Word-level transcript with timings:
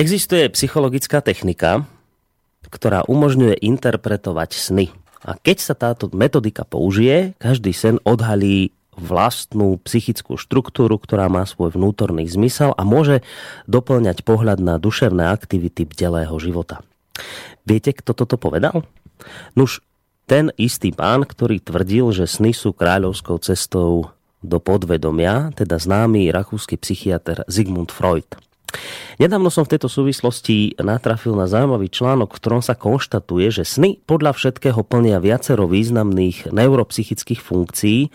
Existuje 0.00 0.48
psychologická 0.56 1.20
technika, 1.20 1.84
ktorá 2.72 3.04
umožňuje 3.04 3.60
interpretovať 3.60 4.50
sny. 4.56 4.86
A 5.20 5.36
keď 5.36 5.56
sa 5.60 5.76
táto 5.76 6.08
metodika 6.16 6.64
použije, 6.64 7.36
každý 7.36 7.76
sen 7.76 8.00
odhalí 8.08 8.72
vlastnú 8.96 9.76
psychickú 9.84 10.40
štruktúru, 10.40 10.96
ktorá 10.96 11.28
má 11.28 11.44
svoj 11.44 11.76
vnútorný 11.76 12.24
zmysel 12.32 12.72
a 12.72 12.82
môže 12.88 13.20
doplňať 13.68 14.24
pohľad 14.24 14.64
na 14.64 14.80
duševné 14.80 15.28
aktivity 15.36 15.84
bdelého 15.84 16.32
života. 16.40 16.80
Viete, 17.68 17.92
kto 17.92 18.16
toto 18.16 18.40
povedal? 18.40 18.88
Nuž, 19.52 19.84
ten 20.24 20.48
istý 20.56 20.96
pán, 20.96 21.28
ktorý 21.28 21.60
tvrdil, 21.60 22.08
že 22.16 22.24
sny 22.24 22.56
sú 22.56 22.72
kráľovskou 22.72 23.36
cestou 23.44 24.16
do 24.40 24.56
podvedomia, 24.64 25.52
teda 25.52 25.76
známy 25.76 26.32
rakúsky 26.32 26.80
psychiatr 26.80 27.44
Sigmund 27.52 27.92
Freud. 27.92 28.48
Nedávno 29.20 29.52
som 29.52 29.68
v 29.68 29.76
tejto 29.76 29.90
súvislosti 29.92 30.80
natrafil 30.80 31.36
na 31.36 31.44
zaujímavý 31.44 31.92
článok, 31.92 32.32
v 32.32 32.40
ktorom 32.40 32.62
sa 32.64 32.78
konštatuje, 32.78 33.52
že 33.52 33.68
sny 33.68 34.00
podľa 34.08 34.32
všetkého 34.32 34.80
plnia 34.80 35.20
viacero 35.20 35.68
významných 35.68 36.48
neuropsychických 36.48 37.40
funkcií 37.42 38.08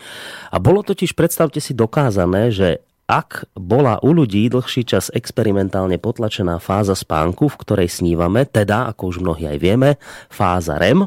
a 0.50 0.56
bolo 0.58 0.82
totiž, 0.82 1.14
predstavte 1.14 1.62
si, 1.62 1.76
dokázané, 1.76 2.50
že 2.50 2.82
ak 3.06 3.46
bola 3.54 4.02
u 4.02 4.10
ľudí 4.10 4.50
dlhší 4.50 4.82
čas 4.82 5.14
experimentálne 5.14 5.94
potlačená 5.94 6.58
fáza 6.58 6.98
spánku, 6.98 7.46
v 7.46 7.60
ktorej 7.62 7.88
snívame, 7.88 8.42
teda, 8.50 8.90
ako 8.90 9.14
už 9.14 9.16
mnohí 9.22 9.46
aj 9.46 9.58
vieme, 9.62 9.90
fáza 10.26 10.74
REM, 10.74 11.06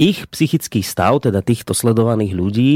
ich 0.00 0.24
psychický 0.32 0.80
stav, 0.80 1.20
teda 1.20 1.44
týchto 1.44 1.76
sledovaných 1.76 2.32
ľudí, 2.32 2.72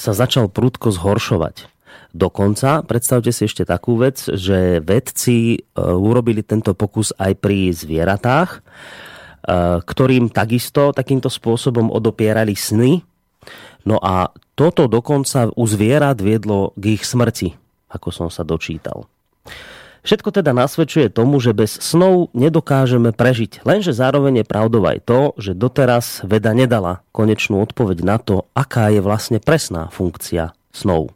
sa 0.00 0.16
začal 0.16 0.48
prudko 0.48 0.88
zhoršovať. 0.96 1.68
Dokonca, 2.10 2.82
predstavte 2.82 3.30
si 3.30 3.46
ešte 3.46 3.62
takú 3.62 3.94
vec, 3.94 4.18
že 4.18 4.82
vedci 4.82 5.54
e, 5.54 5.58
urobili 5.78 6.42
tento 6.42 6.74
pokus 6.74 7.14
aj 7.14 7.38
pri 7.38 7.70
zvieratách, 7.70 8.50
e, 8.50 8.60
ktorým 9.86 10.26
takisto 10.34 10.90
takýmto 10.90 11.30
spôsobom 11.30 11.86
odopierali 11.86 12.58
sny. 12.58 13.06
No 13.86 14.02
a 14.02 14.34
toto 14.58 14.90
dokonca 14.90 15.54
u 15.54 15.64
zvierat 15.70 16.18
viedlo 16.18 16.74
k 16.74 16.98
ich 16.98 17.06
smrti, 17.06 17.54
ako 17.94 18.10
som 18.10 18.28
sa 18.28 18.42
dočítal. 18.42 19.06
Všetko 20.02 20.34
teda 20.34 20.50
nasvedčuje 20.50 21.12
tomu, 21.12 21.38
že 21.38 21.54
bez 21.54 21.78
snov 21.78 22.32
nedokážeme 22.32 23.12
prežiť. 23.14 23.62
Lenže 23.68 23.92
zároveň 23.92 24.42
je 24.42 24.50
pravdou 24.50 24.82
aj 24.88 24.98
to, 25.04 25.20
že 25.36 25.52
doteraz 25.54 26.24
veda 26.26 26.56
nedala 26.56 27.04
konečnú 27.14 27.60
odpoveď 27.62 27.98
na 28.02 28.16
to, 28.16 28.48
aká 28.56 28.90
je 28.90 28.98
vlastne 29.04 29.38
presná 29.38 29.92
funkcia 29.92 30.56
snov 30.72 31.12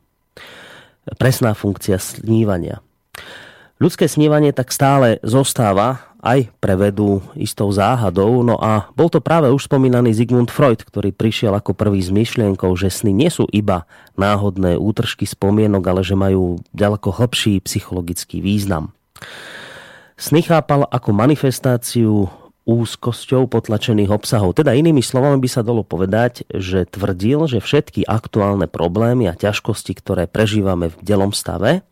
presná 1.21 1.53
funkcia 1.53 2.01
snívania. 2.01 2.81
Ľudské 3.83 4.07
snívanie 4.07 4.55
tak 4.55 4.71
stále 4.71 5.19
zostáva 5.27 6.15
aj 6.25 6.49
pre 6.57 6.73
vedu 6.73 7.21
istou 7.37 7.69
záhadou, 7.69 8.41
no 8.41 8.57
a 8.57 8.89
bol 8.97 9.13
to 9.13 9.21
práve 9.21 9.53
už 9.53 9.69
spomínaný 9.69 10.17
Sigmund 10.17 10.49
Freud, 10.49 10.81
ktorý 10.81 11.13
prišiel 11.13 11.53
ako 11.53 11.77
prvý 11.77 12.01
s 12.01 12.09
myšlienkou, 12.09 12.73
že 12.81 12.89
sny 12.89 13.13
nie 13.13 13.29
sú 13.29 13.45
iba 13.53 13.85
náhodné 14.17 14.81
útržky 14.81 15.29
spomienok, 15.29 15.85
ale 15.85 16.01
že 16.01 16.17
majú 16.17 16.65
ďaleko 16.73 17.13
hlbší 17.21 17.61
psychologický 17.61 18.41
význam. 18.41 18.97
Sny 20.17 20.47
chápal 20.47 20.89
ako 20.89 21.11
manifestáciu 21.13 22.31
úzkosťou 22.65 23.45
potlačených 23.49 24.09
obsahov. 24.09 24.57
Teda 24.57 24.73
inými 24.73 25.05
slovami 25.05 25.37
by 25.37 25.49
sa 25.49 25.61
dalo 25.61 25.85
povedať, 25.85 26.49
že 26.49 26.89
tvrdil, 26.89 27.45
že 27.45 27.61
všetky 27.61 28.09
aktuálne 28.09 28.65
problémy 28.65 29.29
a 29.29 29.37
ťažkosti, 29.37 29.93
ktoré 30.01 30.25
prežívame 30.25 30.89
v 30.89 30.97
delom 31.05 31.37
stave, 31.37 31.85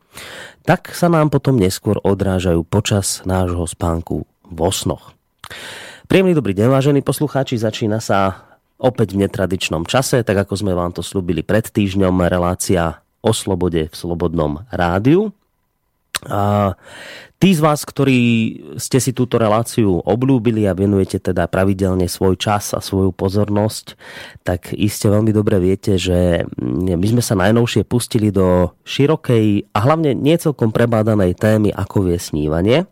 tak 0.64 0.92
sa 0.96 1.12
nám 1.12 1.28
potom 1.28 1.60
neskôr 1.60 2.00
odrážajú 2.00 2.64
počas 2.64 3.20
nášho 3.28 3.64
spánku 3.68 4.24
vo 4.48 4.68
snoch. 4.72 5.12
Príjemný 6.08 6.36
dobrý 6.36 6.52
deň, 6.56 6.68
vážení 6.68 7.00
poslucháči, 7.00 7.56
začína 7.60 8.00
sa 8.00 8.48
opäť 8.76 9.16
v 9.16 9.24
netradičnom 9.24 9.84
čase, 9.88 10.20
tak 10.24 10.44
ako 10.48 10.58
sme 10.58 10.72
vám 10.76 10.92
to 10.92 11.00
slúbili 11.00 11.40
pred 11.40 11.64
týždňom, 11.64 12.28
relácia 12.28 13.00
o 13.22 13.30
slobode 13.30 13.88
v 13.88 13.94
Slobodnom 13.94 14.66
rádiu. 14.74 15.30
A 16.26 16.74
tí 17.42 17.50
z 17.50 17.58
vás, 17.58 17.82
ktorí 17.82 18.20
ste 18.78 19.02
si 19.02 19.10
túto 19.10 19.34
reláciu 19.34 19.98
oblúbili 20.06 20.62
a 20.70 20.78
venujete 20.78 21.18
teda 21.18 21.50
pravidelne 21.50 22.06
svoj 22.06 22.38
čas 22.38 22.70
a 22.70 22.78
svoju 22.78 23.10
pozornosť, 23.10 23.98
tak 24.46 24.70
iste 24.70 25.10
veľmi 25.10 25.34
dobre 25.34 25.58
viete, 25.58 25.98
že 25.98 26.46
my 26.62 27.02
sme 27.02 27.18
sa 27.18 27.34
najnovšie 27.34 27.82
pustili 27.82 28.30
do 28.30 28.70
širokej 28.86 29.74
a 29.74 29.78
hlavne 29.82 30.14
niecelkom 30.14 30.70
prebádanej 30.70 31.34
témy, 31.34 31.74
ako 31.74 32.06
vie 32.06 32.22
snívanie. 32.22 32.86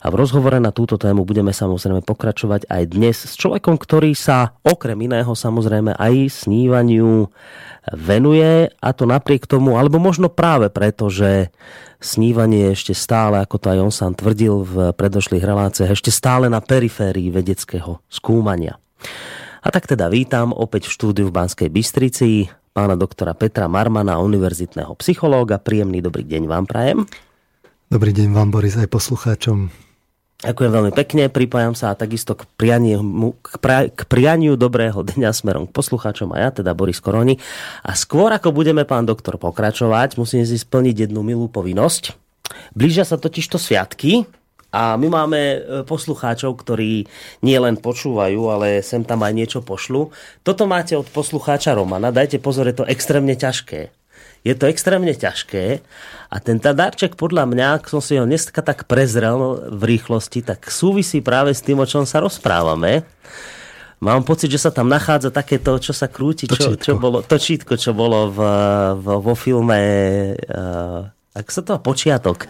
A 0.00 0.08
v 0.08 0.16
rozhovore 0.16 0.56
na 0.56 0.72
túto 0.72 0.96
tému 0.96 1.28
budeme 1.28 1.52
samozrejme 1.52 2.00
pokračovať 2.00 2.72
aj 2.72 2.82
dnes 2.88 3.20
s 3.20 3.36
človekom, 3.36 3.76
ktorý 3.76 4.16
sa 4.16 4.56
okrem 4.64 4.96
iného 4.96 5.28
samozrejme 5.28 5.92
aj 5.92 6.40
snívaniu 6.48 7.28
venuje 7.92 8.72
a 8.80 8.88
to 8.96 9.04
napriek 9.04 9.44
tomu, 9.44 9.76
alebo 9.76 10.00
možno 10.00 10.32
práve 10.32 10.72
preto, 10.72 11.12
že 11.12 11.52
snívanie 12.00 12.72
ešte 12.72 12.96
stále, 12.96 13.44
ako 13.44 13.60
to 13.60 13.66
aj 13.76 13.78
on 13.84 13.92
sám 13.92 14.12
tvrdil 14.16 14.64
v 14.64 14.74
predošlých 14.96 15.44
reláciách, 15.44 15.92
ešte 15.92 16.08
stále 16.08 16.48
na 16.48 16.64
periférii 16.64 17.28
vedeckého 17.28 18.00
skúmania. 18.08 18.80
A 19.60 19.68
tak 19.68 19.84
teda 19.84 20.08
vítam 20.08 20.56
opäť 20.56 20.88
v 20.88 20.96
štúdiu 20.96 21.26
v 21.28 21.36
Banskej 21.36 21.68
Bystrici 21.68 22.48
pána 22.72 22.96
doktora 22.96 23.36
Petra 23.36 23.68
Marmana, 23.68 24.16
univerzitného 24.16 24.96
psychológa. 24.96 25.60
Príjemný 25.60 26.00
dobrý 26.00 26.24
deň 26.24 26.42
vám 26.48 26.64
prajem. 26.64 27.04
Dobrý 27.92 28.16
deň 28.16 28.32
vám, 28.32 28.48
Boris, 28.48 28.80
aj 28.80 28.88
poslucháčom. 28.88 29.89
Ďakujem 30.40 30.72
veľmi 30.72 30.92
pekne, 30.96 31.28
pripájam 31.28 31.76
sa 31.76 31.92
takisto 31.92 32.32
k 32.32 32.48
prianiu, 32.56 33.04
k, 33.44 33.60
pra, 33.60 33.92
k 33.92 34.08
prianiu 34.08 34.56
dobrého 34.56 35.04
dňa 35.04 35.36
smerom 35.36 35.68
k 35.68 35.76
poslucháčom 35.76 36.32
a 36.32 36.40
ja, 36.40 36.48
teda 36.48 36.72
Boris 36.72 36.96
Koroni. 36.96 37.36
A 37.84 37.92
skôr 37.92 38.32
ako 38.32 38.48
budeme, 38.48 38.88
pán 38.88 39.04
doktor, 39.04 39.36
pokračovať, 39.36 40.16
musím 40.16 40.48
si 40.48 40.56
splniť 40.56 41.12
jednu 41.12 41.20
milú 41.20 41.52
povinnosť. 41.52 42.16
Blížia 42.72 43.04
sa 43.04 43.20
totižto 43.20 43.60
sviatky 43.60 44.24
a 44.72 44.96
my 44.96 45.12
máme 45.12 45.40
e, 45.40 45.58
poslucháčov, 45.84 46.56
ktorí 46.56 47.04
nie 47.44 47.58
len 47.60 47.76
počúvajú, 47.76 48.40
ale 48.48 48.80
sem 48.80 49.04
tam 49.04 49.20
aj 49.20 49.36
niečo 49.36 49.60
pošlu. 49.60 50.08
Toto 50.40 50.64
máte 50.64 50.96
od 50.96 51.04
poslucháča 51.12 51.76
Romana, 51.76 52.08
dajte 52.08 52.40
pozor, 52.40 52.64
je 52.64 52.80
to 52.80 52.88
extrémne 52.88 53.36
ťažké 53.36 53.99
je 54.40 54.54
to 54.56 54.64
extrémne 54.68 55.12
ťažké 55.12 55.84
a 56.30 56.36
ten 56.38 56.62
darček 56.62 57.18
podľa 57.18 57.44
mňa, 57.50 57.66
ak 57.82 57.90
som 57.90 57.98
si 57.98 58.16
ho 58.16 58.24
dneska 58.24 58.62
tak 58.62 58.86
prezrel 58.86 59.66
v 59.68 59.82
rýchlosti, 59.96 60.46
tak 60.46 60.70
súvisí 60.70 61.18
práve 61.20 61.52
s 61.52 61.60
tým, 61.60 61.82
o 61.82 61.86
čom 61.88 62.06
sa 62.06 62.22
rozprávame. 62.22 63.02
Mám 64.00 64.24
pocit, 64.24 64.48
že 64.48 64.62
sa 64.62 64.72
tam 64.72 64.88
nachádza 64.88 65.28
takéto, 65.28 65.76
čo 65.76 65.92
sa 65.92 66.08
krúti, 66.08 66.48
čo, 66.48 66.72
čo 66.72 66.96
bolo, 66.96 67.20
točítko, 67.20 67.76
čo 67.76 67.92
bolo 67.92 68.32
v, 68.32 68.40
v, 68.96 69.06
vo 69.20 69.34
filme, 69.36 69.80
uh, 70.40 71.04
ak 71.36 71.46
sa 71.52 71.60
to 71.60 71.76
počiatok. 71.76 72.48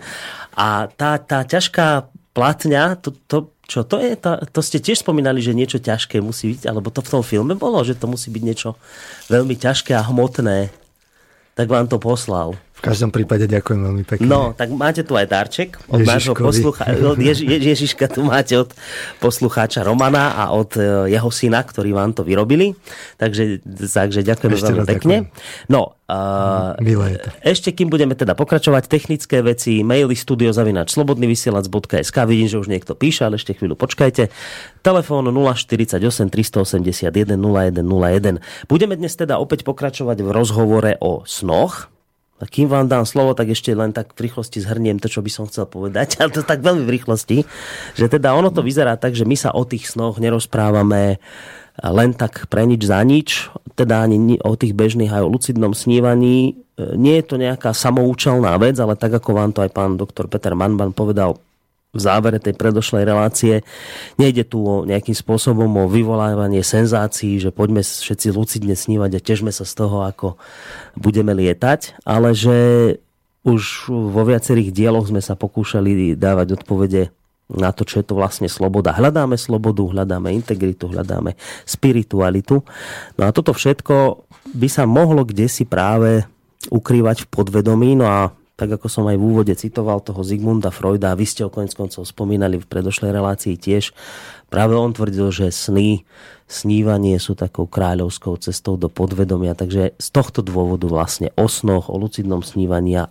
A 0.55 0.87
tá, 0.95 1.19
tá 1.19 1.43
ťažká 1.43 2.07
platňa, 2.39 3.03
to, 3.03 3.11
to, 3.27 3.51
čo 3.67 3.83
to 3.83 3.99
je? 3.99 4.15
To, 4.23 4.39
to 4.47 4.61
ste 4.63 4.79
tiež 4.79 5.03
spomínali, 5.03 5.43
že 5.43 5.51
niečo 5.51 5.83
ťažké 5.83 6.23
musí 6.23 6.55
byť, 6.55 6.71
alebo 6.71 6.95
to 6.95 7.03
v 7.03 7.13
tom 7.19 7.23
filme 7.27 7.59
bolo, 7.59 7.83
že 7.83 7.99
to 7.99 8.07
musí 8.07 8.31
byť 8.31 8.43
niečo 8.47 8.79
veľmi 9.27 9.59
ťažké 9.59 9.91
a 9.99 10.07
hmotné 10.07 10.71
tak 11.55 11.69
vám 11.69 11.87
to 11.88 11.99
poslal. 11.99 12.55
V 12.81 12.88
každom 12.88 13.12
prípade 13.12 13.44
ďakujem 13.44 13.77
veľmi 13.77 14.05
pekne. 14.09 14.25
No, 14.25 14.56
tak 14.56 14.73
máte 14.73 15.05
tu 15.05 15.12
aj 15.12 15.29
darček 15.29 15.77
od 15.93 16.00
Ježiškovi. 16.00 16.09
nášho 16.09 16.35
poslucháča. 16.35 16.97
Ježi, 17.29 17.44
Ježiška 17.44 18.09
tu 18.09 18.25
máte 18.25 18.56
od 18.56 18.73
poslucháča 19.21 19.85
Romana 19.85 20.32
a 20.32 20.56
od 20.56 20.81
e, 20.81 21.12
jeho 21.12 21.29
syna, 21.29 21.61
ktorí 21.61 21.93
vám 21.93 22.17
to 22.17 22.25
vyrobili. 22.25 22.73
Takže, 23.21 23.61
takže 23.85 24.25
ďakujem 24.25 24.50
Ešte 24.56 24.73
veľmi 24.73 24.88
pekne. 24.88 25.17
Ďakujem. 25.29 25.69
No, 25.69 26.00
Uh, 26.11 26.75
Milé 26.82 27.23
Ešte 27.47 27.71
kým 27.71 27.87
budeme 27.87 28.19
teda 28.19 28.35
pokračovať, 28.35 28.91
technické 28.91 29.47
veci, 29.47 29.87
maily 29.87 30.19
studiozavinač 30.19 30.91
slobodnyvysielac.sk 30.99 32.17
vidím, 32.27 32.50
že 32.50 32.59
už 32.59 32.67
niekto 32.67 32.99
píše, 32.99 33.31
ale 33.31 33.38
ešte 33.38 33.55
chvíľu 33.55 33.79
počkajte. 33.79 34.27
Telefón 34.82 35.31
048 35.31 36.03
381 36.03 37.38
0101. 37.38 38.43
Budeme 38.67 38.99
dnes 38.99 39.15
teda 39.15 39.38
opäť 39.38 39.62
pokračovať 39.62 40.19
v 40.27 40.29
rozhovore 40.35 40.99
o 40.99 41.23
snoch. 41.23 41.87
A 42.41 42.49
kým 42.49 42.73
vám 42.73 42.89
dám 42.89 43.05
slovo, 43.05 43.37
tak 43.37 43.53
ešte 43.53 43.77
len 43.77 43.93
tak 43.93 44.17
v 44.17 44.25
rýchlosti 44.27 44.65
zhrniem 44.65 44.97
to, 44.97 45.13
čo 45.13 45.21
by 45.21 45.29
som 45.29 45.45
chcel 45.45 45.69
povedať, 45.69 46.17
ale 46.25 46.33
to 46.33 46.41
tak 46.41 46.65
veľmi 46.65 46.89
v 46.89 46.95
rýchlosti, 46.97 47.45
že 47.95 48.07
teda 48.09 48.33
ono 48.33 48.49
to 48.49 48.65
vyzerá 48.65 48.97
tak, 48.97 49.13
že 49.13 49.29
my 49.29 49.37
sa 49.37 49.53
o 49.53 49.63
tých 49.69 49.93
snoch 49.93 50.17
nerozprávame 50.17 51.21
len 51.81 52.13
tak 52.13 52.49
pre 52.53 52.69
nič 52.69 52.85
za 52.85 53.01
nič, 53.01 53.49
teda 53.73 54.05
ani 54.05 54.37
o 54.45 54.53
tých 54.53 54.77
bežných 54.77 55.09
aj 55.09 55.23
o 55.25 55.33
lucidnom 55.33 55.73
snívaní. 55.73 56.53
E, 56.77 56.93
nie 57.01 57.17
je 57.21 57.25
to 57.25 57.37
nejaká 57.41 57.73
samoučelná 57.73 58.53
vec, 58.61 58.77
ale 58.77 59.01
tak 59.01 59.17
ako 59.17 59.31
vám 59.33 59.51
to 59.57 59.65
aj 59.65 59.73
pán 59.73 59.97
doktor 59.97 60.29
Peter 60.29 60.53
Manban 60.53 60.93
povedal 60.93 61.41
v 61.91 62.01
závere 62.01 62.39
tej 62.39 62.55
predošlej 62.55 63.03
relácie, 63.03 63.67
nejde 64.15 64.47
tu 64.47 64.63
o 64.63 64.87
nejakým 64.87 65.15
spôsobom 65.15 65.67
o 65.67 65.91
vyvolávanie 65.91 66.63
senzácií, 66.63 67.43
že 67.43 67.51
poďme 67.51 67.83
všetci 67.83 68.31
lucidne 68.31 68.79
snívať 68.79 69.11
a 69.19 69.25
težme 69.25 69.51
sa 69.51 69.67
z 69.67 69.75
toho, 69.75 70.07
ako 70.07 70.39
budeme 70.95 71.35
lietať, 71.35 71.99
ale 72.07 72.31
že 72.31 72.59
už 73.43 73.91
vo 73.91 74.23
viacerých 74.23 74.71
dieloch 74.71 75.11
sme 75.11 75.19
sa 75.19 75.35
pokúšali 75.35 76.15
dávať 76.15 76.61
odpovede 76.61 77.11
na 77.51 77.75
to, 77.75 77.83
čo 77.83 77.99
je 77.99 78.07
to 78.07 78.15
vlastne 78.15 78.47
sloboda. 78.47 78.95
Hľadáme 78.95 79.35
slobodu, 79.35 79.83
hľadáme 79.83 80.31
integritu, 80.31 80.87
hľadáme 80.87 81.35
spiritualitu. 81.67 82.63
No 83.19 83.23
a 83.27 83.35
toto 83.35 83.51
všetko 83.51 84.23
by 84.55 84.69
sa 84.71 84.87
mohlo 84.87 85.27
kde 85.27 85.51
si 85.51 85.67
práve 85.67 86.23
ukrývať 86.71 87.27
v 87.27 87.31
podvedomí. 87.33 87.99
No 87.99 88.07
a 88.07 88.31
tak 88.61 88.77
ako 88.77 88.93
som 88.93 89.09
aj 89.09 89.17
v 89.17 89.25
úvode 89.25 89.55
citoval 89.57 90.05
toho 90.05 90.21
Zigmunda 90.21 90.69
Freuda, 90.69 91.17
a 91.17 91.19
vy 91.19 91.25
ste 91.25 91.49
o 91.49 91.51
konec 91.51 91.73
koncov 91.73 92.05
spomínali 92.05 92.61
v 92.61 92.69
predošlej 92.69 93.09
relácii 93.09 93.57
tiež, 93.57 93.97
práve 94.53 94.77
on 94.77 94.93
tvrdil, 94.93 95.33
že 95.33 95.49
sny, 95.49 96.05
snívanie 96.45 97.17
sú 97.17 97.33
takou 97.33 97.65
kráľovskou 97.65 98.37
cestou 98.37 98.77
do 98.77 98.93
podvedomia, 98.93 99.57
takže 99.57 99.97
z 99.97 100.09
tohto 100.12 100.45
dôvodu 100.45 100.85
vlastne 100.93 101.33
o 101.41 101.49
snoch, 101.49 101.89
o 101.89 101.97
lucidnom 101.97 102.45
snívaní 102.45 103.01
a 103.01 103.09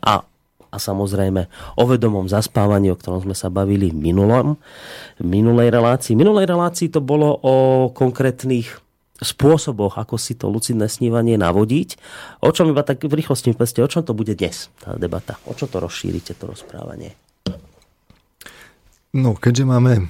a 0.69 0.77
samozrejme 0.77 1.49
o 1.81 1.83
vedomom 1.89 2.29
zaspávaní, 2.29 2.93
o 2.93 2.99
ktorom 2.99 3.25
sme 3.25 3.33
sa 3.33 3.49
bavili 3.49 3.89
v 3.89 4.13
minulom, 4.13 4.53
v 5.17 5.25
minulej 5.25 5.73
relácii. 5.73 6.13
V 6.13 6.21
minulej 6.21 6.45
relácii 6.45 6.93
to 6.93 7.01
bolo 7.01 7.41
o 7.41 7.89
konkrétnych 7.89 8.77
spôsoboch, 9.19 9.99
ako 9.99 10.15
si 10.15 10.35
to 10.35 10.47
lucidné 10.47 10.87
snívanie 10.87 11.35
navodiť. 11.35 11.99
O 12.43 12.49
čom 12.55 12.71
iba 12.71 12.83
tak 12.87 13.03
v 13.03 13.11
rýchlosti 13.11 13.51
povedzte, 13.51 13.83
o 13.83 13.91
čom 13.91 14.03
to 14.07 14.15
bude 14.15 14.33
dnes, 14.35 14.71
tá 14.79 14.95
debata? 14.95 15.35
O 15.45 15.53
čo 15.53 15.67
to 15.67 15.83
rozšírite, 15.83 16.35
to 16.39 16.47
rozprávanie? 16.47 17.15
No, 19.11 19.35
keďže 19.35 19.65
máme 19.65 19.93
e, 19.99 20.03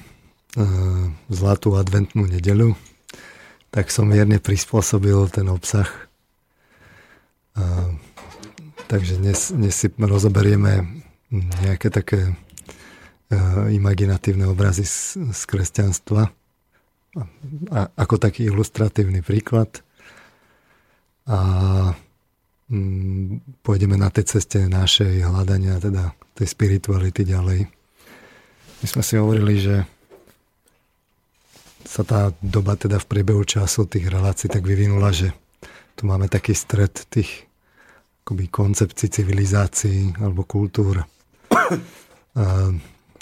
zlatú 1.31 1.79
adventnú 1.79 2.29
nedelu, 2.29 2.75
tak 3.73 3.89
som 3.89 4.05
mierne 4.05 4.37
prispôsobil 4.37 5.15
ten 5.31 5.47
obsah. 5.49 5.87
E, 7.55 7.63
takže 8.91 9.17
dnes, 9.17 9.55
dnes 9.55 9.73
si 9.73 9.87
rozoberieme 9.97 11.01
nejaké 11.63 11.89
také 11.89 12.29
e, 12.29 12.33
imaginatívne 13.71 14.45
obrazy 14.51 14.83
z, 14.85 15.17
z 15.31 15.41
kresťanstva 15.47 16.29
a, 17.73 17.89
ako 17.97 18.15
taký 18.21 18.49
ilustratívny 18.49 19.25
príklad. 19.25 19.81
A 21.29 21.39
mm, 22.69 23.61
pôjdeme 23.61 23.97
na 23.97 24.09
tej 24.13 24.37
ceste 24.37 24.65
našej 24.65 25.25
hľadania, 25.25 25.81
teda 25.81 26.13
tej 26.37 26.47
spirituality 26.49 27.25
ďalej. 27.25 27.69
My 28.79 28.87
sme 28.87 29.03
si 29.03 29.13
hovorili, 29.19 29.55
že 29.59 29.75
sa 31.83 32.05
tá 32.05 32.29
doba 32.39 32.77
teda 32.77 33.01
v 33.01 33.09
priebehu 33.09 33.43
času 33.43 33.89
tých 33.89 34.07
relácií 34.07 34.45
tak 34.45 34.61
vyvinula, 34.61 35.09
že 35.09 35.33
tu 35.97 36.05
máme 36.05 36.29
taký 36.29 36.53
stred 36.53 36.93
tých 37.11 37.49
akoby 38.23 38.45
koncepcií 38.45 39.09
civilizácií 39.09 40.13
alebo 40.21 40.45
kultúr. 40.45 41.01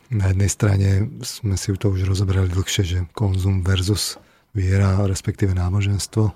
Na 0.07 0.31
jednej 0.31 0.51
strane 0.51 0.89
sme 1.24 1.59
si 1.59 1.75
to 1.75 1.92
už 1.92 2.07
rozobrali 2.07 2.48
dlhšie, 2.48 2.83
že 2.83 3.00
konzum 3.12 3.59
versus 3.63 4.15
viera, 4.56 4.95
respektíve 5.04 5.51
náboženstvo. 5.51 6.31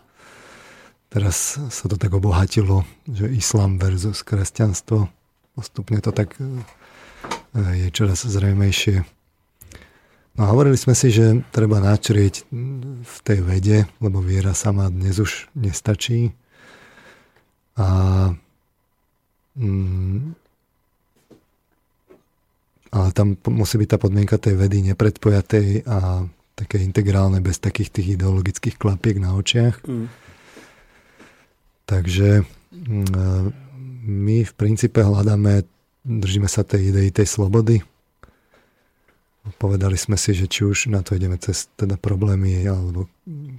Teraz 1.11 1.59
sa 1.59 1.85
to 1.91 1.99
tak 1.99 2.15
obohatilo, 2.15 2.87
že 3.07 3.27
islám 3.31 3.79
versus 3.79 4.23
kresťanstvo. 4.23 5.11
Postupne 5.55 5.99
to 5.99 6.15
tak 6.15 6.39
e, 6.39 6.63
je 7.55 7.87
čoraz 7.91 8.23
zrejmejšie. 8.23 9.03
No 10.39 10.47
a 10.47 10.51
hovorili 10.55 10.79
sme 10.79 10.95
si, 10.95 11.11
že 11.11 11.43
treba 11.51 11.83
načrieť 11.83 12.47
v 13.03 13.15
tej 13.27 13.39
vede, 13.43 13.77
lebo 13.99 14.23
viera 14.23 14.55
sama 14.55 14.87
dnes 14.87 15.19
už 15.19 15.51
nestačí. 15.59 16.31
A 17.75 17.87
mm, 19.59 20.40
ale 22.91 23.15
tam 23.15 23.39
musí 23.47 23.79
byť 23.79 23.89
tá 23.95 23.97
podmienka 23.97 24.35
tej 24.35 24.59
vedy 24.59 24.83
nepredpojatej 24.91 25.87
a 25.87 26.27
také 26.59 26.83
integrálne, 26.83 27.39
bez 27.39 27.57
takých 27.57 27.89
tých 27.89 28.07
ideologických 28.19 28.75
klapiek 28.75 29.17
na 29.17 29.33
očiach. 29.33 29.79
Mm. 29.87 30.11
Takže 31.87 32.43
mm, 32.43 33.47
my 34.05 34.37
v 34.43 34.53
princípe 34.53 34.99
hľadáme, 34.99 35.63
držíme 36.03 36.51
sa 36.51 36.67
tej 36.67 36.91
idei 36.91 37.09
tej 37.15 37.27
slobody. 37.31 37.79
Povedali 39.57 39.97
sme 39.97 40.21
si, 40.21 40.37
že 40.37 40.45
či 40.45 40.67
už 40.67 40.93
na 40.93 41.01
to 41.01 41.17
ideme 41.17 41.33
cez 41.41 41.65
teda 41.73 41.97
problémy 41.97 42.61
alebo 42.69 43.09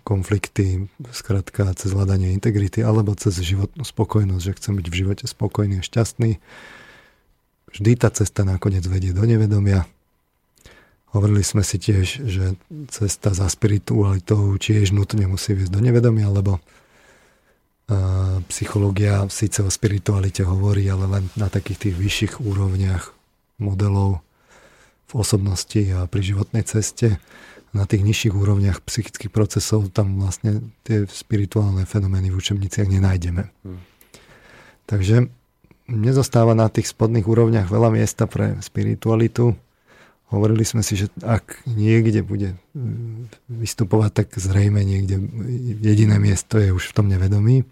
konflikty, 0.07 0.87
skratka 1.11 1.75
cez 1.75 1.91
hľadanie 1.91 2.31
integrity, 2.31 2.87
alebo 2.87 3.19
cez 3.19 3.35
životnú 3.43 3.83
spokojnosť, 3.83 4.45
že 4.47 4.57
chcem 4.63 4.75
byť 4.79 4.87
v 4.87 4.99
živote 5.03 5.25
spokojný 5.27 5.83
a 5.83 5.87
šťastný 5.87 6.39
Vždy 7.73 7.97
tá 7.97 8.13
cesta 8.13 8.45
nakoniec 8.45 8.85
vedie 8.85 9.17
do 9.17 9.25
nevedomia. 9.25 9.89
Hovorili 11.13 11.45
sme 11.45 11.61
si 11.61 11.77
tiež, 11.77 12.25
že 12.25 12.57
cesta 12.89 13.37
za 13.37 13.45
spiritualitou 13.49 14.57
tiež 14.57 14.97
nutne 14.97 15.29
musí 15.29 15.53
viesť 15.53 15.73
do 15.73 15.81
nevedomia, 15.85 16.33
lebo 16.33 16.61
psychológia 18.49 19.29
síce 19.29 19.61
o 19.61 19.69
spiritualite 19.69 20.45
hovorí, 20.45 20.89
ale 20.89 21.05
len 21.09 21.25
na 21.37 21.53
takých 21.53 21.89
tých 21.89 21.97
vyšších 22.01 22.33
úrovniach 22.41 23.13
modelov 23.61 24.25
v 25.09 25.13
osobnosti 25.13 25.83
a 25.93 26.09
pri 26.09 26.23
životnej 26.25 26.65
ceste. 26.65 27.21
Na 27.73 27.89
tých 27.89 28.05
nižších 28.05 28.37
úrovniach 28.37 28.85
psychických 28.85 29.33
procesov 29.33 29.89
tam 29.97 30.21
vlastne 30.21 30.61
tie 30.85 31.09
spirituálne 31.09 31.89
fenomény 31.89 32.29
v 32.29 32.37
učebniciach 32.37 32.89
nenájdeme. 32.89 33.49
Hmm. 33.49 33.81
Takže 34.85 35.33
nezostáva 35.91 36.55
na 36.55 36.71
tých 36.71 36.91
spodných 36.91 37.27
úrovniach 37.27 37.69
veľa 37.69 37.95
miesta 37.95 38.31
pre 38.31 38.59
spiritualitu. 38.63 39.57
Hovorili 40.33 40.65
sme 40.65 40.81
si, 40.81 40.97
že 40.97 41.13
ak 41.21 41.69
niekde 41.69 42.25
bude 42.25 42.57
mm, 42.73 43.53
vystupovať, 43.53 44.25
tak 44.25 44.29
zrejme 44.33 44.81
niekde 44.81 45.21
jediné 45.85 46.17
miesto 46.17 46.57
je 46.57 46.73
už 46.73 46.93
v 46.93 46.97
tom 46.97 47.07
nevedomí. 47.13 47.69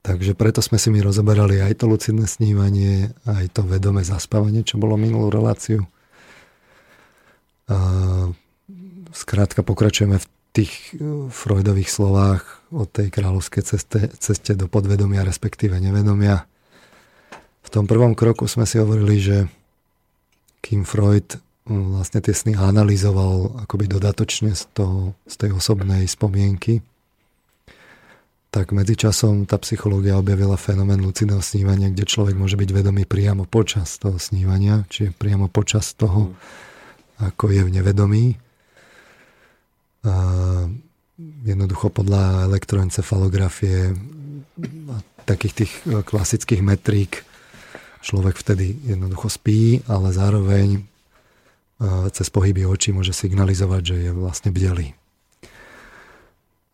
Takže 0.00 0.32
preto 0.32 0.64
sme 0.64 0.80
si 0.80 0.88
my 0.88 1.04
rozoberali 1.04 1.60
aj 1.60 1.84
to 1.84 1.84
lucidné 1.84 2.24
snívanie, 2.24 3.12
aj 3.28 3.52
to 3.52 3.60
vedomé 3.68 4.00
zaspávanie, 4.00 4.64
čo 4.64 4.80
bolo 4.80 4.96
minulú 4.96 5.28
reláciu. 5.28 5.84
A 7.68 7.76
skrátka 9.12 9.60
pokračujeme 9.60 10.16
v 10.16 10.26
tých 10.56 10.72
e, 10.96 11.28
Freudových 11.28 11.92
slovách 11.92 12.59
o 12.70 12.86
tej 12.86 13.10
kráľovskej 13.10 13.62
ceste, 13.66 14.00
ceste 14.18 14.52
do 14.54 14.70
podvedomia, 14.70 15.26
respektíve 15.26 15.78
nevedomia. 15.78 16.46
V 17.60 17.68
tom 17.68 17.84
prvom 17.84 18.14
kroku 18.14 18.46
sme 18.46 18.64
si 18.66 18.78
hovorili, 18.78 19.16
že 19.20 19.38
kým 20.62 20.86
Freud 20.86 21.38
vlastne 21.66 22.18
tie 22.18 22.34
sny 22.34 22.58
analyzoval 22.58 23.62
akoby 23.66 23.86
dodatočne 23.86 24.54
z, 24.56 24.64
toho, 24.74 25.14
z 25.28 25.34
tej 25.38 25.50
osobnej 25.54 26.06
spomienky, 26.08 26.82
tak 28.50 28.74
medzičasom 28.74 29.46
tá 29.46 29.62
psychológia 29.62 30.18
objavila 30.18 30.58
fenomén 30.58 30.98
lucidného 30.98 31.38
snívania, 31.38 31.86
kde 31.86 32.02
človek 32.02 32.34
môže 32.34 32.58
byť 32.58 32.70
vedomý 32.74 33.06
priamo 33.06 33.46
počas 33.46 33.94
toho 34.02 34.18
snívania, 34.18 34.82
čiže 34.90 35.14
priamo 35.14 35.46
počas 35.46 35.94
toho, 35.94 36.34
ako 37.22 37.54
je 37.54 37.62
v 37.62 37.70
nevedomí 37.70 38.24
jednoducho 41.44 41.88
podľa 41.90 42.48
elektroencefalografie 42.50 43.96
a 44.92 44.96
takých 45.24 45.64
tých 45.64 45.72
e, 45.86 46.04
klasických 46.04 46.62
metrík 46.64 47.24
človek 48.00 48.36
vtedy 48.40 48.76
jednoducho 48.88 49.28
spí, 49.28 49.84
ale 49.88 50.12
zároveň 50.12 50.68
e, 50.76 50.80
cez 52.12 52.28
pohyby 52.32 52.64
očí 52.64 52.92
môže 52.92 53.12
signalizovať, 53.12 53.82
že 53.84 53.96
je 54.08 54.10
vlastne 54.12 54.50
bdelý. 54.52 54.96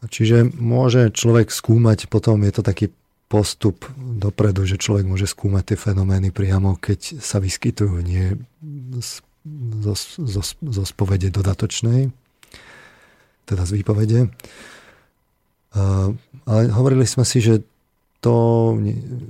Čiže 0.07 0.55
môže 0.55 1.11
človek 1.11 1.51
skúmať, 1.51 2.07
potom 2.07 2.39
je 2.47 2.53
to 2.55 2.63
taký 2.63 2.87
postup 3.27 3.91
dopredu, 3.99 4.63
že 4.63 4.79
človek 4.79 5.03
môže 5.03 5.27
skúmať 5.27 5.75
tie 5.75 5.79
fenomény 5.91 6.31
priamo, 6.31 6.79
keď 6.79 7.19
sa 7.19 7.43
vyskytujú, 7.43 7.99
nie 8.07 8.39
zo, 9.83 9.95
zo, 10.23 10.43
zo 10.47 10.85
spovede 10.87 11.35
dodatočnej 11.35 12.15
teda 13.47 13.63
z 13.63 13.71
výpovede. 13.79 14.21
Ale 16.47 16.61
hovorili 16.75 17.07
sme 17.07 17.23
si, 17.23 17.39
že 17.39 17.63
to 18.19 18.75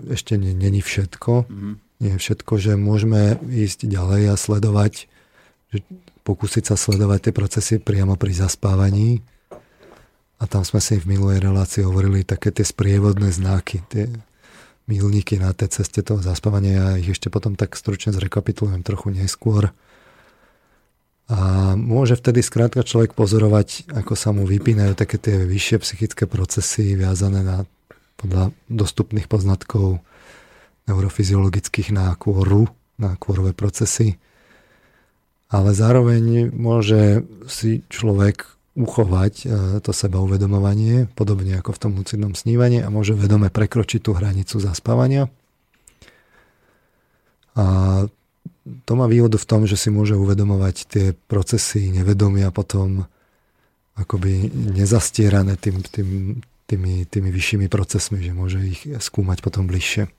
ešte 0.09 0.41
není 0.41 0.81
všetko. 0.81 1.33
Mm-hmm. 1.45 1.75
Nie 2.01 2.13
je 2.17 2.23
všetko, 2.23 2.53
že 2.61 2.73
môžeme 2.77 3.37
ísť 3.41 3.89
ďalej 3.89 4.33
a 4.33 4.37
sledovať, 4.37 5.09
že 5.73 5.79
pokúsiť 6.25 6.73
sa 6.73 6.77
sledovať 6.77 7.29
tie 7.29 7.33
procesy 7.37 7.75
priamo 7.81 8.17
pri 8.17 8.37
zaspávaní. 8.37 9.21
A 10.37 10.45
tam 10.45 10.69
sme 10.69 10.85
si 10.85 11.01
v 11.01 11.17
minulej 11.17 11.41
relácii 11.41 11.85
hovorili 11.89 12.21
také 12.21 12.53
tie 12.53 12.65
sprievodné 12.65 13.33
znaky, 13.33 13.81
tie 13.89 14.13
milníky 14.85 15.41
na 15.41 15.57
tej 15.57 15.81
ceste 15.81 16.05
toho 16.05 16.21
zaspávania. 16.21 16.73
Ja 16.77 17.01
ich 17.01 17.09
ešte 17.09 17.33
potom 17.33 17.57
tak 17.57 17.73
stručne 17.73 18.13
zrekapitulujem 18.13 18.85
trochu 18.85 19.17
neskôr. 19.17 19.73
A 21.27 21.75
môže 21.75 22.15
vtedy 22.15 22.39
skrátka 22.39 22.87
človek 22.87 23.11
pozorovať, 23.11 23.91
ako 23.91 24.15
sa 24.15 24.31
mu 24.31 24.47
vypínajú 24.47 24.95
také 24.95 25.19
tie 25.19 25.43
vyššie 25.43 25.83
psychické 25.83 26.25
procesy 26.31 26.95
viazané 26.95 27.43
na 27.43 27.67
podľa 28.15 28.55
dostupných 28.71 29.27
poznatkov 29.27 29.99
neurofyziologických 30.87 31.91
nákôru, 31.91 32.71
nákôrové 33.03 33.59
procesy, 33.59 34.23
ale 35.51 35.75
zároveň 35.75 36.55
môže 36.55 37.27
si 37.51 37.83
človek 37.91 38.47
uchovať 38.77 39.35
e, 39.43 39.45
to 39.81 39.91
seba 39.91 40.21
uvedomovanie, 40.21 41.09
podobne 41.17 41.57
ako 41.59 41.71
v 41.75 41.81
tom 41.81 41.93
lucidnom 41.97 42.35
snívaní 42.37 42.85
a 42.85 42.93
môže 42.93 43.17
vedome 43.17 43.49
prekročiť 43.49 44.01
tú 44.05 44.13
hranicu 44.13 44.61
zaspávania. 44.61 45.33
A 47.57 47.65
to 48.67 48.93
má 48.99 49.07
výhodu 49.07 49.39
v 49.39 49.49
tom, 49.49 49.63
že 49.65 49.79
si 49.79 49.95
môže 49.95 50.19
uvedomovať 50.19 50.77
tie 50.91 51.07
procesy 51.15 51.95
nevedomia 51.95 52.51
potom 52.51 53.07
akoby 53.97 54.51
nezastierané 54.53 55.57
tým, 55.57 55.81
tým, 55.87 56.09
tými, 56.69 57.07
tými 57.09 57.31
vyššími 57.33 57.67
procesmi, 57.71 58.21
že 58.21 58.37
môže 58.37 58.59
ich 58.61 58.83
skúmať 58.85 59.41
potom 59.41 59.65
bližšie. 59.71 60.11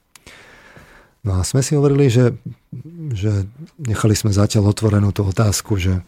No 1.28 1.38
a 1.38 1.46
sme 1.46 1.60
si 1.60 1.76
hovorili, 1.76 2.08
že, 2.08 2.40
že 3.12 3.46
nechali 3.78 4.16
sme 4.16 4.32
zatiaľ 4.32 4.72
otvorenú 4.72 5.12
tú 5.12 5.28
otázku, 5.28 5.76
že 5.76 6.00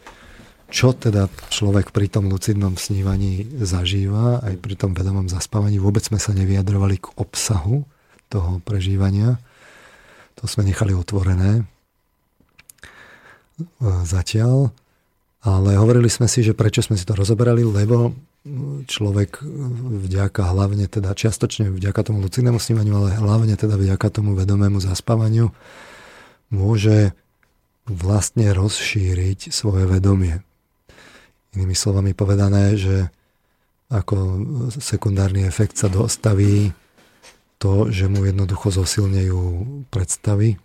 čo 0.70 0.94
teda 0.94 1.28
človek 1.50 1.90
pri 1.92 2.08
tom 2.08 2.30
lucidnom 2.30 2.78
snívaní 2.78 3.44
zažíva, 3.58 4.40
aj 4.46 4.56
pri 4.62 4.76
tom 4.78 4.94
vedomom 4.94 5.26
zaspávaní. 5.26 5.82
Vôbec 5.82 6.06
sme 6.06 6.22
sa 6.22 6.32
nevyjadrovali 6.32 7.02
k 7.02 7.10
obsahu 7.18 7.84
toho 8.30 8.62
prežívania. 8.62 9.42
To 10.40 10.46
sme 10.46 10.70
nechali 10.70 10.94
otvorené 10.94 11.66
zatiaľ. 14.04 14.72
Ale 15.40 15.80
hovorili 15.80 16.12
sme 16.12 16.28
si, 16.28 16.44
že 16.44 16.52
prečo 16.52 16.84
sme 16.84 17.00
si 17.00 17.08
to 17.08 17.16
rozoberali, 17.16 17.64
lebo 17.64 18.12
človek 18.88 19.40
vďaka 20.04 20.52
hlavne 20.52 20.88
teda 20.88 21.16
čiastočne 21.16 21.72
vďaka 21.72 22.12
tomu 22.12 22.24
lucidnému 22.24 22.60
snívaniu, 22.60 22.96
ale 22.96 23.16
hlavne 23.16 23.56
teda 23.56 23.80
vďaka 23.80 24.08
tomu 24.12 24.36
vedomému 24.36 24.84
zaspávaniu 24.84 25.52
môže 26.52 27.16
vlastne 27.88 28.52
rozšíriť 28.52 29.52
svoje 29.52 29.88
vedomie. 29.88 30.44
Inými 31.56 31.76
slovami 31.76 32.12
povedané, 32.14 32.78
že 32.78 33.10
ako 33.90 34.18
sekundárny 34.78 35.50
efekt 35.50 35.82
sa 35.82 35.90
dostaví 35.90 36.72
to, 37.58 37.90
že 37.90 38.06
mu 38.08 38.24
jednoducho 38.24 38.70
zosilnejú 38.72 39.66
predstavy, 39.90 40.62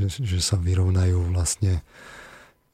že 0.00 0.38
sa 0.42 0.58
vyrovnajú 0.58 1.32
vlastne 1.32 1.86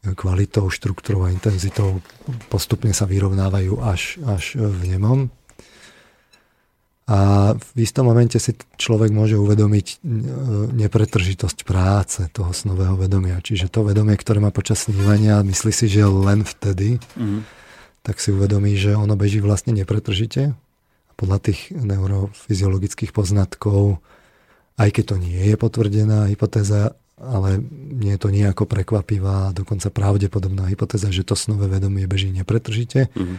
kvalitou, 0.01 0.73
štruktúrou 0.73 1.29
a 1.29 1.35
intenzitou 1.35 2.01
postupne 2.49 2.97
sa 2.97 3.05
vyrovnávajú 3.05 3.85
až, 3.85 4.17
až 4.25 4.57
v 4.57 4.97
nemom. 4.97 5.29
A 7.11 7.53
v 7.59 7.83
istom 7.83 8.07
momente 8.07 8.39
si 8.39 8.55
človek 8.79 9.11
môže 9.11 9.35
uvedomiť 9.35 9.87
e, 9.91 9.97
nepretržitosť 10.79 11.67
práce 11.67 12.23
toho 12.31 12.55
snového 12.55 12.95
vedomia. 12.95 13.43
Čiže 13.43 13.67
to 13.67 13.83
vedomie, 13.83 14.15
ktoré 14.15 14.39
má 14.39 14.55
počas 14.55 14.87
snívania, 14.87 15.43
myslí 15.43 15.75
si, 15.75 15.91
že 15.91 16.07
len 16.07 16.47
vtedy, 16.47 17.03
mm. 17.19 17.43
tak 18.07 18.23
si 18.23 18.31
uvedomí, 18.31 18.79
že 18.79 18.95
ono 18.95 19.19
beží 19.19 19.43
vlastne 19.43 19.75
nepretržite. 19.75 20.55
A 20.55 21.13
podľa 21.19 21.51
tých 21.51 21.75
neurofyziologických 21.75 23.11
poznatkov, 23.11 23.99
aj 24.79 24.95
keď 24.95 25.05
to 25.11 25.17
nie 25.19 25.51
je 25.51 25.57
potvrdená 25.59 26.31
hypotéza, 26.31 26.95
ale 27.21 27.61
nie 28.01 28.17
je 28.17 28.21
to 28.21 28.33
nejako 28.33 28.65
prekvapivá, 28.65 29.53
dokonca 29.53 29.93
pravdepodobná 29.93 30.67
hypotéza, 30.73 31.13
že 31.13 31.23
to 31.23 31.37
snové 31.37 31.69
vedomie 31.69 32.09
beží 32.09 32.33
nepretržite. 32.33 33.13
Mm-hmm. 33.13 33.37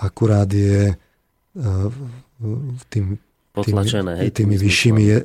Akurát 0.00 0.48
je 0.48 0.96
uh, 0.96 1.92
tým, 2.88 3.20
tým, 3.54 3.76
hej, 4.18 4.30
tými 4.32 4.56
vyššími, 4.56 5.04
uh, 5.12 5.20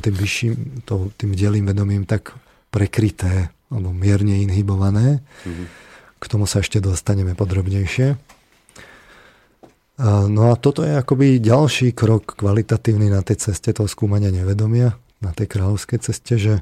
tým 0.00 0.14
vyšším, 0.16 0.52
to, 0.88 1.12
tým 1.20 1.36
delým 1.36 1.68
vedomím 1.68 2.08
tak 2.08 2.32
prekryté, 2.72 3.52
alebo 3.68 3.92
mierne 3.92 4.40
inhibované. 4.40 5.20
Mm-hmm. 5.44 5.66
K 6.22 6.24
tomu 6.30 6.46
sa 6.46 6.62
ešte 6.62 6.78
dostaneme 6.78 7.34
podrobnejšie. 7.34 8.14
No 10.02 10.50
a 10.50 10.54
toto 10.54 10.86
je 10.86 10.94
akoby 10.94 11.42
ďalší 11.42 11.94
krok 11.94 12.38
kvalitatívny 12.38 13.10
na 13.10 13.26
tej 13.26 13.42
ceste 13.42 13.74
toho 13.74 13.90
skúmania 13.90 14.30
nevedomia, 14.30 14.94
na 15.18 15.30
tej 15.34 15.50
kráľovskej 15.50 15.98
ceste, 15.98 16.34
že 16.38 16.54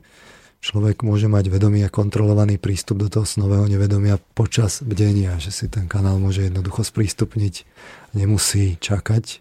človek 0.60 1.00
môže 1.00 1.26
mať 1.26 1.48
vedomý 1.48 1.88
a 1.88 1.92
kontrolovaný 1.92 2.60
prístup 2.60 3.00
do 3.00 3.08
toho 3.08 3.24
snového 3.24 3.64
nevedomia 3.64 4.20
počas 4.36 4.84
bdenia, 4.84 5.40
že 5.40 5.50
si 5.50 5.66
ten 5.72 5.88
kanál 5.88 6.20
môže 6.20 6.46
jednoducho 6.46 6.84
sprístupniť, 6.84 7.64
nemusí 8.12 8.76
čakať, 8.76 9.40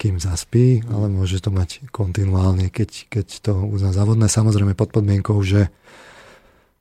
kým 0.00 0.18
zaspí, 0.18 0.82
ale 0.90 1.06
môže 1.12 1.38
to 1.38 1.54
mať 1.54 1.86
kontinuálne, 1.94 2.72
keď, 2.72 3.12
keď 3.12 3.26
to 3.46 3.52
uzná. 3.68 3.94
Závodné, 3.94 4.26
samozrejme 4.32 4.72
pod 4.74 4.90
podmienkou, 4.90 5.36
že, 5.44 5.68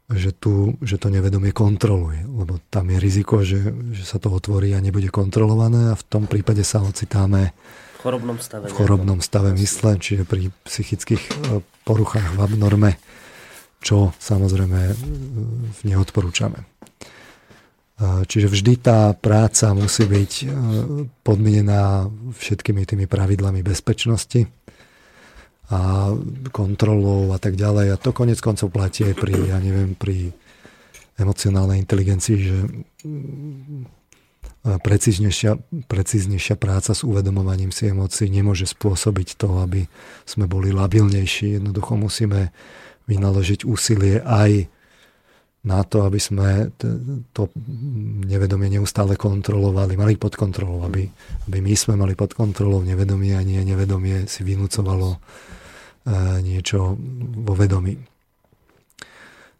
že, 0.07 0.31
tu, 0.31 0.79
že 0.79 0.97
to 0.97 1.13
nevedomie 1.13 1.51
kontroluje, 1.51 2.25
lebo 2.25 2.57
tam 2.73 2.89
je 2.89 2.97
riziko, 2.97 3.43
že, 3.45 3.75
že 3.93 4.03
sa 4.07 4.17
to 4.17 4.31
otvorí 4.31 4.71
a 4.73 4.81
nebude 4.81 5.11
kontrolované 5.13 5.93
a 5.93 5.99
v 5.99 6.03
tom 6.07 6.25
prípade 6.25 6.65
sa 6.65 6.81
ocitáme 6.81 7.53
v 7.99 8.07
chorobnom 8.07 8.39
stave, 8.39 8.71
v 8.71 8.73
chorobnom 8.73 9.19
stave 9.19 9.51
mysle, 9.59 9.99
čiže 9.99 10.23
pri 10.23 10.55
psychických 10.63 11.19
e, 11.19 11.31
poruchách 11.83 12.31
v 12.31 12.39
abnorme 12.39 12.91
čo 13.79 14.11
samozrejme 14.19 14.79
e, 14.91 14.95
neodporúčame. 15.87 16.67
Čiže 17.99 18.47
vždy 18.47 18.73
tá 18.79 19.11
práca 19.11 19.75
musí 19.75 20.07
byť 20.07 20.31
e, 20.39 20.45
podmienená 21.19 22.07
všetkými 22.31 22.87
tými 22.87 23.11
pravidlami 23.11 23.59
bezpečnosti 23.59 24.47
a 25.67 26.15
kontrolou 26.55 27.35
a 27.35 27.37
tak 27.43 27.59
ďalej. 27.59 27.91
A 27.91 27.99
to 27.99 28.15
konec 28.15 28.39
koncov 28.39 28.71
platí 28.71 29.03
aj 29.03 29.19
pri, 29.19 29.51
ja 29.51 29.59
neviem, 29.59 29.99
pri 29.99 30.31
emocionálnej 31.19 31.83
inteligencii, 31.83 32.37
že 32.39 32.57
mm, 33.03 33.83
precíznejšia, 34.79 35.59
precíznejšia 35.91 36.55
práca 36.55 36.95
s 36.95 37.03
uvedomovaním 37.03 37.75
si 37.75 37.91
emócií 37.91 38.31
nemôže 38.31 38.63
spôsobiť 38.63 39.35
to, 39.35 39.59
aby 39.59 39.91
sme 40.23 40.47
boli 40.47 40.71
labilnejší. 40.71 41.59
Jednoducho 41.59 41.99
musíme 41.99 42.55
vynaložiť 43.09 43.65
úsilie 43.65 44.21
aj 44.21 44.69
na 45.59 45.83
to, 45.83 46.07
aby 46.07 46.19
sme 46.21 46.71
to 47.35 47.51
nevedomie 48.23 48.71
neustále 48.71 49.19
kontrolovali, 49.19 49.99
mali 49.99 50.15
pod 50.15 50.39
kontrolou, 50.39 50.87
aby, 50.87 51.03
aby 51.51 51.57
my 51.59 51.73
sme 51.75 51.99
mali 51.99 52.15
pod 52.15 52.31
kontrolou 52.31 52.79
nevedomie 52.79 53.35
a 53.35 53.43
nie 53.43 53.59
nevedomie 53.67 54.23
si 54.31 54.47
vynúcovalo 54.47 55.09
e, 55.11 55.17
niečo 56.39 56.95
vo 57.43 57.53
vedomí. 57.59 57.99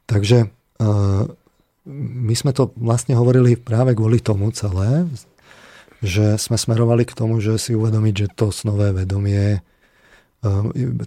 Takže 0.07 0.37
e, 0.39 0.47
my 1.91 2.33
sme 2.37 2.55
to 2.55 2.71
vlastne 2.79 3.19
hovorili 3.19 3.59
práve 3.59 3.91
kvôli 3.91 4.23
tomu 4.23 4.55
celé, 4.55 5.03
že 5.99 6.39
sme 6.39 6.55
smerovali 6.55 7.03
k 7.03 7.11
tomu, 7.11 7.43
že 7.43 7.59
si 7.59 7.75
uvedomiť, 7.75 8.13
že 8.15 8.27
to 8.39 8.55
snové 8.55 8.95
vedomie 8.95 9.59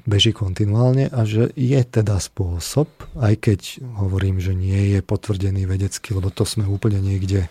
beží 0.05 0.37
kontinuálne 0.37 1.09
a 1.09 1.25
že 1.25 1.49
je 1.57 1.81
teda 1.81 2.21
spôsob, 2.21 2.89
aj 3.17 3.35
keď 3.41 3.61
hovorím, 3.97 4.37
že 4.45 4.53
nie 4.53 4.93
je 4.93 5.01
potvrdený 5.01 5.65
vedecky, 5.65 6.13
lebo 6.13 6.29
to 6.29 6.45
sme 6.45 6.69
úplne 6.69 7.01
niekde 7.01 7.49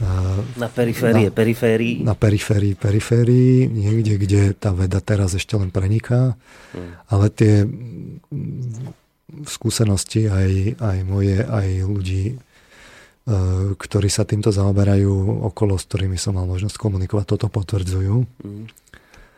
ehm, 0.00 0.40
na 0.56 0.72
periférie, 0.72 1.28
na, 1.28 1.36
periférii. 1.36 1.96
Na 2.00 2.14
periférii, 2.16 2.72
periférii, 2.72 3.68
niekde, 3.68 4.16
kde 4.16 4.42
tá 4.56 4.72
veda 4.72 5.04
teraz 5.04 5.36
ešte 5.36 5.52
len 5.60 5.68
preniká. 5.68 6.32
Hmm. 6.72 6.96
Ale 7.12 7.28
tie 7.28 7.68
skúsenosti 9.44 10.32
aj, 10.32 10.80
aj 10.80 10.98
moje, 11.04 11.44
aj 11.44 11.68
ľudí, 11.84 12.24
ehm, 12.32 13.76
ktorí 13.76 14.08
sa 14.08 14.24
týmto 14.24 14.48
zaoberajú 14.48 15.44
okolo, 15.44 15.76
s 15.76 15.84
ktorými 15.84 16.16
som 16.16 16.40
mal 16.40 16.48
možnosť 16.48 16.80
komunikovať, 16.80 17.36
toto 17.36 17.52
potvrdzujú. 17.52 18.16
Hmm. 18.40 18.64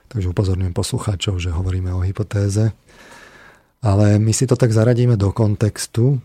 Takže 0.08 0.32
upozorňujem 0.32 0.74
poslucháčov, 0.74 1.40
že 1.40 1.52
hovoríme 1.52 1.92
o 1.92 2.04
hypotéze. 2.04 2.72
Ale 3.78 4.18
my 4.18 4.32
si 4.34 4.48
to 4.48 4.58
tak 4.58 4.74
zaradíme 4.74 5.14
do 5.14 5.30
kontextu 5.30 6.18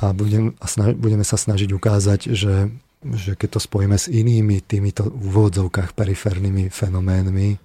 a 0.00 0.10
budem, 0.16 0.56
a 0.58 0.66
snaž, 0.66 0.96
budeme 0.96 1.22
sa 1.22 1.36
snažiť 1.36 1.70
ukázať, 1.70 2.34
že, 2.34 2.72
že 3.04 3.32
keď 3.38 3.58
to 3.58 3.60
spojíme 3.62 3.94
s 3.94 4.10
inými 4.10 4.64
týmito 4.64 5.06
úvodzovkách 5.06 5.94
periférnymi 5.94 6.72
fenoménmi, 6.72 7.60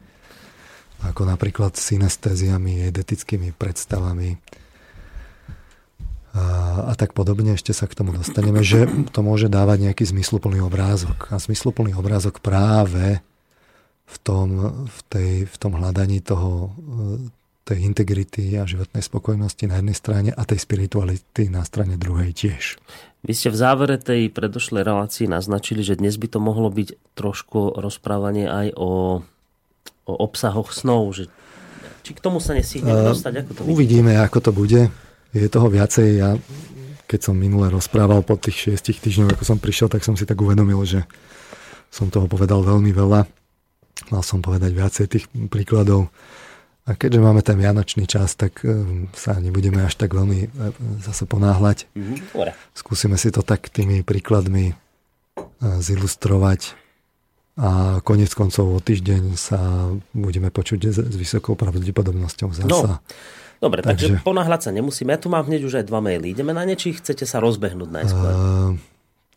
ako 1.03 1.25
napríklad 1.25 1.73
synestéziami, 1.73 2.85
edetickými 2.91 3.55
predstavami 3.55 4.37
a, 6.33 6.45
a 6.89 6.93
tak 6.97 7.13
podobne, 7.13 7.53
ešte 7.53 7.77
sa 7.77 7.85
k 7.85 7.93
tomu 7.93 8.09
dostaneme, 8.09 8.65
že 8.65 8.89
to 9.13 9.21
môže 9.21 9.53
dávať 9.53 9.85
nejaký 9.85 10.03
zmysluplný 10.09 10.65
obrázok. 10.65 11.29
A 11.29 11.37
zmysluplný 11.37 11.93
obrázok 11.93 12.41
práve 12.41 13.21
v 14.03 14.17
tom, 14.21 14.47
v 14.87 14.99
tej, 15.09 15.31
v 15.47 15.55
tom 15.57 15.79
hľadaní 15.79 16.19
toho, 16.19 16.75
tej 17.63 17.79
integrity 17.87 18.59
a 18.59 18.67
životnej 18.67 18.99
spokojnosti 18.99 19.63
na 19.71 19.79
jednej 19.79 19.95
strane 19.95 20.29
a 20.35 20.43
tej 20.43 20.59
spirituality 20.59 21.47
na 21.47 21.63
strane 21.63 21.95
druhej 21.95 22.35
tiež. 22.35 22.75
Vy 23.23 23.31
ste 23.31 23.55
v 23.55 23.55
závere 23.55 23.95
tej 23.95 24.27
predošlej 24.27 24.83
relácii 24.83 25.31
naznačili, 25.31 25.79
že 25.79 25.95
dnes 25.95 26.19
by 26.19 26.27
to 26.27 26.43
mohlo 26.43 26.67
byť 26.67 27.15
trošku 27.15 27.79
rozprávanie 27.79 28.51
aj 28.51 28.75
o, 28.75 29.23
o 30.03 30.13
obsahoch 30.19 30.75
snov, 30.75 31.15
že 31.15 31.31
Či 32.03 32.19
k 32.19 32.19
tomu 32.19 32.43
sa 32.43 32.51
nestihneme 32.51 32.99
uh, 32.99 33.15
dostať? 33.15 33.33
Ako 33.47 33.51
to 33.55 33.61
uvidíme, 33.63 34.11
ako 34.19 34.39
to 34.43 34.51
bude. 34.51 34.91
Je 35.31 35.47
toho 35.47 35.71
viacej. 35.71 36.07
Ja, 36.19 36.35
keď 37.07 37.31
som 37.31 37.39
minule 37.39 37.71
rozprával 37.71 38.27
po 38.27 38.35
tých 38.35 38.67
šiestich 38.67 38.99
týždňoch, 38.99 39.39
ako 39.39 39.43
som 39.47 39.57
prišiel, 39.57 39.87
tak 39.87 40.03
som 40.03 40.19
si 40.19 40.27
tak 40.27 40.35
uvedomil, 40.35 40.83
že 40.83 41.07
som 41.87 42.11
toho 42.11 42.27
povedal 42.27 42.59
veľmi 42.59 42.91
veľa. 42.91 43.23
Mal 44.13 44.21
som 44.21 44.45
povedať 44.45 44.77
viacej 44.77 45.05
tých 45.09 45.25
príkladov. 45.49 46.13
A 46.83 46.99
keďže 46.99 47.23
máme 47.23 47.41
ten 47.41 47.55
vianočný 47.55 48.05
čas, 48.05 48.35
tak 48.35 48.59
e, 48.61 49.07
sa 49.15 49.39
nebudeme 49.39 49.81
až 49.87 49.95
tak 49.95 50.11
veľmi 50.11 50.39
e, 50.45 50.47
zase 50.99 51.23
ponáhľať. 51.23 51.87
Mm-hmm. 51.95 52.53
Skúsime 52.75 53.15
si 53.15 53.31
to 53.31 53.39
tak 53.39 53.71
tými 53.71 54.03
príkladmi 54.03 54.65
e, 54.69 54.73
zilustrovať 55.79 56.75
a 57.53 58.01
konec 58.01 58.33
koncov 58.33 58.65
o 58.65 58.79
týždeň 58.81 59.37
sa 59.37 59.93
budeme 60.11 60.49
počuť 60.49 60.79
s, 60.89 60.97
vysokou 61.13 61.53
pravdepodobnosťou 61.53 62.49
zasa. 62.49 62.67
No. 62.67 63.05
Dobre, 63.63 63.79
takže, 63.79 64.19
takže 64.19 64.25
ponáhľať 64.27 64.61
sa 64.67 64.71
nemusíme. 64.75 65.15
Ja 65.15 65.19
tu 65.21 65.31
mám 65.31 65.47
hneď 65.47 65.63
už 65.63 65.73
aj 65.79 65.85
dva 65.87 66.03
maily. 66.03 66.35
Ideme 66.35 66.51
na 66.51 66.67
ne, 66.67 66.75
či 66.75 66.97
chcete 66.97 67.23
sa 67.23 67.39
rozbehnúť 67.39 67.89
najskôr? 67.95 68.27
Uh, 68.27 68.71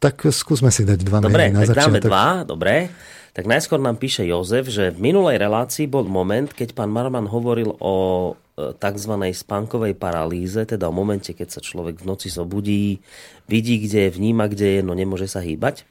tak 0.02 0.26
skúsme 0.34 0.74
si 0.74 0.82
dať 0.82 1.06
dva 1.06 1.22
dobre, 1.22 1.52
maily 1.52 1.54
na 1.54 1.62
tak 1.62 1.78
dáme 1.78 2.00
dva, 2.02 2.42
dobre. 2.42 2.90
Tak 3.36 3.44
najskôr 3.44 3.76
nám 3.76 4.00
píše 4.00 4.24
Jozef, 4.24 4.72
že 4.72 4.88
v 4.96 5.12
minulej 5.12 5.36
relácii 5.36 5.84
bol 5.84 6.08
moment, 6.08 6.48
keď 6.48 6.72
pán 6.72 6.88
Marman 6.88 7.28
hovoril 7.28 7.76
o 7.84 7.94
e, 8.32 8.72
tzv. 8.72 9.12
spánkovej 9.12 9.92
paralýze, 9.92 10.64
teda 10.64 10.88
o 10.88 10.96
momente, 10.96 11.36
keď 11.36 11.52
sa 11.52 11.60
človek 11.60 12.00
v 12.00 12.08
noci 12.08 12.32
zobudí, 12.32 13.04
vidí, 13.44 13.76
kde 13.84 14.08
je, 14.08 14.16
vníma, 14.16 14.48
kde 14.48 14.80
je, 14.80 14.80
no 14.80 14.96
nemôže 14.96 15.28
sa 15.28 15.44
hýbať. 15.44 15.84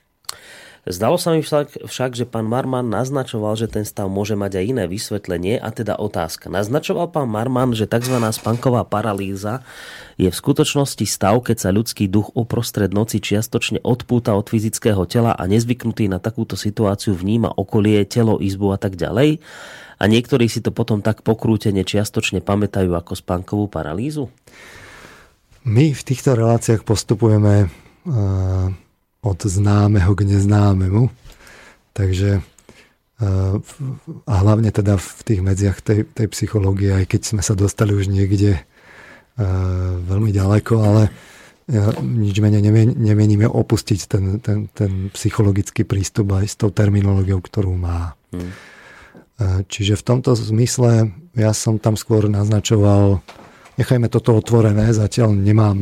Zdalo 0.85 1.17
sa 1.17 1.33
mi 1.33 1.41
však, 1.41 1.89
však, 1.89 2.13
že 2.13 2.29
pán 2.29 2.45
Marman 2.45 2.85
naznačoval, 2.85 3.57
že 3.57 3.65
ten 3.65 3.81
stav 3.81 4.05
môže 4.05 4.37
mať 4.37 4.61
aj 4.61 4.65
iné 4.69 4.83
vysvetlenie 4.85 5.57
a 5.57 5.73
teda 5.73 5.97
otázka. 5.97 6.45
Naznačoval 6.53 7.09
pán 7.09 7.25
Marman, 7.25 7.73
že 7.73 7.89
tzv. 7.89 8.13
spanková 8.29 8.85
paralýza 8.85 9.65
je 10.21 10.29
v 10.29 10.37
skutočnosti 10.37 11.01
stav, 11.09 11.41
keď 11.41 11.57
sa 11.57 11.73
ľudský 11.73 12.05
duch 12.05 12.29
uprostred 12.37 12.93
noci 12.93 13.17
čiastočne 13.17 13.81
odpúta 13.81 14.37
od 14.37 14.45
fyzického 14.45 15.09
tela 15.09 15.33
a 15.33 15.43
nezvyknutý 15.49 16.05
na 16.05 16.21
takúto 16.21 16.53
situáciu 16.53 17.17
vníma 17.17 17.57
okolie, 17.57 18.05
telo, 18.05 18.37
izbu 18.37 18.69
a 18.69 18.77
tak 18.77 18.93
ďalej. 18.93 19.41
A 19.97 20.03
niektorí 20.05 20.45
si 20.45 20.61
to 20.61 20.69
potom 20.69 21.01
tak 21.01 21.25
pokrútene 21.25 21.81
čiastočne 21.81 22.45
pamätajú 22.45 22.93
ako 22.93 23.17
spánkovú 23.17 23.74
paralýzu? 23.74 24.29
My 25.65 25.98
v 25.98 26.01
týchto 26.05 26.37
reláciách 26.37 26.85
postupujeme 26.85 27.74
uh 28.05 28.84
od 29.25 29.42
známeho 29.42 30.14
k 30.14 30.22
neznámemu. 30.29 31.09
Takže 31.98 32.40
eh, 32.40 33.55
a 34.29 34.33
hlavne 34.46 34.70
teda 34.70 35.01
v 35.01 35.09
tých 35.25 35.42
medziach 35.42 35.81
tej, 35.81 36.05
tej 36.05 36.27
psychológie, 36.29 36.94
aj 36.94 37.09
keď 37.09 37.22
sme 37.33 37.42
sa 37.42 37.57
dostali 37.57 37.98
už 37.98 38.14
niekde 38.14 38.61
eh, 38.61 38.64
veľmi 40.05 40.29
ďaleko, 40.29 40.74
ale 40.77 41.03
nič 42.05 42.38
menej 42.46 42.61
nemeníme 42.94 43.50
opustiť 43.50 44.00
ten, 44.05 44.38
ten, 44.38 44.70
ten 44.70 45.09
psychologický 45.09 45.81
prístup 45.81 46.38
aj 46.38 46.46
s 46.46 46.55
tou 46.61 46.70
terminológiou, 46.70 47.42
ktorú 47.42 47.74
má. 47.74 48.14
Hmm. 48.29 48.53
Čiže 49.66 49.98
v 49.98 50.05
tomto 50.05 50.38
zmysle 50.38 51.09
ja 51.33 51.51
som 51.57 51.81
tam 51.81 51.98
skôr 51.98 52.29
naznačoval 52.29 53.25
nechajme 53.75 54.07
toto 54.07 54.35
otvorené, 54.35 54.92
zatiaľ 54.92 55.35
nemám 55.35 55.77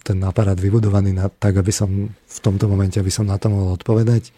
ten 0.00 0.18
aparát 0.24 0.56
vybudovaný 0.56 1.16
na, 1.16 1.28
tak, 1.28 1.60
aby 1.60 1.72
som 1.72 2.10
v 2.12 2.38
tomto 2.40 2.68
momente, 2.68 3.00
aby 3.00 3.12
som 3.12 3.28
na 3.28 3.40
to 3.40 3.48
mohol 3.48 3.76
odpovedať. 3.76 4.32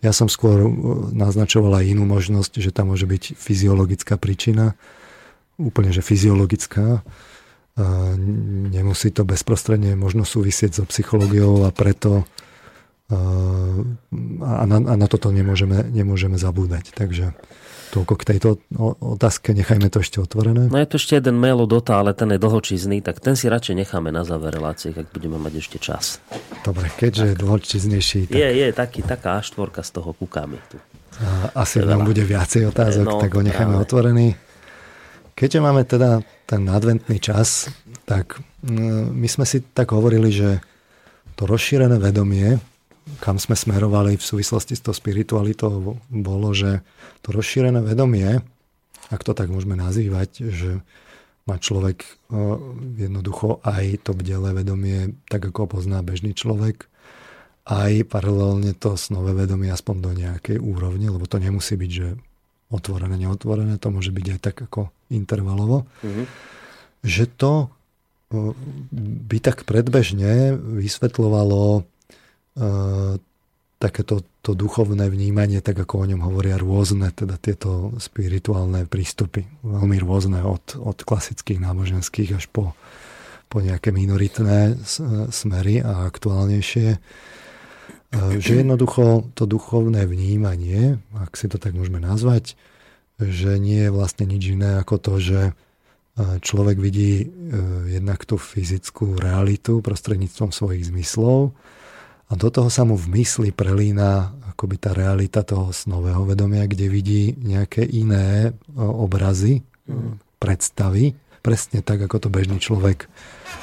Ja 0.00 0.16
som 0.16 0.32
skôr 0.32 0.64
uh, 0.64 0.70
naznačoval 1.12 1.82
aj 1.82 1.90
inú 1.92 2.08
možnosť, 2.08 2.58
že 2.62 2.70
tam 2.72 2.90
môže 2.94 3.04
byť 3.04 3.36
fyziologická 3.36 4.16
príčina, 4.16 4.74
úplne 5.60 5.92
že 5.92 6.00
fyziologická. 6.00 7.04
Nemusí 8.72 9.08
to 9.08 9.24
bezprostredne 9.24 9.96
možno 9.96 10.28
súvisieť 10.28 10.82
so 10.82 10.84
psychológiou 10.84 11.64
a 11.64 11.70
preto 11.72 12.28
a 13.10 14.64
na, 14.66 14.78
a 14.78 14.94
na 14.94 15.06
toto 15.10 15.34
nemôžeme, 15.34 15.82
nemôžeme 15.90 16.38
zabúdať. 16.38 16.94
Takže 16.94 17.34
Toľko 17.90 18.14
k 18.22 18.22
tejto 18.22 18.48
otázke, 19.02 19.50
nechajme 19.50 19.90
to 19.90 19.98
ešte 19.98 20.22
otvorené. 20.22 20.70
No 20.70 20.78
je 20.78 20.86
tu 20.86 20.94
ešte 20.94 21.18
jeden 21.18 21.42
mail 21.42 21.58
od 21.58 21.74
Ota, 21.74 21.98
ale 21.98 22.14
ten 22.14 22.30
je 22.30 22.38
dlhočízny, 22.38 23.02
tak 23.02 23.18
ten 23.18 23.34
si 23.34 23.50
radšej 23.50 23.82
necháme 23.82 24.14
na 24.14 24.22
záver 24.22 24.54
relácie, 24.54 24.94
ak 24.94 25.10
budeme 25.10 25.42
mať 25.42 25.58
ešte 25.58 25.78
čas. 25.82 26.22
Dobre, 26.62 26.86
keďže 26.86 27.24
tak. 27.26 27.30
je 27.34 27.34
dlhočíznejší. 27.42 28.20
Tak... 28.30 28.38
Je, 28.38 28.48
je, 28.62 28.66
taký, 28.70 29.00
taká 29.02 29.42
A4 29.42 29.74
z 29.82 29.90
toho 29.90 30.14
kúkame 30.14 30.62
tu. 30.70 30.78
A, 31.18 31.50
asi 31.66 31.82
nám 31.82 32.06
bude 32.06 32.22
viacej 32.22 32.70
otázok, 32.70 33.06
no, 33.10 33.18
tak 33.18 33.34
ho 33.34 33.42
necháme 33.42 33.74
práve. 33.74 33.84
otvorený. 33.84 34.28
Keďže 35.34 35.58
máme 35.58 35.82
teda 35.82 36.22
ten 36.46 36.62
adventný 36.70 37.18
čas, 37.18 37.74
tak 38.06 38.38
mm, 38.62 39.10
my 39.18 39.26
sme 39.26 39.42
si 39.42 39.66
tak 39.66 39.90
hovorili, 39.90 40.30
že 40.30 40.62
to 41.34 41.48
rozšírené 41.48 41.98
vedomie 41.98 42.60
kam 43.18 43.42
sme 43.42 43.58
smerovali 43.58 44.14
v 44.14 44.22
súvislosti 44.22 44.78
s 44.78 44.84
tou 44.86 44.94
spiritualitou, 44.94 45.98
bolo, 46.06 46.48
že 46.54 46.86
to 47.26 47.34
rozšírené 47.34 47.82
vedomie, 47.82 48.38
ak 49.10 49.26
to 49.26 49.34
tak 49.34 49.50
môžeme 49.50 49.74
nazývať, 49.74 50.54
že 50.54 50.80
má 51.50 51.58
človek 51.58 52.06
jednoducho 52.94 53.58
aj 53.66 54.06
to 54.06 54.14
bdelé 54.14 54.54
vedomie, 54.54 55.18
tak 55.26 55.50
ako 55.50 55.80
pozná 55.80 55.98
bežný 56.06 56.30
človek, 56.30 56.86
aj 57.66 58.06
paralelne 58.06 58.70
to 58.78 58.94
snové 58.94 59.34
vedomie 59.34 59.70
aspoň 59.74 59.96
do 59.98 60.10
nejakej 60.14 60.62
úrovne, 60.62 61.10
lebo 61.10 61.26
to 61.26 61.42
nemusí 61.42 61.74
byť, 61.74 61.90
že 61.90 62.08
otvorené, 62.70 63.18
neotvorené, 63.18 63.82
to 63.82 63.90
môže 63.90 64.14
byť 64.14 64.26
aj 64.30 64.38
tak 64.38 64.56
ako 64.70 64.94
intervalovo. 65.10 65.90
Mm-hmm. 66.06 66.26
Že 67.02 67.24
to 67.34 67.52
by 68.94 69.36
tak 69.42 69.66
predbežne 69.66 70.54
vysvetľovalo 70.54 71.82
takéto 73.80 74.20
to 74.44 74.52
duchovné 74.52 75.08
vnímanie, 75.08 75.64
tak 75.64 75.80
ako 75.80 76.04
o 76.04 76.08
ňom 76.12 76.20
hovoria 76.20 76.60
rôzne, 76.60 77.08
teda 77.16 77.40
tieto 77.40 77.96
spirituálne 77.96 78.84
prístupy, 78.84 79.48
veľmi 79.64 79.96
rôzne 80.04 80.44
od, 80.44 80.76
od 80.76 81.00
klasických 81.00 81.64
náboženských 81.64 82.36
až 82.36 82.44
po, 82.52 82.76
po 83.48 83.64
nejaké 83.64 83.88
minoritné 83.88 84.76
smery 85.32 85.80
a 85.80 86.04
aktuálnejšie. 86.12 87.00
Že 88.12 88.52
jednoducho 88.66 89.32
to 89.32 89.48
duchovné 89.48 90.04
vnímanie, 90.04 91.00
ak 91.16 91.38
si 91.38 91.48
to 91.48 91.56
tak 91.56 91.72
môžeme 91.72 92.02
nazvať, 92.02 92.60
že 93.16 93.56
nie 93.56 93.88
je 93.88 93.94
vlastne 93.94 94.28
nič 94.28 94.60
iné 94.60 94.76
ako 94.76 94.96
to, 95.00 95.14
že 95.20 95.40
človek 96.20 96.76
vidí 96.76 97.32
jednak 97.88 98.28
tú 98.28 98.36
fyzickú 98.36 99.16
realitu 99.16 99.80
prostredníctvom 99.80 100.52
svojich 100.52 100.90
zmyslov, 100.90 101.56
a 102.30 102.32
do 102.38 102.48
toho 102.48 102.70
sa 102.70 102.86
mu 102.86 102.94
v 102.94 103.20
mysli 103.20 103.50
prelína 103.50 104.30
akoby 104.54 104.76
tá 104.78 104.94
realita 104.94 105.42
toho 105.42 105.74
snového 105.74 106.22
vedomia, 106.22 106.70
kde 106.70 106.86
vidí 106.86 107.34
nejaké 107.34 107.82
iné 107.82 108.54
obrazy, 108.78 109.66
mm. 109.90 110.38
predstavy, 110.38 111.18
presne 111.42 111.82
tak, 111.82 112.06
ako 112.06 112.16
to 112.22 112.28
bežný 112.28 112.62
človek 112.62 113.10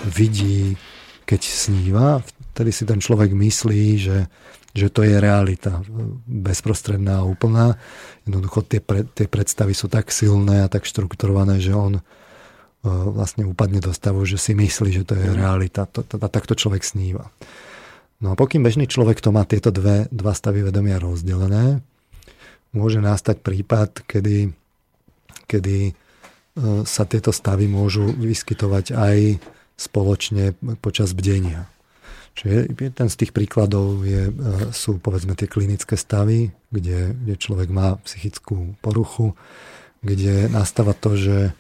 vidí, 0.04 0.76
keď 1.24 1.42
sníva. 1.48 2.26
Vtedy 2.58 2.72
si 2.74 2.84
ten 2.84 3.00
človek 3.00 3.32
myslí, 3.32 3.84
že, 4.02 4.26
že 4.74 4.90
to 4.90 5.06
je 5.06 5.22
realita 5.22 5.86
bezprostredná 6.26 7.22
a 7.22 7.28
úplná. 7.30 7.78
Jednoducho 8.26 8.66
tie, 8.66 8.82
pre, 8.82 9.06
tie 9.06 9.30
predstavy 9.30 9.78
sú 9.78 9.88
tak 9.88 10.10
silné 10.10 10.66
a 10.66 10.72
tak 10.72 10.90
štrukturované, 10.90 11.62
že 11.62 11.78
on 11.78 12.02
vlastne 12.88 13.46
upadne 13.46 13.84
do 13.84 13.92
stavu, 13.94 14.26
že 14.26 14.42
si 14.42 14.58
myslí, 14.58 14.90
že 14.92 15.04
to 15.06 15.14
je 15.14 15.30
mm. 15.30 15.38
realita. 15.38 15.86
To, 15.94 16.02
to, 16.02 16.18
takto 16.18 16.58
človek 16.58 16.82
sníva. 16.82 17.30
No 18.18 18.34
a 18.34 18.40
pokým 18.40 18.66
bežný 18.66 18.90
človek 18.90 19.22
to 19.22 19.30
má 19.30 19.46
tieto 19.46 19.70
dve, 19.70 20.10
dva 20.10 20.34
stavy 20.34 20.66
vedomia 20.66 20.98
rozdelené, 20.98 21.86
môže 22.74 22.98
nastať 22.98 23.46
prípad, 23.46 24.10
kedy, 24.10 24.50
kedy 25.46 25.78
e, 25.90 25.92
sa 26.82 27.06
tieto 27.06 27.30
stavy 27.30 27.70
môžu 27.70 28.10
vyskytovať 28.10 28.98
aj 28.98 29.18
spoločne 29.78 30.58
počas 30.82 31.14
bdenia. 31.14 31.70
Čiže 32.38 32.94
ten 32.94 33.10
z 33.10 33.16
tých 33.22 33.32
príkladov 33.34 34.02
je, 34.02 34.30
e, 34.30 34.34
sú 34.74 34.98
povedzme 34.98 35.38
tie 35.38 35.46
klinické 35.46 35.94
stavy, 35.94 36.50
kde, 36.74 37.14
kde 37.14 37.34
človek 37.38 37.70
má 37.70 38.02
psychickú 38.02 38.74
poruchu, 38.82 39.38
kde 40.02 40.50
nastáva 40.50 40.98
to, 40.98 41.14
že, 41.14 41.54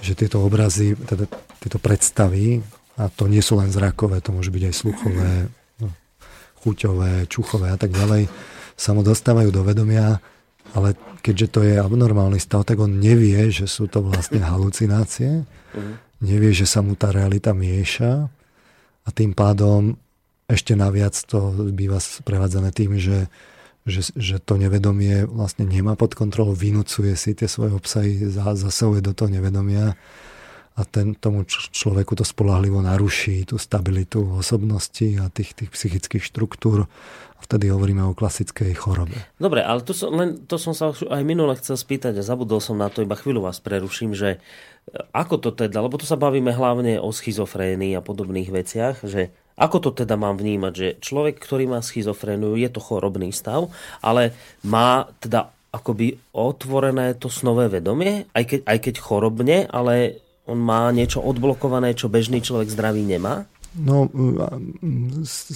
že 0.00 0.16
tieto 0.16 0.40
obrazy, 0.40 0.96
teda 0.96 1.28
tieto 1.60 1.76
predstavy, 1.76 2.64
a 2.96 3.08
to 3.08 3.28
nie 3.28 3.40
sú 3.40 3.56
len 3.56 3.72
zrakové, 3.72 4.20
to 4.20 4.36
môže 4.36 4.52
byť 4.52 4.62
aj 4.68 4.74
sluchové, 4.76 5.32
chuťové, 6.62 7.26
čuchové 7.26 7.74
a 7.74 7.78
tak 7.78 7.90
ďalej, 7.90 8.30
sa 8.78 8.94
mu 8.94 9.02
dostávajú 9.04 9.50
do 9.50 9.62
vedomia, 9.66 10.22
ale 10.72 10.96
keďže 11.20 11.46
to 11.52 11.60
je 11.62 11.74
abnormálny 11.78 12.40
stav, 12.40 12.64
tak 12.64 12.80
on 12.80 12.98
nevie, 13.02 13.50
že 13.52 13.68
sú 13.68 13.86
to 13.90 14.02
vlastne 14.02 14.40
halucinácie, 14.52 15.44
mhm. 15.74 15.92
nevie, 16.22 16.50
že 16.54 16.64
sa 16.64 16.80
mu 16.80 16.94
tá 16.94 17.10
realita 17.10 17.52
mieša. 17.52 18.30
A 19.02 19.08
tým 19.10 19.34
pádom 19.34 19.98
ešte 20.46 20.78
naviac 20.78 21.18
to 21.26 21.50
býva 21.74 21.98
sprevádzané 21.98 22.70
tým, 22.70 23.02
že, 23.02 23.26
že, 23.82 24.14
že 24.14 24.36
to 24.38 24.54
nevedomie 24.54 25.26
vlastne 25.26 25.66
nemá 25.66 25.98
pod 25.98 26.14
kontrolou, 26.14 26.54
vynúcuje 26.54 27.18
si 27.18 27.34
tie 27.34 27.50
svoje 27.50 27.74
obsahy, 27.74 28.30
zasahuje 28.30 29.02
do 29.02 29.10
toho 29.10 29.32
nevedomia 29.32 29.98
a 30.72 30.88
ten, 30.88 31.12
tomu 31.12 31.44
človeku 31.48 32.16
to 32.16 32.24
spolahlivo 32.24 32.80
naruší 32.80 33.44
tú 33.44 33.60
stabilitu 33.60 34.40
osobnosti 34.40 35.04
a 35.20 35.28
tých, 35.28 35.52
tých 35.52 35.70
psychických 35.70 36.24
štruktúr. 36.24 36.88
Vtedy 37.42 37.68
hovoríme 37.68 38.00
o 38.06 38.16
klasickej 38.16 38.72
chorobe. 38.78 39.18
Dobre, 39.36 39.66
ale 39.66 39.82
to 39.82 39.92
som, 39.92 40.14
len, 40.14 40.46
to 40.46 40.56
som 40.56 40.72
sa 40.72 40.94
aj 40.94 41.22
minule 41.26 41.52
chcel 41.58 41.74
spýtať 41.74 42.16
a 42.16 42.24
zabudol 42.24 42.62
som 42.62 42.78
na 42.78 42.88
to, 42.88 43.02
iba 43.02 43.18
chvíľu 43.18 43.44
vás 43.44 43.58
preruším, 43.58 44.14
že 44.14 44.38
e, 44.38 44.38
ako 45.10 45.42
to 45.42 45.50
teda, 45.50 45.82
lebo 45.82 45.98
tu 45.98 46.06
sa 46.06 46.14
bavíme 46.14 46.54
hlavne 46.54 47.02
o 47.02 47.10
schizofrénii 47.10 47.98
a 47.98 48.00
podobných 48.00 48.48
veciach, 48.48 49.02
že 49.04 49.34
ako 49.58 49.90
to 49.90 49.90
teda 49.92 50.16
mám 50.16 50.40
vnímať, 50.40 50.72
že 50.72 50.88
človek, 51.02 51.36
ktorý 51.36 51.68
má 51.68 51.84
schizofréniu, 51.84 52.56
je 52.56 52.70
to 52.72 52.80
chorobný 52.80 53.34
stav, 53.34 53.68
ale 54.00 54.32
má 54.64 55.10
teda 55.20 55.52
akoby 55.72 56.20
otvorené 56.36 57.16
to 57.16 57.32
snové 57.32 57.68
vedomie, 57.72 58.28
aj 58.36 58.44
keď, 58.44 58.60
aj 58.68 58.78
keď 58.80 58.94
chorobne, 59.00 59.58
ale 59.72 60.21
on 60.46 60.58
má 60.58 60.90
niečo 60.90 61.22
odblokované, 61.22 61.94
čo 61.94 62.10
bežný 62.10 62.42
človek 62.42 62.68
zdravý 62.70 63.06
nemá? 63.06 63.46
No, 63.78 64.10
s, 65.24 65.48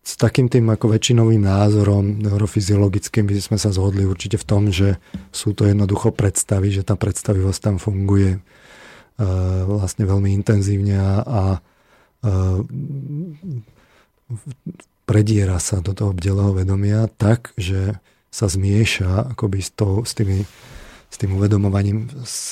s 0.00 0.12
takým 0.14 0.46
tým 0.46 0.70
ako 0.70 0.94
väčšinovým 0.94 1.42
názorom 1.42 2.22
neurofyziologickým 2.22 3.26
by 3.26 3.42
sme 3.42 3.58
sa 3.58 3.74
zhodli 3.74 4.06
určite 4.06 4.38
v 4.38 4.46
tom, 4.46 4.62
že 4.70 5.02
sú 5.34 5.50
to 5.52 5.66
jednoducho 5.66 6.14
predstavy, 6.14 6.70
že 6.70 6.86
tá 6.86 6.94
predstavivosť 6.94 7.60
tam 7.60 7.76
funguje 7.82 8.38
uh, 8.38 8.42
vlastne 9.66 10.06
veľmi 10.06 10.30
intenzívne 10.30 10.96
a, 10.96 11.12
a 11.26 11.42
uh, 11.58 12.58
prediera 15.06 15.58
sa 15.58 15.82
do 15.82 15.90
toho 15.90 16.14
bdelého 16.14 16.54
vedomia 16.54 17.10
tak, 17.10 17.50
že 17.58 17.98
sa 18.30 18.46
zmieša 18.46 19.34
akoby 19.34 19.58
s, 19.58 19.70
to, 19.74 20.06
s 20.06 20.12
tými 20.14 20.46
s 21.10 21.16
tým 21.16 21.38
uvedomovaním 21.38 22.10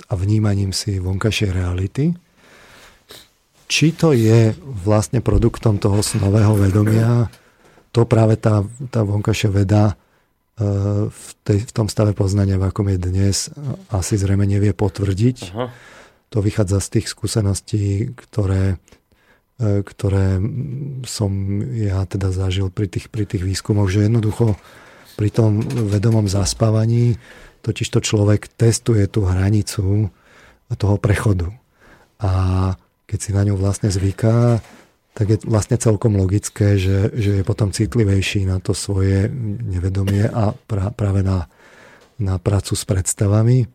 a 0.08 0.12
vnímaním 0.16 0.72
si 0.72 0.96
vonkajšej 1.02 1.50
reality. 1.52 2.14
Či 3.64 3.86
to 3.96 4.12
je 4.12 4.54
vlastne 4.62 5.24
produktom 5.24 5.80
toho 5.80 6.04
snového 6.04 6.54
vedomia, 6.54 7.28
to 7.94 8.02
práve 8.10 8.34
tá, 8.42 8.66
tá 8.90 9.06
vonkajšia 9.06 9.50
veda 9.54 9.84
e, 9.86 9.94
v, 11.06 11.26
tej, 11.46 11.58
v 11.62 11.72
tom 11.72 11.86
stave 11.86 12.10
poznania, 12.10 12.58
v 12.58 12.66
akom 12.66 12.90
je 12.90 12.98
dnes, 12.98 13.54
asi 13.94 14.18
zrejme 14.18 14.42
nevie 14.42 14.74
potvrdiť. 14.74 15.54
Aha. 15.54 15.70
To 16.34 16.42
vychádza 16.42 16.82
z 16.82 16.88
tých 16.98 17.06
skúseností, 17.06 18.10
ktoré, 18.18 18.82
e, 19.62 19.86
ktoré 19.86 20.42
som 21.06 21.30
ja 21.70 22.02
teda 22.10 22.34
zažil 22.34 22.74
pri 22.74 22.90
tých, 22.90 23.06
pri 23.06 23.30
tých 23.30 23.46
výskumoch, 23.46 23.86
že 23.86 24.10
jednoducho 24.10 24.58
pri 25.14 25.30
tom 25.30 25.62
vedomom 25.62 26.26
zaspávaní 26.26 27.14
Totiž 27.64 27.88
to 27.88 28.04
človek 28.04 28.52
testuje 28.60 29.08
tú 29.08 29.24
hranicu 29.24 30.12
toho 30.76 30.96
prechodu. 31.00 31.48
A 32.20 32.30
keď 33.08 33.18
si 33.18 33.30
na 33.32 33.42
ňu 33.48 33.56
vlastne 33.56 33.88
zvyká, 33.88 34.60
tak 35.14 35.26
je 35.30 35.38
vlastne 35.46 35.78
celkom 35.78 36.18
logické, 36.18 36.74
že, 36.74 37.14
že 37.14 37.40
je 37.40 37.44
potom 37.46 37.70
citlivejší 37.70 38.44
na 38.50 38.58
to 38.58 38.74
svoje 38.74 39.30
nevedomie 39.64 40.26
a 40.26 40.52
pra, 40.66 40.90
práve 40.90 41.22
na, 41.22 41.46
na 42.18 42.36
prácu 42.42 42.74
s 42.74 42.82
predstavami. 42.82 43.70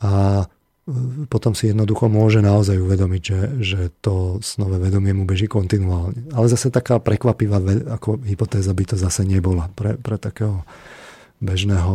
A 0.00 0.44
potom 1.32 1.56
si 1.56 1.72
jednoducho 1.72 2.12
môže 2.12 2.44
naozaj 2.44 2.76
uvedomiť, 2.76 3.22
že, 3.24 3.40
že 3.60 3.80
to 4.04 4.40
snové 4.44 4.76
vedomie 4.76 5.16
mu 5.16 5.24
beží 5.24 5.48
kontinuálne. 5.48 6.28
Ale 6.32 6.48
zase 6.48 6.68
taká 6.68 7.00
prekvapivá 7.00 7.60
ako 8.00 8.20
hypotéza 8.24 8.72
by 8.76 8.84
to 8.84 8.96
zase 9.00 9.24
nebola 9.24 9.72
pre, 9.72 9.96
pre 9.96 10.20
takého 10.20 10.64
bežného 11.44 11.94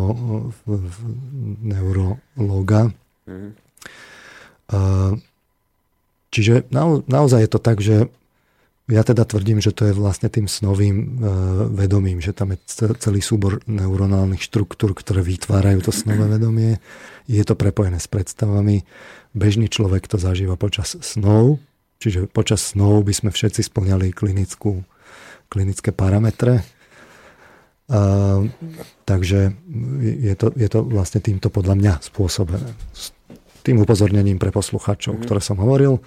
neurologa. 1.65 2.93
Mm. 3.25 3.57
Čiže 6.29 6.69
naozaj 7.09 7.39
je 7.41 7.49
to 7.49 7.59
tak, 7.59 7.81
že 7.81 8.05
ja 8.89 9.05
teda 9.05 9.21
tvrdím, 9.21 9.61
že 9.61 9.69
to 9.69 9.85
je 9.85 9.93
vlastne 9.93 10.33
tým 10.33 10.49
snovým 10.49 10.97
e, 10.97 11.05
vedomím, 11.77 12.25
že 12.25 12.33
tam 12.33 12.57
je 12.57 12.57
celý 12.97 13.21
súbor 13.21 13.61
neuronálnych 13.69 14.41
štruktúr, 14.41 14.97
ktoré 14.97 15.21
vytvárajú 15.21 15.85
to 15.85 15.93
snové 15.93 16.25
vedomie. 16.37 16.81
Je 17.29 17.45
to 17.45 17.53
prepojené 17.53 18.01
s 18.01 18.09
predstavami. 18.09 18.81
Bežný 19.37 19.69
človek 19.69 20.09
to 20.09 20.17
zažíva 20.17 20.57
počas 20.57 20.97
snov, 21.05 21.61
čiže 22.01 22.25
počas 22.33 22.65
snov 22.73 23.05
by 23.05 23.13
sme 23.13 23.29
všetci 23.29 23.61
splňali 23.61 24.09
klinickú, 24.09 24.81
klinické 25.53 25.93
parametre 25.93 26.65
Uh, 27.89 28.45
takže 29.09 29.57
je 30.05 30.35
to, 30.37 30.53
je 30.53 30.69
to 30.69 30.85
vlastne 30.85 31.25
týmto 31.25 31.49
podľa 31.49 31.73
mňa 31.73 31.93
spôsobené. 32.05 32.69
S 32.93 33.09
tým 33.65 33.81
upozornením 33.81 34.37
pre 34.37 34.53
posluchačov, 34.53 35.17
mm. 35.17 35.21
ktoré 35.25 35.41
som 35.41 35.57
hovoril, 35.57 35.97
uh, 35.97 36.03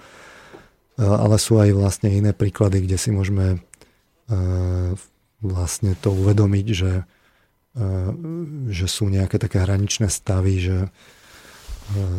ale 1.03 1.35
sú 1.35 1.59
aj 1.59 1.75
vlastne 1.75 2.07
iné 2.07 2.31
príklady, 2.31 2.87
kde 2.87 2.95
si 2.95 3.11
môžeme 3.11 3.59
uh, 3.59 4.95
vlastne 5.43 5.91
to 5.99 6.15
uvedomiť, 6.15 6.67
že, 6.71 7.03
že 8.71 8.87
sú 8.87 9.11
nejaké 9.11 9.35
také 9.35 9.59
hraničné 9.59 10.07
stavy, 10.07 10.55
že 10.63 10.77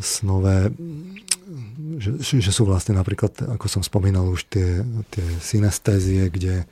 snové, 0.05 0.69
že, 1.97 2.21
že 2.21 2.53
sú 2.53 2.69
vlastne 2.69 2.93
napríklad, 2.93 3.33
ako 3.57 3.67
som 3.69 3.81
spomínal 3.81 4.29
už 4.29 4.45
tie, 4.53 4.85
tie 5.09 5.25
synestézie, 5.41 6.29
kde 6.29 6.69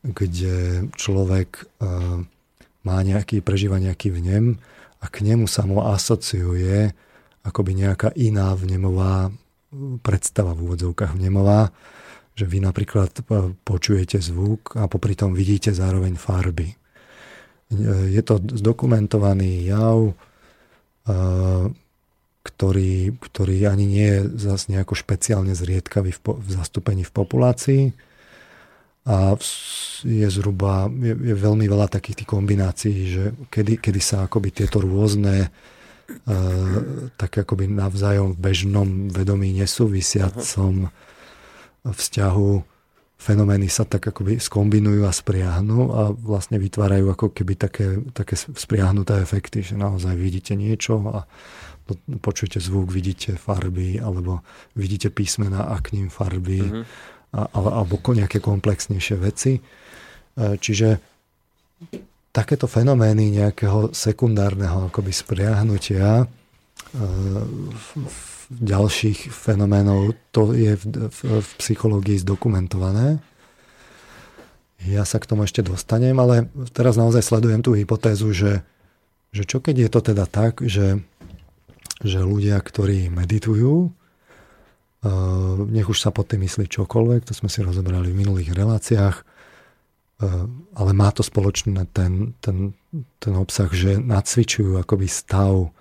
kde 0.00 0.88
človek 0.96 1.68
uh, 1.80 2.24
má 2.84 2.96
nejaký, 3.04 3.44
prežíva 3.44 3.76
nejaký 3.76 4.08
vnem 4.12 4.56
a 5.00 5.06
k 5.08 5.24
nemu 5.24 5.44
sa 5.44 5.68
mu 5.68 5.84
asociuje 5.84 6.92
akoby 7.44 7.72
nejaká 7.72 8.12
iná 8.16 8.52
vnemová 8.52 9.32
predstava 10.02 10.52
v 10.52 10.66
úvodzovkách 10.66 11.14
vnemová, 11.14 11.70
že 12.34 12.44
vy 12.44 12.58
napríklad 12.58 13.22
e, 13.22 13.54
počujete 13.62 14.18
zvuk 14.18 14.74
a 14.74 14.90
popri 14.90 15.14
tom 15.14 15.32
vidíte 15.32 15.70
zároveň 15.70 16.18
farby. 16.18 16.74
E, 16.74 16.76
je 18.10 18.22
to 18.26 18.42
zdokumentovaný 18.42 19.68
jav, 19.70 20.14
ktorý, 22.44 23.18
ktorý 23.18 23.56
ani 23.66 23.86
nie 23.88 24.08
je 24.14 24.20
zase 24.46 24.70
nejako 24.70 24.94
špeciálne 24.94 25.58
zriedkavý 25.58 26.14
v, 26.14 26.20
v 26.38 26.48
zastúpení 26.54 27.02
v 27.02 27.10
populácii 27.10 27.82
a 29.08 29.32
je 30.04 30.28
zhruba, 30.28 30.88
je, 30.92 31.16
je 31.16 31.34
veľmi 31.34 31.64
veľa 31.64 31.88
takých 31.88 32.24
tých 32.24 32.30
kombinácií, 32.30 32.98
že 33.08 33.24
kedy, 33.48 33.80
kedy 33.80 34.00
sa 34.00 34.28
akoby 34.28 34.52
tieto 34.52 34.80
rôzne 34.80 35.48
uh, 35.48 36.76
tak 37.16 37.44
akoby 37.44 37.68
navzájom 37.68 38.36
v 38.36 38.38
bežnom 38.38 39.08
vedomí 39.08 39.56
nesúvisiacom 39.56 40.92
vzťahu 41.84 42.50
fenomény 43.20 43.68
sa 43.68 43.84
tak 43.84 44.08
akoby 44.08 44.40
skombinujú 44.40 45.04
a 45.04 45.12
spriahnu 45.12 45.92
a 45.92 46.02
vlastne 46.16 46.56
vytvárajú 46.56 47.12
ako 47.12 47.36
keby 47.36 47.52
také, 47.60 48.00
také 48.16 48.32
spriahnuté 48.36 49.20
efekty, 49.20 49.60
že 49.60 49.76
naozaj 49.76 50.16
vidíte 50.16 50.56
niečo 50.56 51.04
a 51.04 51.28
počujete 52.24 52.56
zvuk, 52.64 52.88
vidíte 52.88 53.36
farby 53.36 54.00
alebo 54.00 54.40
vidíte 54.72 55.12
písmena 55.12 55.68
a 55.68 55.76
k 55.84 56.00
ním 56.00 56.08
farby. 56.08 56.60
Uh-huh 56.64 57.18
alebo 57.30 57.98
nejaké 58.10 58.42
komplexnejšie 58.42 59.16
veci. 59.18 59.52
E, 59.56 59.60
čiže 60.58 60.98
takéto 62.30 62.66
fenomény 62.66 63.38
nejakého 63.38 63.94
sekundárneho 63.94 64.90
akoby 64.90 65.12
spriahnutia 65.14 66.22
e, 66.22 66.26
ďalších 68.50 69.30
fenoménov, 69.30 70.18
to 70.34 70.50
je 70.58 70.74
v, 70.74 70.84
v, 71.06 71.18
v 71.38 71.50
psychológii 71.62 72.18
zdokumentované. 72.18 73.22
Ja 74.90 75.06
sa 75.06 75.22
k 75.22 75.28
tomu 75.28 75.46
ešte 75.46 75.62
dostanem, 75.62 76.16
ale 76.18 76.50
teraz 76.74 76.98
naozaj 76.98 77.22
sledujem 77.22 77.62
tú 77.62 77.78
hypotézu, 77.78 78.34
že, 78.34 78.66
že 79.30 79.46
čo 79.46 79.62
keď 79.62 79.86
je 79.86 79.88
to 79.92 80.00
teda 80.02 80.24
tak, 80.26 80.64
že, 80.66 80.98
že 82.02 82.18
ľudia, 82.24 82.58
ktorí 82.58 83.06
meditujú, 83.12 83.94
nech 85.70 85.88
už 85.88 85.96
sa 85.96 86.12
pod 86.12 86.28
tým 86.28 86.44
myslí 86.44 86.68
čokoľvek, 86.68 87.24
to 87.24 87.32
sme 87.32 87.48
si 87.48 87.64
rozobrali 87.64 88.12
v 88.12 88.20
minulých 88.20 88.52
reláciách, 88.52 89.16
eh, 89.16 89.24
ale 90.76 90.90
má 90.92 91.08
to 91.08 91.24
spoločné 91.24 91.88
ten, 91.96 92.36
ten, 92.44 92.76
ten 93.16 93.34
obsah, 93.34 93.72
že 93.72 93.96
nacvičujú 93.96 94.76
akoby 94.76 95.08
stav, 95.08 95.72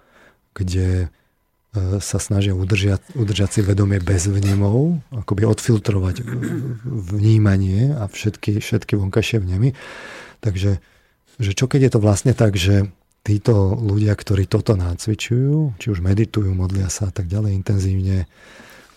kde 0.56 1.08
eh, 1.08 2.00
sa 2.00 2.18
snažia 2.24 2.56
udržať, 2.56 3.12
udržať 3.20 3.60
si 3.60 3.62
vedomie 3.62 4.00
bez 4.00 4.32
vnemov, 4.32 5.04
akoby 5.12 5.44
odfiltrovať 5.44 6.24
vnímanie 6.88 7.92
a 7.92 8.08
všetky, 8.08 8.64
všetky 8.64 8.96
vonkajšie 8.96 9.44
vnemy. 9.44 9.76
Takže 10.40 10.80
že 11.40 11.52
čo 11.56 11.72
keď 11.72 11.88
je 11.88 11.92
to 11.96 12.00
vlastne 12.04 12.36
tak, 12.36 12.60
že 12.60 12.92
títo 13.24 13.76
ľudia, 13.76 14.16
ktorí 14.16 14.48
toto 14.48 14.76
nacvičujú, 14.80 15.80
či 15.80 15.88
už 15.92 16.00
meditujú, 16.04 16.52
modlia 16.52 16.88
sa 16.88 17.08
a 17.08 17.16
tak 17.16 17.32
ďalej 17.32 17.56
intenzívne, 17.56 18.28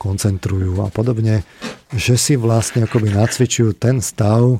koncentrujú 0.02 0.82
a 0.82 0.90
podobne, 0.90 1.46
že 1.94 2.18
si 2.18 2.34
vlastne 2.34 2.90
akoby 2.90 3.14
nacvičujú 3.14 3.78
ten 3.78 4.02
stav, 4.02 4.42
e, 4.42 4.58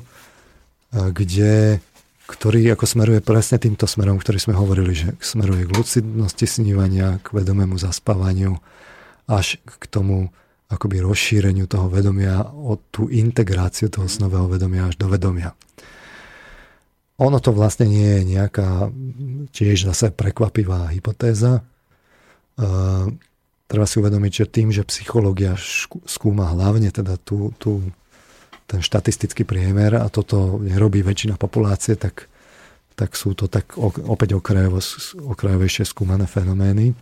kde 1.11 1.83
ktorý 2.23 2.71
ako 2.71 2.85
smeruje 2.87 3.19
presne 3.19 3.59
týmto 3.59 3.83
smerom, 3.83 4.15
ktorý 4.15 4.39
sme 4.39 4.55
hovorili, 4.55 4.95
že 4.95 5.09
smeruje 5.19 5.67
k 5.67 5.75
lucidnosti 5.75 6.45
snívania, 6.47 7.19
k 7.19 7.35
vedomému 7.35 7.75
zaspávaniu, 7.75 8.63
až 9.27 9.59
k 9.67 9.83
tomu 9.91 10.31
akoby 10.71 11.03
rozšíreniu 11.03 11.67
toho 11.67 11.91
vedomia 11.91 12.41
o 12.49 12.79
tú 12.89 13.11
integráciu 13.11 13.91
toho 13.91 14.07
snového 14.09 14.47
vedomia 14.49 14.89
až 14.89 14.95
do 14.97 15.11
vedomia. 15.11 15.53
Ono 17.21 17.37
to 17.37 17.53
vlastne 17.53 17.85
nie 17.85 18.09
je 18.19 18.21
nejaká 18.25 18.89
tiež 19.53 19.85
zase 19.85 20.09
prekvapivá 20.09 20.89
hypotéza. 20.89 21.61
Treba 23.67 23.87
si 23.87 23.97
uvedomiť, 23.97 24.31
že 24.31 24.45
tým, 24.45 24.69
že 24.69 24.85
psychológia 24.85 25.57
skúma 26.05 26.51
hlavne 26.51 26.93
teda 26.93 27.17
tú, 27.17 27.55
tú 27.57 27.81
ten 28.67 28.81
štatistický 28.81 29.43
priemer 29.43 29.99
a 29.99 30.07
toto 30.07 30.57
nerobí 30.57 31.03
väčšina 31.03 31.35
populácie, 31.35 31.99
tak, 31.99 32.25
tak 32.95 33.13
sú 33.13 33.35
to 33.35 33.45
tak 33.45 33.75
opäť 33.77 34.33
okrajovo, 34.39 34.79
okrajovejšie 35.35 35.83
skúmané 35.85 36.25
fenomény, 36.25 36.95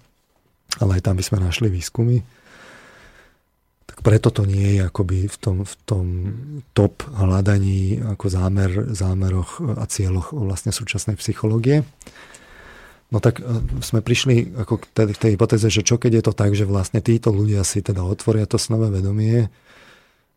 ale 0.82 1.00
aj 1.00 1.08
tam 1.08 1.16
by 1.16 1.24
sme 1.24 1.40
našli 1.40 1.72
výskumy. 1.72 2.20
Tak 3.88 4.04
preto 4.04 4.32
to 4.32 4.48
nie 4.48 4.80
je 4.80 4.82
akoby 4.88 5.28
v 5.28 5.38
tom, 5.38 5.58
v 5.68 5.74
tom 5.84 6.06
top 6.76 7.04
hľadaní 7.12 8.00
ako 8.04 8.26
zámer, 8.32 8.72
zámeroch 8.92 9.64
a 9.78 9.86
cieľoch 9.86 10.32
vlastne 10.36 10.76
súčasnej 10.76 11.20
psychológie. 11.20 11.84
No 13.12 13.20
tak 13.20 13.44
e, 13.44 13.44
sme 13.84 14.00
prišli 14.00 14.56
ako 14.56 14.82
k 14.82 14.86
tej, 14.96 15.08
tej 15.20 15.32
hypotéze, 15.36 15.68
že 15.68 15.84
čo 15.84 16.00
keď 16.00 16.12
je 16.20 16.24
to 16.24 16.34
tak, 16.34 16.56
že 16.56 16.64
vlastne 16.64 17.04
títo 17.04 17.30
ľudia 17.36 17.62
si 17.68 17.84
teda 17.84 18.02
otvoria 18.02 18.48
to 18.48 18.56
snové 18.56 18.88
vedomie, 18.88 19.52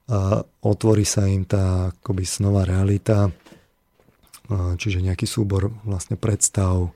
a 0.04 0.44
otvorí 0.60 1.08
sa 1.08 1.24
im 1.24 1.48
tá 1.48 1.88
akoby 1.88 2.28
snová 2.28 2.68
realita, 2.68 3.32
čiže 4.76 5.00
nejaký 5.00 5.24
súbor 5.24 5.72
vlastne 5.88 6.20
predstav 6.20 6.92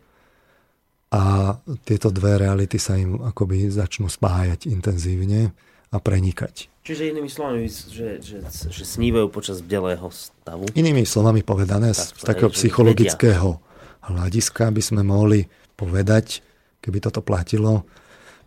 a 1.08 1.56
tieto 1.88 2.12
dve 2.12 2.36
reality 2.36 2.76
sa 2.76 3.00
im 3.00 3.16
akoby 3.16 3.72
začnú 3.72 4.12
spájať 4.12 4.68
intenzívne 4.68 5.56
a 5.88 5.96
prenikať. 5.96 6.68
Čiže 6.84 7.16
inými 7.16 7.32
slovami, 7.32 7.64
že, 7.68 8.20
že, 8.20 8.44
že 8.44 8.84
snívajú 8.84 9.32
počas 9.32 9.64
bdelého 9.64 10.04
stavu? 10.12 10.68
Inými 10.76 11.08
slovami 11.08 11.40
povedané, 11.40 11.96
tak, 11.96 12.12
z 12.12 12.24
takého 12.28 12.52
psychologického 12.52 13.56
vedia. 13.56 14.04
hľadiska 14.04 14.68
by 14.68 14.82
sme 14.84 15.00
mohli 15.00 15.48
povedať, 15.78 16.42
keby 16.82 16.98
toto 16.98 17.22
platilo, 17.22 17.86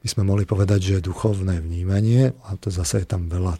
by 0.04 0.08
sme 0.12 0.28
mohli 0.28 0.44
povedať, 0.44 0.80
že 1.00 1.08
duchovné 1.08 1.64
vnímanie, 1.64 2.36
a 2.44 2.60
to 2.60 2.68
zase 2.68 3.06
je 3.06 3.08
tam 3.08 3.32
veľa 3.32 3.56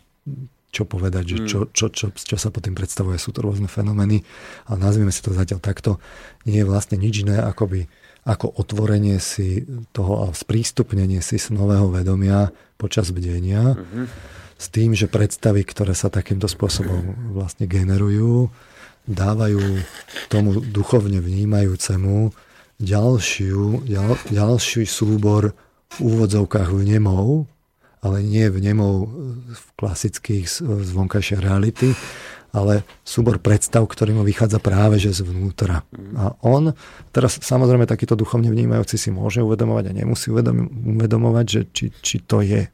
čo 0.72 0.88
povedať, 0.88 1.24
že 1.28 1.38
čo, 1.52 1.60
hmm. 1.68 1.72
čo, 1.76 1.92
čo, 1.92 2.06
čo 2.16 2.38
sa 2.40 2.48
pod 2.48 2.64
tým 2.64 2.72
predstavuje. 2.72 3.20
Sú 3.20 3.36
to 3.36 3.44
rôzne 3.44 3.68
fenomény, 3.68 4.24
ale 4.72 4.78
nazvime 4.80 5.12
si 5.12 5.20
to 5.20 5.36
zatiaľ 5.36 5.60
takto. 5.60 6.00
Nie 6.48 6.64
je 6.64 6.70
vlastne 6.72 6.96
nič 6.96 7.28
iné, 7.28 7.44
akoby, 7.44 7.92
ako 8.24 8.56
otvorenie 8.56 9.20
si 9.20 9.68
toho 9.92 10.24
a 10.24 10.26
sprístupnenie 10.32 11.20
si 11.20 11.36
nového 11.52 11.92
vedomia 11.92 12.56
počas 12.80 13.12
bdenia 13.12 13.76
mm-hmm. 13.76 14.06
s 14.56 14.66
tým, 14.72 14.96
že 14.96 15.12
predstavy, 15.12 15.68
ktoré 15.68 15.92
sa 15.92 16.08
takýmto 16.08 16.48
spôsobom 16.48 17.36
vlastne 17.36 17.68
generujú, 17.68 18.48
dávajú 19.12 19.60
tomu 20.32 20.64
duchovne 20.64 21.20
vnímajúcemu 21.20 22.32
ďalšiu, 22.82 23.86
ďal, 23.86 24.18
ďalší 24.34 24.84
súbor 24.90 25.54
v 25.92 25.98
úvodzovkách 26.02 26.74
vnemov, 26.74 27.46
ale 28.02 28.26
nie 28.26 28.50
vnemov 28.50 29.08
v 29.54 29.66
klasických 29.78 30.50
z 30.60 30.90
reality, 31.38 31.94
ale 32.52 32.84
súbor 33.08 33.40
predstav, 33.40 33.88
ktorý 33.88 34.18
mu 34.18 34.24
vychádza 34.28 34.60
práve 34.60 35.00
že 35.00 35.16
zvnútra. 35.16 35.88
A 36.20 36.36
on, 36.44 36.76
teraz 37.16 37.40
samozrejme 37.40 37.88
takýto 37.88 38.20
duchovne 38.20 38.52
vnímajúci 38.52 39.00
si 39.00 39.10
môže 39.14 39.40
uvedomovať 39.40 39.86
a 39.88 39.98
nemusí 40.04 40.28
uvedomovať, 40.34 41.46
že 41.48 41.62
či, 41.72 41.86
či 42.04 42.18
to 42.26 42.44
je 42.44 42.68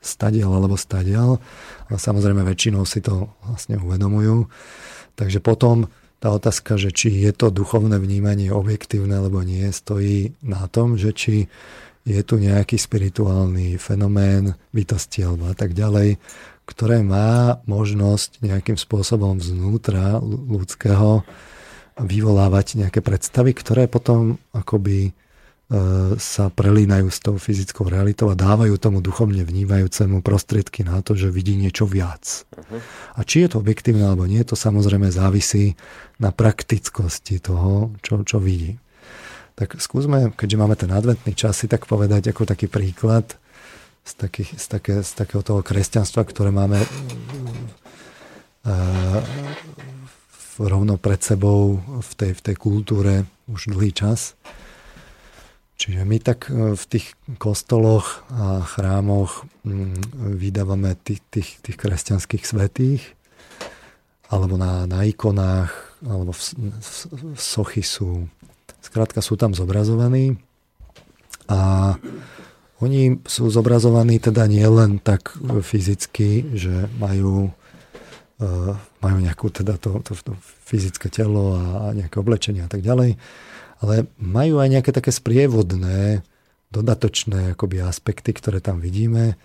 stadial 0.00 0.56
alebo 0.56 0.80
stadial, 0.80 1.36
ale 1.92 1.98
samozrejme 2.00 2.40
väčšinou 2.40 2.88
si 2.88 3.04
to 3.04 3.28
vlastne 3.44 3.76
uvedomujú. 3.76 4.48
Takže 5.20 5.44
potom 5.44 5.92
tá 6.20 6.28
otázka, 6.30 6.76
že 6.76 6.92
či 6.92 7.24
je 7.24 7.32
to 7.32 7.48
duchovné 7.48 7.96
vnímanie 7.96 8.52
objektívne 8.52 9.16
alebo 9.16 9.40
nie, 9.40 9.64
stojí 9.72 10.36
na 10.44 10.68
tom, 10.68 11.00
že 11.00 11.16
či 11.16 11.48
je 12.04 12.20
tu 12.24 12.40
nejaký 12.40 12.76
spirituálny 12.80 13.76
fenomén 13.76 14.56
bytosti 14.72 15.24
alebo 15.24 15.52
a 15.52 15.56
tak 15.56 15.72
ďalej, 15.76 16.16
ktoré 16.68 17.02
má 17.02 17.60
možnosť 17.66 18.40
nejakým 18.44 18.78
spôsobom 18.78 19.40
vznútra 19.40 20.20
ľudského 20.22 21.26
vyvolávať 22.00 22.80
nejaké 22.80 23.04
predstavy, 23.04 23.52
ktoré 23.52 23.84
potom 23.84 24.40
akoby 24.56 25.10
e, 25.10 25.12
sa 26.16 26.48
prelínajú 26.48 27.12
s 27.12 27.18
tou 27.20 27.36
fyzickou 27.36 27.84
realitou 27.84 28.32
a 28.32 28.38
dávajú 28.38 28.80
tomu 28.80 29.04
duchovne 29.04 29.44
vnímajúcemu 29.44 30.24
prostriedky 30.24 30.86
na 30.86 31.04
to, 31.04 31.12
že 31.12 31.28
vidí 31.28 31.58
niečo 31.58 31.84
viac. 31.84 32.48
Uh-huh. 32.56 32.80
A 33.18 33.20
či 33.26 33.44
je 33.44 33.52
to 33.52 33.60
objektívne 33.60 34.08
alebo 34.08 34.24
nie, 34.24 34.40
to 34.46 34.56
samozrejme 34.56 35.12
závisí 35.12 35.76
na 36.20 36.30
praktickosti 36.30 37.40
toho, 37.40 37.90
čo, 38.04 38.22
čo 38.22 38.38
vidí. 38.38 38.78
Tak 39.56 39.80
skúsme, 39.80 40.32
keďže 40.36 40.60
máme 40.60 40.76
ten 40.76 40.92
adventný 40.92 41.32
čas, 41.32 41.56
si 41.60 41.68
tak 41.68 41.86
povedať 41.88 42.28
ako 42.32 42.46
taký 42.48 42.68
príklad 42.68 43.36
z, 44.04 44.12
takých, 44.16 44.56
z, 44.56 44.68
také, 44.68 45.02
z 45.04 45.12
takého 45.16 45.42
toho 45.44 45.62
kresťanstva, 45.64 46.24
ktoré 46.24 46.50
máme 46.52 46.80
uh, 46.80 46.86
rovno 50.60 50.96
pred 51.00 51.20
sebou 51.20 51.80
v 51.80 52.12
tej, 52.16 52.32
v 52.36 52.40
tej 52.40 52.56
kultúre 52.56 53.24
už 53.48 53.72
dlhý 53.72 53.92
čas. 53.96 54.36
Čiže 55.80 56.04
my 56.04 56.20
tak 56.20 56.52
e, 56.52 56.76
v 56.76 56.84
tých 56.84 57.16
kostoloch 57.40 58.28
a 58.28 58.60
chrámoch 58.60 59.48
mm, 59.64 60.36
vydávame 60.36 60.92
tých, 61.00 61.24
tých, 61.32 61.56
tých 61.64 61.80
kresťanských 61.80 62.44
svetých, 62.44 63.00
alebo 64.28 64.60
na, 64.60 64.84
na 64.84 65.08
ikonách, 65.08 65.89
alebo 66.04 66.32
v, 66.32 66.40
v, 66.80 66.90
v 67.36 67.40
sochy 67.40 67.84
sú 67.84 68.28
Skrátka 68.80 69.20
sú 69.20 69.36
tam 69.36 69.52
zobrazovaní 69.52 70.40
a 71.52 71.94
oni 72.80 73.20
sú 73.28 73.52
zobrazovaní 73.52 74.16
teda 74.16 74.48
nie 74.48 74.64
len 74.64 74.96
tak 74.96 75.36
fyzicky, 75.36 76.56
že 76.56 76.88
majú, 76.96 77.52
uh, 78.40 78.72
majú 79.04 79.16
nejakú 79.20 79.52
teda 79.52 79.76
to, 79.76 80.00
to, 80.00 80.16
to 80.16 80.32
fyzické 80.64 81.12
telo 81.12 81.60
a 81.60 81.92
nejaké 81.92 82.16
oblečenie 82.16 82.64
a 82.64 82.72
tak 82.72 82.80
ďalej, 82.80 83.20
ale 83.84 84.08
majú 84.16 84.64
aj 84.64 84.68
nejaké 84.80 84.90
také 84.96 85.12
sprievodné, 85.12 86.24
dodatočné 86.72 87.52
akoby 87.52 87.84
aspekty, 87.84 88.32
ktoré 88.32 88.64
tam 88.64 88.80
vidíme. 88.80 89.36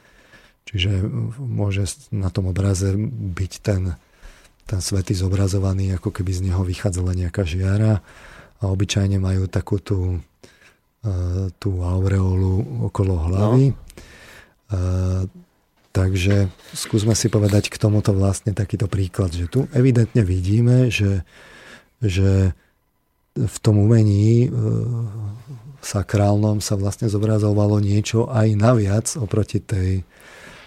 Čiže 0.66 1.04
môže 1.38 1.86
na 2.10 2.32
tom 2.32 2.50
obraze 2.50 2.96
byť 2.98 3.52
ten, 3.60 4.00
ten 4.66 4.82
svetý 4.82 5.14
zobrazovaný, 5.14 5.94
ako 5.96 6.10
keby 6.10 6.32
z 6.34 6.50
neho 6.50 6.62
vychádzala 6.66 7.14
nejaká 7.14 7.46
žiara 7.46 8.02
a 8.60 8.64
obyčajne 8.66 9.22
majú 9.22 9.46
takú 9.46 9.78
tú, 9.78 10.18
e, 11.06 11.50
tú 11.62 11.86
aureolu 11.86 12.86
okolo 12.90 13.14
hlavy. 13.30 13.66
No. 13.72 15.30
Takže 15.96 16.52
skúsme 16.76 17.16
si 17.16 17.32
povedať 17.32 17.72
k 17.72 17.80
tomuto 17.80 18.12
vlastne 18.12 18.52
takýto 18.52 18.92
príklad, 18.92 19.32
že 19.32 19.48
tu 19.48 19.72
evidentne 19.72 20.28
vidíme, 20.28 20.92
že, 20.92 21.24
že 22.04 22.52
v 23.32 23.58
tom 23.64 23.80
umení 23.80 24.48
e, 24.48 24.50
sakrálnom 25.80 26.60
sa 26.60 26.76
vlastne 26.76 27.08
zobrazovalo 27.08 27.80
niečo 27.80 28.28
aj 28.28 28.48
naviac 28.60 29.08
oproti 29.16 29.64
tej, 29.64 30.04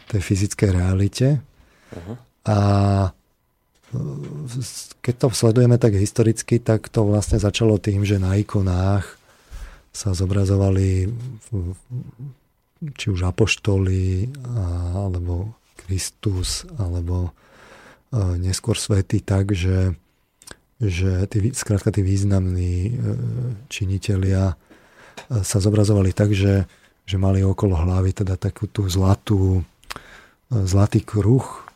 tej 0.08 0.20
fyzickej 0.24 0.70
realite. 0.72 1.44
Uh-huh. 1.92 2.16
A 2.48 2.58
keď 5.00 5.14
to 5.16 5.26
sledujeme 5.32 5.80
tak 5.80 5.96
historicky, 5.96 6.60
tak 6.60 6.92
to 6.92 7.08
vlastne 7.08 7.40
začalo 7.40 7.80
tým, 7.80 8.04
že 8.04 8.20
na 8.20 8.36
ikonách 8.36 9.16
sa 9.92 10.12
zobrazovali 10.12 11.08
či 12.94 13.06
už 13.10 13.26
apoštoli, 13.26 14.30
alebo 14.94 15.56
Kristus, 15.80 16.68
alebo 16.76 17.32
neskôr 18.12 18.76
svety 18.76 19.24
tak, 19.24 19.52
že, 19.52 19.96
že 20.80 21.26
tí, 21.28 21.52
skrátka 21.52 21.92
tí 21.92 22.00
významní 22.00 22.76
e, 22.88 22.92
činitelia 23.68 24.56
e, 25.28 25.44
sa 25.44 25.60
zobrazovali 25.60 26.16
tak, 26.16 26.32
že, 26.32 26.64
že 27.04 27.16
mali 27.20 27.44
okolo 27.44 27.76
hlavy 27.76 28.16
teda 28.16 28.40
takú 28.40 28.64
tú 28.64 28.88
zlatú, 28.88 29.60
e, 29.60 29.62
zlatý 30.64 31.04
kruh, 31.04 31.67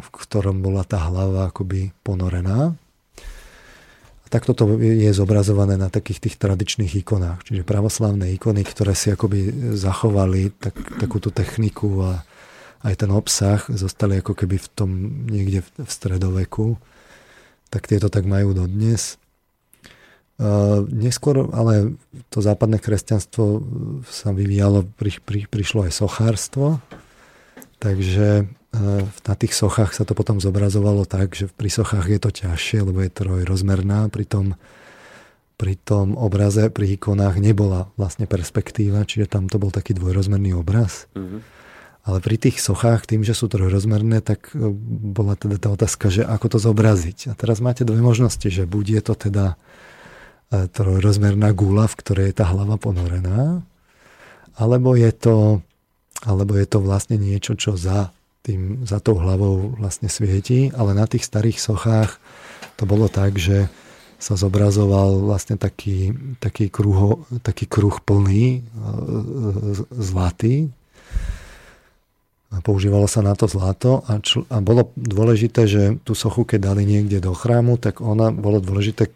v 0.00 0.08
ktorom 0.12 0.62
bola 0.62 0.82
tá 0.86 1.02
hlava 1.08 1.50
akoby 1.50 1.92
ponorená. 2.02 2.74
A 4.24 4.26
takto 4.28 4.52
to 4.52 4.76
je 4.76 5.08
zobrazované 5.16 5.80
na 5.80 5.88
takých 5.88 6.28
tých 6.28 6.36
tradičných 6.36 7.00
ikonách. 7.00 7.48
Čiže 7.48 7.64
pravoslavné 7.64 8.36
ikony, 8.36 8.60
ktoré 8.60 8.92
si 8.92 9.08
akoby 9.08 9.72
zachovali 9.72 10.52
tak, 10.52 10.76
takúto 11.00 11.32
techniku 11.32 12.04
a 12.04 12.12
aj 12.84 12.94
ten 13.06 13.10
obsah 13.10 13.64
zostali 13.72 14.20
ako 14.20 14.36
keby 14.36 14.60
v 14.60 14.68
tom 14.76 14.90
niekde 15.26 15.64
v 15.64 15.90
stredoveku. 15.90 16.76
Tak 17.72 17.88
tieto 17.88 18.12
tak 18.12 18.28
majú 18.28 18.52
dodnes. 18.52 19.16
neskôr 20.92 21.50
ale 21.50 21.98
to 22.30 22.38
západné 22.38 22.78
kresťanstvo 22.78 23.44
sa 24.06 24.30
vyvíjalo, 24.30 24.86
pri, 24.94 25.18
pri, 25.24 25.50
prišlo 25.50 25.88
aj 25.88 25.92
sochárstvo, 25.98 26.78
takže 27.82 28.46
na 28.78 29.34
tých 29.34 29.54
sochách 29.54 29.96
sa 29.96 30.06
to 30.06 30.14
potom 30.14 30.38
zobrazovalo 30.38 31.04
tak, 31.08 31.34
že 31.34 31.50
pri 31.50 31.70
sochách 31.72 32.06
je 32.06 32.20
to 32.20 32.30
ťažšie, 32.30 32.78
lebo 32.86 33.02
je 33.02 33.10
trojrozmerná, 33.10 34.06
pri 34.12 34.24
tom, 34.24 34.46
pri 35.58 35.74
tom 35.74 36.14
obraze, 36.14 36.70
pri 36.70 36.94
ikonách 36.94 37.42
nebola 37.42 37.90
vlastne 37.98 38.30
perspektíva, 38.30 39.02
čiže 39.02 39.26
tam 39.26 39.50
to 39.50 39.58
bol 39.58 39.74
taký 39.74 39.96
dvojrozmerný 39.96 40.54
obraz. 40.54 41.10
Mm-hmm. 41.18 41.40
Ale 42.08 42.24
pri 42.24 42.36
tých 42.40 42.64
sochách, 42.64 43.04
tým, 43.04 43.20
že 43.20 43.36
sú 43.36 43.52
trojrozmerné, 43.52 44.24
tak 44.24 44.54
e, 44.56 44.72
bola 45.12 45.36
teda 45.36 45.60
tá 45.60 45.68
otázka, 45.74 46.08
že 46.08 46.24
ako 46.24 46.56
to 46.56 46.58
zobraziť. 46.62 47.28
A 47.28 47.36
teraz 47.36 47.60
máte 47.60 47.84
dve 47.84 48.00
možnosti, 48.00 48.48
že 48.48 48.64
buď 48.64 48.84
je 48.96 49.02
to 49.04 49.14
teda 49.28 49.46
e, 50.48 50.70
trojrozmerná 50.72 51.52
gula, 51.52 51.84
v 51.84 51.98
ktorej 52.00 52.26
je 52.32 52.38
tá 52.40 52.48
hlava 52.48 52.80
ponorená, 52.80 53.60
alebo 54.56 54.96
je 54.96 55.12
to, 55.12 55.60
alebo 56.24 56.56
je 56.56 56.66
to 56.66 56.78
vlastne 56.80 57.20
niečo, 57.20 57.60
čo 57.60 57.76
za, 57.76 58.16
tým, 58.48 58.88
za 58.88 58.96
tou 59.04 59.20
hlavou 59.20 59.76
vlastne 59.76 60.08
svieti, 60.08 60.72
ale 60.72 60.96
na 60.96 61.04
tých 61.04 61.28
starých 61.28 61.60
sochách 61.60 62.16
to 62.80 62.88
bolo 62.88 63.12
tak, 63.12 63.36
že 63.36 63.68
sa 64.18 64.34
zobrazoval 64.34 65.22
vlastne 65.28 65.54
taký, 65.54 66.16
taký, 66.42 66.72
kruho, 66.72 67.28
taký 67.44 67.70
kruh 67.70 67.94
plný, 68.02 68.44
e, 68.58 68.60
zlatý, 69.94 70.72
používalo 72.64 73.04
sa 73.04 73.20
na 73.20 73.36
to 73.36 73.44
zlato 73.44 74.00
a, 74.08 74.24
čl- 74.24 74.48
a 74.48 74.64
bolo 74.64 74.88
dôležité, 74.96 75.68
že 75.68 75.82
tú 76.02 76.16
sochu, 76.16 76.48
keď 76.48 76.72
dali 76.72 76.88
niekde 76.88 77.20
do 77.20 77.36
chrámu, 77.36 77.76
tak 77.76 78.00
ona 78.00 78.32
bolo 78.32 78.58
dôležité 78.64 79.12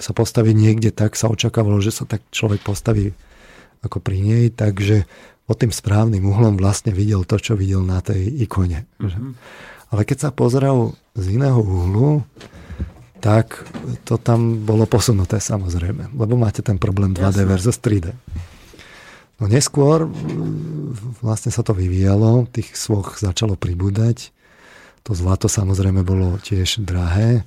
sa 0.00 0.12
postaviť 0.16 0.54
niekde 0.56 0.90
tak, 0.90 1.14
sa 1.14 1.28
očakávalo, 1.28 1.78
že 1.84 1.92
sa 1.92 2.08
tak 2.08 2.24
človek 2.32 2.64
postaví 2.64 3.12
ako 3.84 4.00
pri 4.00 4.18
nej, 4.18 4.44
takže 4.48 5.04
pod 5.46 5.56
tým 5.62 5.70
správnym 5.70 6.26
uhlom 6.26 6.58
vlastne 6.58 6.90
videl 6.90 7.22
to, 7.22 7.38
čo 7.38 7.54
videl 7.54 7.86
na 7.86 8.02
tej 8.02 8.26
ikone. 8.42 8.84
Mm-hmm. 8.98 9.30
Ale 9.94 10.02
keď 10.02 10.28
sa 10.28 10.30
pozrel 10.34 10.98
z 11.14 11.38
iného 11.38 11.62
uhlu, 11.62 12.26
tak 13.22 13.62
to 14.02 14.18
tam 14.18 14.66
bolo 14.66 14.84
posunuté 14.84 15.38
samozrejme, 15.38 16.14
lebo 16.14 16.34
máte 16.34 16.60
ten 16.60 16.76
problém 16.76 17.14
2D 17.14 17.42
Jasne. 17.42 17.46
versus 17.46 17.78
3D. 17.78 18.10
No 19.36 19.46
neskôr 19.46 20.08
vlastne 21.20 21.52
sa 21.52 21.60
to 21.60 21.76
vyvíjalo, 21.76 22.48
tých 22.48 22.72
svoch 22.74 23.20
začalo 23.20 23.54
pribúdať. 23.54 24.32
To 25.06 25.14
zlato 25.14 25.46
samozrejme 25.46 26.02
bolo 26.02 26.40
tiež 26.42 26.82
drahé, 26.82 27.46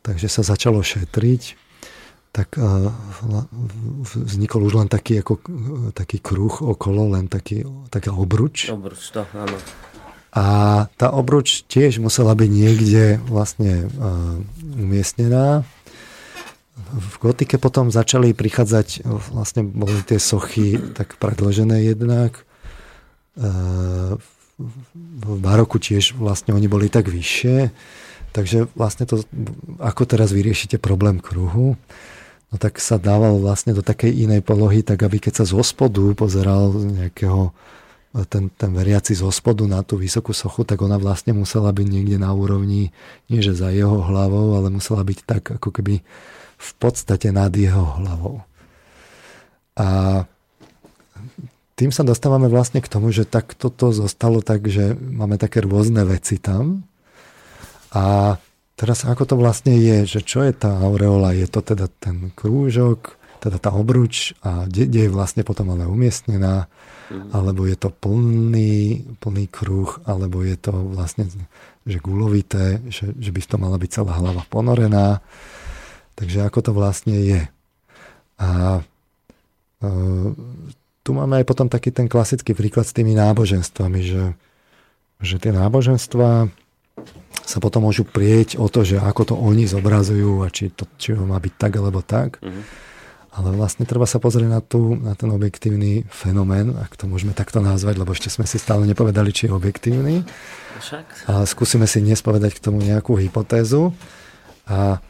takže 0.00 0.30
sa 0.30 0.42
začalo 0.46 0.80
šetriť. 0.80 1.63
Tak 2.34 2.58
vznikol 4.18 4.66
už 4.66 4.74
len 4.82 4.88
taký, 4.90 5.22
ako, 5.22 5.38
taký 5.94 6.18
kruh 6.18 6.50
okolo, 6.50 7.14
len 7.14 7.30
taký, 7.30 7.62
taká 7.94 8.10
obruč. 8.10 8.74
Obruč, 8.74 9.14
to 9.14 9.22
áno. 9.38 9.54
A 10.34 10.44
tá 10.98 11.14
obruč 11.14 11.62
tiež 11.70 12.02
musela 12.02 12.34
byť 12.34 12.50
niekde 12.50 13.22
vlastne 13.30 13.86
umiestnená 14.74 15.62
v 16.94 17.14
gotike 17.18 17.58
potom 17.58 17.90
začali 17.90 18.34
prichádzať, 18.34 19.06
vlastne 19.06 19.62
boli 19.66 20.02
tie 20.06 20.18
sochy 20.18 20.78
tak 20.94 21.18
predložené 21.18 21.82
jednak. 21.82 22.46
V 24.54 25.32
baroku 25.42 25.82
tiež 25.82 26.14
vlastne 26.14 26.54
oni 26.54 26.70
boli 26.70 26.86
tak 26.86 27.10
vyššie. 27.10 27.74
Takže 28.34 28.66
vlastne 28.74 29.06
to, 29.06 29.22
ako 29.78 30.02
teraz 30.10 30.34
vyriešite 30.34 30.82
problém 30.82 31.22
kruhu, 31.22 31.78
no 32.54 32.56
tak 32.62 32.78
sa 32.78 33.02
dával 33.02 33.42
vlastne 33.42 33.74
do 33.74 33.82
takej 33.82 34.14
inej 34.14 34.46
polohy, 34.46 34.86
tak 34.86 35.02
aby 35.02 35.18
keď 35.18 35.42
sa 35.42 35.44
zo 35.50 35.58
spodu 35.66 36.06
pozeral 36.14 36.70
nejakého 36.70 37.50
ten, 38.30 38.46
ten 38.54 38.70
veriaci 38.70 39.18
zo 39.18 39.26
spodu 39.34 39.66
na 39.66 39.82
tú 39.82 39.98
vysokú 39.98 40.30
sochu, 40.30 40.62
tak 40.62 40.78
ona 40.86 41.02
vlastne 41.02 41.34
musela 41.34 41.74
byť 41.74 41.86
niekde 41.90 42.22
na 42.22 42.30
úrovni, 42.30 42.94
nie 43.26 43.42
že 43.42 43.58
za 43.58 43.74
jeho 43.74 44.06
hlavou, 44.06 44.54
ale 44.54 44.70
musela 44.70 45.02
byť 45.02 45.18
tak 45.26 45.42
ako 45.58 45.74
keby 45.74 45.98
v 46.54 46.72
podstate 46.78 47.34
nad 47.34 47.50
jeho 47.50 47.98
hlavou. 47.98 48.46
A 49.74 50.22
tým 51.74 51.90
sa 51.90 52.06
dostávame 52.06 52.46
vlastne 52.46 52.78
k 52.78 52.86
tomu, 52.86 53.10
že 53.10 53.26
tak 53.26 53.58
toto 53.58 53.90
zostalo 53.90 54.38
tak, 54.46 54.70
že 54.70 54.94
máme 54.94 55.34
také 55.34 55.58
rôzne 55.66 56.06
veci 56.06 56.38
tam. 56.38 56.86
A 57.90 58.38
teraz 58.74 59.06
ako 59.06 59.24
to 59.24 59.34
vlastne 59.38 59.74
je, 59.78 60.06
že 60.06 60.20
čo 60.22 60.42
je 60.42 60.52
tá 60.54 60.82
aureola? 60.82 61.34
Je 61.34 61.46
to 61.46 61.62
teda 61.62 61.90
ten 62.00 62.30
krúžok, 62.34 63.18
teda 63.44 63.60
tá 63.60 63.70
obruč 63.76 64.32
a 64.40 64.64
kde 64.64 65.08
je 65.08 65.10
vlastne 65.12 65.44
potom 65.44 65.68
ale 65.74 65.84
umiestnená, 65.84 66.66
mm. 67.12 67.36
alebo 67.36 67.68
je 67.68 67.76
to 67.76 67.92
plný, 67.92 69.04
plný 69.20 69.44
kruh, 69.52 70.00
alebo 70.08 70.40
je 70.40 70.56
to 70.56 70.72
vlastne 70.72 71.28
že 71.84 72.00
gulovité, 72.00 72.80
že, 72.88 73.12
že 73.12 73.28
by 73.28 73.40
to 73.44 73.56
mala 73.60 73.76
byť 73.76 73.90
celá 73.92 74.16
hlava 74.16 74.42
ponorená. 74.48 75.20
Takže 76.16 76.48
ako 76.48 76.58
to 76.64 76.72
vlastne 76.72 77.12
je. 77.12 77.42
A 78.40 78.80
e, 78.80 79.92
tu 81.04 81.10
máme 81.12 81.36
aj 81.36 81.44
potom 81.44 81.68
taký 81.68 81.92
ten 81.92 82.08
klasický 82.08 82.56
príklad 82.56 82.88
s 82.88 82.96
tými 82.96 83.12
náboženstvami, 83.12 84.00
že, 84.00 84.24
že 85.20 85.36
tie 85.36 85.52
náboženstva 85.52 86.48
sa 87.44 87.60
potom 87.60 87.84
môžu 87.84 88.08
prieť 88.08 88.56
o 88.56 88.66
to, 88.72 88.82
že 88.88 88.96
ako 88.96 89.22
to 89.28 89.34
oni 89.36 89.68
zobrazujú 89.68 90.42
a 90.44 90.48
či 90.48 90.72
to 90.72 90.88
či 90.96 91.12
má 91.12 91.36
byť 91.36 91.54
tak 91.60 91.72
alebo 91.76 92.00
tak. 92.00 92.40
Mm-hmm. 92.40 92.92
Ale 93.34 93.50
vlastne 93.50 93.82
treba 93.82 94.06
sa 94.06 94.22
pozrieť 94.22 94.46
na, 94.46 94.62
tú, 94.62 94.94
na 94.94 95.18
ten 95.18 95.26
objektívny 95.26 96.06
fenomén, 96.06 96.70
ak 96.78 96.94
to 96.94 97.10
môžeme 97.10 97.34
takto 97.34 97.58
nazvať, 97.58 97.98
lebo 97.98 98.14
ešte 98.14 98.30
sme 98.30 98.46
si 98.46 98.62
stále 98.62 98.86
nepovedali, 98.86 99.34
či 99.34 99.50
je 99.50 99.56
objektívny. 99.58 100.22
Však. 100.78 101.26
A 101.26 101.42
skúsime 101.42 101.90
si 101.90 101.98
dnes 101.98 102.22
povedať 102.22 102.54
k 102.54 102.62
tomu 102.62 102.78
nejakú 102.78 103.18
hypotézu. 103.18 103.90
A 104.70 105.02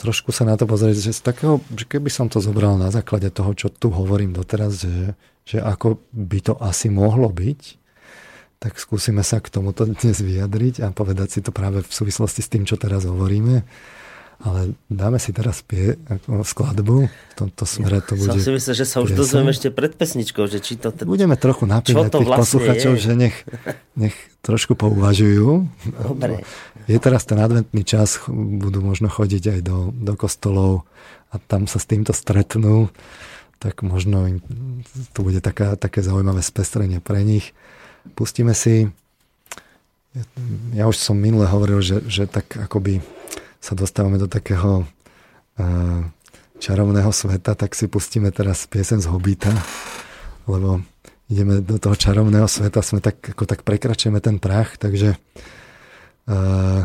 trošku 0.00 0.32
sa 0.32 0.48
na 0.48 0.56
to 0.56 0.64
pozrieť, 0.64 0.96
že 0.96 1.20
z 1.20 1.20
takého, 1.20 1.60
že 1.76 1.84
keby 1.84 2.08
som 2.08 2.32
to 2.32 2.40
zobral 2.40 2.80
na 2.80 2.88
základe 2.88 3.28
toho, 3.28 3.52
čo 3.52 3.68
tu 3.68 3.92
hovorím 3.92 4.32
doteraz, 4.32 4.88
že, 4.88 5.12
že 5.44 5.60
ako 5.60 6.00
by 6.16 6.38
to 6.40 6.54
asi 6.64 6.88
mohlo 6.88 7.28
byť, 7.28 7.60
tak 8.58 8.74
skúsime 8.82 9.22
sa 9.22 9.38
k 9.38 9.54
tomuto 9.54 9.86
dnes 9.86 10.18
vyjadriť 10.18 10.82
a 10.82 10.90
povedať 10.90 11.38
si 11.38 11.40
to 11.40 11.54
práve 11.54 11.86
v 11.86 11.92
súvislosti 11.92 12.42
s 12.42 12.50
tým, 12.50 12.66
čo 12.66 12.74
teraz 12.74 13.06
hovoríme. 13.06 13.62
Ale 14.38 14.78
dáme 14.86 15.18
si 15.18 15.34
teraz 15.34 15.66
pie, 15.66 15.98
ako 16.06 16.46
skladbu. 16.46 17.10
V 17.10 17.34
tomto 17.34 17.66
smere 17.66 17.98
to 17.98 18.14
bude... 18.14 18.38
Som 18.38 18.38
si 18.38 18.54
myslel, 18.54 18.74
že 18.78 18.86
sa 18.86 19.02
už 19.02 19.18
dozviem 19.18 19.50
ešte 19.50 19.74
pred 19.74 19.90
pesničkou, 19.98 20.46
že 20.46 20.62
či 20.62 20.78
to... 20.78 20.94
Ten... 20.94 21.10
Budeme 21.10 21.34
trochu 21.34 21.66
napínať 21.66 22.14
tých 22.14 22.22
vlastne 22.22 22.38
posluchačov, 22.46 22.92
je? 22.94 23.02
že 23.02 23.12
nech, 23.18 23.36
nech 23.98 24.14
trošku 24.46 24.78
pouvažujú. 24.78 25.66
Dobre. 25.90 26.46
Je 26.86 26.98
teraz 27.02 27.26
ten 27.26 27.34
adventný 27.42 27.82
čas, 27.82 28.22
budú 28.30 28.78
možno 28.78 29.10
chodiť 29.10 29.58
aj 29.58 29.60
do, 29.66 29.90
do 29.90 30.14
kostolov 30.14 30.86
a 31.34 31.42
tam 31.42 31.66
sa 31.66 31.82
s 31.82 31.90
týmto 31.90 32.14
stretnú, 32.14 32.94
tak 33.58 33.82
možno 33.82 34.38
to 35.18 35.26
bude 35.26 35.42
taká, 35.42 35.74
také 35.74 35.98
zaujímavé 35.98 36.46
spestrenie 36.46 37.02
pre 37.02 37.26
nich. 37.26 37.58
Pustíme 38.14 38.54
si 38.54 38.88
ja 40.74 40.88
už 40.88 40.96
som 40.98 41.16
minule 41.18 41.46
hovoril, 41.46 41.78
že, 41.84 42.02
že 42.08 42.24
tak 42.26 42.56
akoby 42.56 43.02
sa 43.58 43.74
dostávame 43.74 44.18
do 44.18 44.30
takého 44.30 44.82
uh, 44.82 46.00
čarovného 46.58 47.10
sveta, 47.10 47.54
tak 47.54 47.74
si 47.74 47.86
pustíme 47.86 48.30
teraz 48.34 48.66
piesen 48.66 49.02
z 49.02 49.10
Hobita, 49.10 49.52
lebo 50.50 50.82
ideme 51.28 51.60
do 51.62 51.76
toho 51.78 51.94
čarovného 51.94 52.48
sveta, 52.48 52.82
sme 52.82 52.98
tak, 53.02 53.20
ako 53.36 53.44
tak 53.46 53.62
prekračujeme 53.62 54.18
ten 54.18 54.40
prach, 54.42 54.78
takže 54.80 55.18
uh, 56.30 56.82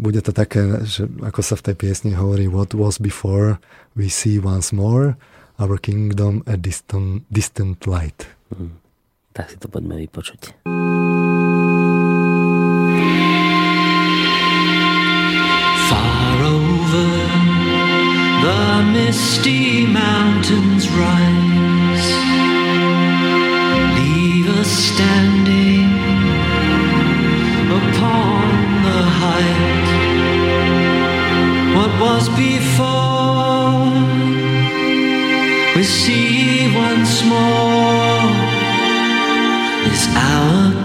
bude 0.00 0.24
to 0.24 0.32
také, 0.32 0.88
že 0.88 1.04
ako 1.20 1.40
sa 1.44 1.52
v 1.60 1.64
tej 1.68 1.76
piesni 1.76 2.16
hovorí 2.16 2.48
What 2.48 2.72
was 2.72 2.96
before, 2.96 3.60
we 3.92 4.08
see 4.08 4.40
once 4.40 4.72
more 4.72 5.20
our 5.60 5.76
kingdom 5.76 6.40
a 6.48 6.56
distant, 6.56 7.28
distant 7.28 7.84
light. 7.84 8.24
Hmm. 8.48 8.81
Tak 9.32 9.48
si 9.48 9.56
to 9.56 9.64
poďme 9.72 9.96
vypočuť. 10.04 10.60
Far 15.88 16.36
over 16.44 17.08
the 18.44 18.64
misty 18.92 19.88
mountains 19.88 20.84
rise. 20.92 22.08
Leave 23.96 24.52
us 24.60 24.68
standing 24.68 25.88
upon 27.72 28.44
the 28.84 29.00
height. 29.16 29.88
What 31.72 31.92
was 31.96 32.28
before, 32.36 33.80
we 35.72 35.80
see 35.80 36.68
once 36.76 37.24
more. 37.24 37.81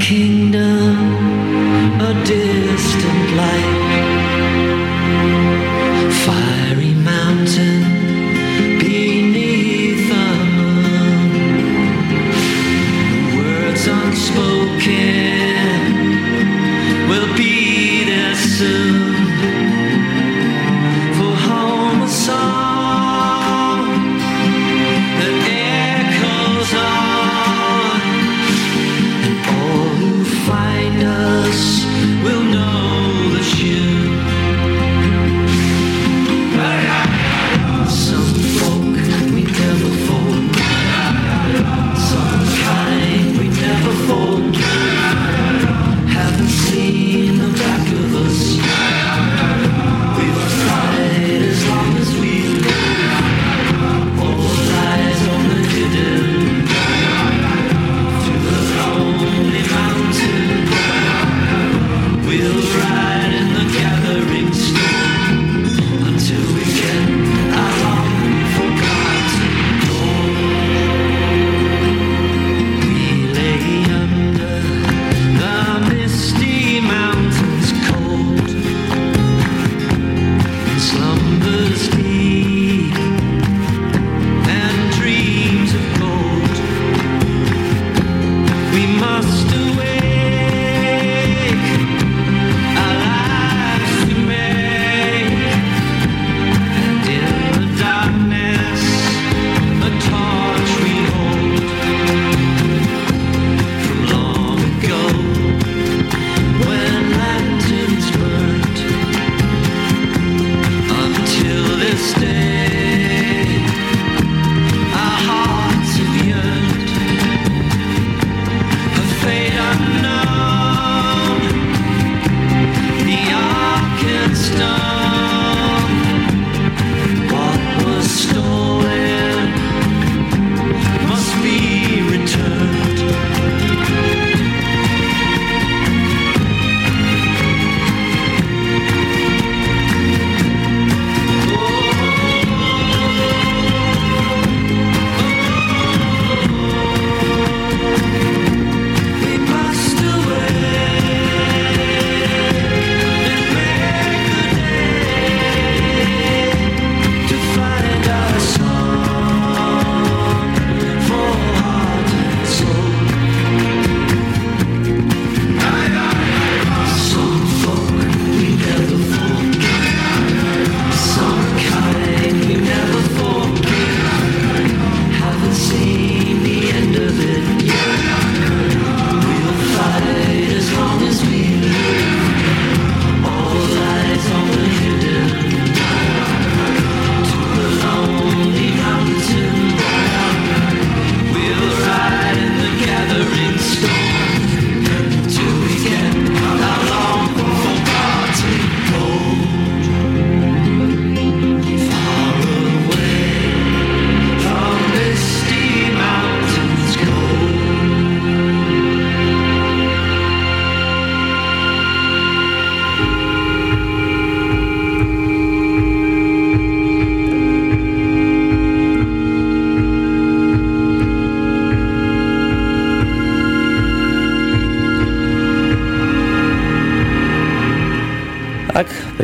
Kingdom 0.08 0.96
a 2.00 2.14
distant 2.24 3.36
light? 3.36 3.77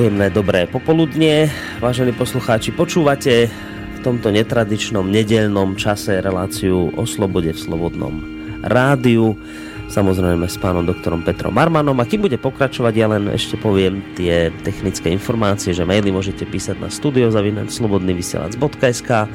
Príjemné 0.04 0.36
dobré 0.36 0.68
popoludnie. 0.68 1.47
Vážení 1.80 2.12
poslucháči, 2.12 2.76
počúvate 2.76 3.47
v 3.95 3.99
tomto 4.04 4.36
netradičnom 4.36 5.08
nedelnom 5.08 5.80
čase 5.80 6.20
reláciu 6.20 6.91
o 6.91 7.08
slobode 7.08 7.56
v 7.56 7.58
Slobodnom 7.64 8.12
rádiu. 8.68 9.39
Samozrejme 9.88 10.51
s 10.51 10.60
pánom 10.60 10.84
doktorom 10.84 11.24
Petrom 11.24 11.56
Marmanom. 11.56 11.95
A 11.95 12.04
kým 12.04 12.28
bude 12.28 12.36
pokračovať, 12.36 12.93
ja 12.99 13.08
len 13.16 13.32
ešte 13.32 13.56
poviem 13.56 14.04
tie 14.20 14.51
technické 14.68 15.08
informácie, 15.08 15.72
že 15.72 15.88
maily 15.88 16.12
môžete 16.12 16.43
písať 16.51 16.84
na 16.84 16.91
studiozavinačslobodnyvysielac.sk 16.91 19.32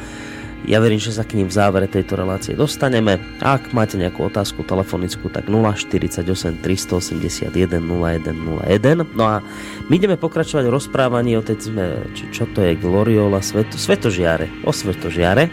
ja 0.66 0.82
verím, 0.82 0.98
že 0.98 1.14
sa 1.14 1.22
k 1.22 1.38
ním 1.38 1.46
v 1.46 1.54
závere 1.54 1.86
tejto 1.86 2.18
relácie 2.18 2.58
dostaneme. 2.58 3.22
A 3.38 3.60
ak 3.60 3.70
máte 3.70 3.94
nejakú 3.94 4.26
otázku 4.26 4.66
telefonickú, 4.66 5.30
tak 5.30 5.46
048 5.46 6.26
381 6.60 7.52
0101. 7.78 9.06
No 9.14 9.24
a 9.28 9.44
my 9.86 9.94
ideme 9.94 10.18
pokračovať 10.18 10.64
v 10.66 10.74
rozprávaní 10.74 11.38
o 11.38 11.42
tej, 11.46 11.70
čo, 12.16 12.24
čo 12.34 12.44
to 12.50 12.66
je 12.66 12.74
Gloriola, 12.74 13.38
sveto, 13.38 13.78
svetožiare, 13.78 14.50
o 14.66 14.74
svetožiare. 14.74 15.48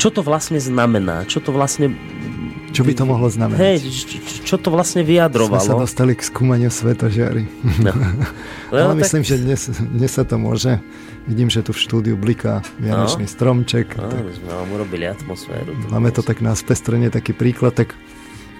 Čo 0.00 0.10
to 0.10 0.20
vlastne 0.26 0.58
znamená? 0.58 1.28
Čo 1.28 1.44
to 1.44 1.50
vlastne 1.54 1.94
čo 2.70 2.86
by 2.86 2.94
to 2.94 3.02
mohlo 3.02 3.26
znamenať? 3.26 3.58
Hej, 3.58 3.78
čo 4.46 4.54
to 4.54 4.70
vlastne 4.70 5.02
vyjadrovalo? 5.02 5.58
Sme 5.58 5.74
sa 5.74 5.82
dostali 5.82 6.14
k 6.14 6.22
skúmaniu 6.22 6.70
svetožiary. 6.70 7.42
No. 7.82 7.90
Ale 8.70 8.94
myslím, 9.02 9.26
že 9.26 9.42
dnes, 9.42 9.66
dnes 9.74 10.10
sa 10.14 10.22
to 10.22 10.38
môže. 10.38 10.78
Vidím, 11.28 11.52
že 11.52 11.60
tu 11.60 11.76
v 11.76 11.80
štúdiu 11.80 12.16
bliká 12.16 12.64
vianočný 12.80 13.28
no. 13.28 13.32
stromček. 13.32 13.92
No, 13.96 14.08
tak... 14.08 14.24
sme 14.32 14.50
vám 14.50 14.68
urobili 14.72 15.04
atmosféru. 15.04 15.76
Máme 15.92 16.08
to 16.14 16.24
tak 16.24 16.40
na 16.40 16.56
spestrenie, 16.56 17.12
taký 17.12 17.36
príklad, 17.36 17.76
tak 17.76 17.92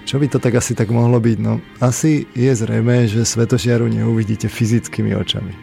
čo 0.05 0.17
by 0.17 0.27
to 0.29 0.37
tak 0.41 0.57
asi 0.57 0.73
tak 0.73 0.89
mohlo 0.89 1.17
byť? 1.21 1.37
No, 1.41 1.61
asi 1.81 2.25
je 2.33 2.51
zrejme, 2.53 3.05
že 3.09 3.25
svetožiaru 3.25 3.89
neuvidíte 3.89 4.49
fyzickými 4.49 5.13
očami. 5.13 5.53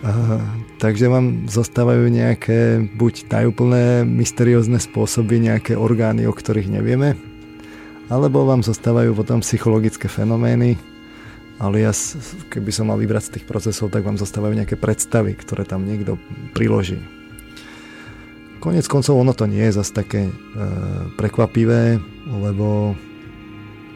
Uh, 0.00 0.40
takže 0.80 1.12
vám 1.12 1.44
zostávajú 1.44 2.08
nejaké 2.08 2.80
buď 2.96 3.28
tajúplné, 3.28 4.08
mysteriózne 4.08 4.80
spôsoby, 4.80 5.44
nejaké 5.44 5.76
orgány, 5.76 6.24
o 6.24 6.32
ktorých 6.32 6.72
nevieme, 6.72 7.20
alebo 8.08 8.48
vám 8.48 8.64
zostávajú 8.64 9.12
potom 9.12 9.44
psychologické 9.44 10.08
fenomény, 10.08 10.80
alias, 11.60 12.16
keby 12.48 12.72
som 12.72 12.88
mal 12.88 12.96
vybrať 12.96 13.22
z 13.28 13.32
tých 13.38 13.46
procesov, 13.46 13.92
tak 13.92 14.00
vám 14.00 14.16
zostávajú 14.16 14.56
nejaké 14.56 14.80
predstavy, 14.80 15.36
ktoré 15.36 15.68
tam 15.68 15.84
niekto 15.84 16.16
priloží. 16.56 16.98
Konec 18.60 18.84
koncov 18.88 19.16
ono 19.16 19.32
to 19.32 19.48
nie 19.48 19.64
je 19.68 19.76
zase 19.80 19.92
také 19.92 20.28
e, 20.28 20.32
prekvapivé, 21.16 22.00
lebo 22.28 22.96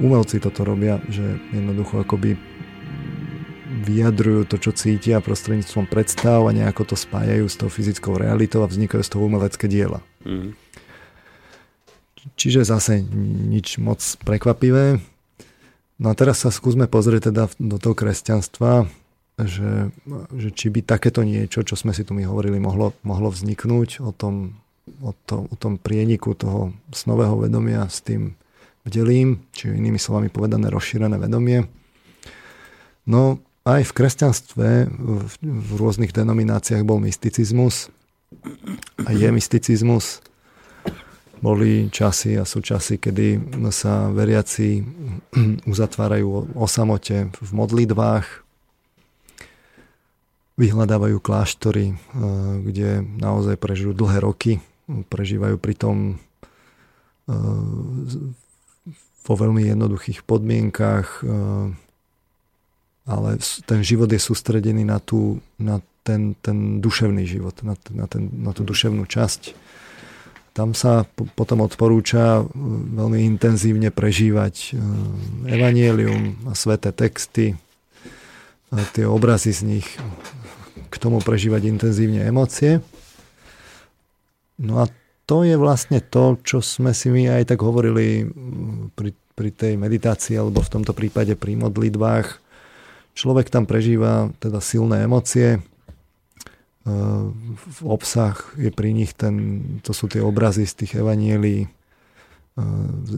umelci 0.00 0.40
toto 0.40 0.64
robia, 0.64 1.00
že 1.08 1.24
jednoducho 1.52 2.00
akoby 2.00 2.36
vyjadrujú 3.84 4.48
to, 4.48 4.56
čo 4.56 4.72
cítia 4.72 5.20
prostredníctvom 5.20 5.84
predstav 5.84 6.48
a 6.48 6.56
nejako 6.56 6.94
to 6.94 6.96
spájajú 6.96 7.44
s 7.44 7.56
tou 7.60 7.68
fyzickou 7.68 8.16
realitou 8.16 8.64
a 8.64 8.70
vznikajú 8.70 9.04
z 9.04 9.10
toho 9.12 9.28
umelecké 9.28 9.68
diela. 9.68 10.00
Mm. 10.24 10.56
Čiže 12.40 12.64
zase 12.64 13.04
nič 13.52 13.76
moc 13.76 14.00
prekvapivé. 14.24 14.96
No 16.02 16.10
a 16.10 16.14
teraz 16.18 16.42
sa 16.42 16.50
skúsme 16.50 16.90
pozrieť 16.90 17.30
teda 17.30 17.46
do 17.62 17.76
toho 17.78 17.94
kresťanstva, 17.94 18.90
že, 19.38 19.90
že 20.34 20.48
či 20.54 20.70
by 20.70 20.82
takéto 20.82 21.22
niečo, 21.22 21.62
čo 21.62 21.74
sme 21.74 21.94
si 21.94 22.06
tu 22.06 22.14
my 22.14 22.26
hovorili, 22.26 22.58
mohlo, 22.58 22.94
mohlo 23.02 23.30
vzniknúť 23.30 24.02
o 24.02 24.10
tom, 24.14 24.58
o, 25.02 25.14
to, 25.26 25.46
o 25.50 25.54
tom 25.58 25.78
prieniku 25.78 26.34
toho 26.34 26.74
snového 26.94 27.38
vedomia 27.38 27.86
s 27.86 28.02
tým 28.02 28.34
vdelím, 28.86 29.42
či 29.50 29.70
inými 29.70 29.98
slovami 29.98 30.30
povedané 30.30 30.70
rozšírené 30.70 31.18
vedomie. 31.18 31.66
No, 33.06 33.38
aj 33.64 33.90
v 33.90 33.96
kresťanstve 33.96 34.68
v, 34.92 35.32
v 35.40 35.70
rôznych 35.76 36.12
denomináciách 36.12 36.84
bol 36.84 37.00
mysticizmus 37.00 37.88
a 39.02 39.10
je 39.14 39.28
mysticizmus. 39.30 40.23
Boli 41.44 41.92
časy 41.92 42.40
a 42.40 42.48
sú 42.48 42.64
časy, 42.64 42.96
kedy 42.96 43.52
sa 43.68 44.08
veriaci 44.08 44.80
uzatvárajú 45.72 46.56
o 46.56 46.64
samote 46.64 47.28
v 47.28 47.50
modlitbách, 47.52 48.44
vyhľadávajú 50.54 51.18
kláštory, 51.18 51.86
eh, 51.92 51.96
kde 52.62 53.02
naozaj 53.02 53.58
prežijú 53.58 53.92
dlhé 53.92 54.22
roky, 54.22 54.62
prežívajú 54.86 55.56
pritom 55.58 56.16
eh, 56.16 57.34
vo 59.24 59.34
veľmi 59.40 59.64
jednoduchých 59.64 60.22
podmienkách, 60.22 61.06
eh, 61.24 61.68
ale 63.04 63.30
ten 63.68 63.84
život 63.84 64.08
je 64.08 64.16
sústredený 64.16 64.88
na, 64.88 64.96
tú, 64.96 65.44
na 65.60 65.84
ten, 66.06 66.32
ten 66.40 66.80
duševný 66.80 67.28
život, 67.28 67.60
na, 67.60 67.76
na, 67.92 68.08
ten, 68.08 68.32
na 68.32 68.56
tú 68.56 68.64
duševnú 68.64 69.04
časť. 69.04 69.52
Tam 70.54 70.70
sa 70.70 71.02
potom 71.34 71.66
odporúča 71.66 72.46
veľmi 72.94 73.26
intenzívne 73.26 73.90
prežívať 73.90 74.78
evanielium 75.50 76.46
a 76.46 76.54
sveté 76.54 76.94
texty, 76.94 77.58
a 78.70 78.78
tie 78.94 79.06
obrazy 79.06 79.50
z 79.50 79.62
nich, 79.66 79.88
k 80.90 80.94
tomu 80.98 81.18
prežívať 81.18 81.66
intenzívne 81.66 82.22
emócie. 82.22 82.78
No 84.62 84.82
a 84.82 84.90
to 85.26 85.42
je 85.42 85.58
vlastne 85.58 85.98
to, 85.98 86.38
čo 86.46 86.62
sme 86.62 86.94
si 86.94 87.10
my 87.10 87.34
aj 87.34 87.54
tak 87.54 87.60
hovorili 87.62 88.22
pri, 88.94 89.10
pri 89.34 89.50
tej 89.50 89.74
meditácii, 89.74 90.38
alebo 90.38 90.62
v 90.62 90.70
tomto 90.70 90.94
prípade 90.94 91.34
pri 91.34 91.58
modlitbách, 91.58 92.44
Človek 93.14 93.46
tam 93.46 93.62
prežíva 93.62 94.34
teda 94.42 94.58
silné 94.58 95.06
emócie, 95.06 95.48
e, 95.54 95.58
v 96.84 97.80
obsah 97.88 98.36
je 98.60 98.68
pri 98.68 98.92
nich 98.92 99.16
ten, 99.16 99.64
to 99.80 99.96
sú 99.96 100.04
tie 100.04 100.20
obrazy 100.20 100.68
z 100.68 100.84
tých 100.84 100.92
evanielí, 101.00 101.64
e, 101.64 101.68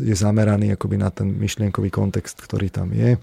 je 0.06 0.14
zameraný 0.14 0.78
akoby 0.78 0.96
na 1.02 1.10
ten 1.10 1.34
myšlienkový 1.34 1.90
kontext, 1.90 2.38
ktorý 2.38 2.70
tam 2.70 2.94
je. 2.94 3.18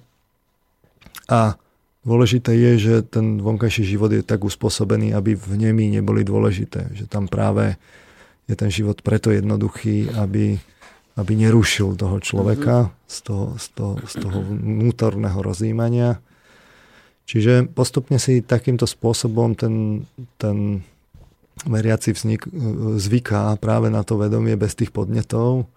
A 1.31 1.55
dôležité 2.03 2.51
je, 2.59 2.71
že 2.75 2.95
ten 3.07 3.39
vonkajší 3.39 3.87
život 3.87 4.11
je 4.11 4.19
tak 4.19 4.43
uspôsobený, 4.43 5.15
aby 5.15 5.39
v 5.39 5.55
nemi 5.55 5.87
neboli 5.87 6.27
dôležité. 6.27 6.91
Že 6.91 7.07
tam 7.07 7.31
práve 7.31 7.79
je 8.51 8.55
ten 8.59 8.67
život 8.67 8.99
preto 8.99 9.31
jednoduchý, 9.31 10.11
aby, 10.19 10.59
aby 11.15 11.31
nerušil 11.39 11.95
toho 11.95 12.19
človeka 12.19 12.91
mm-hmm. 12.91 13.07
z, 13.07 13.17
toho, 13.23 13.45
z, 13.55 13.67
toho, 13.71 13.93
z 14.03 14.13
toho 14.19 14.39
vnútorného 14.43 15.39
rozjímania 15.39 16.19
Čiže 17.23 17.71
postupne 17.71 18.19
si 18.19 18.43
takýmto 18.43 18.83
spôsobom 18.83 19.55
ten, 19.55 20.03
ten 20.35 20.83
veriaci 21.63 22.11
vznik, 22.11 22.49
zvyká 22.99 23.55
práve 23.61 23.87
na 23.87 24.03
to 24.03 24.19
vedomie 24.19 24.57
bez 24.59 24.75
tých 24.75 24.91
podnetov. 24.91 25.69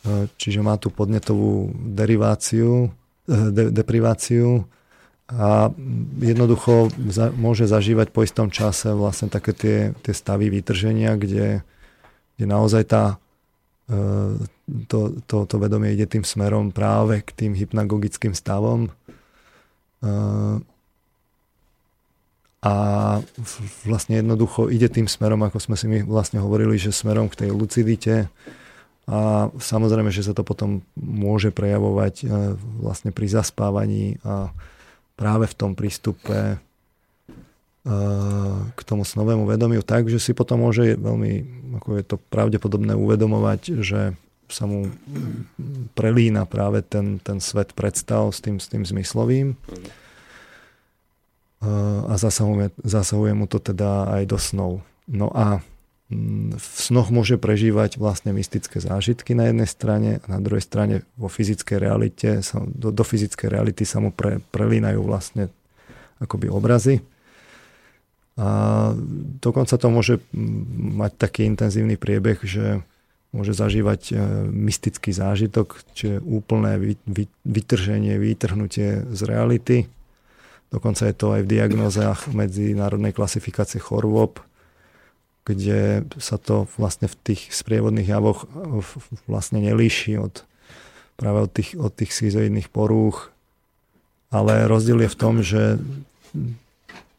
E, 0.00 0.30
čiže 0.40 0.64
má 0.64 0.80
tú 0.80 0.88
podnetovú 0.88 1.72
deriváciu, 1.74 2.88
e, 3.28 3.36
de, 3.52 3.64
depriváciu 3.68 4.64
a 5.30 5.70
jednoducho 6.18 6.90
za, 7.12 7.28
môže 7.30 7.68
zažívať 7.68 8.08
po 8.10 8.24
istom 8.24 8.48
čase 8.48 8.90
vlastne 8.96 9.28
také 9.30 9.52
tie, 9.52 9.78
tie 10.00 10.14
stavy 10.16 10.48
vytrženia, 10.48 11.20
kde, 11.20 11.62
kde 12.34 12.46
naozaj 12.48 12.82
tá, 12.88 13.04
e, 13.86 14.40
to, 14.88 15.20
to, 15.28 15.44
to 15.44 15.56
vedomie 15.60 15.92
ide 15.92 16.08
tým 16.08 16.24
smerom 16.24 16.72
práve 16.72 17.20
k 17.20 17.30
tým 17.36 17.52
hypnagogickým 17.52 18.32
stavom, 18.32 18.88
a 22.60 22.74
vlastne 23.88 24.20
jednoducho 24.20 24.68
ide 24.68 24.92
tým 24.92 25.08
smerom, 25.08 25.40
ako 25.48 25.58
sme 25.64 25.76
si 25.80 25.88
my 25.88 26.04
vlastne 26.04 26.44
hovorili, 26.44 26.76
že 26.76 26.92
smerom 26.92 27.32
k 27.32 27.44
tej 27.46 27.50
lucidite. 27.56 28.28
A 29.08 29.48
samozrejme, 29.56 30.12
že 30.12 30.28
sa 30.28 30.36
to 30.36 30.44
potom 30.44 30.84
môže 30.94 31.50
prejavovať 31.50 32.14
e, 32.20 32.24
vlastne 32.78 33.10
pri 33.10 33.26
zaspávaní 33.26 34.20
a 34.22 34.52
práve 35.18 35.50
v 35.50 35.56
tom 35.56 35.72
prístupe 35.72 36.38
e, 36.54 36.56
k 38.70 38.80
tomu 38.86 39.02
snovému 39.02 39.48
vedomiu. 39.48 39.80
Tak, 39.82 40.06
že 40.12 40.20
si 40.22 40.36
potom 40.36 40.62
môže 40.62 40.94
veľmi, 41.00 41.32
ako 41.80 41.88
je 41.96 42.04
to 42.06 42.16
pravdepodobné 42.28 42.92
uvedomovať, 42.94 43.82
že 43.82 44.14
sa 44.50 44.66
mu 44.66 44.90
prelína 45.94 46.44
práve 46.44 46.82
ten, 46.82 47.22
ten 47.22 47.38
svet 47.38 47.72
predstav 47.72 48.30
s 48.34 48.42
tým, 48.42 48.58
s 48.58 48.66
tým 48.68 48.82
zmyslovým 48.82 49.54
a 52.08 52.14
zasahuje, 52.16 52.72
zasahuje 52.80 53.32
mu 53.36 53.44
to 53.44 53.60
teda 53.60 54.08
aj 54.16 54.22
do 54.24 54.38
snov. 54.40 54.72
No 55.04 55.28
a 55.28 55.60
mm, 56.08 56.56
v 56.56 56.66
snoch 56.80 57.12
môže 57.12 57.36
prežívať 57.36 58.00
vlastne 58.00 58.32
mystické 58.32 58.80
zážitky 58.80 59.36
na 59.36 59.52
jednej 59.52 59.68
strane 59.68 60.10
a 60.24 60.26
na 60.26 60.40
druhej 60.40 60.64
strane 60.64 61.04
vo 61.20 61.28
fyzickej 61.28 61.76
realite, 61.76 62.40
do, 62.72 62.88
do 62.88 63.04
fyzickej 63.04 63.48
reality 63.52 63.84
sa 63.84 64.00
mu 64.00 64.08
pre, 64.08 64.40
prelínajú 64.48 65.04
vlastne 65.04 65.52
akoby 66.16 66.48
obrazy. 66.48 67.04
A 68.40 68.48
dokonca 69.44 69.76
to 69.76 69.92
môže 69.92 70.16
mm, 70.32 70.96
mať 70.96 71.12
taký 71.20 71.44
intenzívny 71.44 72.00
priebeh, 72.00 72.40
že 72.40 72.80
môže 73.30 73.54
zažívať 73.54 74.02
e, 74.10 74.14
mystický 74.50 75.14
zážitok, 75.14 75.82
čiže 75.94 76.18
úplné 76.22 76.98
vytrženie, 77.46 78.18
vytrhnutie 78.18 79.06
z 79.06 79.20
reality 79.22 79.86
Dokonca 80.70 81.10
je 81.10 81.14
to 81.18 81.34
aj 81.34 81.42
v 81.42 81.50
diagnózach 81.50 82.30
medzinárodnej 82.30 83.10
klasifikácie 83.10 83.82
chorôb, 83.82 84.38
kde 85.42 86.06
sa 86.22 86.38
to 86.38 86.70
vlastne 86.78 87.10
v 87.10 87.18
tých 87.26 87.50
sprievodných 87.50 88.06
javoch 88.06 88.46
vlastne 89.26 89.58
nelíši 89.58 90.14
od, 90.22 90.46
práve 91.18 91.38
od 91.42 91.50
tých, 91.50 91.74
od 91.74 91.90
tých 91.90 92.14
schizoidných 92.14 92.70
porúch. 92.70 93.34
Ale 94.30 94.70
rozdiel 94.70 95.02
je 95.02 95.10
v 95.10 95.18
tom, 95.18 95.34
že 95.42 95.82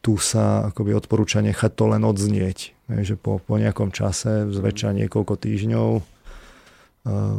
tu 0.02 0.18
sa 0.18 0.74
akoby 0.74 0.98
odporúča 0.98 1.38
nechať 1.40 1.72
to 1.78 1.84
len 1.94 2.02
odznieť. 2.02 2.74
Že 2.90 3.14
po, 3.16 3.38
po 3.38 3.54
nejakom 3.56 3.94
čase, 3.94 4.50
zväčša 4.50 4.98
niekoľko 4.98 5.38
týždňov, 5.38 5.88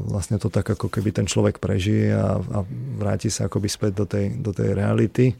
vlastne 0.07 0.39
to 0.39 0.51
tak 0.51 0.67
ako 0.67 0.91
keby 0.91 1.15
ten 1.15 1.27
človek 1.27 1.59
prežije 1.59 2.11
a, 2.11 2.35
a 2.39 2.59
vráti 2.99 3.31
sa 3.31 3.47
akoby 3.47 3.67
späť 3.71 3.91
do 4.03 4.05
tej, 4.07 4.25
do 4.39 4.51
tej 4.51 4.75
reality. 4.75 5.35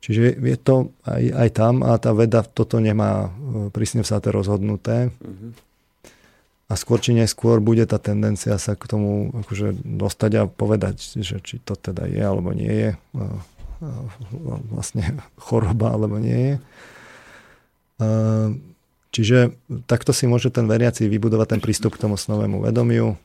Čiže 0.00 0.40
je 0.40 0.56
to 0.56 0.96
aj, 1.04 1.24
aj 1.28 1.48
tam 1.52 1.84
a 1.84 2.00
tá 2.00 2.16
veda 2.16 2.40
toto 2.40 2.80
nemá 2.80 3.28
e, 3.28 3.68
prísne 3.68 4.00
vzaté 4.00 4.32
rozhodnuté. 4.32 5.12
Uh-huh. 5.20 5.52
A 6.70 6.78
skôr 6.80 7.04
či 7.04 7.12
neskôr 7.12 7.60
bude 7.60 7.84
tá 7.84 8.00
tendencia 8.00 8.56
sa 8.56 8.72
k 8.72 8.88
tomu 8.88 9.28
akože 9.44 9.76
dostať 9.84 10.30
a 10.40 10.42
povedať, 10.48 11.20
že 11.20 11.44
či 11.44 11.60
to 11.60 11.76
teda 11.76 12.08
je 12.08 12.22
alebo 12.24 12.56
nie 12.56 12.72
je 12.72 12.90
vlastne 14.70 15.20
choroba 15.40 15.96
alebo 15.96 16.20
nie 16.20 16.36
je. 16.36 16.54
Čiže 19.10 19.38
takto 19.90 20.14
si 20.14 20.30
môže 20.30 20.54
ten 20.54 20.70
veriaci 20.70 21.10
vybudovať 21.10 21.58
ten 21.58 21.60
prístup 21.60 21.98
k 21.98 22.06
tomu 22.06 22.14
snovému 22.14 22.62
vedomiu. 22.62 23.18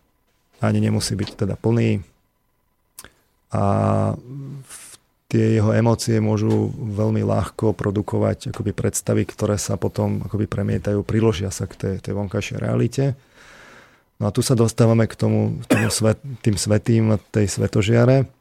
Ani 0.64 0.82
nemusí 0.82 1.14
byť 1.14 1.45
teda 1.45 1.56
plný. 1.60 2.01
A 3.53 3.64
tie 5.30 5.60
jeho 5.60 5.72
emócie 5.76 6.18
môžu 6.24 6.72
veľmi 6.74 7.22
ľahko 7.22 7.76
produkovať 7.76 8.56
akoby 8.56 8.72
predstavy, 8.72 9.24
ktoré 9.28 9.60
sa 9.60 9.76
potom 9.76 10.24
akoby 10.26 10.47
premietajú, 10.47 11.03
priložia 11.06 11.51
sa 11.51 11.70
k 11.70 11.76
tej, 11.76 11.95
tej 12.01 12.14
vonkajšej 12.16 12.58
realite. 12.58 13.20
No 14.16 14.32
a 14.32 14.34
tu 14.34 14.39
sa 14.39 14.56
dostávame 14.56 15.12
k 15.12 15.16
tomu, 15.20 15.60
tomu 15.68 15.91
svet, 15.91 16.24
tým 16.39 16.56
svetým, 16.56 17.20
tej 17.36 17.51
svetožiare. 17.51 18.32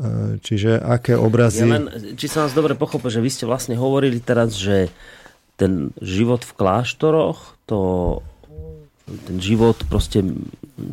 E, 0.00 0.38
čiže 0.40 0.80
aké 0.80 1.18
obrazy... 1.18 1.68
Ja 1.68 1.76
len, 1.76 2.16
či 2.16 2.26
som 2.30 2.48
vás 2.48 2.56
dobre 2.56 2.72
pochopil, 2.72 3.12
že 3.12 3.20
vy 3.20 3.30
ste 3.32 3.44
vlastne 3.44 3.76
hovorili 3.76 4.22
teraz, 4.22 4.56
že 4.56 4.88
ten 5.60 5.92
život 6.00 6.42
v 6.42 6.52
kláštoroch, 6.56 7.60
to, 7.68 7.78
ten 9.28 9.38
život 9.38 9.76
proste 9.86 10.24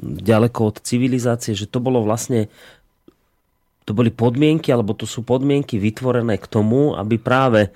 ďaleko 0.04 0.76
od 0.76 0.78
civilizácie, 0.84 1.56
že 1.56 1.66
to 1.66 1.80
bolo 1.80 2.04
vlastne 2.04 2.52
to 3.90 3.98
boli 3.98 4.14
podmienky, 4.14 4.70
alebo 4.70 4.94
to 4.94 5.10
sú 5.10 5.26
podmienky 5.26 5.82
vytvorené 5.82 6.38
k 6.38 6.46
tomu, 6.46 6.94
aby 6.94 7.18
práve 7.18 7.74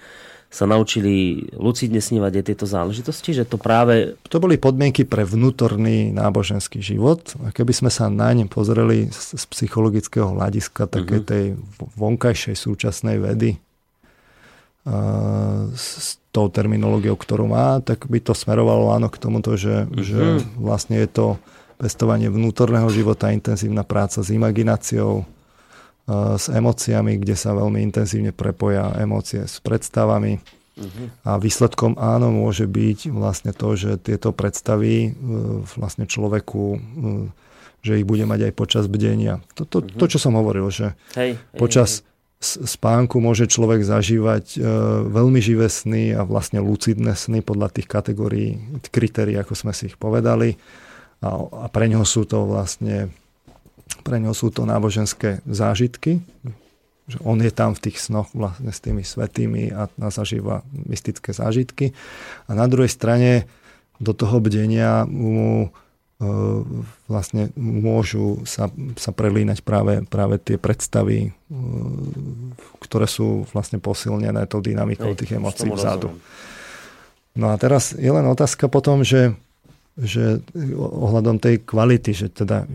sa 0.53 0.69
naučili 0.69 1.41
lucidne 1.57 1.97
snívať 1.97 2.31
aj 2.37 2.45
tieto 2.45 2.69
záležitosti, 2.69 3.33
že 3.33 3.41
to 3.41 3.57
práve... 3.57 4.13
To 4.29 4.37
boli 4.37 4.61
podmienky 4.61 5.01
pre 5.01 5.25
vnútorný 5.25 6.13
náboženský 6.13 6.77
život. 6.77 7.33
A 7.41 7.49
keby 7.49 7.73
sme 7.73 7.89
sa 7.89 8.05
na 8.05 8.29
ne 8.37 8.45
pozreli 8.45 9.09
z, 9.09 9.33
z 9.33 9.43
psychologického 9.49 10.29
hľadiska 10.29 10.85
takej 10.85 11.19
uh-huh. 11.25 11.31
tej 11.33 11.43
vonkajšej 11.97 12.53
súčasnej 12.53 13.17
vedy 13.17 13.57
uh, 14.85 15.73
s 15.73 16.21
tou 16.29 16.45
terminológiou, 16.53 17.17
ktorú 17.17 17.49
má, 17.49 17.81
tak 17.81 18.05
by 18.05 18.21
to 18.21 18.37
smerovalo 18.37 18.93
áno 18.93 19.09
k 19.09 19.17
tomuto, 19.17 19.57
že, 19.57 19.89
uh-huh. 19.89 20.05
že 20.05 20.21
vlastne 20.61 21.01
je 21.01 21.09
to 21.09 21.25
pestovanie 21.81 22.29
vnútorného 22.29 22.93
života, 22.93 23.33
intenzívna 23.33 23.81
práca 23.81 24.21
s 24.21 24.29
imagináciou, 24.29 25.25
s 26.09 26.51
emóciami, 26.51 27.15
kde 27.15 27.35
sa 27.39 27.55
veľmi 27.55 27.79
intenzívne 27.79 28.35
prepoja 28.35 28.91
emócie 28.99 29.47
s 29.47 29.63
predstavami. 29.63 30.35
Uh-huh. 30.73 31.07
A 31.23 31.37
výsledkom 31.37 31.95
áno 32.01 32.33
môže 32.33 32.65
byť 32.65 33.13
vlastne 33.13 33.53
to, 33.53 33.77
že 33.77 34.01
tieto 34.01 34.33
predstavy 34.33 34.93
e, 35.05 35.09
vlastne 35.77 36.09
človeku, 36.09 36.63
e, 36.73 36.77
že 37.85 38.01
ich 38.01 38.09
bude 38.09 38.25
mať 38.25 38.49
aj 38.49 38.53
počas 38.57 38.85
bdenia. 38.89 39.39
To, 39.53 39.69
to, 39.69 39.85
uh-huh. 39.85 39.95
to 40.01 40.05
čo 40.09 40.17
som 40.17 40.33
hovoril, 40.33 40.73
že 40.73 40.97
hej, 41.13 41.37
počas 41.55 42.01
hej. 42.41 42.65
spánku 42.65 43.21
môže 43.21 43.45
človek 43.45 43.85
zažívať 43.85 44.57
e, 44.57 44.65
veľmi 45.13 45.37
živé 45.39 45.69
sny 45.69 46.17
a 46.17 46.25
vlastne 46.25 46.57
lucidné 46.57 47.13
sny 47.13 47.45
podľa 47.45 47.69
tých 47.79 47.85
kategórií, 47.85 48.57
kritérií, 48.89 49.37
ako 49.37 49.53
sme 49.53 49.77
si 49.77 49.93
ich 49.93 49.97
povedali. 50.01 50.57
A, 51.21 51.37
a 51.37 51.65
pre 51.69 51.85
ňoho 51.85 52.03
sú 52.03 52.25
to 52.25 52.49
vlastne 52.49 53.13
pre 54.03 54.19
ňo 54.19 54.35
sú 54.35 54.51
to 54.51 54.67
náboženské 54.67 55.39
zážitky, 55.47 56.19
že 57.07 57.17
on 57.23 57.39
je 57.43 57.51
tam 57.51 57.75
v 57.75 57.89
tých 57.89 57.99
snoch 57.99 58.31
vlastne 58.31 58.71
s 58.71 58.79
tými 58.79 59.03
svetými 59.03 59.75
a, 59.75 59.91
zažíva 60.07 60.63
mystické 60.71 61.35
zážitky. 61.35 61.91
A 62.47 62.55
na 62.55 62.67
druhej 62.67 62.91
strane 62.91 63.43
do 63.99 64.15
toho 64.15 64.39
bdenia 64.39 65.03
mu 65.03 65.67
e, 65.67 65.69
vlastne 67.11 67.51
môžu 67.59 68.43
sa, 68.47 68.71
sa 68.95 69.11
prelínať 69.11 69.59
práve, 69.67 70.03
práve 70.07 70.39
tie 70.39 70.55
predstavy, 70.55 71.27
e, 71.27 71.29
ktoré 72.79 73.07
sú 73.07 73.43
vlastne 73.51 73.83
posilnené 73.83 74.47
tou 74.47 74.63
dynamikou 74.63 75.11
Hej, 75.11 75.19
tých 75.19 75.35
emócií 75.35 75.67
vzadu. 75.67 76.15
No 77.35 77.51
a 77.51 77.55
teraz 77.59 77.91
je 77.97 78.07
len 78.07 78.23
otázka 78.29 78.71
potom, 78.71 79.03
že, 79.03 79.35
že 79.97 80.41
ohľadom 80.77 81.37
tej 81.37 81.61
kvality, 81.61 82.11
že 82.15 82.27
teda 82.33 82.65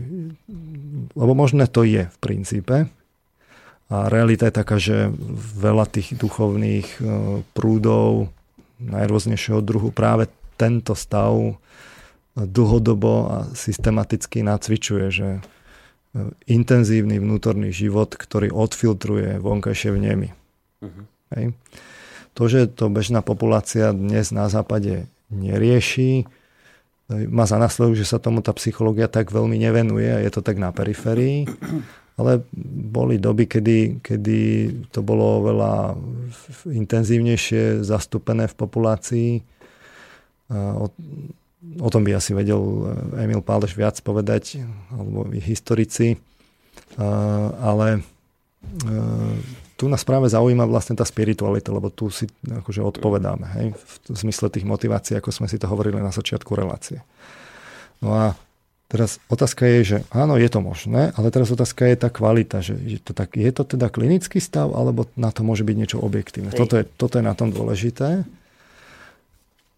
lebo 1.15 1.33
možné 1.35 1.67
to 1.67 1.83
je 1.83 2.07
v 2.07 2.17
princípe. 2.21 2.87
A 3.89 3.95
realita 4.05 4.45
je 4.45 4.53
taká, 4.53 4.77
že 4.77 5.09
veľa 5.57 5.89
tých 5.89 6.13
duchovných 6.13 6.87
e, 6.87 6.99
prúdov 7.57 8.29
najrôznejšieho 8.77 9.65
druhu 9.65 9.89
práve 9.89 10.29
tento 10.61 10.93
stav 10.93 11.57
dlhodobo 12.37 13.13
a 13.27 13.37
systematicky 13.57 14.45
nacvičuje, 14.45 15.05
že 15.09 15.29
intenzívny 16.49 17.21
vnútorný 17.21 17.69
život, 17.69 18.15
ktorý 18.17 18.49
odfiltruje 18.49 19.37
vonkajšie 19.37 19.89
vnemy. 19.93 20.29
Uh-huh. 20.81 21.03
Hej. 21.35 21.53
To, 22.33 22.43
že 22.49 22.71
to 22.71 22.89
bežná 22.89 23.21
populácia 23.21 23.93
dnes 23.93 24.33
na 24.33 24.49
západe 24.49 25.05
nerieši, 25.29 26.25
má 27.09 27.49
za 27.49 27.57
následok, 27.57 27.97
že 27.97 28.05
sa 28.05 28.21
tomu 28.21 28.45
tá 28.45 28.53
psychológia 28.53 29.09
tak 29.09 29.33
veľmi 29.33 29.57
nevenuje 29.57 30.09
a 30.13 30.21
je 30.21 30.29
to 30.29 30.45
tak 30.45 30.61
na 30.61 30.69
periférii. 30.69 31.49
Ale 32.19 32.43
boli 32.91 33.15
doby, 33.15 33.47
kedy, 33.47 34.03
kedy 34.03 34.39
to 34.91 34.99
bolo 34.99 35.39
oveľa 35.39 35.95
intenzívnejšie 36.67 37.79
zastúpené 37.81 38.51
v 38.51 38.55
populácii. 38.59 39.31
O, 40.51 40.91
o 41.79 41.89
tom 41.89 42.03
by 42.03 42.19
asi 42.19 42.35
vedel 42.35 42.59
Emil 43.15 43.39
Páleš 43.39 43.71
viac 43.71 43.97
povedať, 44.03 44.59
alebo 44.91 45.31
historici. 45.31 46.19
Ale 47.63 48.03
tu 49.79 49.87
nás 49.87 50.03
práve 50.03 50.27
zaujíma 50.27 50.67
vlastne 50.67 50.99
tá 50.99 51.07
spiritualita, 51.07 51.71
lebo 51.71 51.87
tu 51.87 52.11
si 52.11 52.27
akože 52.43 52.83
odpovedáme, 52.83 53.47
hej, 53.55 53.67
v 54.11 54.11
zmysle 54.11 54.51
tých 54.51 54.67
motivácií, 54.67 55.15
ako 55.15 55.31
sme 55.31 55.47
si 55.47 55.55
to 55.55 55.71
hovorili 55.71 56.03
na 56.03 56.11
začiatku 56.11 56.51
relácie. 56.51 56.99
No 58.03 58.11
a 58.11 58.25
teraz 58.91 59.23
otázka 59.31 59.63
je, 59.63 59.79
že 59.87 59.97
áno, 60.11 60.35
je 60.35 60.51
to 60.51 60.59
možné, 60.59 61.15
ale 61.15 61.31
teraz 61.31 61.47
otázka 61.47 61.87
je 61.87 61.95
tá 61.95 62.11
kvalita, 62.11 62.59
že 62.59 62.75
je 62.75 62.99
to, 62.99 63.15
tak, 63.15 63.39
je 63.39 63.47
to 63.55 63.63
teda 63.63 63.87
klinický 63.87 64.43
stav, 64.43 64.75
alebo 64.75 65.07
na 65.15 65.31
to 65.31 65.47
môže 65.47 65.63
byť 65.63 65.75
niečo 65.79 65.97
objektívne. 66.03 66.51
Toto 66.51 66.75
je, 66.75 66.83
toto 66.83 67.15
je 67.15 67.23
na 67.23 67.31
tom 67.31 67.55
dôležité. 67.55 68.27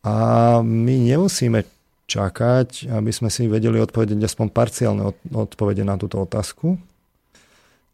A 0.02 0.18
my 0.66 0.96
nemusíme 0.98 1.62
čakať, 2.10 2.90
aby 2.90 3.12
sme 3.14 3.30
si 3.30 3.46
vedeli 3.46 3.78
odpovedať 3.78 4.18
aspoň 4.18 4.48
parciálne 4.50 5.14
odpovede 5.30 5.86
na 5.86 5.94
túto 6.02 6.18
otázku. 6.18 6.82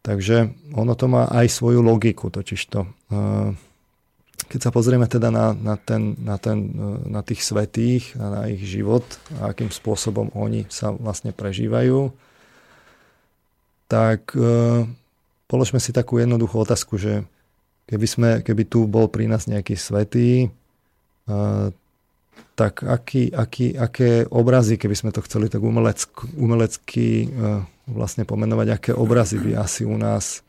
Takže 0.02 0.54
ono 0.72 0.94
to 0.94 1.06
má 1.10 1.28
aj 1.28 1.52
svoju 1.52 1.84
logiku, 1.84 2.30
totižto. 2.32 2.86
Keď 4.48 4.60
sa 4.62 4.70
pozrieme 4.72 5.04
teda 5.04 5.28
na, 5.28 5.52
na, 5.52 5.76
ten, 5.76 6.16
na, 6.16 6.40
ten, 6.40 6.72
na 7.04 7.20
tých 7.20 7.44
svetých, 7.44 8.16
na 8.16 8.48
ich 8.48 8.64
život 8.64 9.04
a 9.42 9.52
akým 9.52 9.68
spôsobom 9.68 10.32
oni 10.32 10.64
sa 10.72 10.94
vlastne 10.94 11.36
prežívajú, 11.36 12.08
tak 13.88 14.32
položme 15.50 15.80
si 15.82 15.92
takú 15.92 16.16
jednoduchú 16.22 16.56
otázku, 16.64 16.96
že 16.96 17.28
keby, 17.88 18.06
sme, 18.06 18.30
keby 18.40 18.62
tu 18.64 18.88
bol 18.88 19.08
pri 19.12 19.28
nás 19.28 19.44
nejaký 19.44 19.76
svetý, 19.76 20.48
tak 22.56 22.82
aký, 22.82 23.30
aký, 23.32 23.76
aké 23.76 24.24
obrazy, 24.28 24.80
keby 24.80 24.94
sme 24.96 25.10
to 25.12 25.20
chceli 25.24 25.52
tak 25.52 25.60
umeleck, 25.60 26.08
umelecky 26.36 27.28
vlastne 27.88 28.28
pomenovať, 28.28 28.68
aké 28.68 28.90
obrazy 28.92 29.40
by 29.40 29.64
asi 29.64 29.82
u 29.88 29.96
nás 29.96 30.44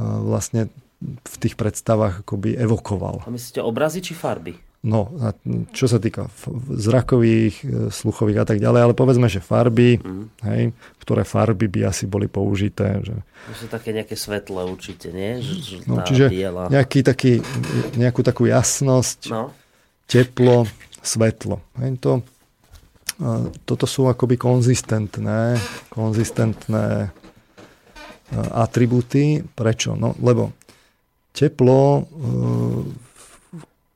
vlastne 0.00 0.70
v 1.04 1.36
tých 1.40 1.56
predstavách 1.56 2.24
akoby 2.24 2.56
evokoval. 2.60 3.24
A 3.24 3.32
myslíte 3.32 3.64
obrazy 3.64 4.04
či 4.04 4.12
farby? 4.12 4.56
No, 4.80 5.12
a 5.20 5.36
čo 5.76 5.92
sa 5.92 6.00
týka 6.00 6.32
zrakových, 6.72 7.56
e, 7.60 7.92
sluchových 7.92 8.40
a 8.40 8.46
tak 8.48 8.64
ďalej, 8.64 8.80
ale 8.80 8.94
povedzme, 8.96 9.28
že 9.28 9.44
farby, 9.44 10.00
mm. 10.00 10.40
hej, 10.48 10.72
ktoré 11.04 11.28
farby 11.28 11.68
by 11.68 11.92
asi 11.92 12.08
boli 12.08 12.32
použité. 12.32 12.96
Že... 13.04 13.16
To 13.20 13.54
sú 13.60 13.66
také 13.68 13.92
nejaké 13.92 14.16
svetlé 14.16 14.64
určite, 14.64 15.12
nie? 15.12 15.36
Žltá, 15.44 15.84
no, 15.84 16.00
čiže 16.00 16.32
biela. 16.32 16.72
Nejaký 16.72 17.04
taký, 17.04 17.44
nejakú 18.00 18.24
takú 18.24 18.48
jasnosť, 18.48 19.28
no. 19.28 19.52
teplo, 20.08 20.64
svetlo. 21.04 21.60
Hej, 21.76 22.00
to, 22.00 22.24
toto 23.68 23.84
sú 23.84 24.08
akoby 24.08 24.40
konzistentné, 24.40 25.60
konzistentné 25.92 27.12
atribúty. 28.32 29.44
Prečo? 29.44 29.92
No, 29.92 30.16
lebo 30.24 30.56
teplo 31.36 32.00
e, 32.00 32.02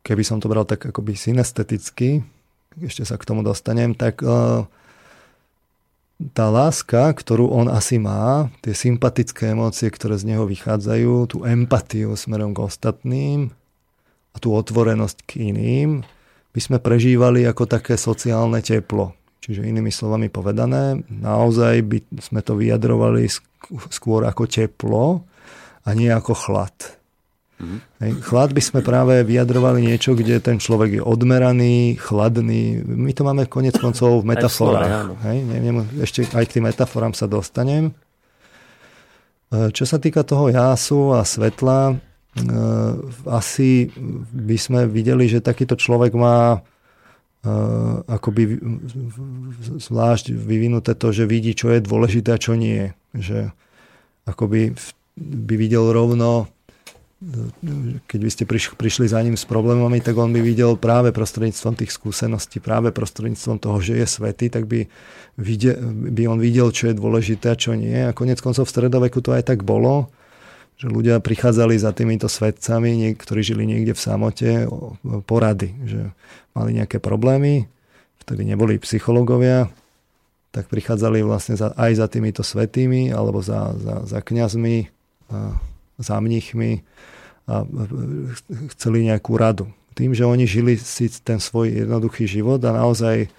keby 0.05 0.22
som 0.22 0.39
to 0.39 0.53
bral 0.53 0.68
tak 0.68 0.85
akoby 0.85 1.16
synesteticky, 1.16 2.20
ešte 2.77 3.09
sa 3.09 3.16
k 3.16 3.25
tomu 3.25 3.41
dostanem, 3.41 3.97
tak 3.97 4.20
uh, 4.20 4.68
tá 6.37 6.53
láska, 6.53 7.11
ktorú 7.11 7.49
on 7.49 7.72
asi 7.72 7.97
má, 7.97 8.53
tie 8.61 8.77
sympatické 8.77 9.57
emócie, 9.57 9.89
ktoré 9.89 10.20
z 10.20 10.29
neho 10.29 10.45
vychádzajú, 10.45 11.12
tú 11.33 11.37
empatiu 11.49 12.12
smerom 12.14 12.53
k 12.53 12.62
ostatným 12.68 13.51
a 14.31 14.37
tú 14.37 14.53
otvorenosť 14.53 15.18
k 15.25 15.31
iným, 15.51 16.05
by 16.55 16.61
sme 16.62 16.78
prežívali 16.78 17.42
ako 17.42 17.66
také 17.66 17.98
sociálne 17.98 18.62
teplo. 18.62 19.11
Čiže 19.42 19.66
inými 19.66 19.92
slovami 19.92 20.32
povedané, 20.32 21.05
naozaj 21.11 21.84
by 21.84 21.98
sme 22.16 22.40
to 22.40 22.57
vyjadrovali 22.57 23.28
skôr 23.92 24.24
ako 24.24 24.48
teplo 24.48 25.26
a 25.84 25.88
nie 25.92 26.09
ako 26.09 26.32
chlad. 26.32 26.72
Mm-hmm. 27.61 28.24
Chlad 28.24 28.50
by 28.57 28.62
sme 28.64 28.80
práve 28.80 29.20
vyjadrovali 29.22 29.84
niečo, 29.84 30.16
kde 30.16 30.40
ten 30.40 30.57
človek 30.57 30.98
je 30.98 31.02
odmeraný, 31.05 32.00
chladný. 32.00 32.82
My 32.82 33.12
to 33.14 33.22
máme 33.22 33.46
konec 33.46 33.76
koncov 33.78 34.24
v 34.24 34.32
metaforách. 34.32 35.12
Hej, 35.28 35.38
neviem, 35.44 35.76
ešte 36.00 36.24
aj 36.34 36.44
k 36.50 36.52
tým 36.59 36.64
metaforám 36.66 37.14
sa 37.14 37.30
dostanem. 37.30 37.94
E, 39.52 39.70
čo 39.70 39.86
sa 39.86 40.02
týka 40.02 40.26
toho 40.26 40.50
jásu 40.50 41.14
a 41.14 41.22
svetla, 41.22 41.94
asi 43.30 43.95
by 44.35 44.57
sme 44.59 44.80
videli, 44.91 45.30
že 45.30 45.39
takýto 45.39 45.78
človek 45.78 46.18
má 46.18 46.59
e, 46.59 46.61
akoby 48.11 48.59
zvlášť 49.78 50.35
vyvinuté 50.35 50.99
to, 50.99 51.14
že 51.14 51.30
vidí, 51.30 51.55
čo 51.55 51.70
je 51.70 51.78
dôležité 51.78 52.35
a 52.35 52.43
čo 52.43 52.59
nie. 52.59 52.91
Že 53.14 53.55
akoby 54.26 54.74
by 55.14 55.55
videl 55.55 55.95
rovno 55.95 56.51
keď 58.05 58.20
by 58.20 58.30
ste 58.30 58.45
prišli 58.76 59.07
za 59.09 59.20
ním 59.24 59.39
s 59.39 59.49
problémami, 59.49 60.03
tak 60.05 60.18
on 60.18 60.35
by 60.35 60.45
videl 60.45 60.76
práve 60.76 61.09
prostredníctvom 61.14 61.80
tých 61.80 61.95
skúseností, 61.95 62.61
práve 62.61 62.93
prostredníctvom 62.93 63.57
toho, 63.62 63.78
že 63.80 63.97
je 63.97 64.07
svetý, 64.07 64.53
tak 64.53 64.68
by, 64.68 64.85
videl, 65.41 65.78
by 66.12 66.22
on 66.28 66.39
videl, 66.43 66.68
čo 66.68 66.93
je 66.93 66.99
dôležité 66.99 67.55
a 67.55 67.57
čo 67.57 67.72
nie. 67.72 67.97
A 67.97 68.12
konec 68.12 68.45
koncov 68.45 68.68
v 68.68 68.74
stredoveku 68.76 69.24
to 69.24 69.32
aj 69.32 69.49
tak 69.49 69.64
bolo, 69.64 70.12
že 70.75 70.91
ľudia 70.91 71.22
prichádzali 71.22 71.79
za 71.79 71.95
týmito 71.95 72.27
svetcami, 72.27 73.14
ktorí 73.14 73.41
žili 73.47 73.64
niekde 73.64 73.95
v 73.95 74.01
samote, 74.03 74.51
porady, 75.25 75.70
že 75.87 76.11
mali 76.55 76.77
nejaké 76.79 76.99
problémy, 76.99 77.70
vtedy 78.27 78.43
neboli 78.43 78.83
psychológovia, 78.83 79.70
tak 80.55 80.70
prichádzali 80.70 81.22
vlastne 81.27 81.59
za, 81.59 81.75
aj 81.75 81.93
za 81.99 82.07
týmito 82.07 82.47
svetými 82.47 83.11
alebo 83.11 83.43
za, 83.43 83.75
za, 83.75 83.95
za 84.07 84.18
kniazmi, 84.22 84.87
za 85.99 86.16
mnichmi 86.22 86.87
a 87.45 87.66
chceli 88.79 89.11
nejakú 89.11 89.35
radu. 89.35 89.66
Tým, 89.95 90.14
že 90.14 90.27
oni 90.27 90.47
žili 90.47 90.75
si 90.79 91.07
ten 91.22 91.39
svoj 91.39 91.70
jednoduchý 91.70 92.27
život 92.27 92.62
a 92.66 92.75
naozaj 92.75 93.31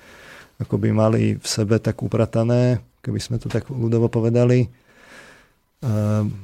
ako 0.56 0.76
by 0.80 0.90
mali 0.96 1.36
v 1.36 1.48
sebe 1.48 1.80
tak 1.84 2.00
upratané, 2.00 2.80
keby 3.04 3.20
sme 3.20 3.38
to 3.40 3.52
tak 3.52 3.68
ľudovo 3.68 4.08
povedali, 4.08 4.72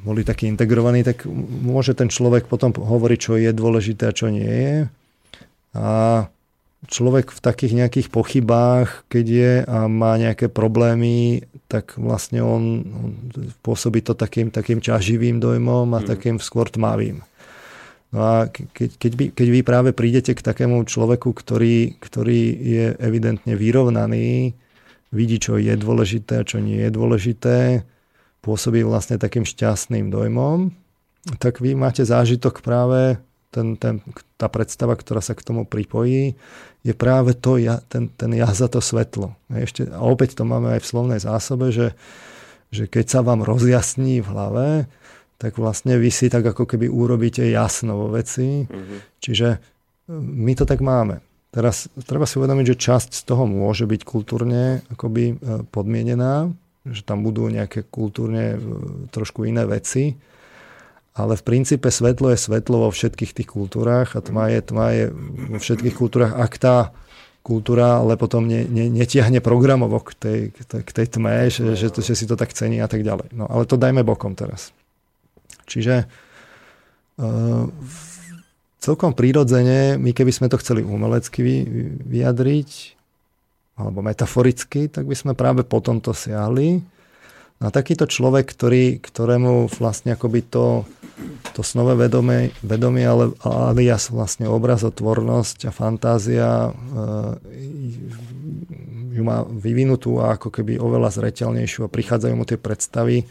boli 0.05 0.21
takí 0.21 0.45
integrovaní, 0.45 1.01
tak 1.01 1.25
môže 1.65 1.97
ten 1.97 2.13
človek 2.13 2.45
potom 2.45 2.73
hovoriť, 2.75 3.19
čo 3.19 3.33
je 3.41 3.49
dôležité 3.49 4.09
a 4.09 4.15
čo 4.15 4.29
nie 4.29 4.45
je. 4.45 4.75
A 5.73 5.89
človek 6.89 7.33
v 7.33 7.39
takých 7.41 7.73
nejakých 7.77 8.07
pochybách, 8.09 9.05
keď 9.09 9.25
je 9.25 9.51
a 9.65 9.85
má 9.89 10.17
nejaké 10.17 10.49
problémy, 10.49 11.45
tak 11.69 11.95
vlastne 11.97 12.41
on, 12.43 12.63
on 12.91 13.11
pôsobí 13.61 14.01
to 14.01 14.17
takým, 14.17 14.49
takým 14.51 14.81
ťaživým 14.81 15.39
dojmom 15.39 15.87
a 15.95 15.99
mm. 16.03 16.07
takým 16.07 16.37
skôr 16.41 16.67
tmavým. 16.67 17.23
No 18.11 18.19
a 18.19 18.35
keď, 18.51 18.99
keď, 18.99 19.11
vy, 19.15 19.25
keď 19.31 19.47
vy 19.47 19.61
práve 19.63 19.89
prídete 19.95 20.35
k 20.35 20.43
takému 20.43 20.83
človeku, 20.83 21.31
ktorý, 21.31 21.95
ktorý 21.95 22.41
je 22.59 22.85
evidentne 22.99 23.55
vyrovnaný, 23.55 24.51
vidí, 25.15 25.37
čo 25.39 25.55
je 25.55 25.71
dôležité 25.79 26.43
a 26.43 26.47
čo 26.47 26.59
nie 26.59 26.83
je 26.83 26.91
dôležité, 26.91 27.87
pôsobí 28.41 28.81
vlastne 28.81 29.21
takým 29.21 29.45
šťastným 29.45 30.09
dojmom, 30.09 30.73
tak 31.37 31.61
vy 31.61 31.77
máte 31.77 32.01
zážitok 32.01 32.65
práve, 32.65 33.21
ten, 33.53 33.75
ten, 33.77 34.01
tá 34.39 34.47
predstava, 34.47 34.97
ktorá 34.97 35.21
sa 35.21 35.37
k 35.37 35.45
tomu 35.45 35.67
pripojí, 35.67 36.33
je 36.81 36.93
práve 36.97 37.37
to, 37.37 37.61
ja, 37.61 37.83
ten, 37.85 38.09
ten 38.09 38.33
ja 38.33 38.49
za 38.49 38.65
to 38.71 38.81
svetlo. 38.81 39.37
Ešte, 39.53 39.85
a 39.91 40.01
opäť 40.01 40.33
to 40.39 40.47
máme 40.47 40.73
aj 40.73 40.81
v 40.81 40.89
slovnej 40.89 41.19
zásobe, 41.21 41.69
že, 41.69 41.93
že 42.73 42.89
keď 42.89 43.05
sa 43.05 43.19
vám 43.21 43.45
rozjasní 43.45 44.25
v 44.25 44.27
hlave, 44.31 44.67
tak 45.37 45.57
vlastne 45.61 45.97
vy 45.97 46.09
si 46.09 46.29
tak 46.29 46.45
ako 46.45 46.65
keby 46.65 46.89
urobíte 46.89 47.45
jasno 47.49 47.97
vo 47.97 48.07
veci. 48.13 48.65
Mm-hmm. 48.65 48.97
Čiže 49.21 49.47
e, 49.49 49.59
my 50.17 50.53
to 50.57 50.65
tak 50.65 50.81
máme. 50.81 51.21
Teraz 51.51 51.91
treba 52.07 52.29
si 52.29 52.39
uvedomiť, 52.39 52.65
že 52.73 52.81
časť 52.81 53.09
z 53.11 53.21
toho 53.25 53.43
môže 53.49 53.83
byť 53.89 54.01
kultúrne 54.05 54.85
akoby 54.93 55.23
e, 55.33 55.65
podmienená, 55.69 56.49
že 56.85 57.01
tam 57.05 57.21
budú 57.21 57.45
nejaké 57.51 57.85
kultúrne 57.85 58.55
e, 58.55 58.59
trošku 59.13 59.45
iné 59.45 59.65
veci, 59.69 60.17
ale 61.11 61.35
v 61.35 61.43
princípe 61.43 61.91
svetlo 61.91 62.31
je 62.31 62.39
svetlo 62.39 62.87
vo 62.87 62.89
všetkých 62.89 63.31
tých 63.35 63.49
kultúrach 63.51 64.15
a 64.15 64.23
tma 64.23 64.47
je, 64.47 64.59
tma 64.63 64.85
je 64.95 65.03
vo 65.51 65.59
všetkých 65.59 65.95
kultúrach. 65.95 66.33
Ak 66.39 66.55
tá 66.55 66.95
kultúra 67.43 67.99
ale 67.99 68.15
potom 68.15 68.45
ne, 68.45 68.63
ne, 68.69 68.87
netiahne 68.87 69.41
programovo 69.43 69.99
k 69.99 70.11
tej, 70.13 70.39
k 70.61 70.89
tej 70.89 71.07
tme, 71.17 71.49
že, 71.49 71.73
že, 71.73 71.89
to, 71.89 71.99
že 71.99 72.13
si 72.13 72.25
to 72.29 72.37
tak 72.37 72.53
cení 72.53 72.79
a 72.79 72.87
tak 72.87 73.01
ďalej. 73.01 73.33
No 73.33 73.49
ale 73.49 73.67
to 73.67 73.81
dajme 73.81 74.05
bokom 74.05 74.37
teraz. 74.37 74.71
Čiže 75.65 76.05
uh, 77.17 77.65
celkom 78.77 79.11
prírodzene, 79.17 79.97
my 79.97 80.11
keby 80.13 80.31
sme 80.31 80.47
to 80.47 80.61
chceli 80.61 80.85
umelecky 80.85 81.65
vyjadriť, 82.07 83.00
alebo 83.75 84.03
metaforicky, 84.03 84.91
tak 84.91 85.07
by 85.07 85.15
sme 85.15 85.33
práve 85.33 85.63
po 85.63 85.79
tomto 85.79 86.11
siahli. 86.11 86.83
A 87.61 87.69
takýto 87.69 88.09
človek, 88.09 88.49
ktorý, 88.57 88.97
ktorému 88.97 89.69
vlastne 89.77 90.17
akoby 90.17 90.41
to, 90.49 90.81
to 91.53 91.61
snové 91.61 91.93
vedomie, 91.93 92.49
vedomie 92.65 93.05
ale, 93.05 93.37
alias 93.45 94.09
vlastne 94.09 94.49
obrazotvornosť 94.49 95.69
a 95.69 95.71
fantázia 95.71 96.49
e, 96.49 96.71
ju 99.13 99.21
má 99.21 99.45
vyvinutú 99.45 100.17
a 100.17 100.41
ako 100.41 100.49
keby 100.49 100.81
oveľa 100.81 101.13
zreteľnejšiu 101.21 101.85
a 101.85 101.93
prichádzajú 101.93 102.33
mu 102.33 102.49
tie 102.49 102.57
predstavy, 102.57 103.29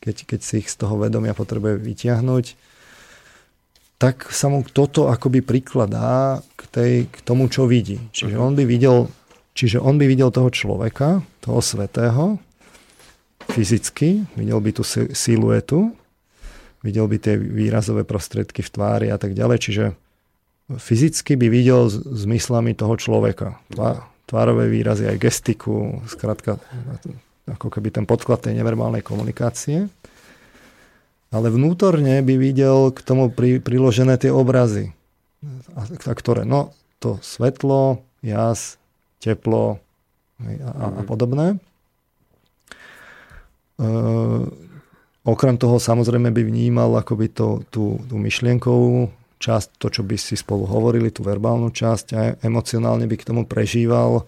keď, 0.00 0.24
keď 0.24 0.40
si 0.40 0.64
ich 0.64 0.72
z 0.72 0.80
toho 0.80 0.96
vedomia 0.96 1.36
potrebuje 1.36 1.76
vyťahnuť, 1.76 2.46
tak 3.96 4.28
sa 4.28 4.52
mu 4.52 4.64
toto 4.64 5.08
akoby 5.08 5.40
prikladá 5.40 6.44
k, 6.56 6.62
tej, 6.68 6.92
k 7.12 7.16
tomu, 7.24 7.48
čo 7.48 7.68
vidí. 7.68 8.00
Čiže 8.12 8.36
on 8.36 8.52
by 8.52 8.64
videl, 8.68 9.08
čiže 9.56 9.80
on 9.80 9.96
by 9.96 10.04
videl 10.04 10.28
toho 10.28 10.52
človeka, 10.52 11.24
toho 11.40 11.64
svetého, 11.64 12.36
fyzicky, 13.48 14.28
videl 14.36 14.60
by 14.60 14.70
tú 14.76 14.84
siluetu, 15.16 15.96
videl 16.84 17.08
by 17.08 17.16
tie 17.16 17.34
výrazové 17.40 18.04
prostriedky 18.04 18.60
v 18.60 18.70
tvári 18.70 19.08
a 19.08 19.16
tak 19.16 19.32
ďalej, 19.32 19.58
čiže 19.58 19.84
fyzicky 20.70 21.40
by 21.40 21.46
videl 21.48 21.88
zmyslami 21.90 22.76
toho 22.76 22.94
človeka. 23.00 23.56
Tvárové 24.26 24.66
výrazy, 24.66 25.06
aj 25.06 25.22
gestiku, 25.22 26.02
skrátka 26.10 26.58
ako 27.46 27.70
keby 27.70 27.94
ten 27.94 28.04
podklad 28.04 28.42
tej 28.42 28.58
neverbálnej 28.58 29.00
komunikácie. 29.00 29.86
Ale 31.30 31.46
vnútorne 31.50 32.22
by 32.22 32.34
videl 32.34 32.90
k 32.90 32.98
tomu 33.02 33.30
pri, 33.30 33.62
priložené 33.62 34.18
tie 34.18 34.34
obrazy. 34.34 34.90
A, 35.78 35.86
a 35.86 36.14
ktoré? 36.14 36.42
No, 36.42 36.74
to 36.98 37.22
svetlo, 37.22 38.02
jas, 38.18 38.82
teplo 39.22 39.78
a, 40.40 40.44
a, 40.68 40.84
a 41.00 41.02
podobné. 41.02 41.56
E, 43.76 43.88
okrem 45.24 45.56
toho 45.56 45.76
samozrejme 45.80 46.30
by 46.32 46.42
vnímal 46.44 47.00
akoby 47.00 47.32
to, 47.32 47.64
tú, 47.72 48.00
tú 48.04 48.14
myšlienkovú 48.20 49.10
časť, 49.36 49.76
to, 49.76 49.86
čo 49.92 50.02
by 50.04 50.16
si 50.16 50.34
spolu 50.36 50.64
hovorili, 50.64 51.12
tú 51.12 51.20
verbálnu 51.20 51.68
časť 51.68 52.06
a 52.16 52.20
emocionálne 52.40 53.04
by 53.04 53.16
k 53.20 53.26
tomu 53.28 53.44
prežíval 53.44 54.24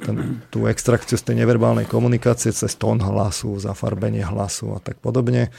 ten, 0.00 0.40
tú 0.48 0.64
extrakciu 0.70 1.18
z 1.18 1.24
tej 1.26 1.44
neverbálnej 1.44 1.84
komunikácie 1.84 2.54
cez 2.54 2.72
tón 2.78 3.02
hlasu, 3.02 3.58
zafarbenie 3.58 4.24
hlasu 4.24 4.72
a 4.76 4.78
tak 4.80 4.96
podobne. 5.02 5.50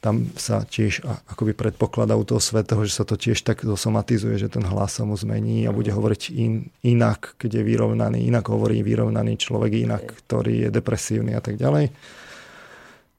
Tam 0.00 0.32
sa 0.40 0.64
tiež 0.64 1.04
akoby 1.04 1.52
predpokladá 1.52 2.16
u 2.16 2.24
toho 2.24 2.40
svetého, 2.40 2.80
že 2.88 2.96
sa 2.96 3.04
to 3.04 3.20
tiež 3.20 3.44
tak 3.44 3.60
zosomatizuje, 3.60 4.40
že 4.40 4.48
ten 4.48 4.64
hlas 4.64 4.96
sa 4.96 5.04
mu 5.04 5.12
zmení 5.12 5.68
a 5.68 5.76
bude 5.76 5.92
hovoriť 5.92 6.22
in, 6.32 6.72
inak, 6.80 7.36
keď 7.36 7.60
je 7.60 7.62
vyrovnaný, 7.68 8.24
inak 8.24 8.48
hovorí 8.48 8.80
vyrovnaný 8.80 9.36
človek, 9.36 9.84
inak, 9.84 10.24
ktorý 10.24 10.66
je 10.66 10.68
depresívny 10.72 11.36
a 11.36 11.44
tak 11.44 11.60
ďalej. 11.60 11.92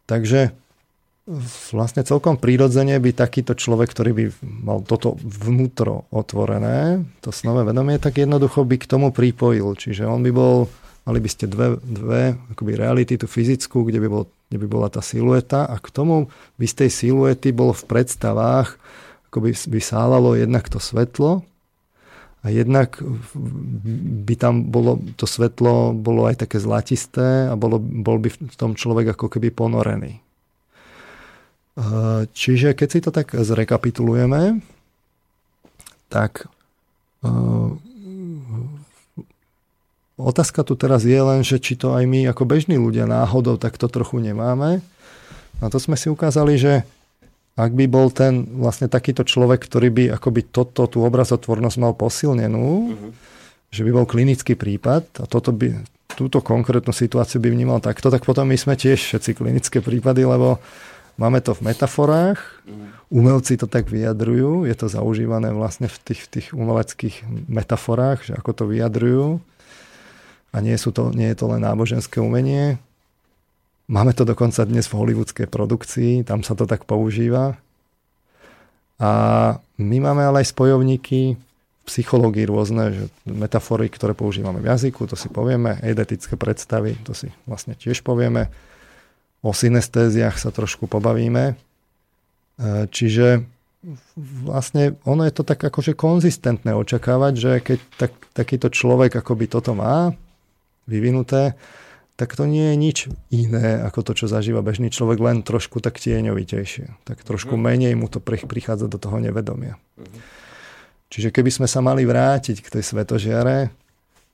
Takže 0.10 0.58
vlastne 1.72 2.02
celkom 2.02 2.42
prírodzene 2.42 2.98
by 2.98 3.14
takýto 3.14 3.54
človek, 3.54 3.94
ktorý 3.94 4.12
by 4.18 4.26
mal 4.66 4.82
toto 4.82 5.16
vnútro 5.22 6.10
otvorené, 6.10 7.06
to 7.22 7.30
snové 7.30 7.62
vedomie, 7.62 8.02
tak 8.02 8.18
jednoducho 8.18 8.66
by 8.66 8.76
k 8.82 8.90
tomu 8.90 9.14
pripojil. 9.14 9.78
Čiže 9.78 10.10
on 10.10 10.26
by 10.26 10.32
bol, 10.34 10.66
mali 11.06 11.20
by 11.20 11.30
ste 11.30 11.50
dve, 11.50 11.78
dve 11.82 12.38
akoby 12.54 12.78
reality, 12.78 13.18
tú 13.18 13.26
fyzickú, 13.26 13.88
kde 13.88 14.00
by, 14.02 14.08
bol, 14.10 14.24
kde 14.50 14.58
by 14.62 14.68
bola 14.70 14.88
tá 14.88 15.02
silueta 15.02 15.66
a 15.66 15.76
k 15.82 15.88
tomu 15.90 16.30
by 16.62 16.66
z 16.66 16.86
tej 16.86 16.90
siluety 16.90 17.50
bol 17.50 17.74
v 17.74 17.84
predstavách, 17.90 18.78
ako 19.32 19.38
by, 19.48 19.80
sálalo 19.82 20.38
jednak 20.38 20.68
to 20.70 20.78
svetlo 20.78 21.42
a 22.42 22.50
jednak 22.50 22.98
by 24.26 24.34
tam 24.34 24.70
bolo, 24.70 24.98
to 25.18 25.30
svetlo 25.30 25.94
bolo 25.94 26.26
aj 26.26 26.46
také 26.46 26.58
zlatisté 26.58 27.50
a 27.50 27.54
bolo, 27.54 27.78
bol 27.78 28.18
by 28.18 28.30
v 28.34 28.58
tom 28.58 28.74
človek 28.74 29.14
ako 29.14 29.30
keby 29.30 29.54
ponorený. 29.54 30.22
Eh, 31.72 32.22
čiže 32.36 32.76
keď 32.76 32.88
si 32.92 33.00
to 33.00 33.16
tak 33.16 33.32
zrekapitulujeme, 33.32 34.60
tak 36.12 36.46
eh, 37.24 37.70
otázka 40.26 40.62
tu 40.62 40.78
teraz 40.78 41.04
je 41.04 41.18
len, 41.18 41.42
že 41.42 41.58
či 41.58 41.78
to 41.78 41.94
aj 41.98 42.06
my 42.06 42.30
ako 42.30 42.44
bežní 42.46 42.78
ľudia 42.78 43.10
náhodou 43.10 43.58
takto 43.58 43.90
trochu 43.90 44.22
nemáme. 44.22 44.82
A 45.62 45.70
to 45.70 45.78
sme 45.78 45.98
si 45.98 46.10
ukázali, 46.10 46.58
že 46.58 46.86
ak 47.60 47.72
by 47.76 47.86
bol 47.86 48.10
ten 48.10 48.48
vlastne 48.58 48.90
takýto 48.90 49.22
človek, 49.28 49.62
ktorý 49.62 49.90
by 49.92 50.04
akoby 50.18 50.50
toto, 50.50 50.88
tú 50.88 51.04
obrazotvornosť 51.06 51.78
mal 51.78 51.94
posilnenú, 51.94 52.68
uh-huh. 52.90 53.12
že 53.70 53.82
by 53.86 53.92
bol 53.92 54.06
klinický 54.10 54.58
prípad 54.58 55.22
a 55.22 55.26
toto 55.30 55.54
by, 55.54 55.84
túto 56.16 56.42
konkrétnu 56.42 56.96
situáciu 56.96 57.44
by 57.44 57.52
vnímal 57.52 57.84
takto, 57.84 58.10
tak 58.10 58.26
potom 58.26 58.48
my 58.48 58.58
sme 58.58 58.74
tiež 58.74 58.98
všetci 58.98 59.38
klinické 59.38 59.84
prípady, 59.84 60.26
lebo 60.26 60.58
Máme 61.20 61.38
to 61.44 61.54
v 61.54 61.70
metaforách, 61.70 62.40
umelci 63.12 63.60
to 63.60 63.68
tak 63.68 63.92
vyjadrujú, 63.92 64.66
je 64.66 64.74
to 64.74 64.88
zaužívané 64.88 65.52
vlastne 65.52 65.86
v 65.86 65.98
tých, 66.02 66.22
v 66.26 66.30
tých 66.40 66.48
umeleckých 66.56 67.16
metaforách, 67.46 68.32
že 68.32 68.34
ako 68.34 68.52
to 68.56 68.64
vyjadrujú. 68.66 69.44
A 70.52 70.60
nie, 70.60 70.76
sú 70.76 70.92
to, 70.92 71.16
nie 71.16 71.32
je 71.32 71.38
to 71.40 71.48
len 71.48 71.64
náboženské 71.64 72.20
umenie. 72.20 72.76
Máme 73.88 74.12
to 74.12 74.28
dokonca 74.28 74.64
dnes 74.68 74.88
v 74.88 74.98
hollywoodskej 75.00 75.48
produkcii, 75.48 76.28
tam 76.28 76.44
sa 76.44 76.56
to 76.56 76.68
tak 76.68 76.84
používa. 76.88 77.60
A 79.02 79.12
my 79.82 79.98
máme 79.98 80.24
ale 80.28 80.46
aj 80.46 80.54
spojovníky 80.54 81.36
v 81.36 81.84
psychológii 81.90 82.46
rôzne, 82.46 82.84
že 82.94 83.04
metafory, 83.26 83.90
ktoré 83.90 84.14
používame 84.14 84.62
v 84.62 84.70
jazyku, 84.70 85.10
to 85.10 85.18
si 85.18 85.28
povieme, 85.34 85.82
eidetické 85.82 86.38
predstavy, 86.38 86.94
to 87.02 87.18
si 87.18 87.34
vlastne 87.50 87.74
tiež 87.74 88.06
povieme 88.06 88.54
O 89.42 89.58
synestéziách 89.58 90.38
sa 90.38 90.54
trošku 90.54 90.86
pobavíme. 90.86 91.44
E, 91.50 91.54
čiže 92.94 93.42
vlastne 94.46 94.94
ono 95.02 95.26
je 95.26 95.34
to 95.34 95.42
tak 95.42 95.58
akože 95.58 95.98
konzistentné 95.98 96.78
očakávať, 96.78 97.34
že 97.34 97.52
keď 97.66 97.80
tak, 97.98 98.14
takýto 98.38 98.70
človek 98.70 99.18
akoby 99.18 99.50
toto 99.50 99.74
má 99.74 100.14
vyvinuté, 100.86 101.58
tak 102.22 102.38
to 102.38 102.46
nie 102.46 102.70
je 102.70 102.76
nič 102.78 102.98
iné 103.34 103.82
ako 103.82 104.06
to, 104.06 104.12
čo 104.14 104.26
zažíva 104.30 104.62
bežný 104.62 104.94
človek, 104.94 105.18
len 105.18 105.38
trošku 105.42 105.82
tak 105.82 105.98
tieňovitejšie. 105.98 107.02
Tak 107.02 107.26
trošku 107.26 107.58
mhm. 107.58 107.62
menej 107.62 107.94
mu 107.98 108.06
to 108.06 108.22
prichádza 108.22 108.86
do 108.86 109.02
toho 109.02 109.18
nevedomia. 109.18 109.82
Mhm. 109.98 110.42
Čiže 111.12 111.34
keby 111.36 111.52
sme 111.52 111.68
sa 111.68 111.84
mali 111.84 112.08
vrátiť 112.08 112.64
k 112.64 112.72
tej 112.80 112.84
svetožiare, 112.88 113.68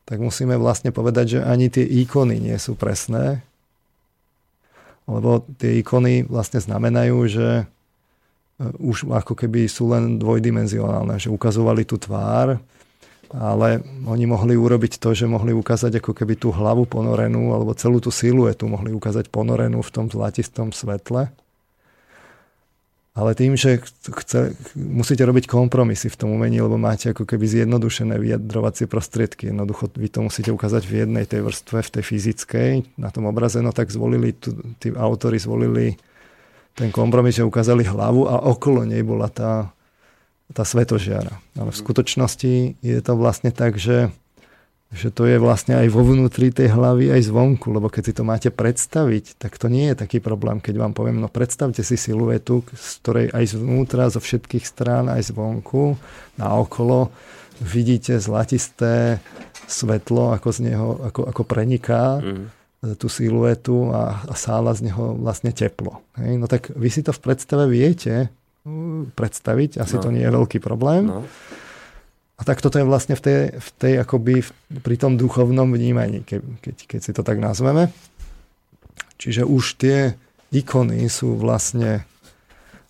tak 0.08 0.22
musíme 0.22 0.56
vlastne 0.62 0.94
povedať, 0.94 1.26
že 1.36 1.40
ani 1.42 1.74
tie 1.74 1.84
ikony 1.84 2.38
nie 2.38 2.56
sú 2.62 2.78
presné, 2.78 3.42
lebo 5.10 5.44
tie 5.58 5.82
ikony 5.82 6.28
vlastne 6.28 6.62
znamenajú, 6.62 7.18
že 7.28 7.48
e, 7.60 7.66
už 8.78 9.10
ako 9.10 9.34
keby 9.36 9.66
sú 9.66 9.90
len 9.90 10.20
dvojdimenzionálne, 10.20 11.18
že 11.18 11.32
ukazovali 11.32 11.84
tú 11.88 11.98
tvár, 11.98 12.62
ale 13.36 13.84
oni 14.08 14.26
mohli 14.28 14.56
urobiť 14.56 15.00
to, 15.02 15.12
že 15.12 15.28
mohli 15.28 15.52
ukázať 15.52 16.00
ako 16.00 16.12
keby 16.16 16.40
tú 16.40 16.54
hlavu 16.54 16.88
ponorenú, 16.88 17.52
alebo 17.52 17.76
celú 17.76 18.00
tú 18.00 18.12
siluetu 18.14 18.68
mohli 18.68 18.96
ukázať 18.96 19.28
ponorenú 19.28 19.84
v 19.84 19.94
tom 19.94 20.06
zlatistom 20.08 20.72
svetle. 20.72 21.32
Ale 23.18 23.34
tým, 23.34 23.58
že 23.58 23.82
chce, 24.06 24.54
musíte 24.78 25.26
robiť 25.26 25.50
kompromisy 25.50 26.06
v 26.06 26.20
tom 26.22 26.30
umení, 26.38 26.62
lebo 26.62 26.78
máte 26.78 27.18
ako 27.18 27.26
keby 27.26 27.50
zjednodušené 27.50 28.14
vyjadrovacie 28.14 28.86
prostriedky. 28.86 29.50
Jednoducho 29.50 29.90
vy 29.98 30.06
to 30.14 30.22
musíte 30.22 30.54
ukázať 30.54 30.86
v 30.86 30.94
jednej 31.02 31.26
tej 31.26 31.42
vrstve, 31.42 31.82
v 31.82 31.94
tej 31.98 32.04
fyzickej, 32.06 32.72
na 33.02 33.10
tom 33.10 33.26
obraze, 33.26 33.58
no 33.58 33.74
tak 33.74 33.90
zvolili, 33.90 34.38
tí 34.78 34.94
autory 34.94 35.42
zvolili 35.42 35.98
ten 36.78 36.94
kompromis, 36.94 37.42
že 37.42 37.42
ukázali 37.42 37.90
hlavu 37.90 38.30
a 38.30 38.38
okolo 38.54 38.86
nej 38.86 39.02
bola 39.02 39.34
tá, 39.34 39.74
tá 40.52 40.64
svetožiara. 40.64 41.40
Ale 41.60 41.70
v 41.72 41.80
skutočnosti 41.80 42.54
je 42.80 43.00
to 43.04 43.14
vlastne 43.16 43.52
tak, 43.52 43.76
že 43.76 44.12
že 44.88 45.12
to 45.12 45.28
je 45.28 45.36
vlastne 45.36 45.76
aj 45.76 45.92
vo 45.92 46.00
vnútri 46.00 46.48
tej 46.48 46.72
hlavy, 46.72 47.12
aj 47.12 47.28
zvonku, 47.28 47.76
lebo 47.76 47.92
keď 47.92 48.04
si 48.08 48.14
to 48.16 48.24
máte 48.24 48.48
predstaviť, 48.48 49.36
tak 49.36 49.60
to 49.60 49.68
nie 49.68 49.92
je 49.92 50.00
taký 50.00 50.24
problém, 50.24 50.64
keď 50.64 50.80
vám 50.80 50.94
poviem, 50.96 51.20
no 51.20 51.28
predstavte 51.28 51.84
si 51.84 52.00
siluetu, 52.00 52.64
z 52.72 53.04
ktorej 53.04 53.28
aj 53.36 53.52
zvnútra, 53.52 54.08
zo 54.08 54.24
všetkých 54.24 54.64
strán, 54.64 55.12
aj 55.12 55.36
zvonku, 55.36 56.00
na 56.40 56.56
okolo, 56.56 57.12
vidíte 57.60 58.16
zlatisté 58.24 59.20
svetlo, 59.68 60.32
ako 60.32 60.50
z 60.56 60.60
neho, 60.72 60.90
ako, 61.12 61.36
ako 61.36 61.42
preniká 61.44 62.24
mm. 62.24 62.46
tú 62.96 63.12
siluetu 63.12 63.92
a, 63.92 64.24
a 64.24 64.34
sála 64.40 64.72
z 64.72 64.88
neho 64.88 65.20
vlastne 65.20 65.52
teplo. 65.52 66.00
Hej? 66.16 66.40
No 66.40 66.48
tak 66.48 66.72
vy 66.72 66.88
si 66.88 67.04
to 67.04 67.12
v 67.12 67.20
predstave 67.28 67.68
viete 67.68 68.32
predstaviť, 69.14 69.80
asi 69.80 69.96
no. 69.98 70.02
to 70.04 70.10
nie 70.14 70.24
je 70.24 70.32
veľký 70.32 70.60
problém. 70.60 71.08
No 71.08 71.24
a 72.38 72.42
tak 72.46 72.62
toto 72.62 72.78
je 72.78 72.86
vlastne 72.86 73.18
v 73.18 73.22
tej, 73.22 73.40
v 73.58 73.70
tej 73.82 73.94
akoby 74.06 74.46
v, 74.46 74.50
pri 74.86 74.96
tom 75.02 75.18
duchovnom 75.18 75.74
vnímaní, 75.74 76.22
ke, 76.22 76.38
keď, 76.62 76.76
keď 76.86 77.00
si 77.02 77.12
to 77.12 77.26
tak 77.26 77.42
nazveme. 77.42 77.90
Čiže 79.18 79.42
už 79.42 79.82
tie 79.82 80.14
ikony 80.54 81.10
sú 81.10 81.34
vlastne 81.34 82.06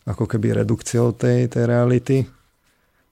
ako 0.03 0.27
keby 0.27 0.63
redukciou 0.63 1.15
tej, 1.15 1.47
tej 1.47 1.63
reality. 1.63 2.27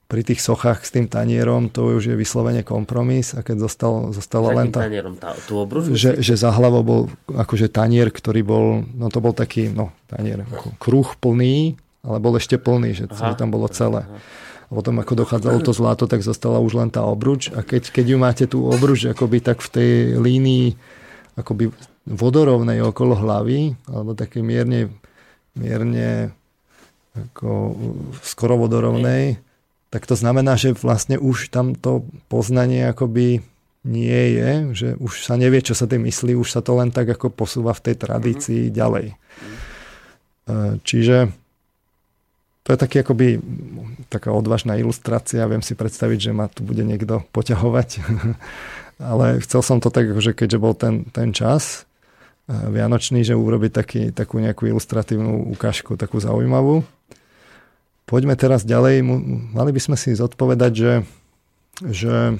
Pri 0.05 0.22
tých 0.22 0.43
sochách 0.43 0.84
s 0.86 0.93
tým 0.93 1.07
tanierom 1.07 1.72
to 1.72 1.97
už 1.97 2.13
je 2.13 2.16
vyslovene 2.20 2.68
kompromis 2.68 3.32
a 3.32 3.41
keď 3.41 3.72
zostal, 3.72 3.93
zostala 4.11 4.53
len 4.59 4.76
tá... 4.76 4.86
tanierom, 4.86 5.16
tá, 5.16 5.34
tú 5.47 5.55
obružu? 5.55 5.95
Že, 5.95 6.20
že 6.20 6.36
za 6.36 6.51
hlavou 6.51 6.84
bol 6.84 7.01
akože 7.32 7.72
tanier, 7.72 8.11
ktorý 8.11 8.43
bol, 8.43 8.66
no 8.91 9.07
to 9.07 9.24
bol 9.24 9.32
taký, 9.32 9.72
no 9.72 9.95
tanier, 10.11 10.43
kruh 10.78 11.16
plný, 11.16 11.80
ale 12.06 12.18
bol 12.22 12.38
ešte 12.38 12.62
plný, 12.62 12.93
že 12.93 13.06
aha, 13.10 13.34
tam 13.34 13.49
bolo 13.49 13.66
celé. 13.68 14.06
A 14.66 14.72
potom 14.74 14.97
ako 14.97 15.26
dochádzalo 15.26 15.62
to 15.62 15.74
zlato, 15.74 16.06
tak 16.10 16.26
zostala 16.26 16.58
už 16.62 16.78
len 16.78 16.89
tá 16.89 17.06
obruč 17.06 17.53
a 17.53 17.62
keď, 17.62 17.89
keď 17.93 18.06
ju 18.06 18.18
máte 18.18 18.45
tú 18.49 18.66
obruč 18.66 19.06
akoby 19.06 19.41
tak 19.41 19.62
v 19.62 19.70
tej 19.70 19.91
línii 20.18 20.78
akoby 21.38 21.70
vodorovnej 22.06 22.82
okolo 22.86 23.18
hlavy, 23.18 23.74
alebo 23.89 24.14
také 24.14 24.45
mierne, 24.45 24.93
mierne 25.58 26.34
ako 27.18 27.74
skoro 28.22 28.62
vodorovnej, 28.62 29.41
tak 29.89 30.06
to 30.06 30.18
znamená, 30.18 30.60
že 30.60 30.76
vlastne 30.76 31.16
už 31.16 31.49
tam 31.49 31.74
to 31.74 32.03
poznanie 32.28 32.89
akoby 32.89 33.41
nie 33.86 34.22
je, 34.34 34.49
že 34.74 34.89
už 34.97 35.24
sa 35.24 35.38
nevie, 35.38 35.62
čo 35.62 35.78
sa 35.78 35.86
tým 35.86 36.10
myslí, 36.10 36.34
už 36.34 36.49
sa 36.49 36.66
to 36.66 36.74
len 36.76 36.89
tak 36.89 37.06
ako 37.06 37.30
posúva 37.30 37.72
v 37.78 37.84
tej 37.86 37.95
tradícii 38.01 38.62
mm-hmm. 38.68 38.76
ďalej. 38.76 39.06
E, 39.14 39.16
čiže 40.82 41.30
to 42.66 42.74
je 42.74 42.82
taký 42.82 43.05
akoby 43.05 43.38
taká 44.09 44.34
odvážna 44.34 44.74
ilustrácia. 44.82 45.45
Viem 45.45 45.61
si 45.61 45.78
predstaviť, 45.78 46.18
že 46.18 46.32
ma 46.34 46.49
tu 46.49 46.66
bude 46.66 46.82
niekto 46.82 47.22
poťahovať. 47.30 48.01
Ale 49.13 49.38
chcel 49.45 49.61
som 49.61 49.78
to 49.78 49.93
tak, 49.93 50.09
že 50.18 50.34
keďže 50.34 50.57
bol 50.57 50.74
ten, 50.74 51.05
ten 51.13 51.30
čas 51.30 51.86
eh, 52.49 52.57
vianočný, 52.57 53.22
že 53.22 53.38
urobiť 53.38 53.72
taký, 53.72 54.01
takú 54.09 54.41
nejakú 54.41 54.66
ilustratívnu 54.66 55.53
ukážku, 55.53 55.93
takú 55.93 56.18
zaujímavú. 56.18 56.82
Poďme 58.09 58.34
teraz 58.34 58.66
ďalej. 58.66 59.05
Mali 59.53 59.70
by 59.70 59.82
sme 59.82 59.97
si 59.97 60.18
zodpovedať, 60.18 60.72
že, 60.74 60.93
že 61.86 62.38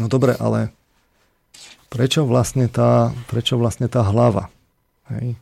no 0.00 0.08
dobre, 0.08 0.40
ale 0.40 0.72
prečo 1.92 2.24
vlastne 2.24 2.64
tá, 2.68 3.12
prečo 3.28 3.60
vlastne 3.60 3.92
tá 3.92 4.00
hlava? 4.08 4.48
Hej? 5.12 5.36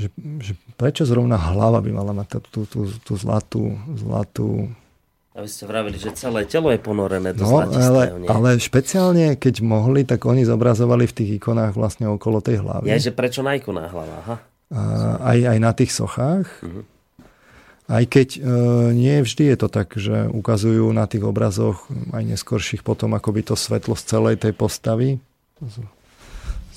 Že, 0.00 0.08
že 0.40 0.52
prečo 0.80 1.04
zrovna 1.04 1.36
hlava 1.36 1.84
by 1.84 1.90
mala 1.92 2.12
mať 2.16 2.40
tú, 2.48 2.64
tú, 2.64 2.88
tú 2.88 3.12
zlatú, 3.20 3.76
zlatú 3.92 4.72
A 5.36 5.44
vy 5.44 5.48
ste 5.52 5.68
vravili, 5.68 6.00
že 6.00 6.10
celé 6.16 6.48
telo 6.48 6.72
je 6.72 6.80
ponorené 6.80 7.36
do 7.36 7.44
no, 7.44 7.62
ale, 7.62 8.26
ale 8.26 8.48
špeciálne, 8.58 9.38
keď 9.38 9.62
mohli, 9.62 10.02
tak 10.02 10.26
oni 10.26 10.42
zobrazovali 10.42 11.06
v 11.06 11.14
tých 11.14 11.30
ikonách 11.38 11.76
vlastne 11.76 12.10
okolo 12.10 12.42
tej 12.42 12.64
hlavy. 12.64 12.90
Je, 12.90 13.10
že 13.10 13.12
prečo 13.14 13.44
na 13.44 13.54
ikonách 13.54 13.90
hlava? 13.94 14.16
Aha. 14.26 14.36
A, 14.70 14.80
aj, 15.34 15.38
aj 15.54 15.58
na 15.62 15.72
tých 15.76 15.92
sochách. 15.94 16.46
Uh-huh. 16.66 16.82
Aj 17.90 18.06
keď 18.06 18.38
e, 18.38 18.40
nie 18.94 19.18
vždy 19.18 19.50
je 19.50 19.56
to 19.58 19.66
tak, 19.66 19.98
že 19.98 20.30
ukazujú 20.30 20.86
na 20.94 21.10
tých 21.10 21.26
obrazoch 21.26 21.90
aj 22.14 22.22
neskorších 22.22 22.86
potom 22.86 23.18
akoby 23.18 23.42
to 23.42 23.58
svetlo 23.58 23.98
z 23.98 24.06
celej 24.06 24.36
tej 24.38 24.54
postavy. 24.54 25.18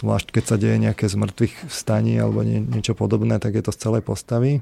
Zvlášť 0.03 0.35
keď 0.35 0.43
sa 0.43 0.59
deje 0.59 0.77
nejaké 0.83 1.07
z 1.07 1.15
mŕtvych 1.15 1.71
vstaní 1.71 2.19
alebo 2.19 2.43
nie, 2.43 2.59
niečo 2.59 2.91
podobné, 2.91 3.39
tak 3.39 3.55
je 3.55 3.63
to 3.63 3.71
z 3.71 3.81
celej 3.87 4.03
postavy. 4.03 4.59
E, 4.59 4.61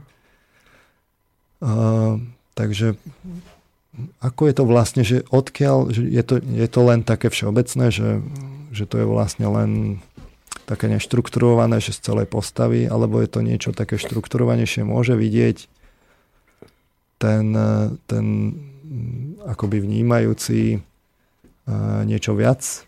takže 2.54 2.94
ako 4.22 4.42
je 4.48 4.54
to 4.54 4.64
vlastne, 4.70 5.04
že 5.04 5.26
odkiaľ, 5.34 5.92
že 5.92 6.06
je, 6.06 6.24
to, 6.24 6.36
je 6.46 6.68
to 6.70 6.82
len 6.86 7.02
také 7.02 7.34
všeobecné, 7.34 7.90
že, 7.90 8.22
že 8.70 8.86
to 8.86 9.02
je 9.02 9.08
vlastne 9.10 9.50
len 9.50 10.00
také 10.70 10.88
neštrukturované, 10.88 11.84
že 11.84 11.98
z 11.98 12.14
celej 12.14 12.30
postavy, 12.30 12.88
alebo 12.88 13.20
je 13.20 13.28
to 13.28 13.42
niečo 13.42 13.74
také 13.74 13.98
štrukturovanejšie, 13.98 14.88
môže 14.88 15.18
vidieť 15.18 15.68
ten, 17.20 17.52
ten 18.08 18.26
akoby 19.44 19.84
vnímajúci 19.84 20.80
niečo 22.08 22.32
viac. 22.34 22.88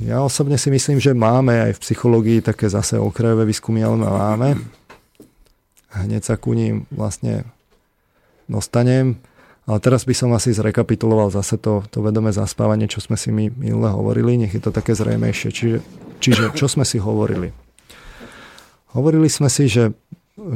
Ja 0.00 0.24
osobne 0.24 0.56
si 0.56 0.72
myslím, 0.72 0.96
že 0.96 1.12
máme 1.12 1.70
aj 1.70 1.76
v 1.76 1.82
psychológii 1.84 2.38
také 2.40 2.72
zase 2.72 2.96
okrajové 2.96 3.44
výskumy, 3.44 3.84
ale 3.84 3.96
máme. 4.00 4.48
Hneď 5.92 6.22
sa 6.24 6.34
ku 6.40 6.56
ním 6.56 6.88
vlastne 6.88 7.44
dostanem. 8.48 9.20
Ale 9.68 9.78
teraz 9.78 10.08
by 10.08 10.14
som 10.16 10.32
asi 10.34 10.50
zrekapituloval 10.50 11.30
zase 11.30 11.60
to, 11.60 11.84
to 11.92 12.02
vedomé 12.02 12.32
zaspávanie, 12.32 12.90
čo 12.90 12.98
sme 12.98 13.14
si 13.14 13.30
my 13.30 13.52
minule 13.54 13.86
hovorili, 13.92 14.40
nech 14.40 14.56
je 14.56 14.62
to 14.64 14.74
také 14.74 14.96
zrejmejšie. 14.96 15.48
Čiže, 15.52 15.78
čiže 16.18 16.44
čo 16.56 16.66
sme 16.66 16.82
si 16.82 16.98
hovorili? 16.98 17.52
Hovorili 18.96 19.30
sme 19.30 19.46
si, 19.46 19.70
že 19.70 19.94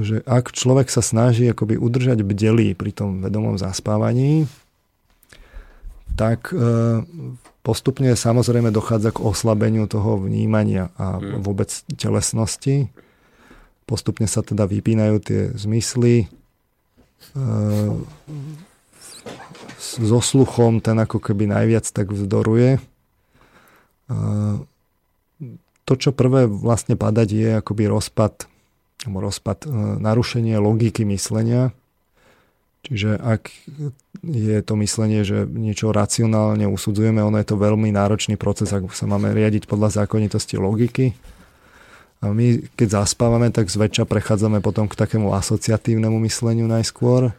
že 0.01 0.25
ak 0.25 0.57
človek 0.57 0.89
sa 0.89 1.05
snaží 1.05 1.45
akoby 1.45 1.77
udržať 1.77 2.25
bdelý 2.25 2.73
pri 2.73 2.97
tom 2.97 3.21
vedomom 3.21 3.61
zaspávaní, 3.61 4.49
tak 6.17 6.55
e, 6.55 7.05
postupne 7.65 8.13
samozrejme 8.13 8.69
dochádza 8.69 9.17
k 9.17 9.25
oslabeniu 9.25 9.89
toho 9.89 10.21
vnímania 10.21 10.93
a 11.01 11.17
hmm. 11.17 11.41
vôbec 11.41 11.73
telesnosti. 11.97 12.93
Postupne 13.89 14.29
sa 14.29 14.45
teda 14.45 14.69
vypínajú 14.69 15.17
tie 15.25 15.41
zmysly. 15.57 16.29
E, 17.33 17.37
so 19.81 20.21
sluchom 20.21 20.85
ten 20.85 21.01
ako 21.01 21.21
keby 21.21 21.49
najviac 21.49 21.89
tak 21.89 22.13
vzdoruje. 22.13 22.77
E, 22.77 22.81
to, 25.85 25.95
čo 25.97 26.13
prvé 26.13 26.49
vlastne 26.49 26.97
padať 27.01 27.29
je 27.33 27.49
akoby 27.61 27.89
rozpad 27.89 28.49
rozpad, 29.13 29.69
e, 29.69 29.69
narušenie 30.01 30.57
logiky 30.57 31.05
myslenia. 31.05 31.77
Čiže 32.85 33.17
ak 33.17 33.49
je 34.21 34.59
to 34.61 34.75
myslenie, 34.77 35.25
že 35.25 35.49
niečo 35.49 35.89
racionálne 35.89 36.69
usudzujeme, 36.69 37.25
ono 37.25 37.41
je 37.41 37.49
to 37.49 37.57
veľmi 37.57 37.89
náročný 37.89 38.37
proces, 38.37 38.73
ak 38.77 38.93
sa 38.93 39.09
máme 39.09 39.33
riadiť 39.33 39.65
podľa 39.65 40.05
zákonitosti 40.05 40.61
logiky. 40.61 41.17
A 42.25 42.33
my, 42.33 42.61
keď 42.77 43.05
zaspávame, 43.05 43.53
tak 43.53 43.69
zväčša 43.69 44.09
prechádzame 44.09 44.65
potom 44.65 44.89
k 44.89 44.97
takému 44.97 45.33
asociatívnemu 45.37 46.17
mysleniu 46.25 46.65
najskôr. 46.65 47.37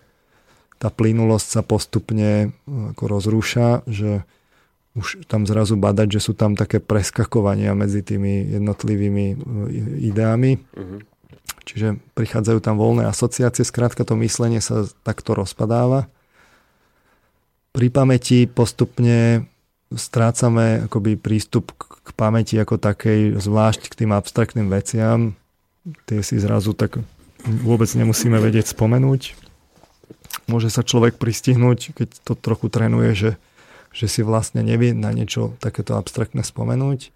Tá 0.78 0.93
plynulosť 0.93 1.48
sa 1.58 1.62
postupne 1.66 2.30
e, 2.30 2.48
ako 2.93 3.04
rozrúša, 3.10 3.82
že 3.89 4.22
už 4.93 5.26
tam 5.26 5.50
zrazu 5.50 5.76
badať, 5.76 6.20
že 6.20 6.22
sú 6.22 6.34
tam 6.38 6.54
také 6.54 6.78
preskakovania 6.78 7.74
medzi 7.74 8.06
tými 8.06 8.54
jednotlivými 8.62 9.26
e, 9.34 9.36
ideami. 10.06 10.62
Uh-huh. 10.62 11.02
Čiže 11.66 11.97
prichádzajú 12.13 12.59
tam 12.61 12.78
voľné 12.78 13.09
asociácie, 13.09 13.66
skrátka 13.66 14.05
to 14.05 14.13
myslenie 14.22 14.61
sa 14.61 14.86
takto 15.01 15.34
rozpadáva. 15.34 16.05
Pri 17.74 17.89
pamäti 17.89 18.45
postupne 18.45 19.49
strácame 19.91 20.86
akoby 20.86 21.18
prístup 21.18 21.74
k 21.78 22.09
pamäti 22.13 22.55
ako 22.61 22.78
takej, 22.78 23.41
zvlášť 23.41 23.89
k 23.89 23.97
tým 24.05 24.11
abstraktným 24.13 24.70
veciam. 24.70 25.34
Tie 26.05 26.22
si 26.22 26.38
zrazu 26.38 26.78
tak 26.78 27.01
vôbec 27.45 27.89
nemusíme 27.89 28.38
vedieť 28.38 28.74
spomenúť. 28.74 29.38
Môže 30.45 30.70
sa 30.70 30.86
človek 30.86 31.18
pristihnúť, 31.18 31.97
keď 31.97 32.09
to 32.22 32.34
trochu 32.38 32.70
trénuje, 32.70 33.11
že, 33.18 33.32
že 33.89 34.05
si 34.05 34.22
vlastne 34.22 34.61
nevie 34.61 34.93
na 34.93 35.09
niečo 35.09 35.57
takéto 35.57 35.97
abstraktné 35.97 36.45
spomenúť. 36.45 37.09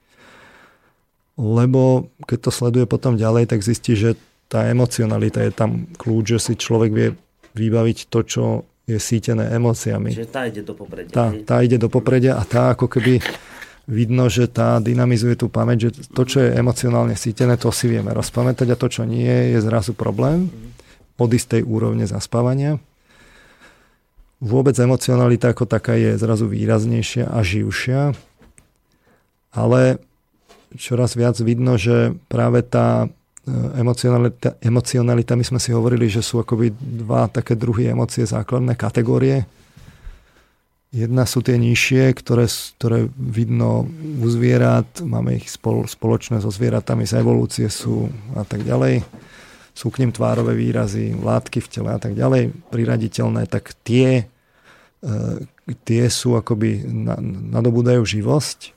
Lebo 1.39 2.09
keď 2.25 2.49
to 2.49 2.51
sleduje 2.51 2.85
potom 2.89 3.15
ďalej, 3.15 3.47
tak 3.53 3.63
zistí, 3.63 3.93
že 3.95 4.19
tá 4.49 4.65
emocionalita 4.65 5.45
je 5.45 5.53
tam 5.53 5.85
kľúč, 5.93 6.35
že 6.35 6.39
si 6.41 6.53
človek 6.57 6.91
vie 6.91 7.09
vybaviť 7.53 8.09
to, 8.09 8.19
čo 8.25 8.43
je 8.89 8.97
sítené 8.97 9.53
emóciami. 9.53 10.09
Čiže 10.09 10.29
tá 10.33 10.49
ide 10.49 10.65
do 10.65 10.73
popredia. 10.73 11.13
Tá, 11.13 11.29
tá 11.45 11.55
ide 11.61 11.77
do 11.77 11.87
popredia 11.93 12.33
a 12.41 12.43
tá 12.43 12.73
ako 12.73 12.89
keby 12.89 13.21
vidno, 13.85 14.25
že 14.25 14.49
tá 14.49 14.81
dynamizuje 14.81 15.37
tú 15.37 15.49
pamäť, 15.49 15.89
že 15.93 16.09
to, 16.09 16.25
čo 16.25 16.41
je 16.41 16.57
emocionálne 16.57 17.13
sítené, 17.13 17.57
to 17.61 17.69
si 17.69 17.85
vieme 17.89 18.09
rozpamätať 18.09 18.73
a 18.73 18.79
to, 18.79 18.87
čo 18.89 19.05
nie, 19.05 19.53
je 19.53 19.59
zrazu 19.61 19.93
problém 19.93 20.49
od 21.21 21.29
istej 21.29 21.61
úrovne 21.61 22.09
zaspávania. 22.09 22.81
Vôbec 24.41 24.73
emocionalita 24.77 25.51
ako 25.53 25.69
taká 25.69 25.93
je 25.93 26.17
zrazu 26.17 26.49
výraznejšia 26.49 27.27
a 27.29 27.43
živšia, 27.45 28.15
ale 29.53 29.99
čoraz 30.77 31.17
viac 31.17 31.35
vidno, 31.41 31.75
že 31.75 32.15
práve 32.31 32.63
tá 32.63 33.11
emocionalita, 33.77 34.59
emocionalita, 34.61 35.33
my 35.35 35.45
sme 35.45 35.59
si 35.61 35.73
hovorili, 35.73 36.11
že 36.11 36.21
sú 36.21 36.41
akoby 36.41 36.73
dva 36.73 37.29
také 37.31 37.55
druhy 37.55 37.89
emócie, 37.89 38.27
základné 38.27 38.75
kategórie. 38.75 39.47
Jedna 40.89 41.29
sú 41.29 41.45
tie 41.45 41.53
nižšie, 41.61 42.17
ktoré, 42.17 42.49
ktoré 42.81 43.05
vidno 43.13 43.85
u 43.93 44.25
zvierat, 44.25 44.89
máme 45.05 45.37
ich 45.37 45.53
spol, 45.53 45.85
spoločné 45.85 46.41
so 46.41 46.49
zvieratami 46.49 47.05
z 47.05 47.21
evolúcie 47.21 47.69
sú 47.69 48.09
a 48.33 48.41
tak 48.41 48.65
ďalej. 48.65 49.05
Sú 49.77 49.93
k 49.93 50.01
nim 50.01 50.09
tvárové 50.09 50.57
výrazy, 50.57 51.13
látky 51.13 51.61
v 51.61 51.69
tele 51.69 51.89
a 51.93 51.99
tak 52.01 52.17
ďalej, 52.17 52.51
priraditeľné, 52.73 53.45
tak 53.45 53.77
tie, 53.85 54.25
e, 55.05 55.73
tie 55.85 56.03
sú 56.09 56.33
akoby, 56.33 56.89
nadobúdajú 57.53 58.01
živosť 58.01 58.73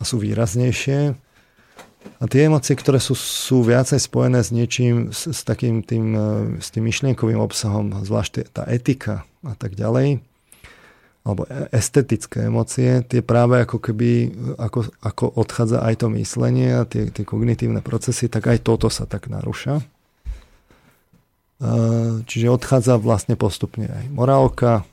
a 0.00 0.02
sú 0.08 0.16
výraznejšie 0.16 1.12
a 2.22 2.30
tie 2.30 2.46
emócie, 2.46 2.78
ktoré 2.78 3.02
sú, 3.02 3.18
sú 3.18 3.66
viacej 3.66 3.98
spojené 3.98 4.46
s 4.46 4.54
niečím, 4.54 5.10
s, 5.10 5.26
s 5.26 5.42
takým 5.42 5.82
tým, 5.82 6.06
e, 6.14 6.26
s 6.62 6.70
tým 6.70 6.86
myšlienkovým 6.86 7.42
obsahom, 7.42 7.90
zvlášť 7.90 8.54
tá 8.54 8.62
etika 8.70 9.26
a 9.42 9.58
tak 9.58 9.74
ďalej, 9.74 10.22
alebo 11.26 11.42
e, 11.50 11.66
estetické 11.74 12.46
emócie, 12.46 13.02
tie 13.02 13.26
práve 13.26 13.66
ako 13.66 13.82
keby, 13.82 14.30
ako, 14.54 14.86
ako 15.02 15.24
odchádza 15.34 15.82
aj 15.82 15.94
to 15.98 16.06
myslenie 16.14 16.70
a 16.78 16.86
tie, 16.86 17.10
tie 17.10 17.26
kognitívne 17.26 17.82
procesy, 17.82 18.30
tak 18.30 18.46
aj 18.54 18.62
toto 18.62 18.86
sa 18.86 19.02
tak 19.02 19.26
narúša. 19.26 19.82
E, 19.82 19.84
čiže 22.22 22.54
odchádza 22.54 23.02
vlastne 23.02 23.34
postupne 23.34 23.90
aj 23.90 24.06
morálka 24.14 24.86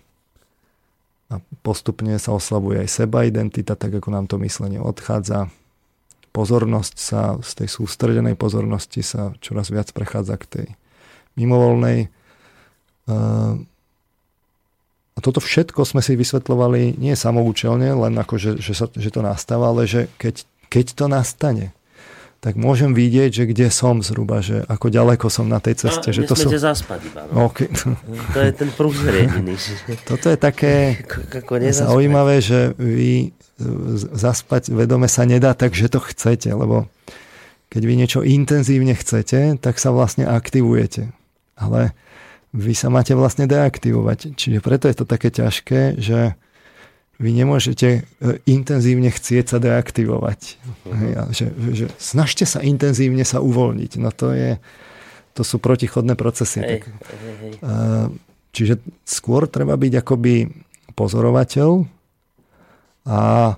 a 1.30 1.38
postupne 1.62 2.18
sa 2.18 2.34
oslabuje 2.34 2.82
aj 2.82 2.90
seba 2.90 3.22
identita, 3.30 3.78
tak 3.78 4.02
ako 4.02 4.10
nám 4.10 4.26
to 4.26 4.42
myslenie 4.42 4.82
odchádza 4.82 5.54
pozornosť 6.40 6.96
sa, 6.96 7.36
z 7.44 7.52
tej 7.60 7.68
sústredenej 7.68 8.40
pozornosti 8.40 9.04
sa 9.04 9.36
čoraz 9.44 9.68
viac 9.68 9.92
prechádza 9.92 10.40
k 10.40 10.46
tej 10.48 10.68
mimovolnej. 11.36 12.08
A 15.20 15.20
toto 15.20 15.44
všetko 15.44 15.84
sme 15.84 16.00
si 16.00 16.16
vysvetľovali 16.16 16.96
nie 16.96 17.12
samoučelne, 17.12 17.92
len 17.92 18.16
ako, 18.16 18.40
že, 18.40 18.52
že, 18.56 18.72
sa, 18.72 18.88
že 18.88 19.12
to 19.12 19.20
nastáva, 19.20 19.76
ale 19.76 19.84
že 19.84 20.08
keď, 20.16 20.48
keď 20.72 20.86
to 20.96 21.06
nastane, 21.12 21.76
tak 22.40 22.56
môžem 22.56 22.96
vidieť, 22.96 23.32
že 23.36 23.44
kde 23.52 23.68
som 23.68 24.00
zhruba, 24.00 24.40
že 24.40 24.64
ako 24.72 24.88
ďaleko 24.88 25.28
som 25.28 25.52
na 25.52 25.60
tej 25.60 25.76
ceste. 25.76 26.08
No, 26.08 26.16
že 26.16 26.24
to 26.24 26.40
som... 26.40 26.48
zaspať 26.56 27.12
iba. 27.12 27.28
No. 27.36 27.52
Okay. 27.52 27.68
To 28.32 28.40
je 28.40 28.52
ten 28.56 28.72
prúzer 28.72 29.28
jediný. 29.28 29.60
Toto 30.08 30.32
je 30.32 30.40
také 30.40 31.04
zaujímavé, 31.76 32.40
že 32.40 32.72
vy 32.80 33.36
zaspať 34.16 34.72
vedome 34.72 35.12
sa 35.12 35.28
nedá 35.28 35.52
tak, 35.54 35.76
že 35.76 35.92
to 35.92 36.00
chcete, 36.00 36.48
lebo 36.48 36.88
keď 37.70 37.82
vy 37.86 37.94
niečo 37.94 38.20
intenzívne 38.26 38.98
chcete, 38.98 39.62
tak 39.62 39.78
sa 39.78 39.94
vlastne 39.94 40.26
aktivujete. 40.26 41.14
Ale 41.60 41.94
vy 42.50 42.74
sa 42.74 42.90
máte 42.90 43.14
vlastne 43.14 43.46
deaktivovať. 43.46 44.34
Čiže 44.34 44.60
preto 44.66 44.90
je 44.90 44.96
to 44.98 45.06
také 45.06 45.30
ťažké, 45.30 46.02
že 46.02 46.34
vy 47.20 47.30
nemôžete 47.36 47.88
e, 47.92 48.02
intenzívne 48.48 49.12
chcieť 49.12 49.46
sa 49.46 49.58
deaktivovať. 49.60 50.40
Uh-huh. 50.66 51.30
Že, 51.30 51.46
že 51.76 51.86
snažte 52.00 52.48
sa 52.48 52.64
intenzívne 52.64 53.22
sa 53.28 53.44
uvoľniť. 53.44 53.92
No 54.02 54.10
to 54.10 54.34
je, 54.34 54.58
to 55.38 55.44
sú 55.46 55.62
protichodné 55.62 56.18
procesy. 56.18 56.64
Hej, 56.64 56.72
tak, 56.80 56.84
hej, 56.90 57.36
hej. 57.38 57.54
čiže 58.56 58.74
skôr 59.04 59.46
treba 59.46 59.76
byť 59.76 59.94
akoby 60.00 60.48
pozorovateľ 60.96 61.99
a 63.10 63.58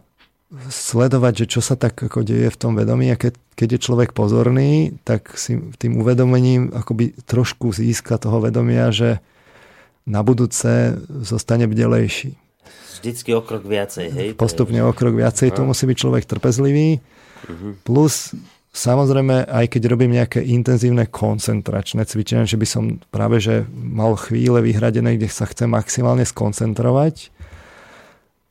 sledovať, 0.71 1.43
že 1.43 1.59
čo 1.59 1.61
sa 1.63 1.75
tak 1.75 1.99
ako 1.99 2.23
deje 2.23 2.47
v 2.51 2.59
tom 2.59 2.75
vedomí 2.75 3.11
a 3.11 3.19
keď, 3.19 3.35
keď 3.55 3.67
je 3.75 3.79
človek 3.83 4.09
pozorný, 4.11 4.95
tak 5.07 5.35
si 5.39 5.59
tým 5.79 5.99
uvedomením 5.99 6.71
akoby 6.71 7.15
trošku 7.23 7.71
získa 7.71 8.19
toho 8.19 8.43
vedomia, 8.43 8.91
že 8.91 9.23
na 10.03 10.23
budúce 10.23 10.99
zostane 11.07 11.67
bdelejší. 11.71 12.35
Vždycky 12.99 13.31
o 13.31 13.41
krok 13.41 13.63
viacej, 13.63 14.07
hej? 14.11 14.27
Postupne 14.35 14.83
o 14.83 14.91
krok 14.91 15.15
viacej, 15.15 15.55
tu 15.55 15.63
musí 15.63 15.87
byť 15.87 15.97
človek 15.97 16.23
trpezlivý. 16.27 16.99
Uh-huh. 17.47 17.73
Plus 17.87 18.35
samozrejme, 18.75 19.47
aj 19.47 19.65
keď 19.71 19.81
robím 19.87 20.19
nejaké 20.19 20.43
intenzívne 20.43 21.07
koncentračné 21.07 22.03
cvičenia, 22.07 22.47
že 22.47 22.59
by 22.59 22.67
som 22.67 22.83
práve 23.07 23.39
že 23.39 23.63
mal 23.71 24.19
chvíle 24.19 24.59
vyhradené, 24.63 25.15
kde 25.15 25.31
sa 25.31 25.47
chcem 25.47 25.71
maximálne 25.71 26.27
skoncentrovať, 26.27 27.31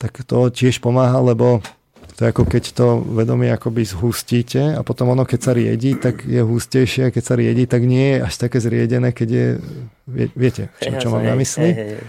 tak 0.01 0.25
to 0.25 0.49
tiež 0.49 0.81
pomáha, 0.81 1.21
lebo 1.21 1.61
to 2.17 2.25
je 2.25 2.33
ako 2.33 2.43
keď 2.49 2.63
to 2.73 2.87
vedomie 3.01 3.53
akoby 3.53 3.85
zhustíte 3.85 4.73
a 4.73 4.81
potom 4.81 5.13
ono, 5.13 5.25
keď 5.25 5.39
sa 5.41 5.51
riedi, 5.53 5.93
tak 5.93 6.25
je 6.25 6.41
hustejšie 6.41 7.09
a 7.09 7.13
keď 7.13 7.23
sa 7.25 7.33
riedi, 7.37 7.69
tak 7.69 7.85
nie 7.85 8.17
je 8.17 8.25
až 8.25 8.33
také 8.41 8.57
zriedené, 8.57 9.13
keď 9.13 9.29
je, 9.29 9.47
vie, 10.09 10.27
viete, 10.33 10.73
čo, 10.81 10.89
čo 10.97 11.07
mám 11.13 11.25
na 11.25 11.37
mysli. 11.37 12.01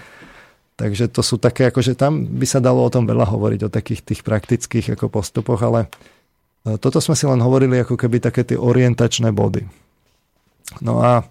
Takže 0.76 1.12
to 1.12 1.20
sú 1.20 1.36
také, 1.36 1.68
akože 1.68 1.96
tam 1.96 2.24
by 2.24 2.44
sa 2.48 2.60
dalo 2.60 2.80
o 2.80 2.92
tom 2.92 3.04
veľa 3.04 3.28
hovoriť, 3.28 3.60
o 3.68 3.72
takých 3.72 4.00
tých 4.02 4.20
praktických 4.24 4.96
ako 4.96 5.12
postupoch, 5.12 5.60
ale 5.60 5.86
e, 6.64 6.76
toto 6.80 6.98
sme 6.98 7.12
si 7.12 7.28
len 7.28 7.38
hovorili 7.38 7.80
ako 7.80 7.94
keby 7.94 8.18
také 8.24 8.42
tie 8.42 8.58
orientačné 8.58 9.30
body. 9.30 9.68
No 10.80 11.04
a 11.04 11.24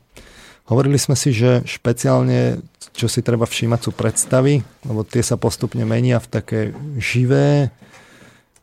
hovorili 0.68 1.00
sme 1.00 1.18
si, 1.18 1.32
že 1.34 1.64
špeciálne, 1.64 2.62
čo 2.92 3.08
si 3.08 3.24
treba 3.24 3.48
všímať 3.48 3.80
sú 3.82 3.92
predstavy, 3.96 4.62
lebo 4.86 5.02
tie 5.08 5.24
sa 5.24 5.40
postupne 5.40 5.86
menia 5.88 6.20
v 6.20 6.28
také 6.28 6.60
živé, 7.00 7.72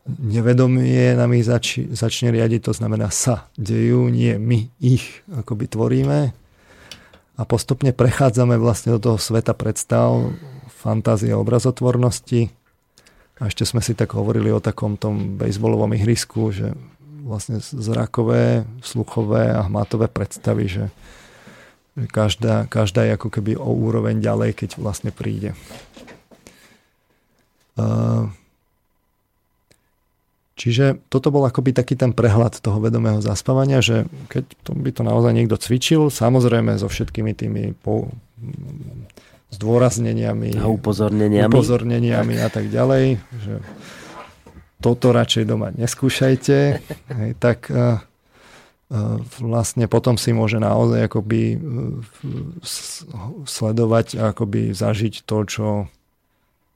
nevedomie 0.08 1.12
nám 1.12 1.36
ich 1.36 1.44
zač- 1.44 1.84
začne 1.92 2.32
riadiť, 2.32 2.64
to 2.64 2.72
znamená 2.72 3.12
sa 3.12 3.52
dejú, 3.60 4.08
nie 4.08 4.40
my 4.40 4.72
ich 4.80 5.20
akoby 5.28 5.68
tvoríme. 5.68 6.32
A 7.38 7.42
postupne 7.46 7.94
prechádzame 7.94 8.58
vlastne 8.58 8.96
do 8.96 9.00
toho 9.00 9.18
sveta 9.20 9.54
predstav, 9.54 10.34
fantázie, 10.74 11.30
obrazotvornosti. 11.36 12.50
A 13.38 13.46
ešte 13.46 13.62
sme 13.62 13.78
si 13.78 13.94
tak 13.94 14.18
hovorili 14.18 14.50
o 14.50 14.58
takom 14.58 14.98
tom 14.98 15.38
bejsbolovom 15.38 15.94
ihrisku, 15.94 16.50
že 16.50 16.74
vlastne 17.22 17.62
zrakové, 17.62 18.66
sluchové 18.82 19.54
a 19.54 19.62
hmatové 19.68 20.10
predstavy, 20.10 20.66
že 20.66 20.84
každá, 22.06 22.70
každá 22.70 23.02
je 23.08 23.18
ako 23.18 23.28
keby 23.34 23.58
o 23.58 23.74
úroveň 23.74 24.22
ďalej, 24.22 24.54
keď 24.54 24.70
vlastne 24.78 25.10
príde. 25.10 25.58
Čiže 30.58 30.98
toto 31.06 31.30
bol 31.30 31.46
akoby 31.46 31.70
taký 31.70 31.94
ten 31.94 32.10
prehľad 32.10 32.58
toho 32.58 32.82
vedomého 32.82 33.22
zaspávania, 33.22 33.78
že 33.78 34.10
keď 34.26 34.44
to 34.66 34.74
by 34.74 34.90
to 34.90 35.02
naozaj 35.06 35.30
niekto 35.30 35.54
cvičil, 35.54 36.10
samozrejme 36.10 36.74
so 36.82 36.90
všetkými 36.90 37.30
tými 37.30 37.78
po, 37.78 38.10
zdôrazneniami 39.54 40.58
a 40.58 40.66
upozorneniami, 40.66 41.46
upozorneniami 41.46 42.34
tak. 42.36 42.42
a 42.42 42.48
tak 42.50 42.64
ďalej, 42.74 43.04
že 43.38 43.54
toto 44.82 45.14
radšej 45.14 45.44
doma 45.46 45.70
neskúšajte, 45.78 46.58
hej, 47.22 47.30
tak 47.38 47.70
uh, 47.70 48.02
vlastne 49.44 49.84
potom 49.84 50.16
si 50.16 50.32
môže 50.32 50.56
naozaj 50.56 51.12
akoby 51.12 51.56
uh, 51.56 51.60
sledovať 53.44 54.16
a 54.16 54.32
akoby 54.32 54.72
zažiť 54.72 55.28
to, 55.28 55.38
čo 55.44 55.66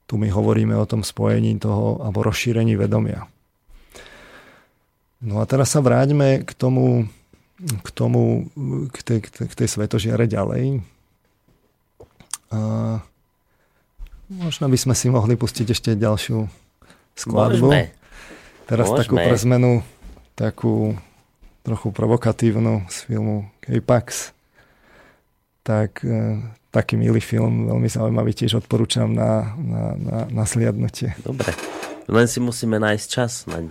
tu 0.05 0.13
my 0.21 0.29
hovoríme 0.29 0.77
o 0.77 0.85
tom 0.85 1.01
spojení 1.01 1.57
toho 1.57 2.05
alebo 2.05 2.21
rozšírení 2.21 2.77
vedomia. 2.77 3.25
No 5.23 5.39
a 5.41 5.47
teraz 5.47 5.73
sa 5.73 5.79
vráťme 5.79 6.43
k 6.43 6.51
tomu, 6.53 7.07
k 7.57 7.89
tomu, 7.95 8.51
k 8.91 8.97
tej, 9.01 9.19
k 9.23 9.53
tej 9.55 9.67
svetožiare 9.71 10.27
ďalej. 10.27 10.83
A 12.51 12.59
možno 14.29 14.67
by 14.67 14.77
sme 14.77 14.93
si 14.93 15.07
mohli 15.07 15.39
pustiť 15.39 15.71
ešte 15.71 15.95
ďalšiu 15.95 16.45
skladbu. 17.15 17.71
Môžeme. 17.71 17.95
Teraz 18.67 18.91
Môžeme. 18.91 19.01
takú 19.01 19.15
pre 19.15 19.37
zmenu, 19.39 19.71
takú 20.35 20.75
trochu 21.63 21.91
provokatívnu 21.91 22.85
z 22.91 22.97
filmu 23.07 23.47
K-Pax. 23.63 24.35
Tak 25.63 26.03
e, 26.03 26.43
taký 26.75 26.99
milý 26.99 27.23
film, 27.23 27.71
veľmi 27.71 27.87
zaujímavý, 27.87 28.35
tiež 28.35 28.59
odporúčam 28.59 29.07
na, 29.07 29.55
na, 29.55 29.83
na, 29.95 30.17
na 30.27 30.43
sliadnutie. 30.43 31.15
Dobre, 31.23 31.55
len 32.11 32.27
si 32.27 32.43
musíme 32.43 32.75
nájsť 32.83 33.07
čas 33.07 33.47
na 33.47 33.63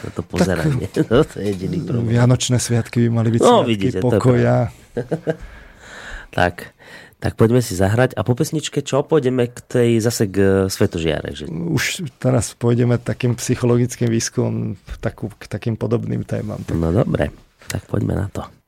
na 0.00 0.10
to 0.10 0.22
pozeranie. 0.24 0.88
Tak, 0.88 1.06
no, 1.12 1.24
to 1.24 1.36
je 1.40 1.46
jediný 1.52 1.78
problém. 1.84 2.16
Vianočné 2.16 2.56
sviatky 2.56 3.06
by 3.06 3.08
mali 3.12 3.28
byť 3.36 3.40
no, 3.44 3.48
sviatky 3.62 3.68
vidíte, 3.68 3.98
pokoja. 4.00 4.58
tak, 6.38 6.72
tak 7.20 7.36
poďme 7.36 7.60
si 7.60 7.76
zahrať 7.76 8.16
a 8.16 8.24
po 8.24 8.32
pesničke 8.32 8.80
čo? 8.80 9.04
Pôjdeme 9.04 9.52
k 9.52 9.58
tej, 9.60 9.90
zase 10.00 10.24
k 10.24 10.66
Svetožiare. 10.72 11.36
Že... 11.36 11.52
Už 11.52 12.08
teraz 12.16 12.56
pôjdeme 12.56 12.96
takým 12.96 13.36
psychologickým 13.36 14.08
výskumom 14.08 14.80
takú, 15.04 15.28
k 15.36 15.44
takým 15.44 15.76
podobným 15.76 16.24
témam. 16.24 16.64
No 16.72 16.88
dobre, 16.90 17.28
tak 17.68 17.84
poďme 17.86 18.16
na 18.16 18.26
to. 18.32 18.59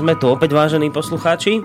Sme 0.00 0.16
tu 0.16 0.32
opäť, 0.32 0.56
vážení 0.56 0.88
poslucháči. 0.88 1.60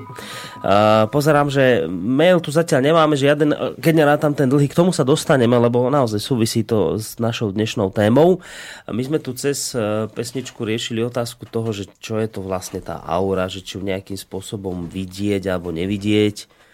Pozerám, 1.07 1.47
že 1.47 1.87
mail 1.87 2.43
tu 2.43 2.51
zatiaľ 2.51 2.83
nemáme 2.91 3.15
žiaden, 3.15 3.79
keď 3.79 3.93
nerátam 3.95 4.35
ten 4.35 4.51
dlhý, 4.51 4.67
k 4.67 4.75
tomu 4.75 4.91
sa 4.91 5.07
dostaneme, 5.07 5.55
lebo 5.55 5.87
naozaj 5.87 6.19
súvisí 6.19 6.67
to 6.67 6.99
s 6.99 7.15
našou 7.15 7.55
dnešnou 7.55 7.95
témou. 7.95 8.43
My 8.91 8.99
sme 9.07 9.23
tu 9.23 9.31
cez 9.39 9.71
uh, 9.71 10.11
pesničku 10.11 10.67
riešili 10.67 10.99
otázku 11.07 11.47
toho, 11.47 11.71
že 11.71 11.87
čo 12.03 12.19
je 12.19 12.27
to 12.27 12.43
vlastne 12.43 12.83
tá 12.83 12.99
aura, 13.07 13.47
že 13.47 13.63
či 13.63 13.79
ju 13.79 13.87
nejakým 13.87 14.19
spôsobom 14.19 14.91
vidieť 14.91 15.47
alebo 15.47 15.71
nevidieť 15.71 16.64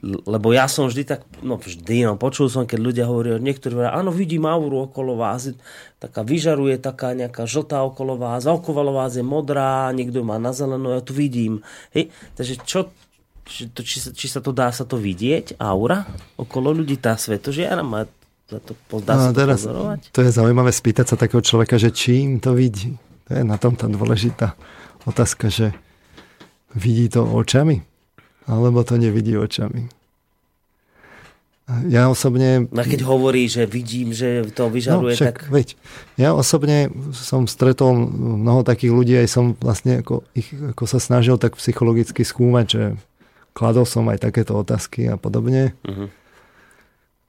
lebo 0.00 0.56
ja 0.56 0.64
som 0.64 0.88
vždy 0.88 1.04
tak, 1.04 1.28
no 1.44 1.60
vždy, 1.60 2.08
no 2.08 2.16
počul 2.16 2.48
som, 2.48 2.64
keď 2.64 2.78
ľudia 2.80 3.04
hovoria, 3.04 3.36
niektorí 3.36 3.76
hovoria, 3.76 3.92
áno, 3.92 4.08
vidím 4.08 4.48
auru 4.48 4.88
okolo 4.88 5.20
vás, 5.20 5.52
taká 6.00 6.24
vyžaruje 6.24 6.80
taká 6.80 7.12
nejaká 7.12 7.44
žltá 7.44 7.84
okolo 7.84 8.16
vás, 8.16 8.48
a 8.48 8.56
okolo 8.56 8.96
vás 8.96 9.20
je 9.20 9.24
modrá, 9.24 9.92
niekto 9.92 10.24
má 10.24 10.40
na 10.40 10.56
zelenú, 10.56 10.96
ja 10.96 11.04
tu 11.04 11.12
vidím. 11.12 11.60
Hej, 11.92 12.08
takže 12.32 12.54
čo, 12.64 12.88
či, 13.44 13.68
to, 13.68 13.84
či, 13.84 14.00
či 14.00 14.26
sa 14.32 14.40
to 14.40 14.56
dá 14.56 14.72
sa 14.72 14.88
to 14.88 14.96
vidieť, 14.96 15.60
aura 15.60 16.08
okolo 16.40 16.72
ľudí, 16.72 16.96
tá 16.96 17.20
svetožiara 17.20 17.84
má 17.84 18.08
za 18.48 18.58
to, 18.64 18.72
dá 19.04 19.14
no, 19.20 19.22
sa 19.28 19.30
to 19.30 19.36
teraz, 19.36 19.58
pozorovať? 19.62 20.00
To 20.16 20.20
je 20.24 20.30
zaujímavé 20.32 20.72
spýtať 20.72 21.06
sa 21.12 21.16
takého 21.20 21.44
človeka, 21.44 21.76
že 21.76 21.92
čím 21.92 22.40
to 22.40 22.56
vidí. 22.56 22.96
To 23.28 23.36
je 23.36 23.44
na 23.44 23.60
tom 23.60 23.76
tá 23.76 23.84
dôležitá 23.84 24.56
otázka, 25.04 25.52
že 25.52 25.76
vidí 26.72 27.06
to 27.12 27.20
očami? 27.22 27.89
Alebo 28.50 28.82
to 28.82 28.98
nevidí 28.98 29.38
očami. 29.38 29.86
Ja 31.86 32.10
osobne... 32.10 32.66
No 32.74 32.82
keď 32.82 33.06
hovorí, 33.06 33.46
že 33.46 33.62
vidím, 33.62 34.10
že 34.10 34.42
to 34.50 34.66
vyžaruje, 34.66 35.14
no, 35.14 35.18
však, 35.22 35.36
tak... 35.38 35.54
Veď, 35.54 35.78
ja 36.18 36.34
osobne 36.34 36.90
som 37.14 37.46
stretol 37.46 37.94
mnoho 38.10 38.66
takých 38.66 38.90
ľudí, 38.90 39.14
aj 39.14 39.28
som 39.30 39.54
vlastne 39.54 40.02
ako, 40.02 40.26
ich, 40.34 40.50
ako 40.50 40.84
sa 40.90 40.98
snažil 40.98 41.38
tak 41.38 41.54
psychologicky 41.54 42.26
skúmať, 42.26 42.66
že 42.66 42.82
kladol 43.54 43.86
som 43.86 44.02
aj 44.10 44.18
takéto 44.18 44.58
otázky 44.58 45.06
a 45.06 45.14
podobne. 45.14 45.78
Uh-huh. 45.86 46.10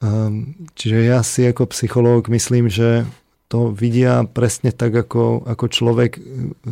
Um, 0.02 0.57
čiže 0.73 1.06
ja 1.06 1.22
si 1.22 1.45
ako 1.45 1.69
psychológ 1.69 2.26
myslím, 2.34 2.65
že 2.65 3.06
to 3.45 3.69
vidia 3.69 4.26
presne 4.26 4.73
tak, 4.73 4.98
ako, 4.98 5.45
ako 5.45 5.65
človek 5.69 6.18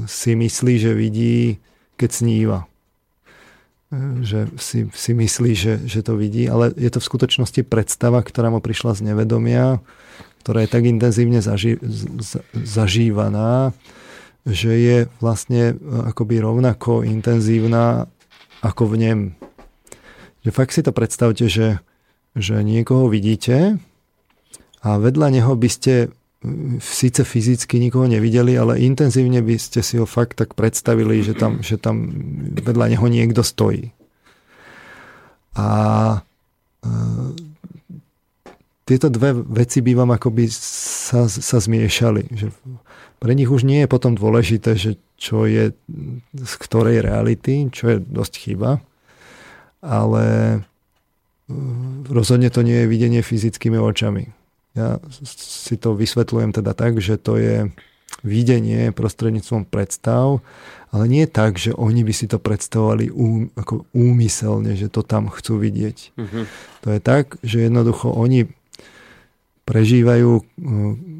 si 0.09 0.33
myslí, 0.33 0.73
že 0.81 0.97
vidí, 0.97 1.61
keď 2.01 2.09
sníva 2.09 2.59
že 4.21 4.45
si, 4.61 4.85
si 4.93 5.11
myslí, 5.17 5.51
že, 5.57 5.73
že 5.89 6.05
to 6.05 6.13
vidí, 6.13 6.45
ale 6.45 6.69
je 6.77 6.89
to 6.93 7.01
v 7.01 7.09
skutočnosti 7.09 7.61
predstava, 7.65 8.21
ktorá 8.21 8.53
mu 8.53 8.61
prišla 8.61 8.93
z 8.93 9.01
nevedomia, 9.13 9.81
ktorá 10.45 10.61
je 10.61 10.69
tak 10.69 10.85
intenzívne 10.85 11.41
zaži, 11.41 11.81
zažívaná, 12.53 13.73
že 14.45 14.71
je 14.77 14.97
vlastne 15.17 15.73
e, 15.73 15.75
akoby 16.05 16.37
rovnako 16.37 17.01
intenzívna 17.01 18.05
ako 18.61 18.93
v 18.93 18.95
nem. 19.01 19.19
Že 20.45 20.51
fakt 20.53 20.73
si 20.77 20.85
to 20.85 20.93
predstavte, 20.93 21.49
že, 21.49 21.81
že 22.37 22.61
niekoho 22.61 23.09
vidíte 23.09 23.81
a 24.85 24.89
vedľa 25.01 25.27
neho 25.33 25.53
by 25.57 25.69
ste 25.69 26.13
síce 26.79 27.27
fyzicky 27.27 27.79
nikoho 27.83 28.07
nevideli, 28.07 28.55
ale 28.55 28.79
intenzívne 28.79 29.43
by 29.43 29.59
ste 29.59 29.83
si 29.83 29.99
ho 29.99 30.07
fakt 30.07 30.39
tak 30.39 30.55
predstavili, 30.55 31.19
že 31.19 31.35
tam, 31.35 31.59
že 31.59 31.75
tam 31.75 32.07
vedľa 32.55 32.95
neho 32.95 33.07
niekto 33.11 33.43
stojí. 33.43 33.91
A 35.59 35.67
e, 36.79 36.89
tieto 38.87 39.11
dve 39.11 39.35
veci 39.35 39.83
by 39.83 39.91
vám 39.99 40.11
akoby 40.15 40.47
sa, 40.47 41.27
sa 41.27 41.57
zmiešali. 41.59 42.31
Že 42.31 42.47
pre 43.19 43.35
nich 43.35 43.51
už 43.51 43.67
nie 43.67 43.83
je 43.83 43.91
potom 43.91 44.15
dôležité, 44.15 44.79
že 44.79 44.95
čo 45.19 45.43
je 45.43 45.75
z 46.39 46.53
ktorej 46.63 47.03
reality, 47.03 47.67
čo 47.67 47.91
je 47.91 47.97
dosť 47.99 48.33
chyba, 48.47 48.79
ale 49.83 50.23
e, 50.55 51.55
rozhodne 52.07 52.47
to 52.47 52.63
nie 52.63 52.87
je 52.87 52.87
videnie 52.87 53.19
fyzickými 53.19 53.75
očami 53.75 54.38
ja 54.79 54.89
si 55.27 55.75
to 55.75 55.91
vysvetľujem 55.99 56.55
teda 56.55 56.71
tak, 56.71 57.03
že 57.03 57.19
to 57.19 57.35
je 57.35 57.67
videnie 58.23 58.91
prostredníctvom 58.91 59.67
predstav, 59.67 60.43
ale 60.89 61.05
nie 61.05 61.25
tak, 61.29 61.61
že 61.61 61.75
oni 61.75 62.01
by 62.01 62.13
si 62.15 62.25
to 62.25 62.41
predstavovali 62.41 63.13
ú, 63.13 63.47
ako 63.53 63.85
úmyselne, 63.93 64.73
že 64.73 64.89
to 64.89 65.05
tam 65.05 65.29
chcú 65.29 65.61
vidieť. 65.61 65.97
Uh-huh. 66.17 66.43
To 66.83 66.87
je 66.89 66.99
tak, 66.99 67.37
že 67.45 67.69
jednoducho 67.69 68.09
oni 68.09 68.49
prežívajú 69.69 70.31
uh, 70.33 70.43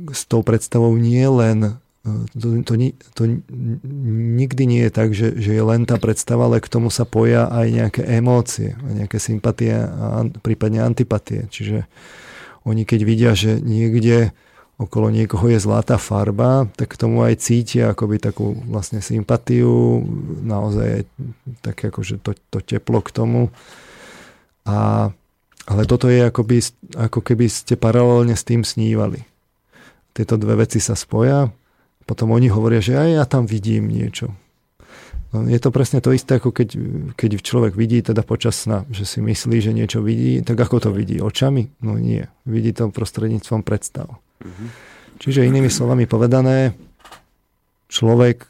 s 0.10 0.26
tou 0.26 0.42
predstavou 0.42 0.98
nie 0.98 1.22
len 1.30 1.78
uh, 1.78 2.24
to, 2.34 2.66
to, 2.66 2.74
to 3.14 3.24
nikdy 4.40 4.64
nie 4.66 4.82
je 4.90 4.92
tak, 4.92 5.14
že, 5.14 5.38
že 5.38 5.54
je 5.54 5.64
len 5.64 5.86
tá 5.86 6.02
predstava, 6.02 6.50
ale 6.50 6.58
k 6.58 6.72
tomu 6.72 6.90
sa 6.90 7.06
poja 7.06 7.46
aj 7.46 7.68
nejaké 7.70 8.02
emócie, 8.10 8.74
nejaké 8.82 9.22
sympatie 9.22 9.78
a 9.78 10.26
prípadne 10.42 10.82
antipatie. 10.82 11.46
Čiže 11.54 11.86
oni 12.64 12.84
keď 12.84 13.00
vidia, 13.04 13.32
že 13.36 13.60
niekde 13.60 14.36
okolo 14.80 15.12
niekoho 15.12 15.52
je 15.52 15.60
zlatá 15.60 16.00
farba, 16.00 16.72
tak 16.80 16.96
k 16.96 17.00
tomu 17.00 17.28
aj 17.28 17.44
cítia 17.44 17.92
akoby 17.92 18.16
takú 18.16 18.56
vlastne 18.64 19.04
sympatiu, 19.04 20.00
naozaj 20.40 21.04
tak 21.60 21.92
akože 21.92 22.24
to, 22.24 22.32
to 22.48 22.64
teplo 22.64 23.04
k 23.04 23.12
tomu. 23.12 23.52
A, 24.64 25.12
ale 25.68 25.82
toto 25.84 26.08
je 26.08 26.24
akoby, 26.24 26.64
ako 26.96 27.20
keby 27.20 27.52
ste 27.52 27.76
paralelne 27.76 28.40
s 28.40 28.48
tým 28.48 28.64
snívali. 28.64 29.28
Tieto 30.16 30.40
dve 30.40 30.64
veci 30.64 30.80
sa 30.80 30.96
spoja, 30.96 31.52
potom 32.08 32.32
oni 32.32 32.48
hovoria, 32.48 32.80
že 32.80 32.96
aj 32.96 33.10
ja 33.12 33.24
tam 33.28 33.44
vidím 33.44 33.92
niečo. 33.92 34.32
Je 35.30 35.60
to 35.62 35.70
presne 35.70 36.02
to 36.02 36.10
isté, 36.10 36.42
ako 36.42 36.50
keď, 36.50 36.70
keď 37.14 37.30
človek 37.46 37.78
vidí 37.78 38.02
teda 38.02 38.26
počas 38.26 38.66
sna, 38.66 38.90
že 38.90 39.06
si 39.06 39.22
myslí, 39.22 39.62
že 39.62 39.78
niečo 39.78 40.02
vidí, 40.02 40.42
tak 40.42 40.58
ako 40.58 40.82
to 40.82 40.90
vidí? 40.90 41.22
Očami? 41.22 41.70
No 41.86 42.02
nie. 42.02 42.26
Vidí 42.50 42.74
to 42.74 42.90
prostredníctvom 42.90 43.62
predstav. 43.62 44.18
Mm-hmm. 44.42 44.70
Čiže 45.22 45.46
inými 45.46 45.70
slovami 45.70 46.10
povedané, 46.10 46.74
človek 47.94 48.50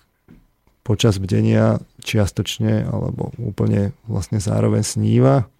počas 0.87 1.19
bdenia 1.19 1.83
čiastočne 1.99 2.87
alebo 2.87 3.35
úplne 3.35 3.91
vlastne 4.07 4.39
zároveň 4.39 4.87
sníva 4.87 5.51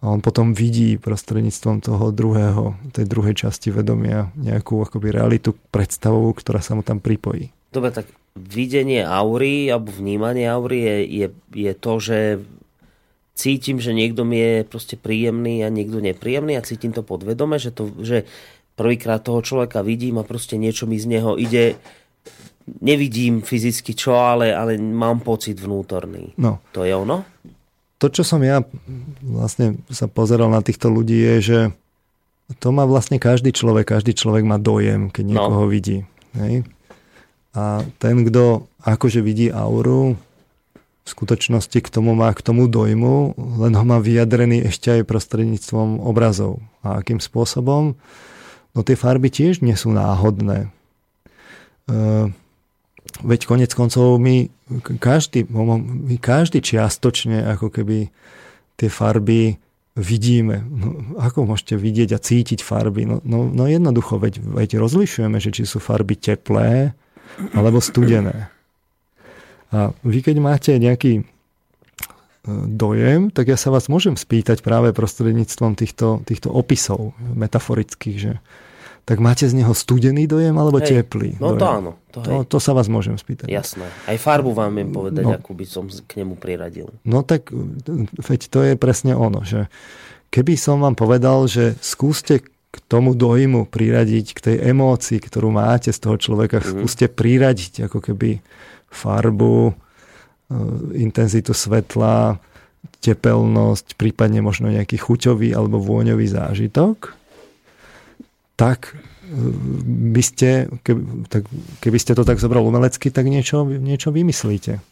a 0.00 0.04
on 0.08 0.22
potom 0.22 0.56
vidí 0.56 0.96
prostredníctvom 0.96 1.84
toho 1.84 2.14
druhého, 2.14 2.78
tej 2.94 3.04
druhej 3.10 3.34
časti 3.36 3.68
vedomia 3.74 4.32
nejakú 4.38 4.80
akoby 4.80 5.12
realitu 5.12 5.52
predstavovú, 5.74 6.32
ktorá 6.32 6.64
sa 6.64 6.72
mu 6.72 6.80
tam 6.80 7.02
pripojí. 7.02 7.52
Dobre, 7.74 7.90
tak 7.92 8.08
videnie 8.40 9.04
aury 9.04 9.68
alebo 9.68 9.92
vnímanie 9.92 10.48
aury 10.48 10.80
je, 10.80 10.96
je, 11.04 11.26
je 11.52 11.72
to, 11.76 11.92
že 12.00 12.18
cítim, 13.36 13.80
že 13.80 13.96
niekto 13.96 14.24
mi 14.24 14.40
je 14.40 14.54
proste 14.68 15.00
príjemný 15.00 15.64
a 15.64 15.72
niekto 15.72 16.00
nepríjemný 16.00 16.56
a 16.56 16.66
cítim 16.66 16.92
to 16.92 17.00
podvedome, 17.00 17.56
že, 17.56 17.72
to, 17.72 17.88
že 18.00 18.28
prvýkrát 18.76 19.24
toho 19.24 19.40
človeka 19.40 19.80
vidím 19.80 20.20
a 20.20 20.28
proste 20.28 20.60
niečo 20.60 20.84
mi 20.84 21.00
z 21.00 21.06
neho 21.08 21.40
ide 21.40 21.80
nevidím 22.78 23.42
fyzicky 23.42 23.96
čo, 23.98 24.14
ale, 24.14 24.54
ale 24.54 24.78
mám 24.78 25.24
pocit 25.24 25.58
vnútorný. 25.58 26.36
No. 26.38 26.62
To 26.70 26.86
je 26.86 26.94
ono? 26.94 27.26
To, 28.00 28.06
čo 28.08 28.22
som 28.22 28.40
ja 28.40 28.62
vlastne 29.20 29.82
sa 29.90 30.06
pozeral 30.06 30.48
na 30.48 30.62
týchto 30.62 30.88
ľudí, 30.88 31.18
je, 31.18 31.36
že 31.42 31.58
to 32.62 32.70
má 32.70 32.86
vlastne 32.88 33.20
každý 33.20 33.50
človek. 33.50 33.90
Každý 33.90 34.16
človek 34.16 34.46
má 34.46 34.56
dojem, 34.56 35.10
keď 35.10 35.24
no. 35.26 35.30
niekoho 35.34 35.64
no. 35.66 35.70
vidí. 35.70 36.06
Hej? 36.38 36.64
A 37.50 37.82
ten, 37.98 38.22
kto 38.22 38.70
akože 38.86 39.20
vidí 39.20 39.50
auru, 39.50 40.14
v 41.00 41.08
skutočnosti 41.08 41.78
k 41.82 41.88
tomu 41.90 42.14
má 42.14 42.30
k 42.30 42.44
tomu 42.44 42.70
dojmu, 42.70 43.34
len 43.58 43.72
ho 43.74 43.84
má 43.84 43.98
vyjadrený 43.98 44.70
ešte 44.70 45.00
aj 45.00 45.08
prostredníctvom 45.08 45.98
obrazov. 45.98 46.62
A 46.86 47.02
akým 47.02 47.18
spôsobom? 47.18 47.98
No 48.70 48.80
tie 48.86 48.94
farby 48.94 49.32
tiež 49.32 49.64
nie 49.66 49.74
sú 49.74 49.90
náhodné. 49.90 50.70
E, 51.90 51.98
veď 53.26 53.40
konec 53.48 53.74
koncov 53.74 54.22
my 54.22 54.46
každý, 55.02 55.50
my 55.50 56.16
každý 56.22 56.62
čiastočne 56.62 57.42
ako 57.58 57.74
keby 57.74 58.14
tie 58.78 58.86
farby 58.86 59.58
vidíme. 59.98 60.62
No, 60.70 61.18
ako 61.18 61.50
môžete 61.50 61.74
vidieť 61.74 62.14
a 62.14 62.22
cítiť 62.22 62.62
farby? 62.62 63.04
No, 63.04 63.18
no, 63.26 63.50
no 63.50 63.66
jednoducho, 63.66 64.22
veď, 64.22 64.38
veď 64.38 64.78
rozlišujeme, 64.78 65.42
že 65.42 65.50
či 65.50 65.66
sú 65.66 65.82
farby 65.82 66.14
teplé, 66.14 66.94
alebo 67.54 67.78
studené. 67.82 68.50
A 69.70 69.94
vy 70.02 70.18
keď 70.20 70.36
máte 70.42 70.72
nejaký 70.74 71.22
e, 71.22 71.24
dojem, 72.66 73.30
tak 73.30 73.54
ja 73.54 73.58
sa 73.58 73.70
vás 73.70 73.86
môžem 73.86 74.18
spýtať 74.18 74.66
práve 74.66 74.90
prostredníctvom 74.90 75.78
týchto, 75.78 76.26
týchto 76.26 76.50
opisov 76.50 77.14
metaforických, 77.22 78.18
že 78.18 78.32
tak 79.08 79.18
máte 79.18 79.48
z 79.48 79.58
neho 79.58 79.74
studený 79.74 80.30
dojem 80.30 80.54
alebo 80.54 80.78
Hej, 80.78 81.02
teplý 81.02 81.40
No 81.42 81.54
dojem? 81.54 81.58
to 81.58 81.66
áno. 81.66 81.90
To, 82.10 82.18
to, 82.22 82.34
to 82.46 82.58
sa 82.58 82.74
vás 82.74 82.90
môžem 82.90 83.14
spýtať. 83.14 83.46
Jasné. 83.46 83.86
Aj 84.06 84.18
farbu 84.18 84.50
vám 84.54 84.74
viem 84.74 84.90
povedať, 84.90 85.24
no, 85.26 85.34
akú 85.38 85.54
by 85.54 85.66
som 85.66 85.86
k 85.86 86.22
nemu 86.22 86.34
priradil. 86.34 86.90
No 87.06 87.22
tak, 87.22 87.50
veď 88.18 88.40
to 88.50 88.58
je 88.66 88.74
presne 88.74 89.14
ono, 89.14 89.46
že 89.46 89.70
keby 90.34 90.54
som 90.58 90.82
vám 90.82 90.98
povedal, 90.98 91.46
že 91.46 91.78
skúste 91.78 92.42
k 92.70 92.76
tomu 92.86 93.18
dojmu 93.18 93.66
priradiť, 93.66 94.26
k 94.30 94.40
tej 94.40 94.56
emócii, 94.70 95.18
ktorú 95.18 95.50
máte 95.50 95.90
z 95.90 95.98
toho 95.98 96.16
človeka, 96.16 96.62
mm-hmm. 96.62 96.70
skúste 96.78 97.06
priradiť 97.10 97.90
ako 97.90 97.98
keby 97.98 98.38
farbu 98.90 99.74
intenzitu 100.94 101.54
svetla, 101.54 102.38
tepelnosť, 103.00 103.94
prípadne 103.94 104.42
možno 104.42 104.70
nejaký 104.70 104.98
chuťový 104.98 105.54
alebo 105.54 105.78
vôňový 105.78 106.26
zážitok, 106.26 107.14
tak 108.58 108.98
by 110.10 110.22
ste, 110.26 110.66
keby, 110.82 111.30
tak, 111.30 111.46
keby 111.80 111.98
ste 112.02 112.12
to 112.18 112.26
tak 112.26 112.42
zobral 112.42 112.66
umelecky, 112.66 113.14
tak 113.14 113.30
niečo, 113.30 113.62
niečo 113.62 114.10
vymyslíte. 114.10 114.82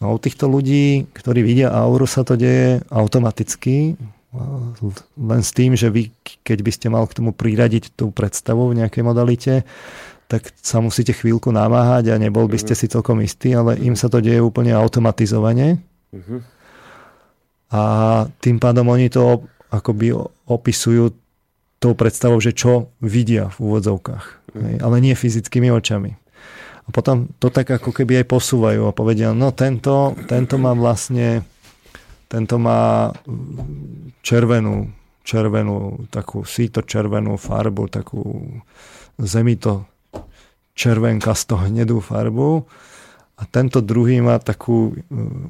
No 0.00 0.16
u 0.16 0.18
týchto 0.18 0.48
ľudí, 0.48 1.06
ktorí 1.12 1.44
vidia 1.44 1.70
auru, 1.70 2.08
sa 2.08 2.24
to 2.24 2.34
deje 2.34 2.80
automaticky, 2.88 3.94
len 5.14 5.42
s 5.42 5.50
tým, 5.54 5.78
že 5.78 5.90
vy, 5.90 6.10
keď 6.42 6.58
by 6.60 6.70
ste 6.74 6.86
mal 6.90 7.06
k 7.06 7.16
tomu 7.22 7.30
priradiť 7.30 7.94
tú 7.94 8.10
predstavu 8.10 8.70
v 8.70 8.82
nejakej 8.82 9.02
modalite, 9.06 9.54
tak 10.26 10.50
sa 10.58 10.82
musíte 10.82 11.14
chvíľku 11.14 11.52
namáhať 11.54 12.10
a 12.10 12.18
nebol 12.18 12.48
by 12.50 12.58
ste 12.58 12.74
mhm. 12.74 12.80
si 12.80 12.86
celkom 12.90 13.18
istí, 13.22 13.54
ale 13.54 13.78
im 13.78 13.94
sa 13.94 14.10
to 14.10 14.18
deje 14.18 14.42
úplne 14.42 14.74
automatizovane. 14.74 15.78
Uh-huh. 16.14 16.40
A 17.74 17.82
tým 18.38 18.62
pádom 18.62 18.86
oni 18.90 19.10
to 19.10 19.46
akoby 19.70 20.14
opisujú 20.46 21.10
tou 21.82 21.92
predstavou, 21.98 22.38
že 22.38 22.54
čo 22.54 22.94
vidia 23.02 23.50
v 23.58 23.70
úvodzovkách. 23.70 24.24
Uh-huh. 24.24 24.78
Ale 24.80 25.02
nie 25.02 25.18
fyzickými 25.18 25.68
očami. 25.70 26.14
A 26.84 26.88
potom 26.92 27.32
to 27.40 27.48
tak 27.48 27.70
ako 27.70 27.96
keby 27.96 28.22
aj 28.22 28.26
posúvajú 28.28 28.84
a 28.84 28.96
povedia, 28.96 29.32
no 29.32 29.56
tento, 29.56 30.12
tento 30.28 30.60
má 30.60 30.76
vlastne 30.76 31.40
tento 32.28 32.56
má 32.58 33.12
červenú, 34.24 34.90
červenú, 35.24 36.08
takú 36.12 36.44
síto 36.44 36.84
červenú 36.84 37.40
farbu, 37.40 37.82
takú 37.88 38.22
zemito 39.18 39.86
červenkasto 40.74 41.54
hnedú 41.64 42.02
farbu 42.02 42.66
a 43.34 43.42
tento 43.46 43.82
druhý 43.82 44.22
má 44.22 44.38
takú 44.38 44.90
e, 44.90 44.92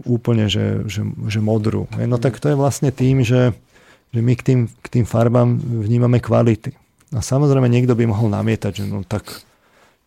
úplne, 0.09 0.48
že, 0.48 0.84
že, 0.88 1.05
že 1.05 1.40
modrú. 1.40 1.88
No 1.96 2.16
tak 2.16 2.40
to 2.40 2.52
je 2.52 2.56
vlastne 2.56 2.92
tým, 2.92 3.24
že, 3.24 3.52
že 4.12 4.20
my 4.20 4.32
k 4.36 4.42
tým, 4.44 4.60
k 4.68 4.86
tým 4.88 5.05
farbám 5.09 5.56
vnímame 5.60 6.20
kvality. 6.20 6.72
A 7.12 7.20
samozrejme 7.20 7.68
niekto 7.68 7.92
by 7.92 8.09
mohol 8.09 8.32
namietať, 8.32 8.72
že 8.80 8.84
no 8.88 9.05
tak 9.05 9.44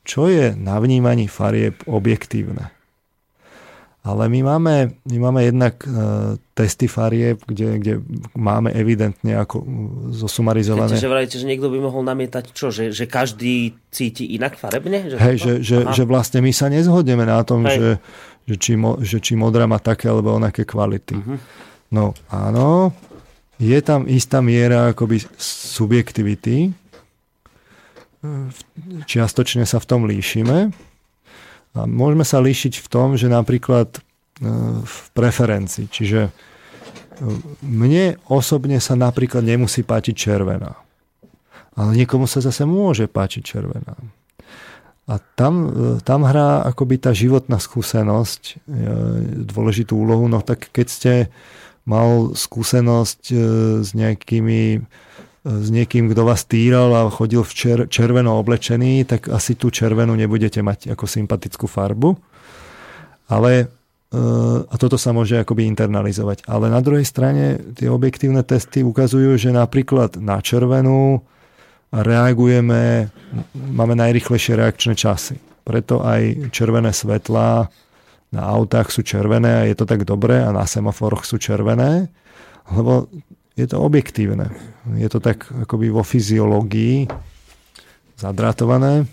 čo 0.07 0.31
je 0.31 0.55
na 0.55 0.79
vnímaní 0.79 1.27
farieb 1.27 1.83
objektívne? 1.85 2.71
Ale 4.07 4.31
my 4.31 4.39
máme, 4.39 4.75
my 5.03 5.17
máme 5.19 5.41
jednak 5.43 5.83
uh, 5.83 6.39
testy 6.57 6.89
farieb, 6.89 7.37
kde, 7.45 7.77
kde 7.77 7.93
máme 8.33 8.73
evidentne 8.73 9.37
ako 9.37 9.61
zosumarizované. 10.09 10.97
Chcete, 10.97 11.05
že 11.05 11.13
vrajte, 11.13 11.35
že 11.37 11.45
niekto 11.45 11.69
by 11.69 11.77
mohol 11.77 12.01
namietať 12.01 12.49
čo? 12.49 12.73
Že, 12.73 12.97
že 12.97 13.05
každý 13.05 13.77
cíti 13.93 14.33
inak 14.33 14.57
farebne? 14.57 15.13
Že 15.13 15.15
Hej, 15.21 15.35
že, 15.37 15.53
že, 15.61 15.77
že 15.93 16.03
vlastne 16.09 16.41
my 16.41 16.49
sa 16.49 16.73
nezhodneme 16.73 17.29
na 17.29 17.45
tom, 17.45 17.61
že, 17.61 18.01
že, 18.49 18.55
či 18.57 18.73
mo, 18.73 18.97
že 18.97 19.21
či 19.21 19.37
modrá 19.37 19.69
má 19.69 19.77
také 19.77 20.09
alebo 20.09 20.33
onaké 20.33 20.65
kvality. 20.65 21.13
Uh-huh. 21.13 21.37
No 21.93 22.17
áno, 22.33 22.89
je 23.61 23.77
tam 23.85 24.09
istá 24.09 24.41
miera 24.41 24.97
akoby 24.97 25.21
subjektivity. 25.37 26.73
Čiastočne 29.05 29.61
sa 29.69 29.77
v 29.77 29.85
tom 29.85 30.09
líšime. 30.09 30.73
A 31.77 31.85
môžeme 31.85 32.25
sa 32.25 32.41
líšiť 32.41 32.81
v 32.81 32.87
tom, 32.89 33.13
že 33.13 33.29
napríklad 33.29 33.97
e, 33.97 33.99
v 34.81 34.97
preferencii. 35.13 35.85
Čiže 35.85 36.33
mne 37.63 38.21
osobne 38.29 38.77
sa 38.81 38.93
napríklad 38.93 39.41
nemusí 39.41 39.81
páčiť 39.81 40.15
červená. 40.15 40.77
Ale 41.77 41.93
niekomu 41.93 42.25
sa 42.25 42.41
zase 42.41 42.65
môže 42.65 43.05
páčiť 43.05 43.43
červená. 43.45 43.93
A 45.07 45.21
tam, 45.39 45.53
e, 45.69 45.69
tam 46.03 46.27
hrá 46.27 46.65
akoby 46.67 46.99
tá 46.99 47.15
životná 47.15 47.61
skúsenosť 47.61 48.65
dôležitú 49.47 49.95
úlohu. 49.95 50.27
No 50.27 50.43
tak 50.43 50.67
keď 50.73 50.87
ste 50.87 51.13
mal 51.87 52.35
skúsenosť 52.35 53.21
s 53.79 53.89
nejakými 53.95 54.83
s 55.47 55.67
niekým, 55.71 56.11
kto 56.11 56.27
vás 56.27 56.43
týral 56.43 56.91
a 56.91 57.07
chodil 57.07 57.39
v 57.39 57.53
čer, 57.55 57.79
červeno 57.87 58.35
oblečený, 58.43 59.07
tak 59.07 59.31
asi 59.31 59.55
tú 59.55 59.71
červenú 59.71 60.11
nebudete 60.11 60.59
mať 60.59 60.91
ako 60.91 61.07
sympatickú 61.07 61.71
farbu. 61.71 62.19
Ale 63.31 63.51
e, 63.55 63.65
a 64.67 64.75
toto 64.79 64.95
sa 64.95 65.11
môže 65.11 65.35
akoby 65.35 65.67
internalizovať. 65.67 66.47
Ale 66.47 66.71
na 66.71 66.79
druhej 66.79 67.03
strane 67.03 67.59
tie 67.75 67.91
objektívne 67.91 68.39
testy 68.39 68.79
ukazujú, 68.79 69.35
že 69.35 69.51
napríklad 69.51 70.15
na 70.15 70.39
červenú 70.39 71.27
reagujeme, 71.91 73.11
máme 73.53 73.95
najrychlejšie 73.99 74.55
reakčné 74.55 74.95
časy. 74.95 75.39
Preto 75.67 75.99
aj 75.99 76.51
červené 76.55 76.95
svetlá 76.95 77.67
na 78.31 78.43
autách 78.47 78.91
sú 78.91 79.03
červené 79.03 79.63
a 79.63 79.67
je 79.67 79.75
to 79.75 79.83
tak 79.87 80.07
dobré 80.07 80.39
a 80.39 80.55
na 80.55 80.63
semaforoch 80.63 81.27
sú 81.27 81.39
červené, 81.39 82.07
lebo 82.71 83.11
je 83.55 83.67
to 83.67 83.79
objektívne. 83.79 84.51
Je 84.95 85.07
to 85.11 85.19
tak 85.19 85.47
akoby 85.51 85.91
vo 85.91 86.03
fyziológii 86.03 87.07
zadrátované. 88.19 89.07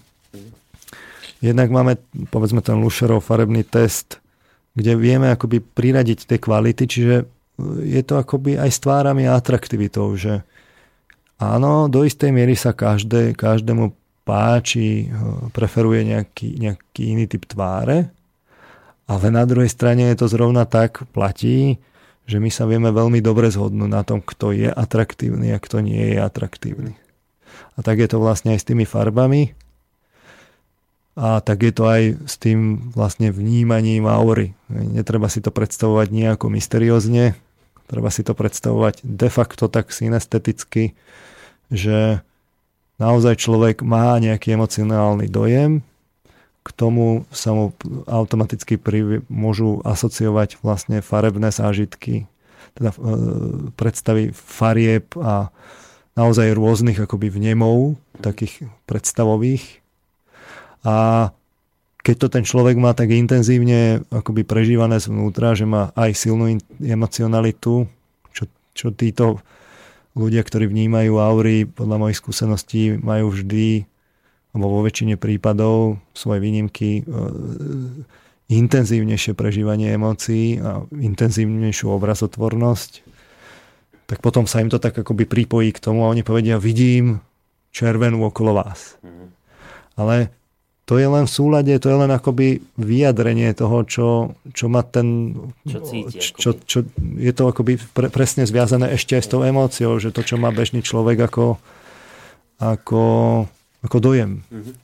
Jednak 1.42 1.68
máme, 1.70 2.00
povedzme, 2.30 2.62
ten 2.62 2.78
Lušerov 2.78 3.22
farebný 3.22 3.66
test, 3.66 4.22
kde 4.74 4.92
vieme 4.98 5.30
akoby 5.30 5.62
priradiť 5.62 6.26
tie 6.26 6.38
kvality, 6.42 6.84
čiže 6.84 7.16
je 7.86 8.02
to 8.02 8.18
akoby 8.18 8.58
aj 8.58 8.70
s 8.70 8.82
tvárami 8.82 9.30
a 9.30 9.38
atraktivitou, 9.38 10.10
že 10.18 10.42
áno, 11.38 11.86
do 11.86 12.02
istej 12.02 12.34
miery 12.34 12.58
sa 12.58 12.74
každé, 12.74 13.38
každému 13.38 13.94
páči, 14.26 15.06
preferuje 15.54 16.02
nejaký, 16.10 16.58
nejaký 16.58 17.02
iný 17.14 17.24
typ 17.30 17.46
tváre, 17.46 18.10
ale 19.04 19.26
na 19.30 19.44
druhej 19.46 19.70
strane 19.70 20.10
je 20.10 20.16
to 20.18 20.26
zrovna 20.26 20.66
tak, 20.66 21.06
platí, 21.14 21.78
že 22.24 22.40
my 22.40 22.48
sa 22.48 22.64
vieme 22.64 22.88
veľmi 22.88 23.20
dobre 23.20 23.52
zhodnúť 23.52 23.90
na 23.92 24.00
tom, 24.00 24.24
kto 24.24 24.56
je 24.56 24.72
atraktívny 24.72 25.52
a 25.52 25.60
kto 25.60 25.84
nie 25.84 26.16
je 26.16 26.18
atraktívny. 26.18 26.96
A 27.76 27.84
tak 27.84 28.00
je 28.00 28.08
to 28.08 28.18
vlastne 28.18 28.56
aj 28.56 28.64
s 28.64 28.68
tými 28.72 28.88
farbami 28.88 29.52
a 31.14 31.38
tak 31.38 31.62
je 31.62 31.72
to 31.74 31.84
aj 31.86 32.02
s 32.26 32.34
tým 32.42 32.90
vlastne 32.90 33.30
vnímaním 33.30 34.10
aury. 34.10 34.58
Netreba 34.66 35.30
si 35.30 35.38
to 35.38 35.54
predstavovať 35.54 36.10
nejako 36.10 36.50
mysteriózne, 36.50 37.38
treba 37.86 38.10
si 38.10 38.26
to 38.26 38.34
predstavovať 38.34 39.06
de 39.06 39.28
facto 39.30 39.70
tak 39.70 39.94
synesteticky, 39.94 40.98
že 41.70 42.22
naozaj 42.98 43.38
človek 43.38 43.86
má 43.86 44.18
nejaký 44.18 44.58
emocionálny 44.58 45.30
dojem, 45.30 45.86
k 46.64 46.68
tomu 46.72 47.28
sa 47.28 47.52
mu 47.52 47.76
automaticky 48.08 48.80
pri, 48.80 49.20
môžu 49.28 49.84
asociovať 49.84 50.64
vlastne 50.64 51.04
farebné 51.04 51.52
zážitky, 51.52 52.24
teda 52.72 52.96
e, 52.96 52.98
predstavy 53.76 54.32
farieb 54.32 55.12
a 55.20 55.52
naozaj 56.16 56.56
rôznych 56.56 56.96
akoby 57.04 57.28
vnemov, 57.28 58.00
takých 58.16 58.64
predstavových. 58.88 59.83
A 60.84 61.32
keď 62.04 62.16
to 62.20 62.28
ten 62.28 62.44
človek 62.44 62.76
má 62.76 62.92
tak 62.92 63.08
intenzívne 63.16 64.04
akoby 64.12 64.44
prežívané 64.44 65.00
zvnútra, 65.00 65.56
že 65.56 65.64
má 65.64 65.88
aj 65.96 66.12
silnú 66.12 66.60
emocionalitu, 66.84 67.88
čo, 68.36 68.44
čo 68.76 68.92
títo 68.92 69.40
ľudia, 70.12 70.44
ktorí 70.44 70.68
vnímajú 70.68 71.16
aury, 71.16 71.64
podľa 71.64 71.96
mojich 71.96 72.20
skúseností, 72.20 73.00
majú 73.00 73.32
vždy 73.32 73.88
alebo 74.54 74.78
vo 74.78 74.86
väčšine 74.86 75.18
prípadov 75.18 75.98
svoje 76.14 76.38
výnimky 76.38 77.02
e, 77.02 77.02
intenzívnejšie 78.54 79.34
prežívanie 79.34 79.90
emócií 79.90 80.62
a 80.62 80.86
intenzívnejšiu 80.94 81.90
obrazotvornosť, 81.90 82.92
tak 84.06 84.22
potom 84.22 84.46
sa 84.46 84.62
im 84.62 84.70
to 84.70 84.78
tak 84.78 84.94
akoby 84.94 85.26
pripojí 85.26 85.74
k 85.74 85.82
tomu 85.82 86.06
a 86.06 86.12
oni 86.12 86.22
povedia, 86.22 86.62
vidím 86.62 87.18
červenú 87.74 88.22
okolo 88.30 88.62
vás. 88.62 88.94
Mm. 89.02 89.34
Ale 89.98 90.30
to 90.84 91.00
je 91.00 91.08
len 91.08 91.24
v 91.24 91.32
súlade, 91.32 91.72
to 91.80 91.88
je 91.88 91.96
len 91.96 92.12
akoby 92.12 92.60
vyjadrenie 92.76 93.56
toho, 93.56 93.88
čo, 93.88 94.08
čo 94.52 94.68
má 94.68 94.84
ten... 94.84 95.32
Čo 95.64 95.80
cíti. 95.80 96.20
Čo, 96.20 96.60
čo, 96.60 96.84
je 97.00 97.32
to 97.32 97.48
akoby 97.48 97.80
pre, 97.96 98.12
presne 98.12 98.44
zviazané 98.44 98.92
ešte 98.92 99.16
aj 99.16 99.22
s 99.24 99.32
tou 99.32 99.40
emóciou, 99.40 99.96
že 99.96 100.12
to, 100.12 100.20
čo 100.20 100.36
má 100.36 100.52
bežný 100.52 100.84
človek 100.84 101.24
ako, 101.24 101.56
ako 102.60 103.04
ako 103.84 103.96
dojem. 104.00 104.40
Mm-hmm. 104.48 104.74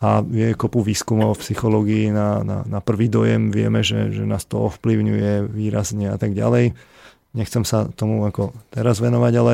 A 0.00 0.24
je 0.24 0.56
kopu 0.56 0.80
výskumov 0.80 1.36
v 1.36 1.42
psychológii 1.44 2.08
na, 2.08 2.40
na, 2.40 2.58
na 2.64 2.80
prvý 2.80 3.12
dojem. 3.12 3.52
Vieme, 3.52 3.84
že, 3.84 4.08
že 4.08 4.24
nás 4.24 4.48
to 4.48 4.72
ovplyvňuje 4.72 5.44
výrazne 5.52 6.08
a 6.08 6.16
tak 6.16 6.32
ďalej. 6.32 6.72
Nechcem 7.36 7.68
sa 7.68 7.84
tomu 7.92 8.24
ako 8.24 8.56
teraz 8.72 8.96
venovať, 8.96 9.32
ale 9.36 9.52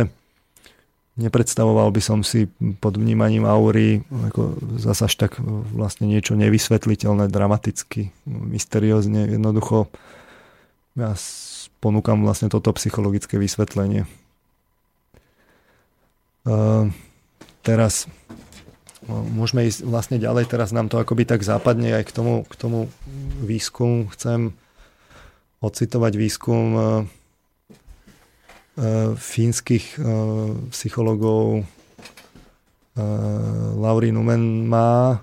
nepredstavoval 1.17 1.89
by 1.93 2.03
som 2.05 2.21
si 2.21 2.49
pod 2.81 3.01
vnímaním 3.01 3.49
aury 3.49 4.05
ako 4.33 4.57
zase 4.77 5.09
až 5.09 5.15
tak 5.17 5.33
vlastne 5.73 6.09
niečo 6.09 6.37
nevysvetliteľné, 6.37 7.33
dramaticky, 7.33 8.13
mysteriózne. 8.29 9.33
Jednoducho 9.33 9.89
ja 10.97 11.17
ponúkam 11.81 12.25
vlastne 12.25 12.49
toto 12.53 12.73
psychologické 12.77 13.37
vysvetlenie. 13.37 14.09
Uh, 16.47 16.89
teraz 17.67 18.07
No, 19.07 19.23
môžeme 19.23 19.71
ísť 19.71 19.87
vlastne 19.87 20.19
ďalej, 20.19 20.51
teraz 20.51 20.75
nám 20.75 20.91
to 20.91 20.99
akoby 20.99 21.23
tak 21.23 21.47
západne 21.47 21.95
aj 22.03 22.11
k 22.11 22.15
tomu, 22.15 22.43
k 22.43 22.55
tomu 22.59 22.91
výskumu 23.39 24.11
chcem 24.11 24.51
ocitovať 25.63 26.13
výskum 26.19 26.65
fínskych 29.17 30.01
psychologov 30.71 31.65
Lauri 33.77 34.13
Numenmaa, 34.13 35.21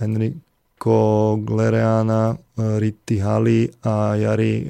Enrico 0.00 1.36
Glereana, 1.40 2.36
Ritti 2.56 3.18
Hali 3.20 3.68
a 3.84 4.16
Jari 4.16 4.68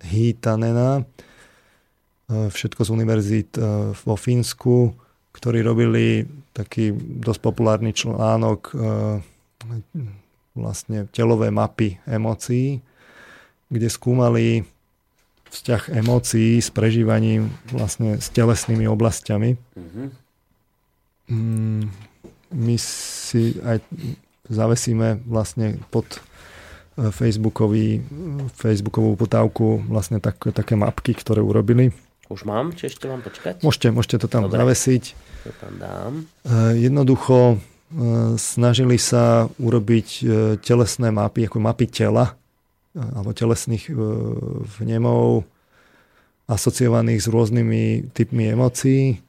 Hitanena. 0.00 1.04
Všetko 2.26 2.84
z 2.84 2.90
univerzít 2.90 3.50
vo 4.04 4.16
Fínsku, 4.16 4.92
ktorí 5.32 5.62
robili 5.62 6.26
taký 6.52 6.92
dosť 6.96 7.40
populárny 7.40 7.92
článok 7.92 8.72
vlastne 10.56 11.06
telové 11.12 11.52
mapy 11.52 12.00
emócií, 12.08 12.80
kde 13.68 13.88
skúmali 13.92 14.64
vzťah 15.56 15.82
emócií 15.96 16.60
s 16.60 16.68
prežívaním 16.68 17.50
vlastne 17.72 18.20
s 18.20 18.28
telesnými 18.30 18.84
oblastiami. 18.86 19.56
Mm-hmm. 19.56 20.08
My 22.54 22.76
si 22.78 23.58
aj 23.64 23.82
zavesíme 24.46 25.26
vlastne 25.26 25.82
pod 25.90 26.06
e, 26.06 27.10
Facebookový, 27.10 27.98
Facebookovú 28.54 29.18
potávku 29.18 29.82
vlastne 29.90 30.22
tak, 30.22 30.38
také 30.54 30.78
mapky, 30.78 31.18
ktoré 31.18 31.42
urobili. 31.42 31.90
Už 32.30 32.46
mám, 32.46 32.70
či 32.78 32.86
ešte 32.86 33.10
mám 33.10 33.26
počkať? 33.26 33.66
Môžete, 33.66 33.90
môžete 33.90 34.22
to 34.22 34.28
tam 34.30 34.46
Dobre. 34.46 34.62
zavesiť. 34.62 35.02
To 35.50 35.52
tam 35.58 35.72
dám. 35.82 36.12
E, 36.46 36.78
jednoducho 36.78 37.58
E, 37.86 38.34
snažili 38.34 38.98
sa 38.98 39.46
urobiť 39.62 40.08
telesné 40.58 41.14
mapy, 41.14 41.46
ako 41.46 41.62
mapy 41.62 41.86
tela, 41.86 42.34
alebo 42.96 43.36
telesných 43.36 43.92
vnemov, 44.80 45.44
asociovaných 46.48 47.20
s 47.20 47.28
rôznymi 47.28 47.82
typmi 48.14 48.48
emócií, 48.48 49.20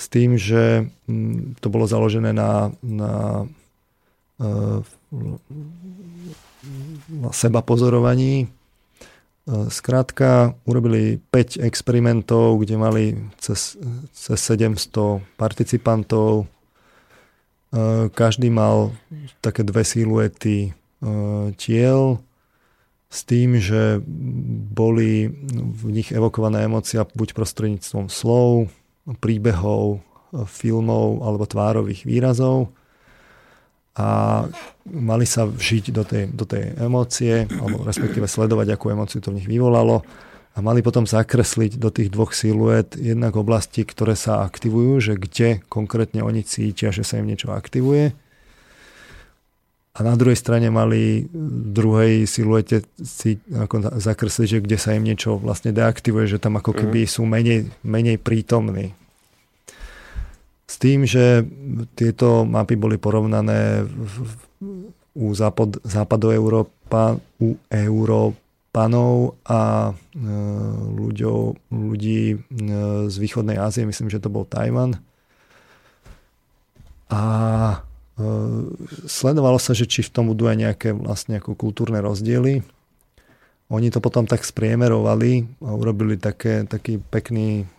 s 0.00 0.04
tým, 0.08 0.40
že 0.40 0.88
to 1.60 1.66
bolo 1.68 1.84
založené 1.84 2.32
na, 2.32 2.72
na, 2.80 3.44
na 7.10 7.30
seba 7.36 7.60
pozorovaní. 7.60 8.48
Skrátka, 9.50 10.54
urobili 10.64 11.18
5 11.34 11.60
experimentov, 11.60 12.62
kde 12.62 12.74
mali 12.78 13.04
cez, 13.42 13.76
cez 14.14 14.38
700 14.40 15.20
participantov, 15.36 16.46
každý 18.14 18.48
mal 18.48 18.94
také 19.42 19.66
dve 19.66 19.82
siluety 19.84 20.72
tiel 21.58 22.22
s 23.10 23.26
tým, 23.26 23.58
že 23.58 23.98
boli 24.70 25.26
v 25.50 25.82
nich 25.90 26.14
evokované 26.14 26.62
emócia 26.62 27.02
buď 27.02 27.34
prostredníctvom 27.34 28.06
slov, 28.06 28.70
príbehov, 29.18 29.98
eh, 29.98 30.46
filmov 30.46 31.26
alebo 31.26 31.44
tvárových 31.44 32.06
výrazov 32.06 32.70
a 33.98 34.08
mali 34.86 35.26
sa 35.26 35.44
vžiť 35.50 35.84
do 35.90 36.06
tej, 36.06 36.24
do 36.30 36.46
tej 36.46 36.78
emócie 36.78 37.50
alebo 37.50 37.82
respektíve 37.82 38.30
sledovať, 38.30 38.70
akú 38.70 38.94
emóciu 38.94 39.18
to 39.18 39.34
v 39.34 39.42
nich 39.42 39.50
vyvolalo 39.50 40.06
a 40.54 40.58
mali 40.62 40.82
potom 40.82 41.06
zakresliť 41.06 41.78
do 41.78 41.90
tých 41.90 42.10
dvoch 42.10 42.30
siluet 42.30 42.94
jednak 42.94 43.34
oblasti, 43.34 43.82
ktoré 43.82 44.14
sa 44.14 44.42
aktivujú, 44.46 44.92
že 45.02 45.14
kde 45.18 45.48
konkrétne 45.66 46.22
oni 46.22 46.42
cítia, 46.42 46.90
že 46.90 47.06
sa 47.06 47.18
im 47.18 47.26
niečo 47.26 47.54
aktivuje. 47.54 48.14
A 49.90 50.06
na 50.06 50.14
druhej 50.14 50.38
strane 50.38 50.70
mali 50.70 51.26
v 51.26 51.66
druhej 51.74 52.22
siluete 52.22 52.86
si 53.02 53.42
ako 53.50 53.98
zakresliť, 53.98 54.48
že 54.48 54.62
kde 54.62 54.78
sa 54.78 54.94
im 54.94 55.02
niečo 55.02 55.34
vlastne 55.42 55.74
deaktivuje, 55.74 56.30
že 56.30 56.38
tam 56.38 56.62
ako 56.62 56.72
keby 56.72 57.04
mhm. 57.04 57.10
sú 57.10 57.22
menej, 57.26 57.66
menej 57.82 58.22
prítomní. 58.22 58.94
S 60.70 60.78
tým, 60.78 61.02
že 61.02 61.42
tieto 61.98 62.46
mapy 62.46 62.78
boli 62.78 62.94
porovnané 62.94 63.82
v, 63.82 64.14
u 65.18 65.34
západ, 65.34 65.82
u 67.42 67.58
Európa, 67.74 68.38
panov 68.70 69.34
a 69.42 69.90
e, 69.90 69.92
ľuďo, 70.94 71.58
ľudí 71.74 72.22
e, 72.34 72.36
z 73.10 73.16
východnej 73.18 73.58
Ázie, 73.58 73.82
myslím, 73.82 74.06
že 74.06 74.22
to 74.22 74.30
bol 74.30 74.46
Tajvan. 74.46 75.02
A 77.10 77.22
sledovalo 79.08 79.56
sa, 79.56 79.72
že 79.72 79.88
či 79.88 80.04
v 80.04 80.12
tom 80.12 80.28
budú 80.28 80.44
aj 80.50 80.56
nejaké 80.60 80.92
vlastne 80.92 81.40
ako 81.40 81.56
kultúrne 81.56 82.04
rozdiely. 82.04 82.60
Oni 83.70 83.86
to 83.88 84.02
potom 84.02 84.26
tak 84.26 84.42
spriemerovali 84.42 85.46
a 85.62 85.70
urobili 85.78 86.18
také, 86.18 86.66
taký 86.66 86.98
pekný 86.98 87.70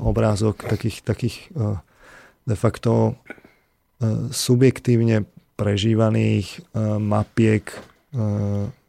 obrázok 0.00 0.64
takých, 0.64 1.04
takých 1.04 1.36
de 2.48 2.56
facto 2.56 3.20
subjektívne 4.32 5.28
prežívaných 5.60 6.64
mapiek 6.98 7.70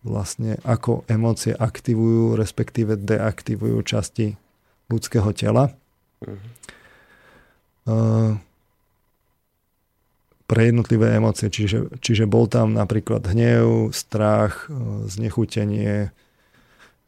vlastne 0.06 0.56
ako 0.64 1.04
emócie 1.12 1.52
aktivujú, 1.58 2.40
respektíve 2.40 2.98
deaktivujú 3.04 3.82
časti 3.84 4.38
ľudského 4.88 5.34
tela. 5.36 5.74
Uh-huh. 7.86 8.38
Pre 10.46 10.70
jednotlivé 10.70 11.18
emócie, 11.18 11.50
čiže, 11.50 11.90
čiže 12.02 12.30
bol 12.30 12.46
tam 12.46 12.78
napríklad 12.78 13.26
hnev, 13.26 13.90
strach, 13.94 14.70
znechutenie, 15.10 16.14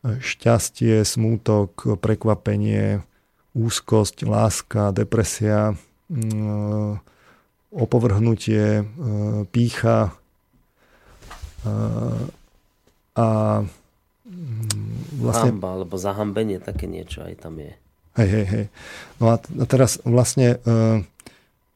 šťastie, 0.01 1.05
smútok, 1.05 2.01
prekvapenie, 2.01 3.05
úzkosť, 3.53 4.26
láska, 4.26 4.89
depresia, 4.89 5.77
opovrhnutie, 7.69 8.85
pícha, 9.53 10.18
a 13.18 13.27
mm, 14.30 15.18
vlastne... 15.18 15.49
Hamba, 15.57 15.69
alebo 15.73 15.95
zahambenie, 15.97 16.61
také 16.61 16.85
niečo 16.85 17.26
aj 17.26 17.34
tam 17.41 17.57
je. 17.57 17.73
Hej, 18.18 18.30
hej, 18.30 18.45
hej. 18.45 18.65
No 19.22 19.34
a 19.34 19.41
teraz 19.69 20.01
vlastne 20.01 20.57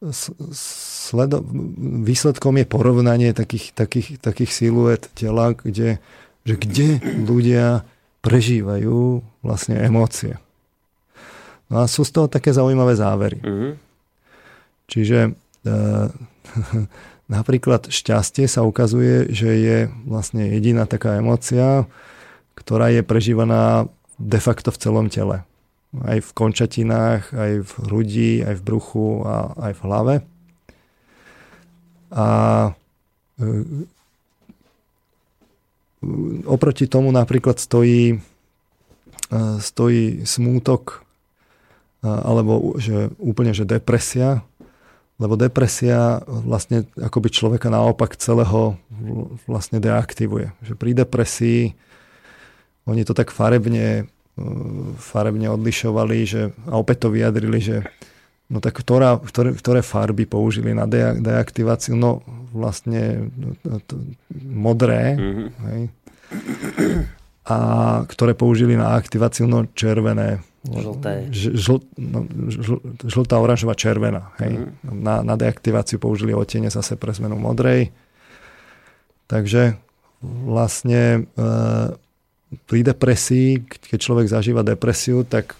sledo, 0.01 1.45
výsledkom 2.01 2.57
je 2.57 2.65
porovnanie 2.65 3.37
takých, 3.37 3.77
takých, 3.77 4.17
takých 4.17 4.51
siluet 4.51 5.05
tela, 5.13 5.53
kde, 5.53 6.01
že 6.41 6.55
kde 6.57 6.87
ľudia 7.21 7.85
prežívajú 8.25 9.21
vlastne 9.45 9.77
emócie. 9.77 10.41
No 11.69 11.85
a 11.85 11.87
sú 11.87 12.01
z 12.01 12.11
toho 12.17 12.27
také 12.27 12.49
zaujímavé 12.51 12.97
závery. 12.97 13.39
Mm-hmm. 13.45 13.73
Čiže 14.89 15.19
uh, 15.31 16.09
Napríklad 17.31 17.87
šťastie 17.87 18.43
sa 18.43 18.67
ukazuje, 18.67 19.31
že 19.31 19.49
je 19.55 19.77
vlastne 20.03 20.51
jediná 20.51 20.83
taká 20.83 21.15
emócia, 21.15 21.87
ktorá 22.59 22.91
je 22.91 23.07
prežívaná 23.07 23.87
de 24.19 24.39
facto 24.43 24.67
v 24.67 24.81
celom 24.83 25.07
tele. 25.07 25.47
Aj 25.91 26.19
v 26.23 26.31
končatinách, 26.31 27.35
aj 27.35 27.51
v 27.68 27.72
hrudi, 27.84 28.34
aj 28.47 28.55
v 28.59 28.65
bruchu 28.65 29.27
a 29.27 29.51
aj 29.59 29.73
v 29.76 29.84
hlave. 29.84 30.15
A 32.15 32.27
e, 33.35 33.49
oproti 36.47 36.88
tomu 36.88 37.11
napríklad 37.11 37.59
stojí, 37.59 38.15
e, 38.15 39.38
stojí 39.59 40.23
smútok 40.23 41.03
alebo 42.01 42.81
že 42.81 43.13
úplne 43.22 43.53
že 43.53 43.61
depresia, 43.61 44.41
lebo 45.22 45.38
depresia 45.38 46.18
vlastne 46.26 46.89
akoby 46.97 47.30
človeka 47.30 47.69
naopak 47.69 48.18
celého 48.18 48.73
vlastne 49.45 49.77
deaktivuje. 49.77 50.49
Že 50.65 50.73
pri 50.81 50.91
depresii 50.97 51.61
oni 52.89 53.05
to 53.05 53.13
tak 53.13 53.30
farebne, 53.30 54.09
e, 54.09 54.20
farebne 54.97 55.51
odlišovali 55.51 56.18
že, 56.27 56.41
a 56.69 56.77
opäť 56.77 57.07
to 57.07 57.13
vyjadrili, 57.13 57.59
že 57.61 57.77
no 58.51 58.59
tak 58.59 58.76
ktorá, 58.80 59.18
ktoré, 59.22 59.55
ktoré 59.55 59.80
farby 59.81 60.27
použili 60.27 60.76
na 60.76 60.85
de, 60.85 61.18
deaktiváciu? 61.19 61.95
No 61.95 62.26
vlastne 62.51 63.31
no, 63.63 63.80
to, 63.88 63.99
modré. 64.35 65.15
Mm-hmm. 65.15 65.47
Hej. 65.68 65.81
A 67.47 67.57
ktoré 68.05 68.35
použili 68.35 68.76
na 68.76 68.93
aktiváciu? 68.95 69.47
No 69.47 69.65
červené. 69.72 70.43
Žlté. 70.61 71.34
Žl, 71.34 71.81
no, 71.97 72.19
žl, 72.53 72.77
žltá, 73.01 73.41
oranžová, 73.41 73.73
červená. 73.73 74.30
Hej. 74.38 74.61
Mm. 74.61 75.01
Na, 75.01 75.26
na 75.26 75.34
deaktiváciu 75.34 75.97
použili 75.97 76.38
odtiene 76.38 76.69
zase 76.69 76.93
pre 77.01 77.09
zmenu 77.18 77.34
modrej. 77.34 77.89
Takže 79.26 79.80
vlastne 80.22 81.01
e, 81.01 81.45
pri 82.51 82.83
depresii, 82.83 83.63
keď 83.63 83.99
človek 83.99 84.27
zažíva 84.27 84.59
depresiu, 84.59 85.23
tak 85.23 85.55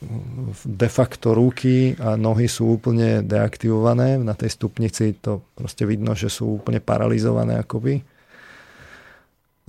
de 0.68 0.90
facto 0.92 1.32
ruky 1.32 1.96
a 1.96 2.20
nohy 2.20 2.52
sú 2.52 2.76
úplne 2.76 3.24
deaktivované. 3.24 4.20
Na 4.20 4.36
tej 4.36 4.52
stupnici 4.60 5.16
to 5.16 5.40
proste 5.56 5.88
vidno, 5.88 6.12
že 6.20 6.28
sú 6.28 6.60
úplne 6.60 6.84
paralizované 6.84 7.64
akoby. 7.64 8.04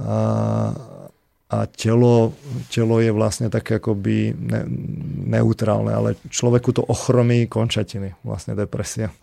A, 0.02 0.18
a 1.46 1.58
telo, 1.70 2.34
telo 2.74 2.98
je 2.98 3.14
vlastne 3.14 3.46
také 3.46 3.78
akoby 3.78 4.34
ne, 4.34 4.66
neutrálne, 5.38 5.94
ale 5.94 6.18
človeku 6.26 6.74
to 6.74 6.82
ochromí 6.82 7.46
končatiny, 7.46 8.18
vlastne 8.26 8.58
depresia. 8.58 9.14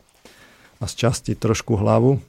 A 0.79 0.87
z 0.87 0.93
časti 0.95 1.35
trošku 1.35 1.75
hlavu. 1.75 2.23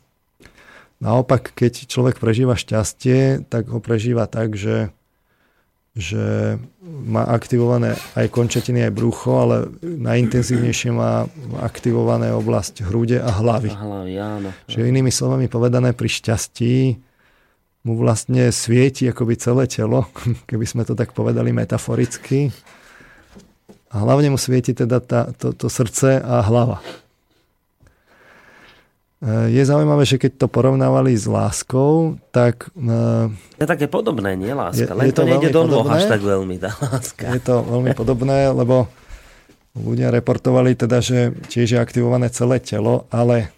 Naopak, 0.98 1.54
keď 1.54 1.86
človek 1.86 2.18
prežíva 2.18 2.58
šťastie, 2.58 3.46
tak 3.46 3.70
ho 3.70 3.78
prežíva 3.78 4.26
tak, 4.26 4.58
že, 4.58 4.90
že 6.00 6.56
má 6.82 7.28
aktivované 7.28 7.94
aj 8.16 8.26
končatiny, 8.32 8.88
aj 8.88 8.92
brucho, 8.96 9.36
ale 9.36 9.56
najintenzívnejšie 9.84 10.90
má 10.96 11.28
aktivované 11.60 12.32
oblasť 12.32 12.88
hrude 12.88 13.20
a 13.20 13.28
hlavy. 13.28 13.70
A 13.70 13.78
hlavy, 13.78 14.14
áno. 14.16 14.48
Čiže 14.66 14.88
inými 14.88 15.12
slovami 15.12 15.46
povedané, 15.46 15.92
pri 15.92 16.08
šťastí 16.08 16.96
mu 17.84 17.96
vlastne 17.96 18.52
svieti 18.52 19.08
akoby 19.08 19.34
celé 19.36 19.64
telo, 19.68 20.08
keby 20.50 20.64
sme 20.64 20.82
to 20.88 20.96
tak 20.96 21.12
povedali 21.12 21.52
metaforicky. 21.52 22.48
A 23.90 24.06
hlavne 24.06 24.32
mu 24.32 24.38
svieti 24.38 24.70
teda 24.72 25.02
tá, 25.02 25.34
to, 25.34 25.50
to 25.52 25.66
srdce 25.66 26.22
a 26.22 26.40
hlava. 26.46 26.78
E, 29.20 29.52
je 29.52 29.62
zaujímavé, 29.64 30.08
že 30.08 30.16
keď 30.16 30.40
to 30.40 30.46
porovnávali 30.48 31.12
s 31.12 31.28
láskou, 31.28 32.16
tak... 32.32 32.72
E, 32.72 33.60
je 33.60 33.68
také 33.68 33.84
podobné, 33.84 34.32
nie 34.34 34.56
láska? 34.56 34.88
Je, 34.88 34.96
Len 34.96 35.06
je 35.08 35.14
to, 35.14 35.22
to 35.24 35.28
nejde 35.28 35.50
do 35.52 35.62
nôh 35.68 35.84
až 35.84 36.08
tak 36.08 36.24
veľmi, 36.24 36.56
tá 36.56 36.72
láska. 36.80 37.28
Je 37.36 37.42
to 37.44 37.60
veľmi 37.60 37.92
podobné, 37.92 38.48
lebo 38.48 38.88
ľudia 39.76 40.08
reportovali 40.08 40.72
teda, 40.72 41.04
že 41.04 41.36
tiež 41.52 41.76
je 41.76 41.78
aktivované 41.78 42.32
celé 42.32 42.64
telo, 42.64 43.04
ale 43.12 43.52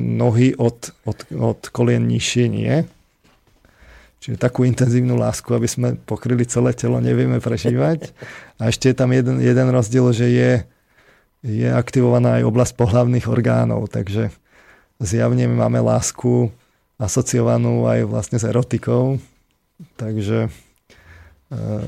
nohy 0.00 0.58
od, 0.58 0.90
od, 1.06 1.18
od 1.30 1.60
kolien 1.70 2.02
nižšie 2.08 2.44
nie. 2.50 2.82
Čiže 4.18 4.42
takú 4.42 4.66
intenzívnu 4.66 5.14
lásku, 5.14 5.46
aby 5.54 5.68
sme 5.70 5.94
pokryli 5.94 6.42
celé 6.48 6.74
telo, 6.74 6.98
nevieme 6.98 7.38
prežívať. 7.38 8.10
A 8.58 8.72
ešte 8.74 8.90
je 8.90 8.96
tam 8.96 9.14
jeden, 9.14 9.38
jeden 9.38 9.68
rozdiel, 9.70 10.10
že 10.10 10.26
je, 10.26 10.50
je 11.44 11.68
aktivovaná 11.68 12.40
aj 12.40 12.48
oblasť 12.48 12.72
pohlavných 12.78 13.26
orgánov, 13.28 13.88
takže 13.92 14.32
zjavne 15.00 15.44
my 15.50 15.66
máme 15.66 15.80
lásku 15.84 16.48
asociovanú 16.96 17.84
aj 17.84 18.08
vlastne 18.08 18.40
s 18.40 18.44
erotikou, 18.48 19.20
takže 20.00 20.48
eh, 21.52 21.84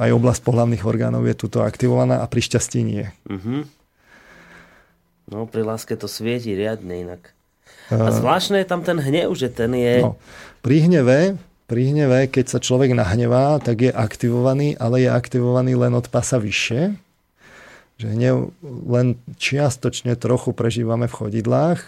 aj 0.00 0.10
oblasť 0.16 0.40
pohlavných 0.40 0.84
orgánov 0.86 1.28
je 1.28 1.34
tuto 1.36 1.60
aktivovaná 1.60 2.24
a 2.24 2.26
pri 2.30 2.40
šťastí 2.40 2.80
nie. 2.80 3.04
Uh-huh. 3.28 3.68
No, 5.30 5.46
pri 5.46 5.62
láske 5.62 5.94
to 5.94 6.10
svieti 6.10 6.56
riadne 6.56 7.06
inak. 7.06 7.22
A 7.90 8.10
zvláštne 8.14 8.62
je 8.62 8.70
tam 8.70 8.86
ten 8.86 8.98
hnev, 9.02 9.34
že 9.34 9.50
ten 9.50 9.74
je... 9.74 10.02
No, 10.02 10.14
pri 10.62 10.86
hneve, 10.86 11.38
pri 11.66 11.90
hneve, 11.90 12.30
keď 12.30 12.46
sa 12.46 12.58
človek 12.62 12.94
nahnevá, 12.94 13.58
tak 13.58 13.82
je 13.82 13.90
aktivovaný, 13.90 14.78
ale 14.78 15.06
je 15.06 15.10
aktivovaný 15.10 15.74
len 15.74 15.94
od 15.94 16.06
pasa 16.06 16.38
vyššie. 16.38 16.94
Že 18.00 18.16
hnev 18.16 18.36
len 18.64 19.20
čiastočne 19.36 20.16
trochu 20.16 20.56
prežívame 20.56 21.04
v 21.04 21.16
chodidlách, 21.20 21.80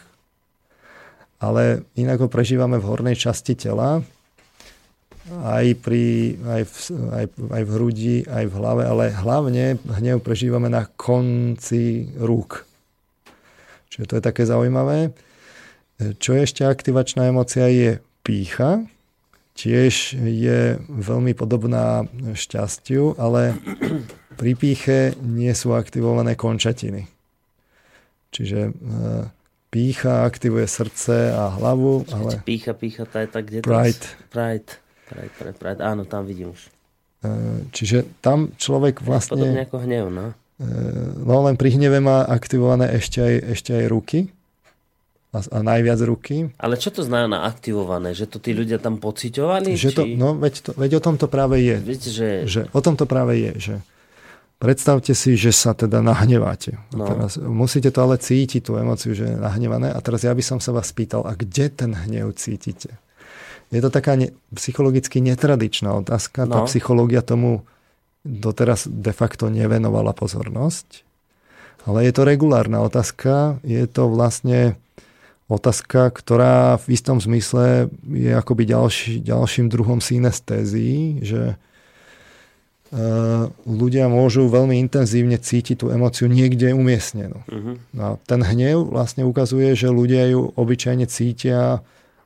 ale 1.41 1.89
inak 1.97 2.21
ho 2.21 2.29
prežívame 2.29 2.77
v 2.77 2.85
hornej 2.85 3.17
časti 3.17 3.57
tela, 3.57 4.05
aj, 5.33 5.67
pri, 5.81 6.37
aj, 6.45 6.63
v, 6.69 6.75
aj, 7.17 7.27
aj 7.49 7.63
v 7.65 7.71
hrudi, 7.73 8.17
aj 8.29 8.45
v 8.51 8.57
hlave, 8.59 8.83
ale 8.85 9.05
hlavne 9.15 9.81
hnev 9.81 10.21
prežívame 10.21 10.69
na 10.69 10.85
konci 10.85 12.13
rúk. 12.21 12.69
Čiže 13.89 14.09
to 14.09 14.15
je 14.19 14.23
také 14.25 14.45
zaujímavé. 14.45 15.17
Čo 16.19 16.35
je 16.37 16.41
ešte 16.43 16.67
aktivačná 16.67 17.31
emocia 17.31 17.71
je 17.71 18.03
pícha. 18.27 18.83
Tiež 19.53 20.17
je 20.17 20.81
veľmi 20.89 21.37
podobná 21.37 22.09
šťastiu, 22.33 23.21
ale 23.21 23.57
pri 24.37 24.53
píche 24.57 24.99
nie 25.21 25.53
sú 25.53 25.77
aktivované 25.77 26.35
končatiny. 26.35 27.09
Čiže 28.33 28.61
e, 28.69 28.73
pícha 29.69 30.25
aktivuje 30.25 30.65
srdce 30.65 31.37
a 31.37 31.53
hlavu. 31.53 32.09
Ale... 32.09 32.41
Pícha, 32.45 32.73
pícha, 32.73 33.05
tá 33.05 33.23
je 33.25 33.29
tak, 33.29 33.45
kde 33.49 33.61
pride. 33.61 34.07
Pride. 34.33 34.81
Pride, 35.13 35.33
pride, 35.37 35.59
pride. 35.61 35.81
Áno, 35.85 36.09
tam 36.09 36.25
vidím 36.25 36.57
už. 36.57 36.73
E, 37.23 37.29
čiže 37.73 38.09
tam 38.25 38.57
človek 38.57 39.05
vlastne... 39.05 39.37
Podobne 39.37 39.63
ako 39.69 39.77
hnev, 39.85 40.07
no. 40.09 40.27
Ehm, 40.63 41.27
no 41.27 41.45
len 41.45 41.59
pri 41.59 41.75
hneve 41.75 41.99
má 41.99 42.25
aktivované 42.25 42.95
ešte 42.97 43.19
aj, 43.21 43.35
ešte 43.59 43.71
aj 43.75 43.87
ruky. 43.91 44.21
A, 45.33 45.41
a 45.41 45.59
najviac 45.65 45.97
ruky. 46.05 46.53
Ale 46.61 46.77
čo 46.77 46.93
to 46.93 47.01
znamená 47.01 47.49
aktivované? 47.49 48.13
Že 48.13 48.37
to 48.37 48.39
tí 48.41 48.53
ľudia 48.53 48.77
tam 48.77 49.01
pociťovali? 49.01 49.73
Že 49.73 49.91
to, 49.97 50.03
no, 50.13 50.37
veď, 50.37 50.55
to, 50.61 50.71
veď 50.77 51.01
o 51.01 51.05
tom 51.05 51.17
to 51.17 51.25
práve 51.25 51.57
je. 51.57 51.77
Viete, 51.81 52.13
že... 52.13 52.45
že... 52.45 52.61
O 52.77 52.85
tom 52.85 53.01
to 53.01 53.09
práve 53.09 53.41
je, 53.41 53.53
že 53.57 53.75
predstavte 54.63 55.11
si, 55.11 55.35
že 55.35 55.51
sa 55.51 55.75
teda 55.75 55.99
nahneváte. 55.99 56.79
No. 56.95 57.11
Teraz 57.11 57.35
musíte 57.35 57.91
to 57.91 58.07
ale 58.07 58.23
cítiť, 58.23 58.63
tú 58.63 58.79
emociu, 58.79 59.11
že 59.11 59.35
je 59.35 59.35
nahnevané. 59.35 59.91
A 59.91 59.99
teraz 59.99 60.23
ja 60.23 60.31
by 60.31 60.39
som 60.39 60.63
sa 60.63 60.71
vás 60.71 60.95
pýtal, 60.95 61.27
a 61.27 61.35
kde 61.35 61.67
ten 61.67 61.91
hnev 61.91 62.39
cítite? 62.39 62.95
Je 63.75 63.83
to 63.83 63.91
taká 63.91 64.15
ne, 64.15 64.31
psychologicky 64.55 65.19
netradičná 65.19 65.91
otázka. 65.99 66.47
No. 66.47 66.63
Tá 66.63 66.71
psychológia 66.71 67.27
tomu 67.27 67.67
doteraz 68.23 68.87
de 68.87 69.11
facto 69.11 69.51
nevenovala 69.51 70.15
pozornosť. 70.15 71.03
Ale 71.83 72.07
je 72.07 72.13
to 72.15 72.23
regulárna 72.23 72.79
otázka. 72.87 73.59
Je 73.67 73.83
to 73.91 74.07
vlastne 74.07 74.79
otázka, 75.51 76.15
ktorá 76.15 76.79
v 76.79 76.95
istom 76.95 77.19
zmysle 77.19 77.91
je 78.07 78.31
akoby 78.31 78.71
ďalší, 78.71 79.27
ďalším 79.27 79.67
druhom 79.67 79.99
synestézií, 79.99 81.19
že 81.27 81.59
ľudia 83.65 84.05
môžu 84.13 84.53
veľmi 84.53 84.77
intenzívne 84.77 85.41
cítiť 85.41 85.81
tú 85.81 85.87
emociu 85.89 86.29
niekde 86.29 86.77
umiestnenú. 86.77 87.41
Uh-huh. 87.49 87.81
A 87.97 88.21
ten 88.29 88.45
hnev 88.45 88.93
vlastne 88.93 89.25
ukazuje, 89.25 89.73
že 89.73 89.89
ľudia 89.89 90.29
ju 90.29 90.53
obyčajne 90.53 91.09
cítia 91.09 91.81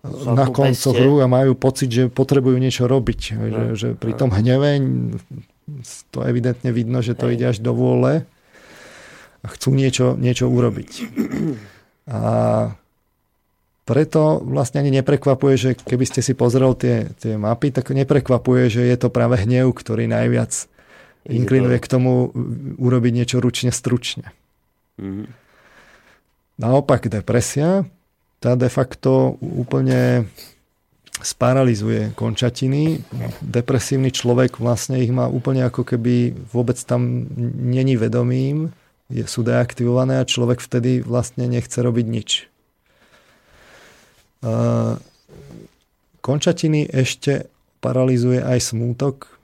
na 0.06 0.46
koncoch 0.50 0.94
rúk 0.98 1.22
a 1.22 1.30
majú 1.30 1.54
pocit, 1.54 1.90
že 1.90 2.10
potrebujú 2.10 2.58
niečo 2.58 2.90
robiť. 2.90 3.20
No. 3.38 3.46
Že, 3.46 3.62
že 3.78 3.88
pri 3.94 4.12
tom 4.18 4.34
hneve 4.34 4.82
to 6.10 6.22
evidentne 6.26 6.70
vidno, 6.74 6.98
že 6.98 7.14
to 7.14 7.30
Hej. 7.30 7.34
ide 7.38 7.44
až 7.54 7.58
do 7.62 7.70
vôle 7.74 8.26
a 9.42 9.46
chcú 9.46 9.70
niečo, 9.74 10.18
niečo 10.18 10.50
urobiť. 10.50 10.90
A 12.06 12.70
preto 13.86 14.42
vlastne 14.42 14.82
ani 14.82 14.90
neprekvapuje, 14.98 15.54
že 15.54 15.70
keby 15.78 16.04
ste 16.10 16.20
si 16.20 16.34
pozrel 16.34 16.74
tie, 16.74 17.14
tie 17.22 17.38
mapy, 17.38 17.70
tak 17.70 17.94
neprekvapuje, 17.94 18.66
že 18.66 18.82
je 18.82 18.96
to 18.98 19.14
práve 19.14 19.38
hnev, 19.46 19.70
ktorý 19.70 20.10
najviac 20.10 20.66
inklinuje 21.30 21.78
k 21.78 21.90
tomu 21.90 22.34
urobiť 22.82 23.12
niečo 23.14 23.38
ručne 23.38 23.70
stručne. 23.70 24.34
Mm-hmm. 24.98 25.26
Naopak 26.58 27.06
depresia, 27.06 27.86
tá 28.42 28.58
de 28.58 28.66
facto 28.66 29.38
úplne 29.38 30.26
sparalizuje 31.22 32.12
končatiny. 32.12 33.00
Depresívny 33.40 34.12
človek 34.12 34.60
vlastne 34.60 35.00
ich 35.00 35.14
má 35.14 35.30
úplne 35.30 35.64
ako 35.64 35.86
keby 35.86 36.36
vôbec 36.52 36.76
tam 36.84 37.24
není 37.56 37.96
vedomým, 37.96 38.74
je, 39.08 39.22
sú 39.24 39.46
deaktivované 39.46 40.18
a 40.18 40.28
človek 40.28 40.58
vtedy 40.58 41.00
vlastne 41.00 41.46
nechce 41.46 41.78
robiť 41.78 42.06
nič. 42.06 42.30
Končatiny 46.20 46.90
ešte 46.90 47.46
paralizuje 47.80 48.42
aj 48.42 48.58
smútok, 48.72 49.36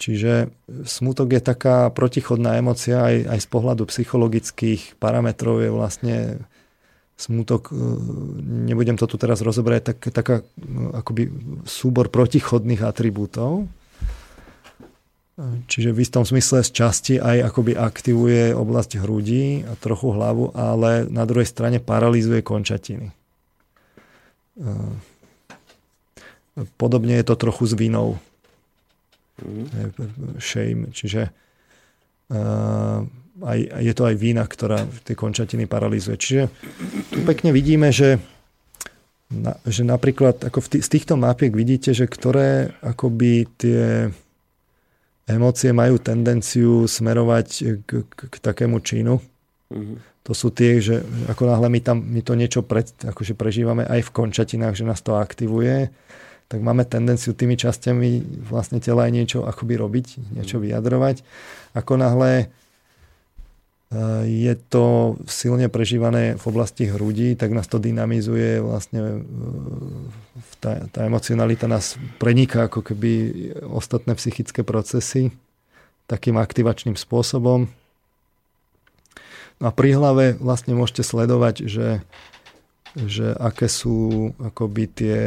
Čiže 0.00 0.48
smútok 0.88 1.36
je 1.36 1.42
taká 1.44 1.92
protichodná 1.92 2.56
emocia 2.56 3.04
aj, 3.04 3.28
aj 3.28 3.38
z 3.44 3.48
pohľadu 3.52 3.84
psychologických 3.92 4.96
parametrov 4.96 5.60
je 5.60 5.68
vlastne 5.68 6.16
smutok, 7.14 7.70
e, 7.70 7.74
nebudem 8.72 8.98
to 8.98 9.06
tu 9.06 9.20
teraz 9.20 9.44
rozobrať, 9.44 9.94
tak, 9.94 9.98
taká 10.10 10.42
no, 10.58 10.96
akoby 10.96 11.30
súbor 11.68 12.10
protichodných 12.10 12.82
atribútov. 12.82 13.70
Čiže 15.42 15.90
v 15.90 15.98
istom 15.98 16.22
smysle 16.22 16.62
z 16.62 16.70
časti 16.70 17.14
aj 17.18 17.50
akoby 17.50 17.74
aktivuje 17.74 18.54
oblasť 18.54 19.02
hrudí 19.02 19.66
a 19.66 19.74
trochu 19.74 20.14
hlavu, 20.14 20.54
ale 20.54 21.10
na 21.10 21.26
druhej 21.26 21.50
strane 21.50 21.82
paralizuje 21.82 22.38
končatiny. 22.38 23.10
E, 23.10 23.14
podobne 26.78 27.18
je 27.18 27.26
to 27.26 27.34
trochu 27.34 27.66
s 27.66 27.74
vinou. 27.74 28.22
Mm. 29.42 29.66
Shame. 30.38 30.94
Čiže 30.94 31.26
uh, 32.30 33.02
aj, 33.42 33.58
je 33.82 33.92
to 33.98 34.02
aj 34.06 34.14
vína, 34.14 34.46
ktorá 34.46 34.86
tie 35.02 35.18
končatiny 35.18 35.66
paralizuje. 35.66 36.14
Čiže 36.14 36.42
tu 37.10 37.18
pekne 37.26 37.50
vidíme, 37.50 37.90
že, 37.90 38.22
na, 39.34 39.58
že 39.66 39.82
napríklad 39.82 40.38
ako 40.46 40.62
v 40.62 40.68
tý, 40.70 40.78
z 40.78 40.88
týchto 40.94 41.18
mapiek 41.18 41.50
vidíte, 41.50 41.90
že 41.90 42.06
ktoré 42.06 42.78
akoby 42.78 43.50
tie 43.58 44.14
emócie 45.24 45.72
majú 45.72 45.96
tendenciu 46.00 46.84
smerovať 46.84 47.48
k, 47.84 47.90
k, 48.04 48.18
k 48.28 48.34
takému 48.40 48.80
činu. 48.84 49.20
Mm-hmm. 49.74 49.96
to 50.22 50.32
sú 50.36 50.52
tie, 50.52 50.78
že 50.78 51.02
ako 51.26 51.48
náhle 51.50 51.72
my, 51.72 51.80
tam, 51.80 51.98
my 51.98 52.20
to 52.20 52.36
niečo 52.36 52.60
pred, 52.62 52.84
akože 53.00 53.32
prežívame 53.32 53.82
aj 53.88 54.06
v 54.06 54.14
končatinách, 54.14 54.76
že 54.76 54.84
nás 54.86 55.00
to 55.00 55.16
aktivuje, 55.16 55.88
tak 56.46 56.60
máme 56.60 56.84
tendenciu 56.84 57.32
tými 57.32 57.56
časťami 57.56 58.44
vlastne 58.44 58.78
tela 58.78 59.08
aj 59.08 59.12
niečo 59.12 59.38
akoby 59.42 59.80
robiť, 59.80 60.06
niečo 60.36 60.60
vyjadrovať. 60.60 61.24
Ako 61.74 61.96
náhle 61.96 62.52
je 64.24 64.54
to 64.68 65.14
silne 65.28 65.68
prežívané 65.70 66.34
v 66.34 66.44
oblasti 66.50 66.90
hrudí, 66.90 67.38
tak 67.38 67.54
nás 67.54 67.68
to 67.70 67.78
dynamizuje 67.78 68.58
vlastne 68.58 69.00
e, 69.00 69.12
tá, 70.58 70.88
tá 70.90 71.00
emocionalita 71.06 71.70
nás 71.70 72.00
preniká 72.18 72.66
ako 72.66 72.80
keby 72.80 73.10
ostatné 73.68 74.16
psychické 74.18 74.66
procesy 74.66 75.30
takým 76.10 76.36
aktivačným 76.36 76.96
spôsobom. 76.98 77.70
No 79.62 79.64
a 79.64 79.72
pri 79.72 79.96
hlave 79.96 80.34
vlastne 80.42 80.74
môžete 80.74 81.06
sledovať, 81.06 81.64
že, 81.64 81.88
že 82.98 83.32
aké 83.38 83.70
sú 83.70 84.30
akoby 84.42 84.84
tie 84.90 85.18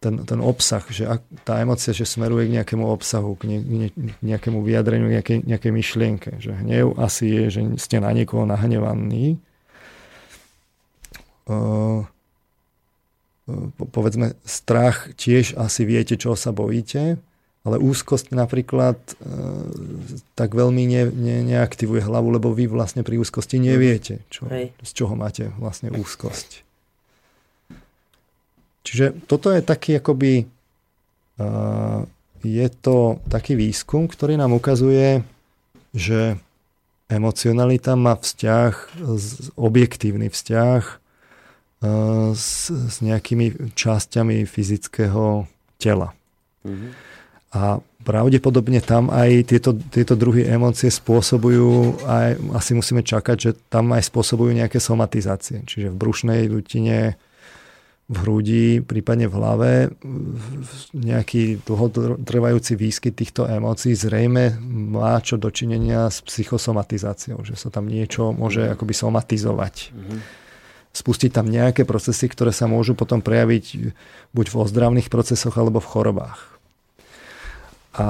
ten, 0.00 0.22
ten 0.28 0.40
obsah, 0.44 0.84
že 0.92 1.08
ak, 1.08 1.24
tá 1.48 1.58
emocia, 1.58 1.96
že 1.96 2.04
smeruje 2.04 2.52
k 2.52 2.60
nejakému 2.60 2.84
obsahu, 2.84 3.32
k, 3.40 3.48
ne, 3.48 3.58
ne, 3.64 3.88
nejakému 4.20 4.60
vyjadreniu, 4.60 5.08
nejakej, 5.08 5.48
nejakej 5.48 5.72
myšlienke. 5.72 6.30
Že 6.36 6.52
hnev 6.62 6.86
asi 7.00 7.24
je, 7.26 7.44
že 7.48 7.60
ste 7.80 7.96
na 7.98 8.12
niekoho 8.12 8.44
nahnevaní. 8.44 9.40
Uh, 11.46 12.04
povedzme, 13.94 14.34
strach 14.42 15.14
tiež 15.14 15.56
asi 15.56 15.86
viete, 15.86 16.18
čo 16.18 16.34
sa 16.36 16.52
bojíte. 16.52 17.16
Ale 17.66 17.82
úzkosť 17.82 18.30
napríklad 18.30 18.94
e, 18.94 19.14
tak 20.38 20.54
veľmi 20.54 20.86
ne, 20.86 21.02
ne, 21.10 21.36
neaktivuje 21.50 21.98
hlavu, 22.06 22.38
lebo 22.38 22.54
vy 22.54 22.70
vlastne 22.70 23.02
pri 23.02 23.18
úzkosti 23.18 23.58
neviete, 23.58 24.22
čo, 24.30 24.46
z 24.86 24.90
čoho 24.94 25.18
máte 25.18 25.50
vlastne 25.58 25.90
úzkosť. 25.90 26.65
Čiže 28.86 29.26
toto 29.26 29.50
je 29.50 29.66
taký 29.66 29.98
akoby 29.98 30.32
e, 30.38 30.44
je 32.46 32.66
to 32.78 33.18
taký 33.26 33.58
výskum, 33.58 34.06
ktorý 34.06 34.38
nám 34.38 34.54
ukazuje, 34.54 35.26
že 35.90 36.38
emocionalita 37.10 37.98
má 37.98 38.14
vzťah, 38.14 39.02
objektívny 39.58 40.30
vzťah 40.30 40.82
e, 40.86 40.94
s, 42.30 42.70
s 42.70 42.96
nejakými 43.02 43.74
časťami 43.74 44.46
fyzického 44.46 45.50
tela. 45.82 46.14
Mm-hmm. 46.62 46.90
A 47.56 47.82
pravdepodobne 48.06 48.78
tam 48.78 49.10
aj 49.10 49.50
tieto, 49.50 49.74
tieto 49.90 50.14
druhy 50.14 50.46
emócie 50.46 50.94
spôsobujú, 50.94 51.98
aj, 52.06 52.38
asi 52.54 52.70
musíme 52.78 53.02
čakať, 53.02 53.36
že 53.38 53.50
tam 53.66 53.90
aj 53.90 54.06
spôsobujú 54.06 54.54
nejaké 54.54 54.78
somatizácie. 54.78 55.66
Čiže 55.66 55.90
v 55.90 55.96
brušnej 55.98 56.46
dutine, 56.46 57.18
v 58.06 58.16
hrudi, 58.22 58.66
prípadne 58.86 59.26
v 59.26 59.34
hlave 59.34 59.72
nejaký 60.94 61.58
dlhotrvajúci 61.66 62.78
výskyt 62.78 63.18
týchto 63.18 63.50
emócií 63.50 63.98
zrejme 63.98 64.62
má 64.94 65.18
čo 65.18 65.34
dočinenia 65.34 66.06
s 66.06 66.22
psychosomatizáciou, 66.22 67.42
že 67.42 67.58
sa 67.58 67.66
tam 67.66 67.90
niečo 67.90 68.30
môže 68.30 68.62
mhm. 68.62 68.70
akoby 68.78 68.94
somatizovať. 68.94 69.74
Mm-hmm. 69.90 70.20
Spustiť 70.96 71.28
tam 71.34 71.50
nejaké 71.50 71.84
procesy, 71.84 72.24
ktoré 72.30 72.54
sa 72.56 72.70
môžu 72.70 72.96
potom 72.96 73.20
prejaviť 73.20 73.92
buď 74.32 74.46
v 74.48 74.58
ozdravných 74.64 75.12
procesoch 75.12 75.52
alebo 75.60 75.82
v 75.82 75.90
chorobách. 75.92 76.40
A 78.00 78.06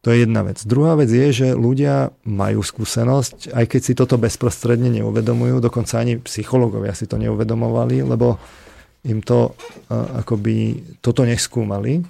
to 0.00 0.12
je 0.12 0.24
jedna 0.24 0.44
vec. 0.44 0.60
Druhá 0.64 0.96
vec 0.96 1.08
je, 1.08 1.28
že 1.32 1.48
ľudia 1.52 2.12
majú 2.24 2.64
skúsenosť, 2.64 3.52
aj 3.52 3.64
keď 3.68 3.80
si 3.80 3.92
toto 3.96 4.16
bezprostredne 4.16 4.88
neuvedomujú, 5.00 5.60
dokonca 5.60 6.00
ani 6.00 6.20
psychológovia 6.24 6.96
si 6.96 7.04
to 7.04 7.20
neuvedomovali, 7.20 8.04
lebo 8.04 8.36
im 9.04 9.20
to 9.20 9.52
akoby 9.90 10.82
toto 11.04 11.22
neskúmali. 11.28 12.04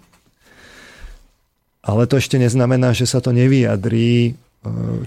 Ale 1.85 2.09
to 2.09 2.17
ešte 2.17 2.41
neznamená, 2.41 2.97
že 2.97 3.05
sa 3.05 3.21
to 3.21 3.35
nevyjadrí 3.35 4.39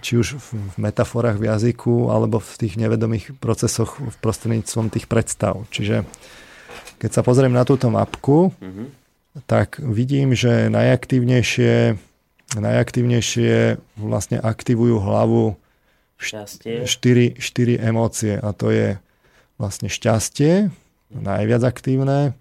či 0.05 0.13
už 0.13 0.37
v 0.37 0.49
metaforách 0.77 1.41
v 1.41 1.49
jazyku, 1.49 2.13
alebo 2.13 2.37
v 2.37 2.53
tých 2.61 2.77
nevedomých 2.77 3.33
procesoch 3.41 3.97
v 3.97 4.13
prostredníctvom 4.21 4.93
tých 4.93 5.09
predstav. 5.09 5.65
Čiže 5.73 6.05
keď 7.01 7.09
sa 7.09 7.25
pozriem 7.25 7.49
na 7.49 7.65
túto 7.65 7.89
mapku, 7.89 8.53
mm-hmm 8.53 9.07
tak 9.45 9.77
vidím, 9.77 10.33
že 10.33 10.73
najaktívnejšie, 10.73 11.93
najaktívnejšie 12.57 13.77
vlastne 14.01 14.41
aktivujú 14.41 14.97
hlavu 14.97 15.53
šťastie. 16.17 16.89
Štyri, 16.89 17.37
štyri 17.37 17.77
emócie 17.77 18.33
a 18.41 18.49
to 18.57 18.73
je 18.73 18.97
vlastne 19.61 19.93
šťastie, 19.93 20.73
najviac 21.11 21.63
aktívne, 21.63 22.37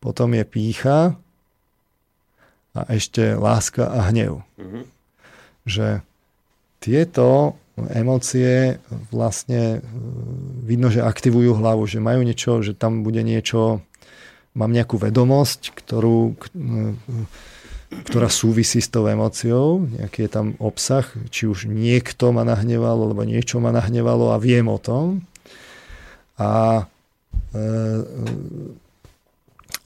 potom 0.00 0.36
je 0.36 0.44
pícha 0.44 1.16
a 2.76 2.80
ešte 2.92 3.32
láska 3.32 3.88
a 3.88 4.12
hnev. 4.12 4.44
Mm-hmm. 4.60 4.84
Že 5.66 5.86
tieto 6.80 7.56
emócie 7.76 8.80
vlastne 9.12 9.84
vidno, 10.64 10.88
že 10.88 11.04
aktivujú 11.04 11.56
hlavu, 11.56 11.84
že 11.84 12.00
majú 12.00 12.24
niečo, 12.24 12.64
že 12.64 12.72
tam 12.72 13.04
bude 13.04 13.20
niečo 13.20 13.84
mám 14.56 14.72
nejakú 14.72 14.96
vedomosť, 14.96 15.76
ktorú, 15.76 16.32
ktorá 18.08 18.28
súvisí 18.32 18.80
s 18.80 18.88
tou 18.88 19.04
emóciou, 19.04 19.84
nejaký 19.84 20.24
je 20.26 20.30
tam 20.32 20.46
obsah, 20.56 21.04
či 21.28 21.44
už 21.44 21.68
niekto 21.68 22.32
ma 22.32 22.42
nahnevalo, 22.42 23.12
alebo 23.12 23.28
niečo 23.28 23.60
ma 23.60 23.70
nahnevalo 23.70 24.32
a 24.32 24.40
viem 24.40 24.64
o 24.66 24.80
tom. 24.80 25.20
A, 26.40 26.82
e, 26.82 26.95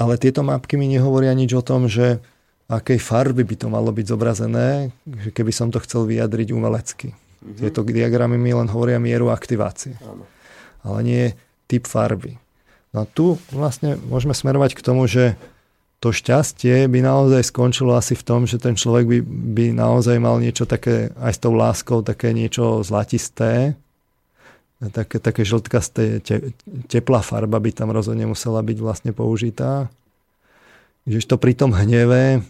ale 0.00 0.14
tieto 0.16 0.40
mapky 0.40 0.80
mi 0.80 0.88
nehovoria 0.88 1.36
nič 1.36 1.52
o 1.52 1.62
tom, 1.64 1.84
že 1.86 2.24
akej 2.70 3.02
farby 3.02 3.42
by 3.42 3.56
to 3.58 3.66
malo 3.66 3.90
byť 3.90 4.06
zobrazené, 4.06 4.94
že 5.04 5.30
keby 5.34 5.52
som 5.52 5.68
to 5.74 5.82
chcel 5.82 6.06
vyjadriť 6.06 6.54
umelecky. 6.54 7.12
Mm-hmm. 7.12 7.58
Tieto 7.58 7.80
diagramy 7.82 8.38
mi 8.38 8.54
len 8.54 8.70
hovoria 8.70 9.02
mieru 9.02 9.28
aktivácie. 9.34 9.98
Áno. 10.06 10.24
Ale 10.86 10.98
nie 11.02 11.24
typ 11.68 11.90
farby. 11.90 12.38
No 12.94 13.04
a 13.04 13.06
tu 13.06 13.36
vlastne 13.50 13.98
môžeme 14.08 14.32
smerovať 14.34 14.78
k 14.78 14.84
tomu, 14.84 15.04
že 15.10 15.34
to 16.00 16.16
šťastie 16.16 16.88
by 16.88 17.04
naozaj 17.04 17.52
skončilo 17.52 17.92
asi 17.92 18.16
v 18.16 18.24
tom, 18.24 18.48
že 18.48 18.56
ten 18.56 18.72
človek 18.72 19.04
by, 19.04 19.18
by 19.52 19.64
naozaj 19.76 20.16
mal 20.16 20.40
niečo 20.40 20.64
také, 20.64 21.12
aj 21.20 21.32
s 21.36 21.40
tou 21.44 21.52
láskou, 21.52 22.00
také 22.00 22.32
niečo 22.32 22.80
zlatisté, 22.80 23.76
také, 24.88 25.20
také 25.20 25.44
žltkasté, 25.44 26.24
te, 26.24 26.56
teplá 26.88 27.20
farba 27.20 27.60
by 27.60 27.70
tam 27.76 27.92
rozhodne 27.92 28.24
musela 28.24 28.64
byť 28.64 28.78
vlastne 28.80 29.12
použitá. 29.12 29.92
Kdežto 31.04 31.36
pri 31.36 31.52
tom 31.52 31.76
hneve 31.76 32.40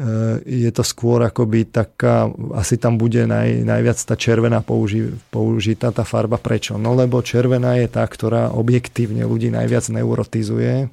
Eh, 0.00 0.64
je 0.64 0.70
to 0.72 0.80
skôr 0.80 1.20
akoby 1.20 1.68
taká, 1.68 2.32
asi 2.56 2.80
tam 2.80 2.96
bude 2.96 3.20
naj, 3.28 3.68
najviac 3.68 4.00
tá 4.00 4.16
červená 4.16 4.64
použi, 4.64 5.12
použitá 5.28 5.92
tá 5.92 6.08
farba. 6.08 6.40
Prečo? 6.40 6.80
No 6.80 6.96
lebo 6.96 7.20
červená 7.20 7.76
je 7.76 7.84
tá, 7.84 8.08
ktorá 8.08 8.48
objektívne 8.48 9.28
ľudí 9.28 9.52
najviac 9.52 9.92
neurotizuje. 9.92 10.88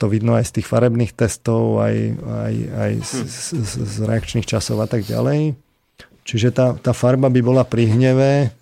To 0.00 0.06
vidno 0.08 0.32
aj 0.32 0.48
z 0.48 0.52
tých 0.62 0.70
farebných 0.70 1.12
testov, 1.12 1.84
aj, 1.84 1.96
aj, 2.24 2.54
aj 2.72 2.92
z, 3.04 3.12
z, 3.52 3.72
z 3.84 3.96
reakčných 4.00 4.48
časov 4.48 4.80
a 4.80 4.88
tak 4.88 5.04
ďalej. 5.04 5.60
Čiže 6.30 6.54
tá, 6.54 6.78
tá 6.78 6.94
farba 6.94 7.26
by 7.26 7.40
bola 7.42 7.66
pri 7.66 7.90
hneve, 7.90 8.54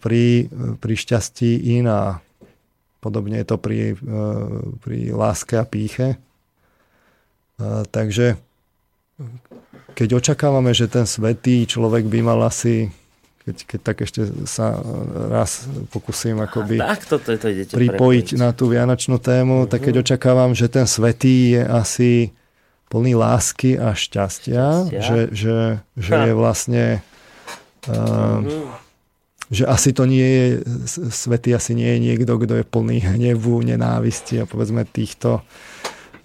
pri, 0.00 0.48
pri 0.80 0.94
šťastí 0.96 1.76
iná. 1.76 2.24
Podobne 3.04 3.44
je 3.44 3.46
to 3.46 3.60
pri, 3.60 3.92
eh, 3.92 3.96
pri 4.80 5.12
láske 5.12 5.60
a 5.60 5.68
píche 5.68 6.16
takže 7.90 8.36
keď 9.96 10.08
očakávame, 10.20 10.76
že 10.76 10.92
ten 10.92 11.08
svetý 11.08 11.64
človek 11.64 12.04
by 12.04 12.18
mal 12.20 12.40
asi 12.44 12.92
keď, 13.46 13.56
keď 13.62 13.80
tak 13.80 13.96
ešte 14.02 14.20
sa 14.42 14.74
raz 15.30 15.70
pokúsim 15.94 16.34
akoby 16.42 16.82
tak, 16.82 17.06
toto, 17.06 17.30
to 17.38 17.48
pripojiť 17.48 17.70
prepojiť. 17.70 18.26
na 18.36 18.50
tú 18.50 18.66
vianočnú 18.68 19.22
tému, 19.22 19.64
uh-huh. 19.64 19.70
tak 19.70 19.86
keď 19.86 19.94
mhm. 19.96 20.02
očakávam, 20.02 20.50
že 20.52 20.66
ten 20.66 20.84
svetý 20.84 21.56
je 21.56 21.62
asi 21.62 22.10
plný 22.86 23.18
lásky 23.18 23.76
a 23.76 23.92
šťastia, 23.92 24.90
šťastia. 24.90 25.02
že, 25.02 25.18
že, 25.34 25.58
že 25.98 26.12
je 26.30 26.32
vlastne 26.32 26.84
uh, 27.90 28.40
že 29.46 29.62
asi 29.62 29.94
to 29.94 30.10
nie 30.10 30.26
je 30.26 30.46
svetý 31.10 31.54
asi 31.54 31.78
nie 31.78 31.86
je 31.86 31.98
niekto, 32.02 32.34
kto 32.34 32.62
je 32.62 32.64
plný 32.66 32.98
hnevu, 33.14 33.62
nenávisti 33.62 34.42
a 34.42 34.44
povedzme 34.44 34.82
týchto 34.82 35.46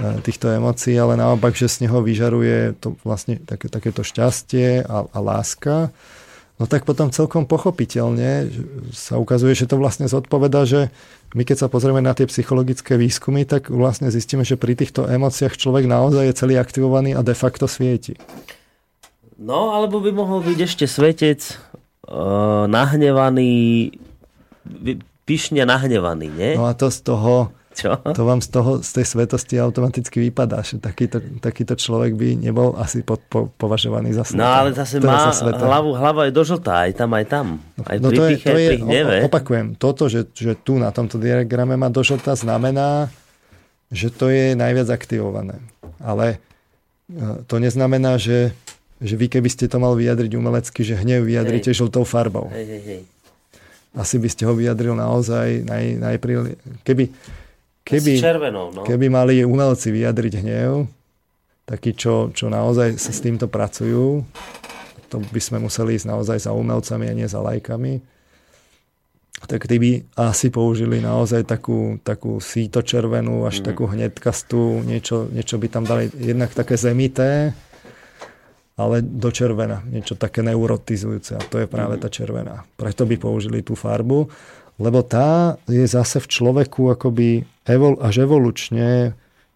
E, 0.02 0.18
týchto 0.26 0.50
emócií, 0.50 0.98
ale 0.98 1.14
naopak, 1.14 1.54
že 1.54 1.70
z 1.70 1.86
neho 1.86 2.02
vyžaruje 2.02 2.74
to 2.82 2.98
vlastne 3.06 3.38
také, 3.46 3.70
takéto 3.70 4.02
šťastie 4.02 4.82
a, 4.82 5.06
a 5.06 5.20
láska, 5.22 5.94
no 6.58 6.66
tak 6.66 6.90
potom 6.90 7.14
celkom 7.14 7.46
pochopiteľne 7.46 8.50
sa 8.90 9.22
ukazuje, 9.22 9.54
že 9.54 9.70
to 9.70 9.78
vlastne 9.78 10.10
zodpoveda, 10.10 10.66
že 10.66 10.90
my 11.32 11.44
keď 11.48 11.64
sa 11.64 11.68
pozrieme 11.72 12.04
na 12.04 12.12
tie 12.12 12.28
psychologické 12.28 13.00
výskumy, 13.00 13.48
tak 13.48 13.72
vlastne 13.72 14.12
zistíme, 14.12 14.44
že 14.44 14.60
pri 14.60 14.76
týchto 14.76 15.08
emóciách 15.08 15.56
človek 15.56 15.88
naozaj 15.88 16.28
je 16.28 16.36
celý 16.36 16.56
aktivovaný 16.60 17.16
a 17.16 17.24
de 17.24 17.32
facto 17.32 17.72
svieti. 17.72 18.20
No, 19.42 19.74
alebo 19.74 20.04
by 20.04 20.12
mohol 20.14 20.44
byť 20.44 20.58
ešte 20.60 20.86
svetec 20.86 21.40
uh, 22.06 22.68
nahnevaný, 22.70 23.90
pyšne 25.26 25.64
nahnevaný, 25.66 26.28
nie? 26.30 26.52
No 26.60 26.70
a 26.70 26.78
to 26.78 26.92
z 26.92 27.00
toho, 27.02 27.56
Čo? 27.82 27.98
to 28.18 28.22
vám 28.22 28.40
z, 28.40 28.50
toho, 28.50 28.72
z 28.80 29.02
tej 29.02 29.06
svetosti 29.08 29.58
automaticky 29.58 30.22
vypadá, 30.22 30.62
že 30.62 30.78
takýto, 30.78 31.18
takýto 31.42 31.74
človek 31.74 32.14
by 32.14 32.38
nebol 32.38 32.78
asi 32.78 33.02
po, 33.02 33.18
po, 33.18 33.50
považovaný 33.52 34.14
za 34.14 34.22
No 34.22 34.38
svetého. 34.38 34.54
ale 34.54 34.70
zase 34.72 34.94
je 34.96 35.02
má 35.02 35.34
za 35.34 35.50
hlavu, 35.50 35.90
hlava 35.92 36.30
je 36.30 36.34
dožltá, 36.34 36.86
aj 36.86 36.94
tam, 36.94 37.10
aj 37.18 37.26
tam. 37.26 37.46
Aj 37.82 37.98
No 37.98 38.08
pri 38.08 38.18
to 38.18 38.22
je, 38.22 38.30
piche, 38.38 38.46
to 38.46 38.56
je 38.56 38.70
pri 38.70 38.78
hneve. 38.80 39.16
opakujem, 39.26 39.68
toto, 39.76 40.06
že, 40.06 40.30
že 40.30 40.54
tu 40.54 40.78
na 40.78 40.94
tomto 40.94 41.18
diagrame 41.18 41.74
má 41.74 41.90
do 41.90 42.00
žlta, 42.00 42.38
znamená, 42.38 43.10
že 43.90 44.08
to 44.08 44.30
je 44.30 44.54
najviac 44.54 44.88
aktivované. 44.88 45.58
Ale 45.98 46.38
e, 47.10 47.18
to 47.44 47.58
neznamená, 47.58 48.16
že, 48.16 48.54
že 48.98 49.18
vy 49.18 49.28
keby 49.28 49.50
ste 49.50 49.66
to 49.66 49.78
mal 49.78 49.98
vyjadriť 49.98 50.32
umelecky, 50.32 50.82
že 50.82 50.96
hnev 50.96 51.26
vyjadrite 51.26 51.74
žltou 51.74 52.06
farbou. 52.06 52.48
Hej, 52.54 52.66
hej, 52.68 52.84
hej. 52.86 53.02
Asi 53.92 54.16
by 54.16 54.32
ste 54.32 54.48
ho 54.48 54.56
vyjadril 54.56 54.96
naozaj 54.96 55.68
naj, 55.68 55.84
najpríli... 56.00 56.56
Keby, 56.82 57.12
Keby, 57.92 58.12
S 58.16 58.24
červenou, 58.24 58.72
no. 58.72 58.82
keby 58.88 59.12
mali 59.12 59.44
umelci 59.44 59.92
vyjadriť 59.92 60.34
hnev, 60.40 60.88
takí, 61.68 61.92
čo, 61.92 62.32
čo 62.32 62.48
naozaj 62.48 62.96
s 62.96 63.20
týmto 63.20 63.52
pracujú, 63.52 64.24
to 65.12 65.16
by 65.20 65.42
sme 65.44 65.60
museli 65.60 66.00
ísť 66.00 66.08
naozaj 66.08 66.38
za 66.40 66.52
umelcami 66.56 67.12
a 67.12 67.14
nie 67.14 67.28
za 67.28 67.44
lajkami, 67.44 68.00
tak 69.42 69.66
tí 69.68 69.76
by 69.82 69.92
asi 70.16 70.54
použili 70.54 71.02
naozaj 71.02 71.44
takú, 71.44 71.98
takú 72.06 72.38
síto 72.40 72.86
červenú, 72.86 73.44
až 73.44 73.60
mm. 73.60 73.66
takú 73.66 73.84
hnedkastú, 73.90 74.86
niečo, 74.86 75.28
niečo 75.34 75.58
by 75.58 75.68
tam 75.68 75.84
dali 75.84 76.08
jednak 76.14 76.54
také 76.54 76.78
zemité, 76.78 77.52
ale 78.80 79.02
do 79.04 79.30
červena, 79.30 79.84
niečo 79.86 80.16
také 80.18 80.42
neurotizujúce 80.42 81.38
a 81.38 81.42
to 81.44 81.62
je 81.62 81.68
práve 81.68 81.98
Mhm. 81.98 82.02
tá 82.02 82.08
červená. 82.10 82.56
Preto 82.78 83.06
by 83.06 83.16
použili 83.18 83.62
tú 83.62 83.76
farbu, 83.76 84.30
lebo 84.82 85.00
tá 85.00 85.30
je 85.66 85.86
zase 85.86 86.18
v 86.18 86.28
človeku 86.28 86.90
akoby 86.90 87.46
evol, 87.64 87.96
až 88.00 88.22
evolučne 88.22 89.14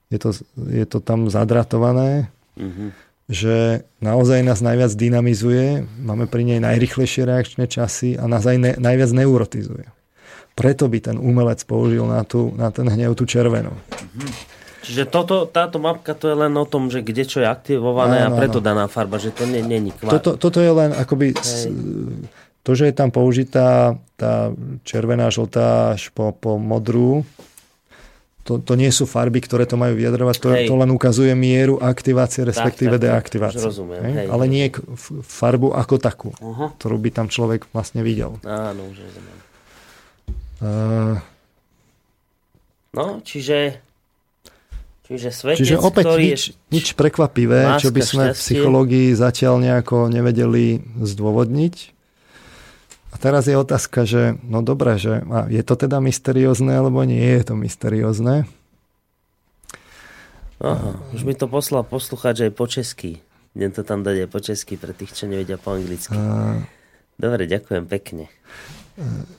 je 0.08 0.18
to, 0.18 0.30
je 0.56 0.86
to 0.86 1.00
tam 1.00 1.28
zadratované, 1.28 2.30
Mhm. 2.56 2.94
že 3.26 3.56
naozaj 4.00 4.40
nás 4.40 4.62
najviac 4.62 4.94
dynamizuje, 4.94 5.66
máme 6.00 6.24
pri 6.24 6.46
nej 6.46 6.62
najrychlejšie 6.62 7.26
reakčné 7.26 7.66
časy 7.66 8.14
a 8.14 8.24
nás 8.24 8.46
aj 8.46 8.56
ne, 8.56 8.72
najviac 8.76 9.12
neurotizuje. 9.12 9.90
Preto 10.54 10.86
by 10.86 11.02
ten 11.02 11.18
umelec 11.18 11.60
použil 11.62 12.06
na, 12.06 12.22
tú, 12.22 12.54
na 12.54 12.70
ten 12.70 12.86
hnev 12.86 13.12
tú 13.12 13.26
červenú. 13.26 13.76
Čiže 14.80 15.04
toto, 15.06 15.44
táto 15.44 15.82
mapka 15.82 16.14
to 16.14 16.30
je 16.30 16.38
len 16.38 16.54
o 16.54 16.64
tom, 16.64 16.88
že 16.88 17.02
kde 17.02 17.26
čo 17.26 17.42
je 17.42 17.50
aktivované 17.50 18.22
a 18.22 18.30
Áno, 18.30 18.38
preto 18.38 18.62
áno. 18.62 18.64
daná 18.64 18.86
farba, 18.86 19.18
že 19.18 19.34
to 19.34 19.44
nie 19.44 19.60
není 19.60 19.90
kvár. 19.90 20.16
Toto, 20.16 20.38
toto 20.38 20.62
je 20.62 20.70
len 20.70 20.94
akoby... 20.94 21.34
s- 21.34 21.66
To, 22.66 22.72
že 22.74 22.90
je 22.90 22.96
tam 22.98 23.14
použitá 23.14 23.96
tá 24.18 24.50
červená, 24.82 25.30
žltá 25.30 25.94
až 25.94 26.10
po, 26.10 26.34
po 26.34 26.58
modrú, 26.58 27.22
to, 28.46 28.62
to 28.62 28.74
nie 28.78 28.90
sú 28.94 29.10
farby, 29.10 29.42
ktoré 29.42 29.66
to 29.66 29.74
majú 29.74 29.98
vyjadrovať, 29.98 30.36
to, 30.38 30.50
Hej. 30.54 30.68
to 30.70 30.74
len 30.78 30.90
ukazuje 30.94 31.34
mieru 31.34 31.82
aktivácie, 31.82 32.46
respektíve 32.46 32.98
tak, 32.98 33.02
tak, 33.02 33.06
deaktivácie. 33.10 33.62
rozumiem, 33.62 34.02
Hej? 34.06 34.14
hej, 34.18 34.28
Ale 34.30 34.44
hej. 34.46 34.52
nie 34.54 34.66
farbu 35.26 35.74
ako 35.74 35.96
takú, 35.98 36.30
Aha. 36.42 36.74
ktorú 36.78 36.98
by 37.02 37.10
tam 37.10 37.28
človek 37.30 37.66
vlastne 37.74 38.06
videl. 38.06 38.38
Áno, 38.46 38.82
už 38.90 38.98
rozumiem. 39.02 39.38
Uh, 40.62 41.18
No, 42.96 43.20
čiže... 43.22 43.84
Čiže 45.06 45.30
svetec, 45.30 45.62
Čiže 45.62 45.76
opäť 45.78 46.06
ktorý 46.10 46.24
nič, 46.26 46.42
je... 46.50 46.54
nič 46.74 46.88
prekvapivé, 46.98 47.78
čo 47.78 47.94
by 47.94 48.02
sme 48.02 48.26
v 48.34 48.40
psychológii 48.42 49.14
zatiaľ 49.14 49.62
nejako 49.62 50.10
nevedeli 50.10 50.82
zdôvodniť. 50.98 51.94
A 53.16 53.18
teraz 53.18 53.48
je 53.48 53.56
otázka, 53.56 54.04
že 54.04 54.36
no 54.44 54.60
dobré, 54.60 55.00
že 55.00 55.24
a 55.32 55.48
je 55.48 55.64
to 55.64 55.80
teda 55.80 56.04
mysteriózne, 56.04 56.76
alebo 56.76 57.00
nie 57.08 57.24
je 57.24 57.48
to 57.48 57.56
mysteriózne. 57.56 58.44
Aha, 60.60 60.92
už 61.16 61.24
mi 61.24 61.32
to 61.32 61.48
poslal 61.48 61.88
poslucháč 61.88 62.44
aj 62.44 62.52
po 62.52 62.68
česky. 62.68 63.24
Idem 63.56 63.72
to 63.72 63.88
tam 63.88 64.04
dať 64.04 64.28
aj 64.28 64.30
po 64.36 64.40
česky 64.44 64.76
pre 64.76 64.92
tých, 64.92 65.16
čo 65.16 65.32
nevedia 65.32 65.56
po 65.56 65.80
anglicky. 65.80 66.12
Uh, 66.12 66.60
Dobre, 67.16 67.48
ďakujem 67.48 67.88
pekne. 67.88 68.28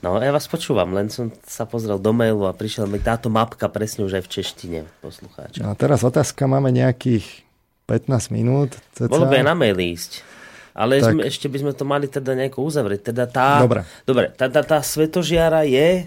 No, 0.05 0.20
ja 0.20 0.32
vás 0.32 0.48
počúvam, 0.48 0.93
len 0.93 1.09
som 1.09 1.32
sa 1.44 1.65
pozrel 1.69 1.97
do 1.97 2.12
mailu 2.12 2.44
a 2.44 2.53
prišiel 2.53 2.85
mi 2.89 3.01
táto 3.01 3.32
mapka 3.32 3.73
presne 3.73 4.05
už 4.05 4.20
aj 4.20 4.24
v 4.24 4.32
češtine 4.40 4.78
poslucháča. 5.01 5.65
a 5.65 5.73
teraz 5.73 6.05
otázka, 6.05 6.44
máme 6.44 6.73
nejakých 6.73 7.24
15 7.89 8.36
minút. 8.36 8.77
Ceca. 8.93 9.09
Bolo 9.09 9.28
by 9.28 9.40
aj 9.40 9.47
na 9.48 9.57
mail 9.57 9.77
ísť. 9.81 10.36
Ale 10.77 11.01
Tak. 11.01 11.16
sme, 11.16 11.23
ešte 11.24 11.48
by 11.48 11.59
sme 11.65 11.73
to 11.73 11.89
mali 11.89 12.05
teda 12.05 12.36
nejako 12.36 12.61
uzavrieť. 12.62 13.11
Teda 13.11 13.24
tá, 13.24 13.65
Dobre. 13.65 13.89
Dobre, 14.05 14.28
tá, 14.36 14.53
tá, 14.53 14.61
tá 14.61 14.78
svetožiara 14.85 15.65
je 15.65 16.05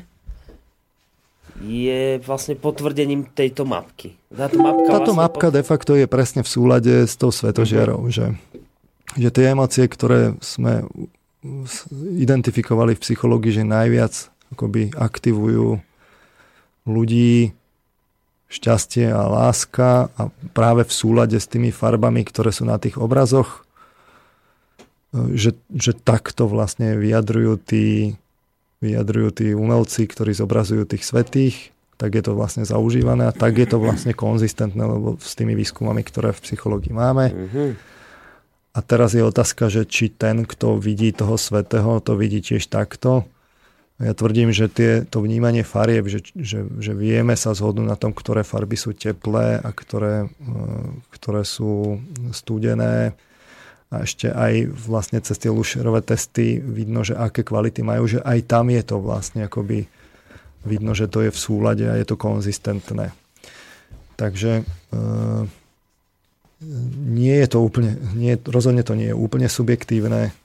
je 1.60 2.24
vlastne 2.24 2.56
potvrdením 2.56 3.28
tejto 3.36 3.68
mapky. 3.68 4.16
Táto 4.32 4.56
mapka, 4.56 4.88
Táto 4.88 5.12
vlastne 5.12 5.20
mapka 5.20 5.48
de 5.52 5.64
facto 5.66 5.92
je 5.92 6.08
presne 6.08 6.40
v 6.40 6.48
súlade 6.48 6.94
s 7.04 7.20
tou 7.20 7.36
svetožiarou, 7.36 8.08
Mhm. 8.08 8.12
že, 8.14 8.26
že 9.20 9.28
tie 9.28 9.52
emócie, 9.52 9.84
ktoré 9.84 10.40
sme 10.40 10.88
identifikovali 12.16 12.96
v 12.96 13.04
psychológii, 13.04 13.60
že 13.60 13.64
najviac 13.68 14.14
akoby 14.56 14.96
aktivujú 14.96 15.80
ľudí 16.88 17.52
šťastie 18.50 19.12
a 19.12 19.30
láska 19.30 20.10
a 20.16 20.22
práve 20.56 20.82
v 20.88 20.94
súlade 20.96 21.38
s 21.38 21.46
tými 21.46 21.70
farbami, 21.70 22.26
ktoré 22.26 22.50
sú 22.50 22.66
na 22.66 22.80
tých 22.82 22.98
obrazoch, 22.98 23.68
že, 25.14 25.58
že 25.74 25.92
takto 25.98 26.46
vlastne 26.46 26.94
vyjadrujú 26.98 27.58
tí, 27.58 28.14
vyjadrujú 28.82 29.30
tí 29.34 29.48
umelci, 29.58 30.06
ktorí 30.06 30.38
zobrazujú 30.38 30.86
tých 30.86 31.04
svetých, 31.06 31.56
tak 32.00 32.16
je 32.16 32.24
to 32.24 32.38
vlastne 32.38 32.64
zaužívané 32.64 33.28
a 33.28 33.36
tak 33.36 33.60
je 33.60 33.68
to 33.68 33.82
vlastne 33.82 34.16
konzistentné 34.16 34.80
lebo 34.80 35.20
s 35.20 35.36
tými 35.36 35.52
výskumami, 35.58 36.00
ktoré 36.06 36.32
v 36.32 36.44
psychológii 36.48 36.94
máme. 36.96 37.26
Mhm. 37.34 37.66
A 38.70 38.80
teraz 38.86 39.18
je 39.18 39.26
otázka, 39.26 39.68
že 39.68 39.84
či 39.84 40.14
ten, 40.14 40.46
kto 40.46 40.78
vidí 40.78 41.10
toho 41.10 41.36
svetého, 41.36 42.00
to 42.00 42.14
vidí 42.16 42.40
tiež 42.40 42.70
takto. 42.70 43.26
Ja 44.00 44.16
tvrdím, 44.16 44.56
že 44.56 44.72
tie, 44.72 45.04
to 45.04 45.20
vnímanie 45.20 45.68
farieb, 45.68 46.08
že, 46.08 46.24
že, 46.32 46.64
že 46.80 46.96
vieme 46.96 47.36
sa 47.36 47.52
zhodnúť 47.52 47.88
na 47.90 48.00
tom, 48.00 48.16
ktoré 48.16 48.48
farby 48.48 48.80
sú 48.80 48.96
teplé 48.96 49.60
a 49.60 49.70
ktoré, 49.76 50.24
e, 50.24 50.56
ktoré 51.12 51.44
sú 51.44 52.00
studené. 52.32 53.20
A 53.90 54.06
ešte 54.06 54.30
aj 54.30 54.70
vlastne 54.70 55.18
cez 55.18 55.42
tie 55.42 55.50
lušerové 55.50 56.06
testy 56.06 56.62
vidno, 56.62 57.02
že 57.02 57.18
aké 57.18 57.42
kvality 57.42 57.82
majú, 57.82 58.06
že 58.06 58.22
aj 58.22 58.46
tam 58.46 58.70
je 58.70 58.82
to 58.86 59.02
vlastne 59.02 59.42
akoby 59.50 59.90
vidno, 60.62 60.94
že 60.94 61.10
to 61.10 61.26
je 61.26 61.34
v 61.34 61.40
súlade 61.40 61.86
a 61.90 61.98
je 61.98 62.06
to 62.06 62.14
konzistentné. 62.14 63.10
Takže 64.14 64.62
e, 64.62 64.64
nie 67.02 67.36
je 67.40 67.48
to 67.50 67.66
úplne, 67.66 67.98
nie, 68.14 68.38
rozhodne 68.38 68.86
to 68.86 68.94
nie 68.94 69.10
je 69.10 69.18
úplne 69.18 69.50
subjektívne, 69.50 70.38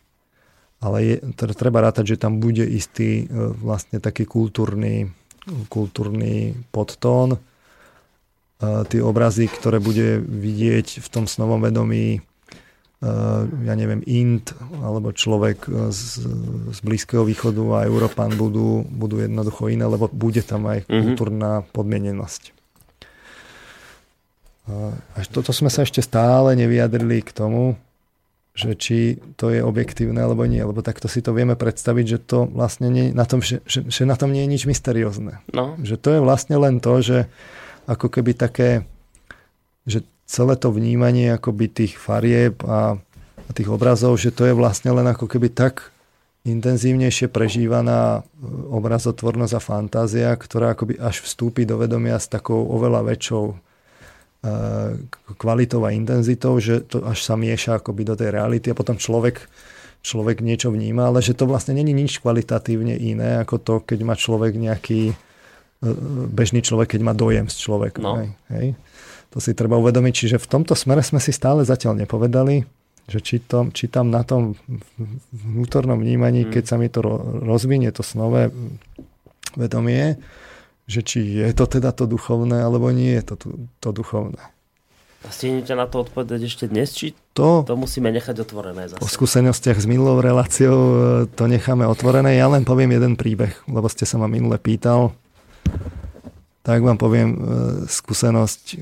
ale 0.81 0.97
je, 1.05 1.17
tr- 1.37 1.53
treba 1.53 1.85
rátať, 1.85 2.17
že 2.17 2.21
tam 2.25 2.41
bude 2.41 2.65
istý 2.65 3.27
e, 3.27 3.53
vlastne 3.61 4.01
taký 4.01 4.25
kultúrny, 4.25 5.13
kultúrny 5.69 6.57
podtón. 6.73 7.37
E, 7.37 7.39
Tie 8.89 9.05
obrazy, 9.05 9.53
ktoré 9.53 9.83
bude 9.85 10.17
vidieť 10.23 11.05
v 11.05 11.09
tom 11.13 11.29
snovom 11.29 11.61
vedomí 11.61 12.25
ja 13.63 13.75
neviem, 13.75 14.01
Int 14.05 14.53
alebo 14.81 15.13
človek 15.13 15.69
e, 15.69 15.93
z, 15.93 16.25
z 16.73 16.79
Blízkeho 16.81 17.23
východu 17.23 17.61
a 17.77 17.85
Európan 17.85 18.33
budú, 18.35 18.81
budú 18.87 19.21
jednoducho 19.21 19.69
iné, 19.69 19.85
lebo 19.85 20.09
bude 20.09 20.41
tam 20.41 20.65
aj 20.67 20.89
Mhm. 20.89 20.97
kultúrna 21.05 21.51
podmienenosť. 21.71 22.57
Až 25.13 25.29
toto 25.29 25.53
sme 25.53 25.69
sa 25.69 25.85
ešte 25.85 26.01
stále 26.01 26.57
nevyjadrili 26.57 27.21
k 27.21 27.37
tomu, 27.37 27.77
že 28.57 28.73
či 28.79 28.99
to 29.37 29.53
je 29.53 29.61
objektívne 29.61 30.17
alebo 30.25 30.49
nie, 30.49 30.63
lebo 30.65 30.81
takto 30.81 31.05
si 31.05 31.21
to 31.21 31.37
vieme 31.37 31.53
predstaviť, 31.53 32.07
že 32.07 32.19
to 32.23 32.49
vlastne 32.49 32.89
nie, 32.89 33.13
na 33.13 33.29
tom, 33.29 33.45
že, 33.45 33.61
že, 33.69 33.85
že 33.85 34.09
na 34.09 34.17
tom 34.17 34.33
nie 34.33 34.47
je 34.47 34.53
nič 34.57 34.63
mysteriózne. 34.65 35.45
No, 35.53 35.77
Že 35.83 35.97
to 36.01 36.09
je 36.17 36.21
vlastne 36.25 36.57
len 36.57 36.81
to, 36.81 37.03
že 37.05 37.19
ako 37.85 38.09
keby 38.09 38.33
také, 38.33 38.89
že 39.85 40.07
celé 40.25 40.55
to 40.57 40.73
vnímanie 40.73 41.33
akoby 41.33 41.69
tých 41.69 41.95
farieb 42.01 42.65
a, 42.65 42.97
a 43.45 43.51
tých 43.53 43.69
obrazov, 43.69 44.17
že 44.17 44.33
to 44.33 44.49
je 44.49 44.55
vlastne 44.57 44.91
len 44.93 45.05
ako 45.05 45.29
keby 45.29 45.53
tak 45.53 45.95
intenzívnejšie 46.45 47.33
prežívaná 47.33 48.21
e, 48.21 48.23
obrazotvornosť 48.73 49.55
a 49.57 49.61
fantázia, 49.65 50.29
ktorá 50.37 50.77
akoby 50.77 51.01
až 51.01 51.25
vstúpi 51.25 51.65
do 51.65 51.81
vedomia 51.81 52.21
s 52.21 52.29
takou 52.29 52.69
oveľa 52.69 53.01
väčšou 53.09 53.45
e, 53.49 53.57
kvalitou 55.41 55.81
a 55.89 55.97
intenzitou, 55.97 56.61
že 56.61 56.85
to 56.85 57.01
až 57.09 57.25
sa 57.25 57.35
mieša 57.41 57.81
akoby 57.81 58.05
do 58.05 58.15
tej 58.15 58.37
reality 58.37 58.69
a 58.69 58.77
potom 58.77 59.01
človek, 59.01 59.49
človek 60.05 60.45
niečo 60.45 60.69
vníma, 60.69 61.09
ale 61.09 61.25
že 61.25 61.33
to 61.33 61.49
vlastne 61.49 61.73
není 61.81 61.97
nič 61.97 62.21
kvalitatívne 62.21 62.93
iné 62.93 63.41
ako 63.41 63.57
to, 63.65 63.75
keď 63.81 63.99
má 64.05 64.13
človek 64.13 64.53
nejaký 64.53 65.13
e, 65.13 65.15
bežný 66.29 66.61
človek, 66.61 66.97
keď 66.97 67.01
má 67.09 67.17
dojem 67.17 67.49
z 67.49 67.57
človeka. 67.57 68.05
No. 68.05 68.21
Hej, 68.21 68.29
hej. 68.53 68.69
To 69.35 69.43
si 69.43 69.51
treba 69.51 69.75
uvedomiť. 69.83 70.15
Čiže 70.15 70.37
v 70.39 70.47
tomto 70.47 70.79
smere 70.79 71.03
sme 71.03 71.19
si 71.19 71.35
stále 71.35 71.67
zatiaľ 71.67 71.99
nepovedali, 72.07 72.63
že 73.11 73.19
či, 73.19 73.43
to, 73.43 73.69
či 73.75 73.91
tam 73.91 74.09
na 74.09 74.23
tom 74.23 74.55
vnútornom 75.35 75.99
vnímaní, 75.99 76.47
mm. 76.47 76.51
keď 76.55 76.65
sa 76.65 76.77
mi 76.79 76.87
to 76.87 77.03
rozvinie, 77.43 77.91
to 77.91 78.07
snové 78.07 78.55
vedomie, 79.59 80.23
že 80.87 81.03
či 81.03 81.43
je 81.43 81.51
to 81.51 81.67
teda 81.67 81.91
to 81.91 82.07
duchovné, 82.07 82.63
alebo 82.63 82.95
nie 82.95 83.19
je 83.19 83.23
to 83.27 83.35
to 83.83 83.89
duchovné. 83.91 84.41
A 85.25 85.33
stihnete 85.33 85.73
na 85.73 85.89
to 85.89 86.05
odpovedať 86.05 86.41
ešte 86.45 86.65
dnes, 86.69 86.93
či 86.93 87.17
to, 87.33 87.65
to 87.65 87.81
musíme 87.81 88.13
nechať 88.13 88.45
otvorené 88.45 88.93
zase? 88.93 89.01
Po 89.01 89.09
skúsenostiach 89.09 89.81
s 89.81 89.89
minulou 89.89 90.21
reláciou 90.21 90.77
e, 90.77 90.97
to 91.33 91.49
necháme 91.49 91.89
otvorené. 91.89 92.37
Ja 92.37 92.53
len 92.53 92.69
poviem 92.69 92.93
jeden 92.93 93.17
príbeh, 93.17 93.57
lebo 93.65 93.89
ste 93.89 94.05
sa 94.05 94.21
ma 94.21 94.29
minule 94.29 94.61
pýtal. 94.61 95.17
Tak 96.65 96.81
vám 96.81 96.97
poviem 96.97 97.29
e, 97.31 97.39
skúsenosť, 97.85 98.63
e, 98.73 98.77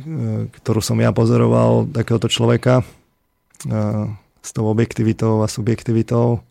ktorú 0.55 0.79
som 0.79 0.97
ja 1.03 1.11
pozoroval 1.11 1.91
takéhoto 1.91 2.31
človeka 2.31 2.87
s 4.43 4.51
tou 4.51 4.67
objektivitou 4.67 5.39
a 5.43 5.47
subjektivitou. 5.47 6.43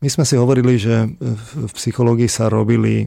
My 0.00 0.08
sme 0.08 0.24
si 0.24 0.32
hovorili, 0.32 0.80
že 0.80 1.12
v 1.20 1.72
psychológii 1.76 2.24
sa 2.24 2.48
robili 2.48 3.04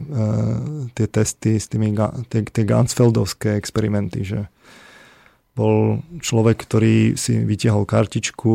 tie 0.94 1.10
testy 1.10 1.58
s 1.58 1.66
tými, 1.66 1.90
tie, 2.30 2.46
tie 2.46 2.62
Gansfeldovské 2.62 3.58
experimenty, 3.58 4.22
že 4.22 4.46
bol 5.54 6.02
človek, 6.18 6.66
ktorý 6.66 7.14
si 7.14 7.38
vytiahol 7.38 7.86
kartičku, 7.86 8.54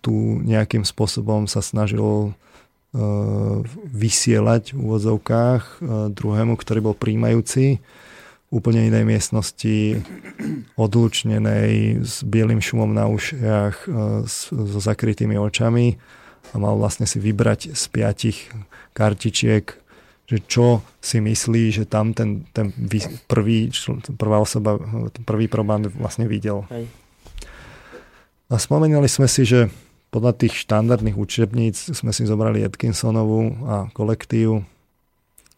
tu 0.00 0.14
nejakým 0.40 0.84
spôsobom 0.88 1.44
sa 1.44 1.60
snažil 1.60 2.00
e, 2.00 2.45
vysielať 3.92 4.72
v 4.72 4.78
úvodzovkách 4.80 5.62
e, 5.62 5.76
druhému, 6.12 6.56
ktorý 6.56 6.92
bol 6.92 6.96
príjmajúci 6.96 7.80
úplne 8.48 8.86
inej 8.86 9.04
miestnosti, 9.04 10.00
odlučnenej, 10.78 12.00
s 12.06 12.22
bielým 12.22 12.62
šumom 12.62 12.94
na 12.94 13.10
ušiach, 13.10 13.74
e, 13.84 13.88
so 14.24 14.78
zakrytými 14.80 15.36
očami 15.36 15.98
a 16.50 16.54
mal 16.56 16.78
vlastne 16.78 17.04
si 17.04 17.20
vybrať 17.20 17.74
z 17.74 17.84
piatich 17.90 18.38
kartičiek 18.96 19.86
že 20.26 20.42
čo 20.42 20.82
si 20.98 21.22
myslí, 21.22 21.70
že 21.70 21.84
tam 21.86 22.10
ten, 22.10 22.42
ten 22.50 22.74
prvý, 23.30 23.70
prvá 24.18 24.42
osoba, 24.42 24.74
prvý 25.22 25.46
problém 25.46 25.86
vlastne 25.94 26.26
videl. 26.26 26.66
Hej. 26.66 26.90
A 28.50 28.58
spomenuli 28.58 29.06
sme 29.06 29.30
si, 29.30 29.46
že 29.46 29.70
podľa 30.10 30.32
tých 30.38 30.54
štandardných 30.64 31.18
učebníc 31.18 31.92
sme 31.92 32.14
si 32.14 32.24
zobrali 32.24 32.62
Atkinsonovú 32.62 33.66
a 33.66 33.74
kolektív, 33.92 34.64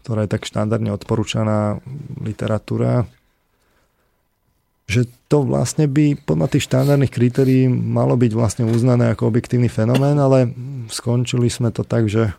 ktorá 0.02 0.24
je 0.24 0.32
tak 0.32 0.48
štandardne 0.48 0.90
odporúčaná 0.94 1.78
literatúra, 2.18 3.04
že 4.88 5.04
to 5.28 5.44
vlastne 5.44 5.84
by 5.84 6.16
podľa 6.16 6.56
tých 6.56 6.64
štandardných 6.64 7.12
kritérií 7.12 7.68
malo 7.68 8.16
byť 8.16 8.32
vlastne 8.32 8.64
uznané 8.64 9.12
ako 9.12 9.28
objektívny 9.28 9.68
fenomén, 9.68 10.16
ale 10.16 10.48
skončili 10.88 11.52
sme 11.52 11.68
to 11.68 11.84
tak, 11.84 12.08
že 12.08 12.32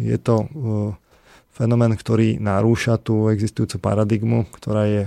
je 0.00 0.16
to 0.16 0.48
uh, 0.48 0.48
fenomén, 1.52 1.92
ktorý 1.92 2.40
narúša 2.40 2.96
tú 2.96 3.28
existujúcu 3.28 3.76
paradigmu, 3.76 4.48
ktorá 4.48 4.88
je 4.88 5.04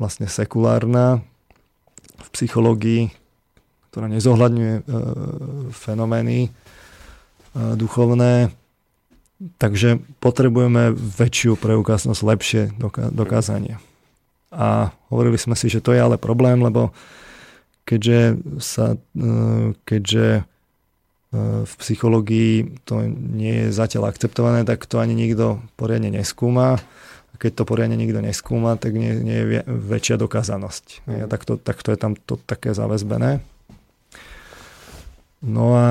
vlastne 0.00 0.24
sekulárna 0.24 1.20
v 2.16 2.28
psychológii, 2.32 3.12
ktorá 3.88 4.06
nezohľadňuje 4.12 4.74
e, 4.78 4.82
fenomény 5.72 6.38
e, 6.46 6.50
duchovné. 7.74 8.52
Takže 9.56 10.02
potrebujeme 10.18 10.92
väčšiu 10.92 11.56
preukaznosť, 11.56 12.20
lepšie 12.20 12.62
doka- 12.76 13.08
dokázanie. 13.08 13.80
A 14.52 14.92
hovorili 15.08 15.38
sme 15.40 15.56
si, 15.56 15.72
že 15.72 15.80
to 15.80 15.94
je 15.96 16.00
ale 16.00 16.20
problém, 16.20 16.60
lebo 16.60 16.92
keďže, 17.88 18.36
sa, 18.60 19.00
e, 19.16 19.72
keďže 19.88 20.44
v 21.68 21.74
psychológii 21.84 22.80
to 22.88 23.04
nie 23.12 23.68
je 23.68 23.76
zatiaľ 23.76 24.08
akceptované, 24.08 24.64
tak 24.64 24.88
to 24.88 24.96
ani 24.96 25.12
nikto 25.12 25.60
poriadne 25.76 26.08
neskúma. 26.08 26.80
A 26.80 27.34
keď 27.36 27.52
to 27.52 27.68
poriadne 27.68 28.00
nikto 28.00 28.24
neskúma, 28.24 28.80
tak 28.80 28.96
nie, 28.96 29.12
nie 29.12 29.36
je 29.36 29.60
väčšia 29.68 30.16
dokázanosť. 30.16 31.04
Ja, 31.04 31.28
tak, 31.28 31.44
to, 31.44 31.60
tak 31.60 31.84
to 31.84 31.92
je 31.92 31.98
tam 32.00 32.16
to 32.16 32.40
také 32.40 32.72
zavezbené. 32.72 33.44
No 35.38 35.64
a 35.74 35.86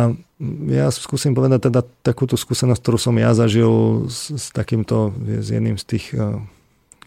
ja 0.67 0.91
skúsim 0.91 1.31
povedať 1.31 1.71
teda 1.71 1.81
takúto 2.03 2.35
skúsenosť, 2.35 2.81
ktorú 2.83 2.99
som 2.99 3.15
ja 3.15 3.31
zažil 3.31 4.05
s, 4.11 4.35
s 4.35 4.45
takýmto, 4.51 5.15
s 5.23 5.47
jedným 5.47 5.79
z 5.79 5.85
tých 5.87 6.05
uh, 6.13 6.43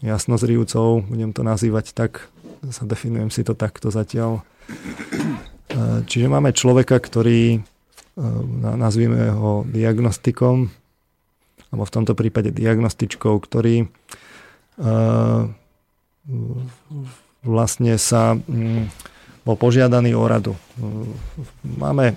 jasnozrivcov, 0.01 1.05
budem 1.05 1.31
to 1.31 1.45
nazývať 1.45 1.93
tak, 1.93 2.27
sa 2.73 2.83
definujem 2.89 3.29
si 3.29 3.45
to 3.45 3.53
takto 3.53 3.93
zatiaľ. 3.93 4.41
Uh, 5.69 6.01
čiže 6.09 6.27
máme 6.27 6.51
človeka, 6.51 6.97
ktorý 6.97 7.61
nazvime 8.75 9.31
ho 9.31 9.63
diagnostikom, 9.65 10.67
alebo 11.71 11.83
v 11.87 11.93
tomto 11.95 12.13
prípade 12.13 12.51
diagnostičkou, 12.51 13.39
ktorý 13.39 13.87
vlastne 17.41 17.93
sa 17.97 18.35
mm, 18.35 18.91
bol 19.41 19.57
požiadaný 19.57 20.13
o 20.13 20.25
radu. 20.29 20.53
Máme 21.65 22.13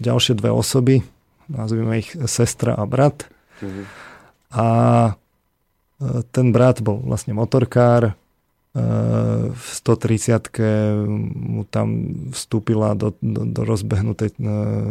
ďalšie 0.00 0.38
dve 0.38 0.50
osoby, 0.50 1.04
nazvime 1.48 2.00
ich 2.00 2.16
sestra 2.24 2.72
a 2.76 2.84
brat. 2.88 3.28
Mm-hmm. 3.60 3.84
A 4.54 4.66
ten 6.32 6.46
brat 6.52 6.80
bol 6.80 7.00
vlastne 7.04 7.36
motorkár, 7.36 8.16
v 8.74 9.66
130 9.70 10.50
mu 11.30 11.62
tam 11.70 12.10
vstúpila 12.34 12.98
do, 12.98 13.14
do, 13.22 13.46
do 13.46 13.62
rozbehnutej 13.62 14.34
e, 14.34 14.38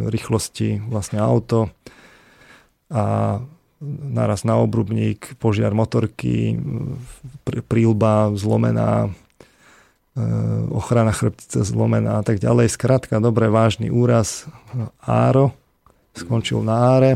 rýchlosti 0.07 0.79
vlastne 0.87 1.19
auto 1.19 1.67
a 2.87 3.37
naraz 4.07 4.47
na 4.47 4.55
obrubník, 4.55 5.35
požiar 5.35 5.75
motorky, 5.75 6.55
prílba 7.67 8.31
zlomená, 8.39 9.11
e, 9.11 9.22
ochrana 10.69 11.11
chrbtice 11.11 11.65
zlomená 11.65 12.21
a 12.21 12.23
tak 12.23 12.37
ďalej. 12.37 12.69
Skrátka, 12.69 13.17
dobre, 13.17 13.49
vážny 13.49 13.89
úraz. 13.89 14.45
Áro 15.01 15.53
skončil 16.13 16.61
na 16.61 16.93
áre. 16.93 17.11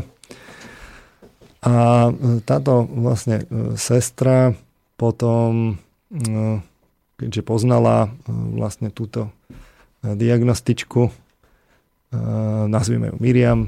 A 1.62 2.10
táto 2.42 2.86
vlastne 2.86 3.46
e, 3.46 3.74
sestra 3.78 4.54
potom 4.98 5.78
keďže 7.18 7.42
poznala 7.42 8.14
vlastne 8.30 8.88
túto 8.88 9.28
diagnostičku, 10.00 11.10
nazvime 12.70 13.12
ju 13.12 13.16
Miriam, 13.18 13.60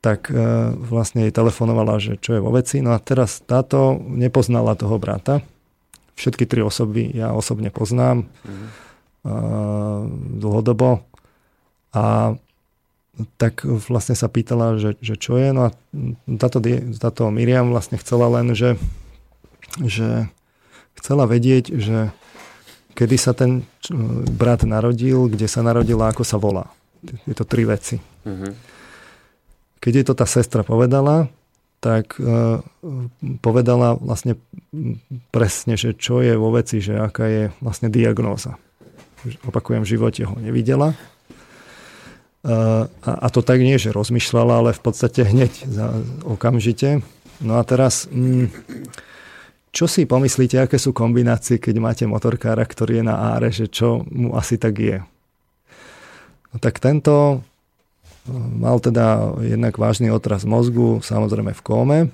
tak 0.00 0.30
vlastne 0.78 1.28
jej 1.28 1.32
telefonovala, 1.34 2.00
že 2.00 2.16
čo 2.20 2.38
je 2.38 2.44
vo 2.44 2.54
veci. 2.54 2.80
No 2.80 2.94
a 2.94 3.02
teraz 3.02 3.42
táto 3.44 3.98
nepoznala 3.98 4.78
toho 4.78 4.96
brata. 4.96 5.42
Všetky 6.14 6.46
tri 6.46 6.62
osoby 6.62 7.10
ja 7.10 7.34
osobne 7.34 7.74
poznám 7.74 8.30
mm. 8.46 8.66
dlhodobo. 10.38 11.02
A 11.94 12.34
tak 13.38 13.62
vlastne 13.62 14.18
sa 14.18 14.26
pýtala, 14.26 14.78
že, 14.78 14.98
že 14.98 15.14
čo 15.14 15.38
je. 15.38 15.54
No 15.54 15.70
a 15.70 15.70
táto, 16.38 16.58
táto 16.98 17.30
Miriam 17.30 17.70
vlastne 17.70 17.98
chcela 17.98 18.26
len, 18.30 18.54
že, 18.58 18.74
že 19.78 20.26
chcela 20.98 21.26
vedieť, 21.30 21.70
že 21.78 22.10
kedy 22.94 23.16
sa 23.18 23.34
ten 23.34 23.66
brat 24.34 24.62
narodil, 24.66 25.30
kde 25.30 25.46
sa 25.50 25.62
narodil 25.62 25.98
a 26.02 26.10
ako 26.10 26.22
sa 26.26 26.38
volá. 26.38 26.70
Je 27.26 27.34
to 27.34 27.46
tri 27.46 27.66
veci. 27.66 27.98
Mm-hmm. 28.26 28.52
Keď 29.82 29.92
je 29.92 30.04
to 30.06 30.14
tá 30.16 30.24
sestra 30.24 30.64
povedala, 30.64 31.28
tak 31.84 32.16
uh, 32.16 32.64
povedala 33.44 33.92
vlastne 34.00 34.40
presne, 35.28 35.76
že 35.76 35.92
čo 35.92 36.24
je 36.24 36.32
vo 36.32 36.48
veci, 36.48 36.80
že 36.80 36.96
aká 36.96 37.28
je 37.28 37.44
vlastne 37.60 37.92
diagnóza. 37.92 38.56
Opakujem, 39.44 39.84
v 39.84 39.92
živote 39.92 40.24
ho 40.24 40.32
nevidela. 40.40 40.96
Uh, 42.40 42.88
a, 43.04 43.28
to 43.28 43.44
tak 43.44 43.60
nie, 43.60 43.76
že 43.76 43.92
rozmýšľala, 43.92 44.64
ale 44.64 44.70
v 44.72 44.80
podstate 44.80 45.28
hneď, 45.28 45.52
za, 45.68 45.92
okamžite. 46.24 47.04
No 47.44 47.60
a 47.60 47.62
teraz... 47.68 48.08
Mm, 48.08 48.48
čo 49.74 49.90
si 49.90 50.06
pomyslíte, 50.06 50.54
aké 50.54 50.78
sú 50.78 50.94
kombinácie, 50.94 51.58
keď 51.58 51.74
máte 51.82 52.04
motorkára, 52.06 52.62
ktorý 52.62 53.02
je 53.02 53.04
na 53.10 53.34
áre, 53.34 53.50
že 53.50 53.66
čo 53.66 54.06
mu 54.06 54.38
asi 54.38 54.54
tak 54.54 54.78
je? 54.78 55.02
No 56.54 56.62
tak 56.62 56.78
tento 56.78 57.42
mal 58.32 58.80
teda 58.80 59.36
jednak 59.44 59.76
vážny 59.76 60.08
otraz 60.08 60.48
mozgu, 60.48 61.04
samozrejme 61.04 61.52
v 61.52 61.62
kóme. 61.64 61.98
E, 62.04 62.08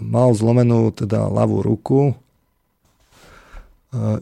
mal 0.00 0.28
zlomenú 0.36 0.92
teda 0.92 1.32
ľavú 1.32 1.64
ruku, 1.64 2.12
e, 2.12 2.14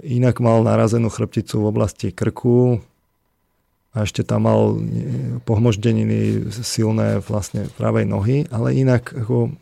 inak 0.07 0.39
mal 0.39 0.63
narazenú 0.63 1.11
chrbticu 1.11 1.63
v 1.63 1.69
oblasti 1.69 2.09
krku, 2.15 2.79
a 3.93 4.09
ešte 4.09 4.25
tam 4.25 4.49
mal 4.49 4.81
pohmoždeniny 5.45 6.49
silné 6.49 7.21
vlastne 7.21 7.69
pravej 7.77 8.09
nohy, 8.09 8.49
ale 8.49 8.73
inak 8.73 9.13
ako 9.13 9.53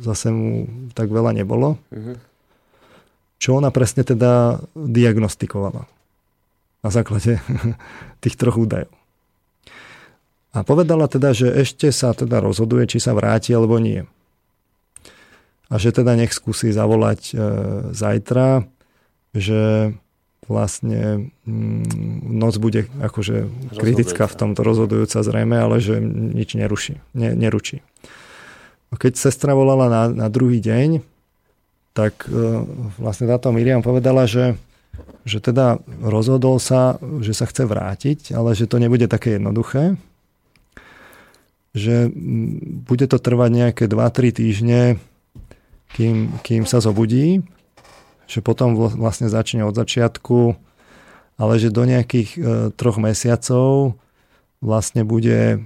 zase 0.00 0.32
mu 0.32 0.64
tak 0.96 1.12
veľa 1.12 1.36
nebolo. 1.36 1.76
Uh-huh. 1.92 2.16
Čo 3.36 3.60
ona 3.60 3.68
presne 3.68 4.00
teda 4.00 4.64
diagnostikovala. 4.72 5.84
Na 6.84 6.90
základe 6.92 7.40
tých 8.22 8.36
troch 8.36 8.60
údajov. 8.60 8.92
A 10.54 10.62
povedala 10.62 11.10
teda, 11.10 11.34
že 11.34 11.50
ešte 11.50 11.90
sa 11.90 12.14
teda 12.14 12.38
rozhoduje, 12.38 12.86
či 12.86 13.02
sa 13.02 13.10
vráti 13.10 13.50
alebo 13.50 13.82
nie. 13.82 14.06
A 15.66 15.74
že 15.82 15.90
teda 15.90 16.14
nech 16.14 16.30
skúsi 16.30 16.70
zavolať 16.70 17.20
e, 17.32 17.36
zajtra, 17.90 18.62
že 19.34 19.90
vlastne 20.46 21.32
mm, 21.42 22.30
noc 22.30 22.54
bude 22.62 22.86
akože 23.02 23.50
kritická 23.74 24.30
v 24.30 24.38
tomto 24.38 24.60
rozhodujúca 24.62 25.26
zrejme, 25.26 25.56
ale 25.58 25.82
že 25.82 25.98
nič 26.04 26.54
neruší, 26.54 27.00
ne, 27.16 27.34
neručí. 27.34 27.82
Keď 28.94 29.18
sestra 29.18 29.58
volala 29.58 29.90
na, 29.90 30.02
na 30.06 30.28
druhý 30.30 30.62
deň, 30.62 31.02
tak 31.98 32.30
e, 32.30 32.62
vlastne 33.02 33.26
táto 33.26 33.50
Miriam 33.50 33.82
povedala, 33.82 34.30
že, 34.30 34.54
že 35.24 35.40
teda 35.40 35.80
rozhodol 36.04 36.60
sa, 36.60 37.00
že 37.24 37.32
sa 37.32 37.48
chce 37.48 37.64
vrátiť, 37.64 38.36
ale 38.36 38.52
že 38.52 38.68
to 38.68 38.76
nebude 38.76 39.08
také 39.08 39.40
jednoduché, 39.40 39.96
že 41.74 42.12
bude 42.86 43.06
to 43.10 43.18
trvať 43.18 43.50
nejaké 43.50 43.84
2-3 43.90 44.30
týždne, 44.30 44.80
kým, 45.96 46.38
kým 46.44 46.62
sa 46.68 46.78
zobudí, 46.78 47.42
že 48.30 48.40
potom 48.44 48.76
vlastne 48.76 49.32
začne 49.32 49.66
od 49.66 49.74
začiatku, 49.74 50.54
ale 51.34 51.52
že 51.58 51.74
do 51.74 51.82
nejakých 51.82 52.30
e, 52.34 52.38
troch 52.74 52.98
mesiacov 53.02 53.98
vlastne 54.62 55.02
bude 55.02 55.40
e, 55.54 55.56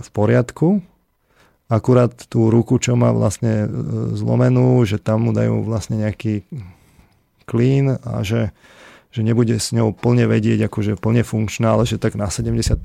v 0.00 0.08
poriadku. 0.12 0.84
Akurát 1.66 2.14
tú 2.30 2.52
ruku, 2.52 2.78
čo 2.78 2.94
má 2.94 3.10
vlastne 3.10 3.64
e, 3.64 3.68
zlomenú, 4.12 4.84
že 4.84 5.00
tam 5.00 5.28
mu 5.28 5.32
dajú 5.32 5.64
vlastne 5.64 6.04
nejaký 6.04 6.44
klín 7.46 7.96
a 8.02 8.20
že, 8.26 8.50
že 9.14 9.22
nebude 9.22 9.56
s 9.56 9.70
ňou 9.72 9.94
plne 9.94 10.26
vedieť, 10.26 10.66
akože 10.66 10.98
plne 10.98 11.22
funkčná, 11.22 11.78
ale 11.78 11.86
že 11.86 11.96
tak 11.96 12.18
na 12.18 12.28
70% 12.28 12.76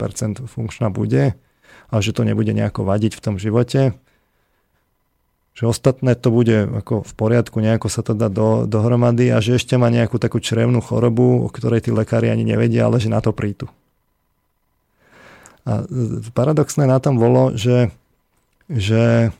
funkčná 0.45 0.87
bude 0.93 1.35
a 1.91 1.95
že 1.99 2.15
to 2.15 2.23
nebude 2.23 2.53
nejako 2.55 2.87
vadiť 2.87 3.17
v 3.17 3.23
tom 3.25 3.35
živote. 3.35 3.97
Že 5.51 5.63
ostatné 5.67 6.15
to 6.15 6.31
bude 6.31 6.71
ako 6.85 7.03
v 7.03 7.13
poriadku, 7.17 7.59
nejako 7.59 7.91
sa 7.91 7.99
to 8.05 8.15
dá 8.15 8.31
do, 8.31 8.63
dohromady 8.63 9.27
a 9.27 9.43
že 9.43 9.59
ešte 9.59 9.75
má 9.75 9.91
nejakú 9.91 10.15
takú 10.15 10.39
črevnú 10.39 10.79
chorobu, 10.79 11.43
o 11.43 11.51
ktorej 11.51 11.83
tí 11.83 11.91
lekári 11.91 12.31
ani 12.31 12.47
nevedia, 12.47 12.87
ale 12.87 13.03
že 13.03 13.11
na 13.11 13.19
to 13.19 13.35
prítu. 13.35 13.67
A 15.67 15.85
paradoxné 16.33 16.87
na 16.87 16.97
tom 17.03 17.19
bolo, 17.19 17.53
že, 17.53 17.91
že 18.71 19.35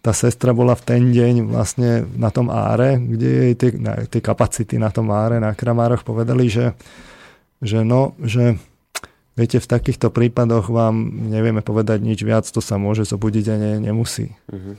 tá 0.00 0.16
sestra 0.16 0.56
bola 0.56 0.72
v 0.72 0.82
ten 0.84 1.02
deň 1.12 1.52
vlastne 1.52 2.08
na 2.16 2.32
tom 2.32 2.48
áre, 2.48 2.96
kde 2.96 3.28
jej 3.28 3.54
tie, 3.54 3.70
tie 4.08 4.22
kapacity 4.24 4.80
na 4.80 4.88
tom 4.88 5.12
áre, 5.12 5.36
na 5.36 5.52
Kramároch 5.52 6.04
povedali, 6.04 6.48
že, 6.48 6.72
že 7.60 7.84
no, 7.84 8.16
že 8.24 8.56
Viete, 9.38 9.56
v 9.56 9.72
takýchto 9.72 10.12
prípadoch 10.12 10.68
vám 10.68 11.00
nevieme 11.32 11.64
povedať 11.64 12.04
nič 12.04 12.20
viac, 12.26 12.44
to 12.44 12.60
sa 12.60 12.76
môže 12.76 13.08
zobudiť 13.08 13.44
a 13.48 13.56
ne, 13.56 13.72
nemusí. 13.80 14.36
Uh-huh. 14.52 14.76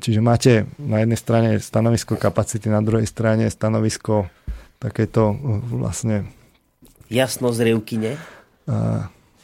Čiže 0.00 0.24
máte 0.24 0.64
na 0.80 1.04
jednej 1.04 1.20
strane 1.20 1.50
stanovisko 1.60 2.16
kapacity, 2.16 2.72
na 2.72 2.80
druhej 2.80 3.04
strane 3.04 3.52
stanovisko 3.52 4.32
takéto 4.80 5.34
e, 5.34 5.60
vlastne... 5.76 6.24
Jasno 7.12 7.52
zrievky, 7.52 8.00
ne? 8.00 8.14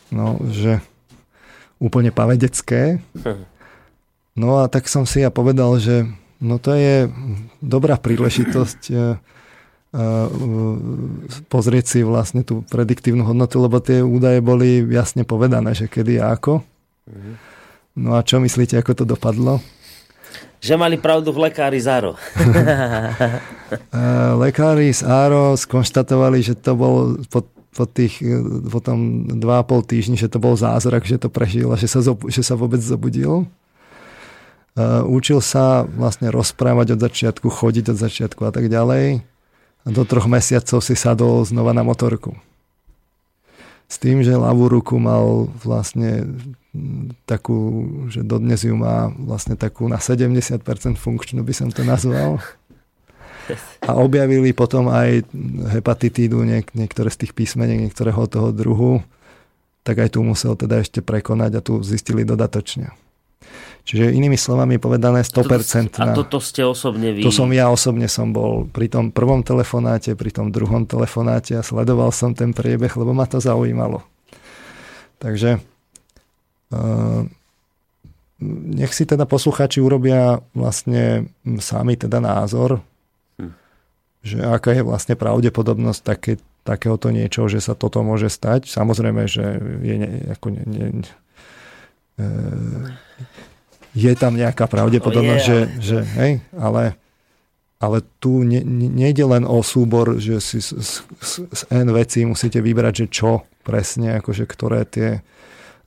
no, 0.08 0.40
že 0.48 0.80
úplne 1.78 2.10
pavedecké. 2.10 3.02
No 4.38 4.62
a 4.62 4.70
tak 4.70 4.86
som 4.86 5.02
si 5.02 5.22
ja 5.22 5.30
povedal, 5.34 5.78
že 5.82 6.06
no 6.38 6.62
to 6.62 6.74
je 6.74 7.10
dobrá 7.58 7.98
príležitosť 7.98 8.80
e, 8.90 8.96
pozrieť 11.50 11.84
si 11.90 12.00
vlastne 12.06 12.46
tú 12.46 12.62
prediktívnu 12.70 13.26
hodnotu, 13.26 13.58
lebo 13.58 13.82
tie 13.82 13.98
údaje 14.04 14.38
boli 14.38 14.84
jasne 14.92 15.26
povedané, 15.26 15.74
že 15.74 15.90
kedy 15.90 16.22
a 16.22 16.38
ako. 16.38 16.62
No 17.98 18.14
a 18.14 18.22
čo 18.22 18.38
myslíte, 18.38 18.78
ako 18.78 19.02
to 19.02 19.04
dopadlo? 19.08 19.58
Že 20.58 20.74
mali 20.74 20.98
pravdu 20.98 21.30
v 21.30 21.50
lekári 21.50 21.78
z 21.78 21.86
Áro. 21.86 22.18
lekári 24.42 24.90
z 24.90 25.06
Áro 25.06 25.54
skonštatovali, 25.54 26.42
že 26.42 26.54
to 26.58 26.74
bol 26.74 27.18
po, 27.30 27.46
po, 27.74 27.84
tých, 27.84 28.20
po 28.68 28.80
tom 28.80 29.28
2,5 29.28 29.90
týždni, 29.90 30.16
že 30.16 30.30
to 30.32 30.40
bol 30.40 30.56
zázrak, 30.56 31.04
že 31.04 31.20
to 31.20 31.28
prežil 31.28 31.70
a 31.72 31.80
že 31.80 31.86
sa, 31.88 32.00
že 32.04 32.42
sa 32.42 32.54
vôbec 32.56 32.80
zobudil. 32.80 33.46
Učil 35.06 35.42
sa 35.42 35.82
vlastne 35.84 36.30
rozprávať 36.30 36.94
od 36.94 37.00
začiatku, 37.02 37.46
chodiť 37.50 37.92
od 37.92 37.98
začiatku 37.98 38.40
a 38.46 38.50
tak 38.54 38.70
ďalej 38.70 39.26
a 39.84 39.88
do 39.88 40.02
troch 40.04 40.28
mesiacov 40.28 40.84
si 40.84 40.94
sadol 40.94 41.42
znova 41.48 41.72
na 41.72 41.80
motorku. 41.80 42.36
S 43.88 43.96
tým, 43.96 44.20
že 44.20 44.36
ľavú 44.36 44.68
ruku 44.68 45.00
mal 45.00 45.48
vlastne 45.64 46.28
takú, 47.24 47.88
že 48.12 48.20
dodnes 48.20 48.60
ju 48.60 48.76
má 48.76 49.08
vlastne 49.16 49.56
takú 49.56 49.88
na 49.88 49.96
70% 49.96 50.60
funkčnú, 51.00 51.40
by 51.40 51.54
som 51.56 51.72
to 51.72 51.88
nazval. 51.88 52.36
A 53.84 53.96
objavili 53.96 54.52
potom 54.52 54.90
aj 54.92 55.24
hepatitídu, 55.72 56.44
niek- 56.44 56.72
niektoré 56.74 57.08
z 57.08 57.24
tých 57.24 57.32
písmeniek, 57.32 57.80
niektorého 57.88 58.26
toho 58.28 58.52
druhu, 58.52 59.00
tak 59.86 60.04
aj 60.04 60.18
tu 60.18 60.20
musel 60.20 60.52
teda 60.58 60.84
ešte 60.84 61.00
prekonať 61.00 61.50
a 61.56 61.60
tu 61.64 61.80
zistili 61.80 62.26
dodatočne. 62.26 62.92
Čiže 63.88 64.12
inými 64.12 64.36
slovami 64.36 64.76
povedané 64.76 65.24
100%. 65.24 65.96
A 66.04 66.12
toto 66.12 66.44
ste 66.44 66.60
osobne 66.60 67.16
vy? 67.16 67.24
To 67.24 67.32
som 67.32 67.48
ja 67.56 67.72
osobne 67.72 68.04
som 68.04 68.36
bol 68.36 68.68
pri 68.68 68.92
tom 68.92 69.08
prvom 69.08 69.40
telefonáte, 69.40 70.12
pri 70.12 70.28
tom 70.28 70.52
druhom 70.52 70.84
telefonáte 70.84 71.56
a 71.56 71.64
sledoval 71.64 72.12
som 72.12 72.36
ten 72.36 72.52
priebeh, 72.52 72.92
lebo 72.92 73.16
ma 73.16 73.24
to 73.24 73.40
zaujímalo. 73.40 74.04
Takže 75.16 75.64
uh, 76.68 77.24
nech 78.44 78.92
si 78.92 79.08
teda 79.08 79.24
posluchači 79.24 79.80
urobia 79.80 80.38
vlastne 80.52 81.32
sami 81.56 81.96
teda 81.96 82.20
názor. 82.20 82.84
Že 84.22 84.42
aká 84.42 84.74
je 84.74 84.82
vlastne 84.82 85.14
pravdepodobnosť 85.14 86.00
také, 86.02 86.32
takéhoto 86.66 87.14
niečo, 87.14 87.46
že 87.46 87.62
sa 87.62 87.78
toto 87.78 88.02
môže 88.02 88.28
stať. 88.28 88.66
Samozrejme, 88.66 89.24
že 89.30 89.44
je 89.82 89.96
ne, 89.96 90.10
ako 90.34 90.46
ne, 90.52 90.62
ne, 90.66 90.86
uh, 92.18 92.92
je 93.96 94.12
tam 94.14 94.36
nejaká 94.36 94.68
pravdepodobnosť, 94.68 95.44
oh, 95.44 95.50
yeah. 95.50 95.66
že, 95.80 95.80
že 95.80 95.98
hej, 96.18 96.32
ale, 96.54 96.94
ale 97.82 98.04
tu 98.22 98.42
ne, 98.44 98.60
nejde 98.68 99.24
len 99.24 99.48
o 99.48 99.62
súbor, 99.64 100.18
že 100.20 100.38
si 100.42 100.58
z, 100.60 100.76
z, 101.18 101.32
z 101.48 101.60
N 101.72 101.88
vecí 101.94 102.22
musíte 102.26 102.60
vybrať, 102.62 102.94
že 102.94 103.06
čo 103.10 103.30
presne, 103.64 104.18
akože 104.20 104.44
ktoré 104.44 104.84
tie 104.84 105.24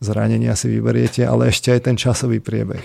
zranenia 0.01 0.57
si 0.57 0.67
vyberiete, 0.67 1.21
ale 1.23 1.53
ešte 1.53 1.71
aj 1.71 1.81
ten 1.85 1.95
časový 1.95 2.41
priebeh. 2.41 2.83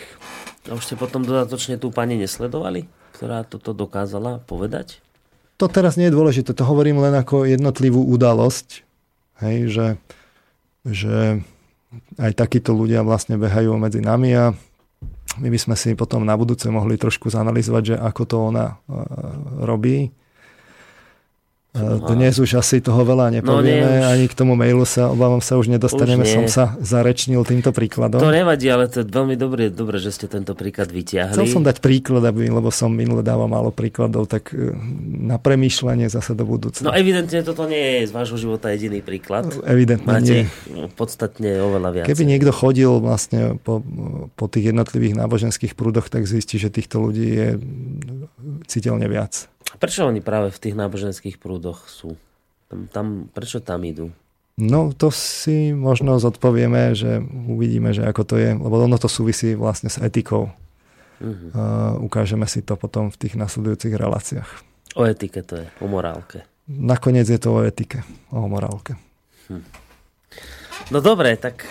A 0.69 0.77
už 0.77 0.85
ste 0.85 1.01
potom 1.01 1.25
dodatočne 1.25 1.81
tú 1.81 1.89
pani 1.89 2.19
nesledovali, 2.21 2.91
ktorá 3.17 3.47
toto 3.47 3.73
dokázala 3.73 4.43
povedať? 4.45 5.01
To 5.57 5.67
teraz 5.73 5.97
nie 5.97 6.13
je 6.13 6.17
dôležité, 6.17 6.53
to 6.53 6.69
hovorím 6.69 7.01
len 7.01 7.17
ako 7.17 7.49
jednotlivú 7.49 8.05
udalosť, 8.05 8.85
hej, 9.41 9.59
že, 9.73 9.87
že 10.85 11.41
aj 12.21 12.33
takíto 12.37 12.77
ľudia 12.77 13.01
vlastne 13.01 13.41
behajú 13.41 13.73
medzi 13.81 14.05
nami 14.05 14.37
a 14.37 14.45
my 15.41 15.49
by 15.49 15.59
sme 15.61 15.77
si 15.77 15.97
potom 15.97 16.25
na 16.25 16.37
budúce 16.37 16.69
mohli 16.69 17.01
trošku 17.01 17.29
zanalizovať, 17.33 17.83
že 17.93 17.97
ako 17.97 18.23
to 18.25 18.37
ona 18.53 18.67
e, 18.69 18.75
robí 19.65 20.13
dnes 22.17 22.35
už 22.41 22.59
asi 22.59 22.81
toho 22.81 23.05
veľa 23.05 23.31
nepovieme, 23.41 23.85
no, 23.85 23.93
nie, 24.01 24.05
ani 24.05 24.25
k 24.27 24.35
tomu 24.35 24.57
mailu 24.57 24.89
sa, 24.89 25.13
obávam 25.13 25.45
sa, 25.45 25.61
už 25.61 25.69
nedostaneme, 25.69 26.25
už 26.25 26.29
nie. 26.29 26.37
som 26.43 26.47
sa 26.49 26.65
zarečnil 26.81 27.45
týmto 27.45 27.71
príkladom. 27.71 28.19
To 28.19 28.33
nevadí, 28.33 28.67
ale 28.73 28.89
to 28.89 29.05
je 29.05 29.07
veľmi 29.07 29.37
dobré, 29.37 29.69
dobré, 29.69 30.01
že 30.01 30.15
ste 30.15 30.27
tento 30.27 30.57
príklad 30.57 30.89
vyťahli. 30.89 31.37
Chcel 31.37 31.53
som 31.53 31.63
dať 31.65 31.85
príklad, 31.85 32.25
aby, 32.25 32.49
lebo 32.49 32.73
som 32.73 32.89
minule 32.89 33.21
dával 33.21 33.47
málo 33.47 33.71
príkladov, 33.71 34.27
tak 34.27 34.51
e, 34.57 34.73
na 35.07 35.37
premýšľanie 35.37 36.09
zase 36.09 36.33
do 36.33 36.49
budúcna. 36.49 36.91
No 36.91 36.93
evidentne 36.97 37.45
toto 37.45 37.69
nie 37.69 38.03
je 38.03 38.11
z 38.11 38.13
vášho 38.13 38.39
života 38.41 38.73
jediný 38.73 39.05
príklad. 39.05 39.51
No, 39.51 39.65
evidentne 39.67 40.09
Máte 40.09 40.49
nie. 40.49 40.89
podstatne 40.97 41.61
oveľa 41.61 42.03
viac. 42.03 42.07
Keby 42.09 42.25
niekto 42.25 42.53
chodil 42.55 43.03
vlastne 43.03 43.61
po, 43.61 43.85
po 44.33 44.47
tých 44.49 44.73
jednotlivých 44.73 45.19
náboženských 45.19 45.77
prúdoch, 45.77 46.09
tak 46.09 46.25
zistí, 46.25 46.57
že 46.57 46.73
týchto 46.73 47.03
ľudí 47.03 47.27
je 47.27 47.49
citeľne 48.67 49.07
viac. 49.11 49.51
Prečo 49.77 50.07
oni 50.07 50.23
práve 50.23 50.55
v 50.55 50.63
tých 50.63 50.79
náboženských 50.79 51.37
prúdoch 51.43 51.91
sú? 51.91 52.15
Tam, 52.71 52.87
tam, 52.91 53.07
prečo 53.31 53.59
tam 53.59 53.83
idú? 53.83 54.15
No 54.57 54.89
to 54.97 55.13
si 55.13 55.77
možno 55.77 56.17
zodpovieme, 56.17 56.97
že 56.97 57.21
uvidíme, 57.51 57.93
že 57.93 58.09
ako 58.09 58.23
to 58.25 58.35
je, 58.41 58.57
lebo 58.57 58.81
ono 58.81 58.97
to 58.97 59.11
súvisí 59.11 59.53
vlastne 59.53 59.93
s 59.93 60.01
etikou. 60.01 60.49
Uh-huh. 61.21 61.49
Uh, 61.53 61.93
ukážeme 62.01 62.49
si 62.49 62.65
to 62.65 62.77
potom 62.77 63.13
v 63.13 63.17
tých 63.21 63.37
nasledujúcich 63.37 63.93
reláciách. 63.93 64.51
O 64.97 65.05
etike 65.05 65.45
to 65.45 65.61
je, 65.61 65.67
o 65.85 65.87
morálke. 65.89 66.49
Nakoniec 66.67 67.29
je 67.29 67.37
to 67.37 67.61
o 67.61 67.61
etike, 67.63 68.01
o 68.33 68.49
morálke. 68.49 68.97
Hm. 69.53 69.63
No 70.91 71.03
dobre, 71.03 71.35
tak 71.35 71.67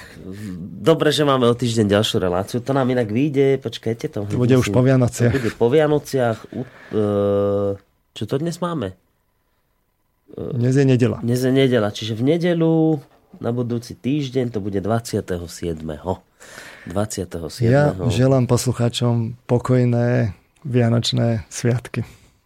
dobre, 0.82 1.10
že 1.16 1.24
máme 1.24 1.48
o 1.48 1.56
týždeň 1.56 1.88
ďalšiu 1.88 2.18
reláciu. 2.20 2.60
To 2.60 2.72
nám 2.76 2.92
inak 2.92 3.08
vyjde, 3.08 3.64
počkajte 3.64 4.12
to. 4.12 4.20
To 4.28 4.38
bude 4.38 4.56
už 4.60 4.70
po 4.76 4.84
Vianociach. 4.84 5.32
To 5.32 5.38
bude 5.40 5.52
po 5.56 5.68
Vianociach. 5.72 6.38
Uh, 6.52 7.80
čo 8.12 8.24
to 8.28 8.36
dnes 8.40 8.60
máme? 8.60 8.96
Dnes 10.36 10.76
je 10.76 10.84
nedela. 10.84 11.24
Dnes 11.24 11.40
je 11.40 11.54
nedela, 11.54 11.94
čiže 11.96 12.18
v 12.18 12.36
nedelu 12.36 13.00
na 13.40 13.52
budúci 13.56 13.96
týždeň 13.96 14.52
to 14.52 14.60
bude 14.60 14.80
27. 14.80 15.24
27. 16.86 17.66
Ja 17.66 17.96
želám 18.12 18.46
poslucháčom 18.46 19.40
pokojné 19.48 20.36
Vianočné 20.66 21.46
sviatky. 21.50 22.04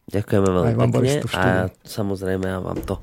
Ďakujeme 0.09 0.47
veľmi 0.49 0.73
pekne 0.89 1.13
a 1.37 1.69
samozrejme 1.85 2.45
ja 2.49 2.59
vám 2.59 2.81
to 2.81 2.97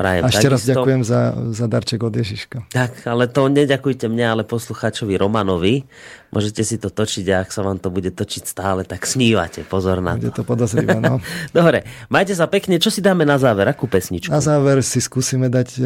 prajem. 0.00 0.22
A 0.24 0.32
ešte 0.32 0.48
raz 0.48 0.64
ďakujem 0.64 1.04
za, 1.04 1.36
za 1.52 1.66
darček 1.68 2.00
od 2.00 2.14
Ježiška. 2.16 2.72
Tak, 2.72 3.04
ale 3.04 3.28
to 3.28 3.52
neďakujte 3.52 4.08
mne, 4.08 4.24
ale 4.32 4.42
poslucháčovi 4.48 5.20
Romanovi. 5.20 5.84
Môžete 6.32 6.64
si 6.64 6.80
to 6.80 6.88
točiť 6.88 7.28
a 7.36 7.44
ak 7.44 7.52
sa 7.52 7.60
vám 7.60 7.76
to 7.76 7.92
bude 7.92 8.08
točiť 8.16 8.48
stále, 8.48 8.88
tak 8.88 9.04
snívate. 9.04 9.60
Pozor 9.68 10.00
na 10.00 10.16
to. 10.16 10.32
Bude 10.32 10.32
to 10.32 10.44
podozrivé, 10.48 10.96
no. 10.96 11.20
Dobre, 11.56 11.84
majte 12.08 12.32
sa 12.32 12.48
pekne. 12.48 12.80
Čo 12.80 12.88
si 12.88 13.04
dáme 13.04 13.28
na 13.28 13.36
záver? 13.36 13.68
Akú 13.68 13.84
pesničku? 13.84 14.32
Na 14.32 14.40
záver 14.40 14.80
si 14.80 15.04
skúsime 15.04 15.52
dať 15.52 15.68
e, 15.76 15.82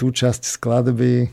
tú 0.00 0.08
časť 0.08 0.48
skladby 0.48 1.28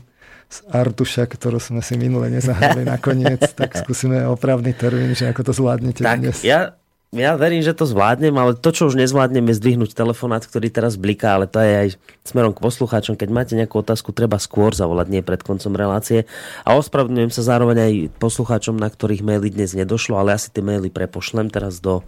z 0.48 0.58
Artuša, 0.72 1.28
ktorú 1.28 1.60
sme 1.60 1.80
si 1.84 1.96
minule 2.00 2.32
nezahrali 2.32 2.84
nakoniec, 2.84 3.52
tak 3.58 3.76
skúsime 3.80 4.24
opravný 4.24 4.72
termín, 4.72 5.12
že 5.12 5.28
ako 5.28 5.40
to 5.44 5.52
zvládnete 5.56 6.02
tak, 6.04 6.20
dnes. 6.24 6.40
Ja 6.44 6.76
ja 7.08 7.40
verím, 7.40 7.64
že 7.64 7.72
to 7.72 7.88
zvládnem, 7.88 8.36
ale 8.36 8.52
to, 8.52 8.68
čo 8.68 8.92
už 8.92 9.00
nezvládnem, 9.00 9.48
je 9.48 9.56
zdvihnúť 9.56 9.96
telefonát, 9.96 10.44
ktorý 10.44 10.68
teraz 10.68 11.00
bliká, 11.00 11.40
ale 11.40 11.48
to 11.48 11.56
je 11.56 11.72
aj 11.72 11.88
smerom 12.20 12.52
k 12.52 12.60
poslucháčom. 12.60 13.16
Keď 13.16 13.28
máte 13.32 13.56
nejakú 13.56 13.80
otázku, 13.80 14.12
treba 14.12 14.36
skôr 14.36 14.76
zavolať, 14.76 15.08
nie 15.08 15.24
pred 15.24 15.40
koncom 15.40 15.72
relácie. 15.72 16.28
A 16.68 16.76
ospravedlňujem 16.76 17.32
sa 17.32 17.48
zároveň 17.48 17.78
aj 17.80 17.92
poslucháčom, 18.20 18.76
na 18.76 18.92
ktorých 18.92 19.24
maily 19.24 19.48
dnes 19.48 19.72
nedošlo, 19.72 20.20
ale 20.20 20.36
ja 20.36 20.38
si 20.38 20.52
tie 20.52 20.60
maily 20.60 20.92
prepošlem 20.92 21.48
teraz 21.48 21.80
do, 21.80 22.04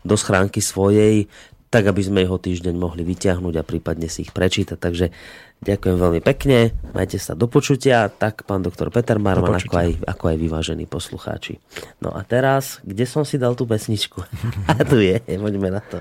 do 0.00 0.16
schránky 0.16 0.64
svojej, 0.64 1.28
tak 1.68 1.84
aby 1.88 2.00
sme 2.00 2.24
ho 2.24 2.40
týždeň 2.40 2.74
mohli 2.76 3.04
vyťahnuť 3.04 3.54
a 3.60 3.66
prípadne 3.66 4.08
si 4.08 4.24
ich 4.24 4.32
prečítať. 4.32 4.76
Takže 4.80 5.12
ďakujem 5.60 5.96
veľmi 6.00 6.20
pekne, 6.24 6.72
majte 6.96 7.20
sa 7.20 7.36
do 7.36 7.50
počutia, 7.50 8.08
tak 8.08 8.48
pán 8.48 8.64
doktor 8.64 8.88
Peter 8.88 9.20
Marman, 9.20 9.60
ako 9.60 9.76
aj, 9.76 9.90
ako 10.06 10.24
aj 10.32 10.36
vyvážení 10.40 10.84
poslucháči. 10.88 11.60
No 12.00 12.14
a 12.16 12.24
teraz, 12.24 12.80
kde 12.86 13.04
som 13.04 13.26
si 13.26 13.36
dal 13.36 13.52
tú 13.52 13.68
pesničku? 13.68 14.24
a 14.70 14.80
tu 14.86 15.02
je, 15.02 15.20
poďme 15.20 15.76
na 15.76 15.82
to. 15.84 16.00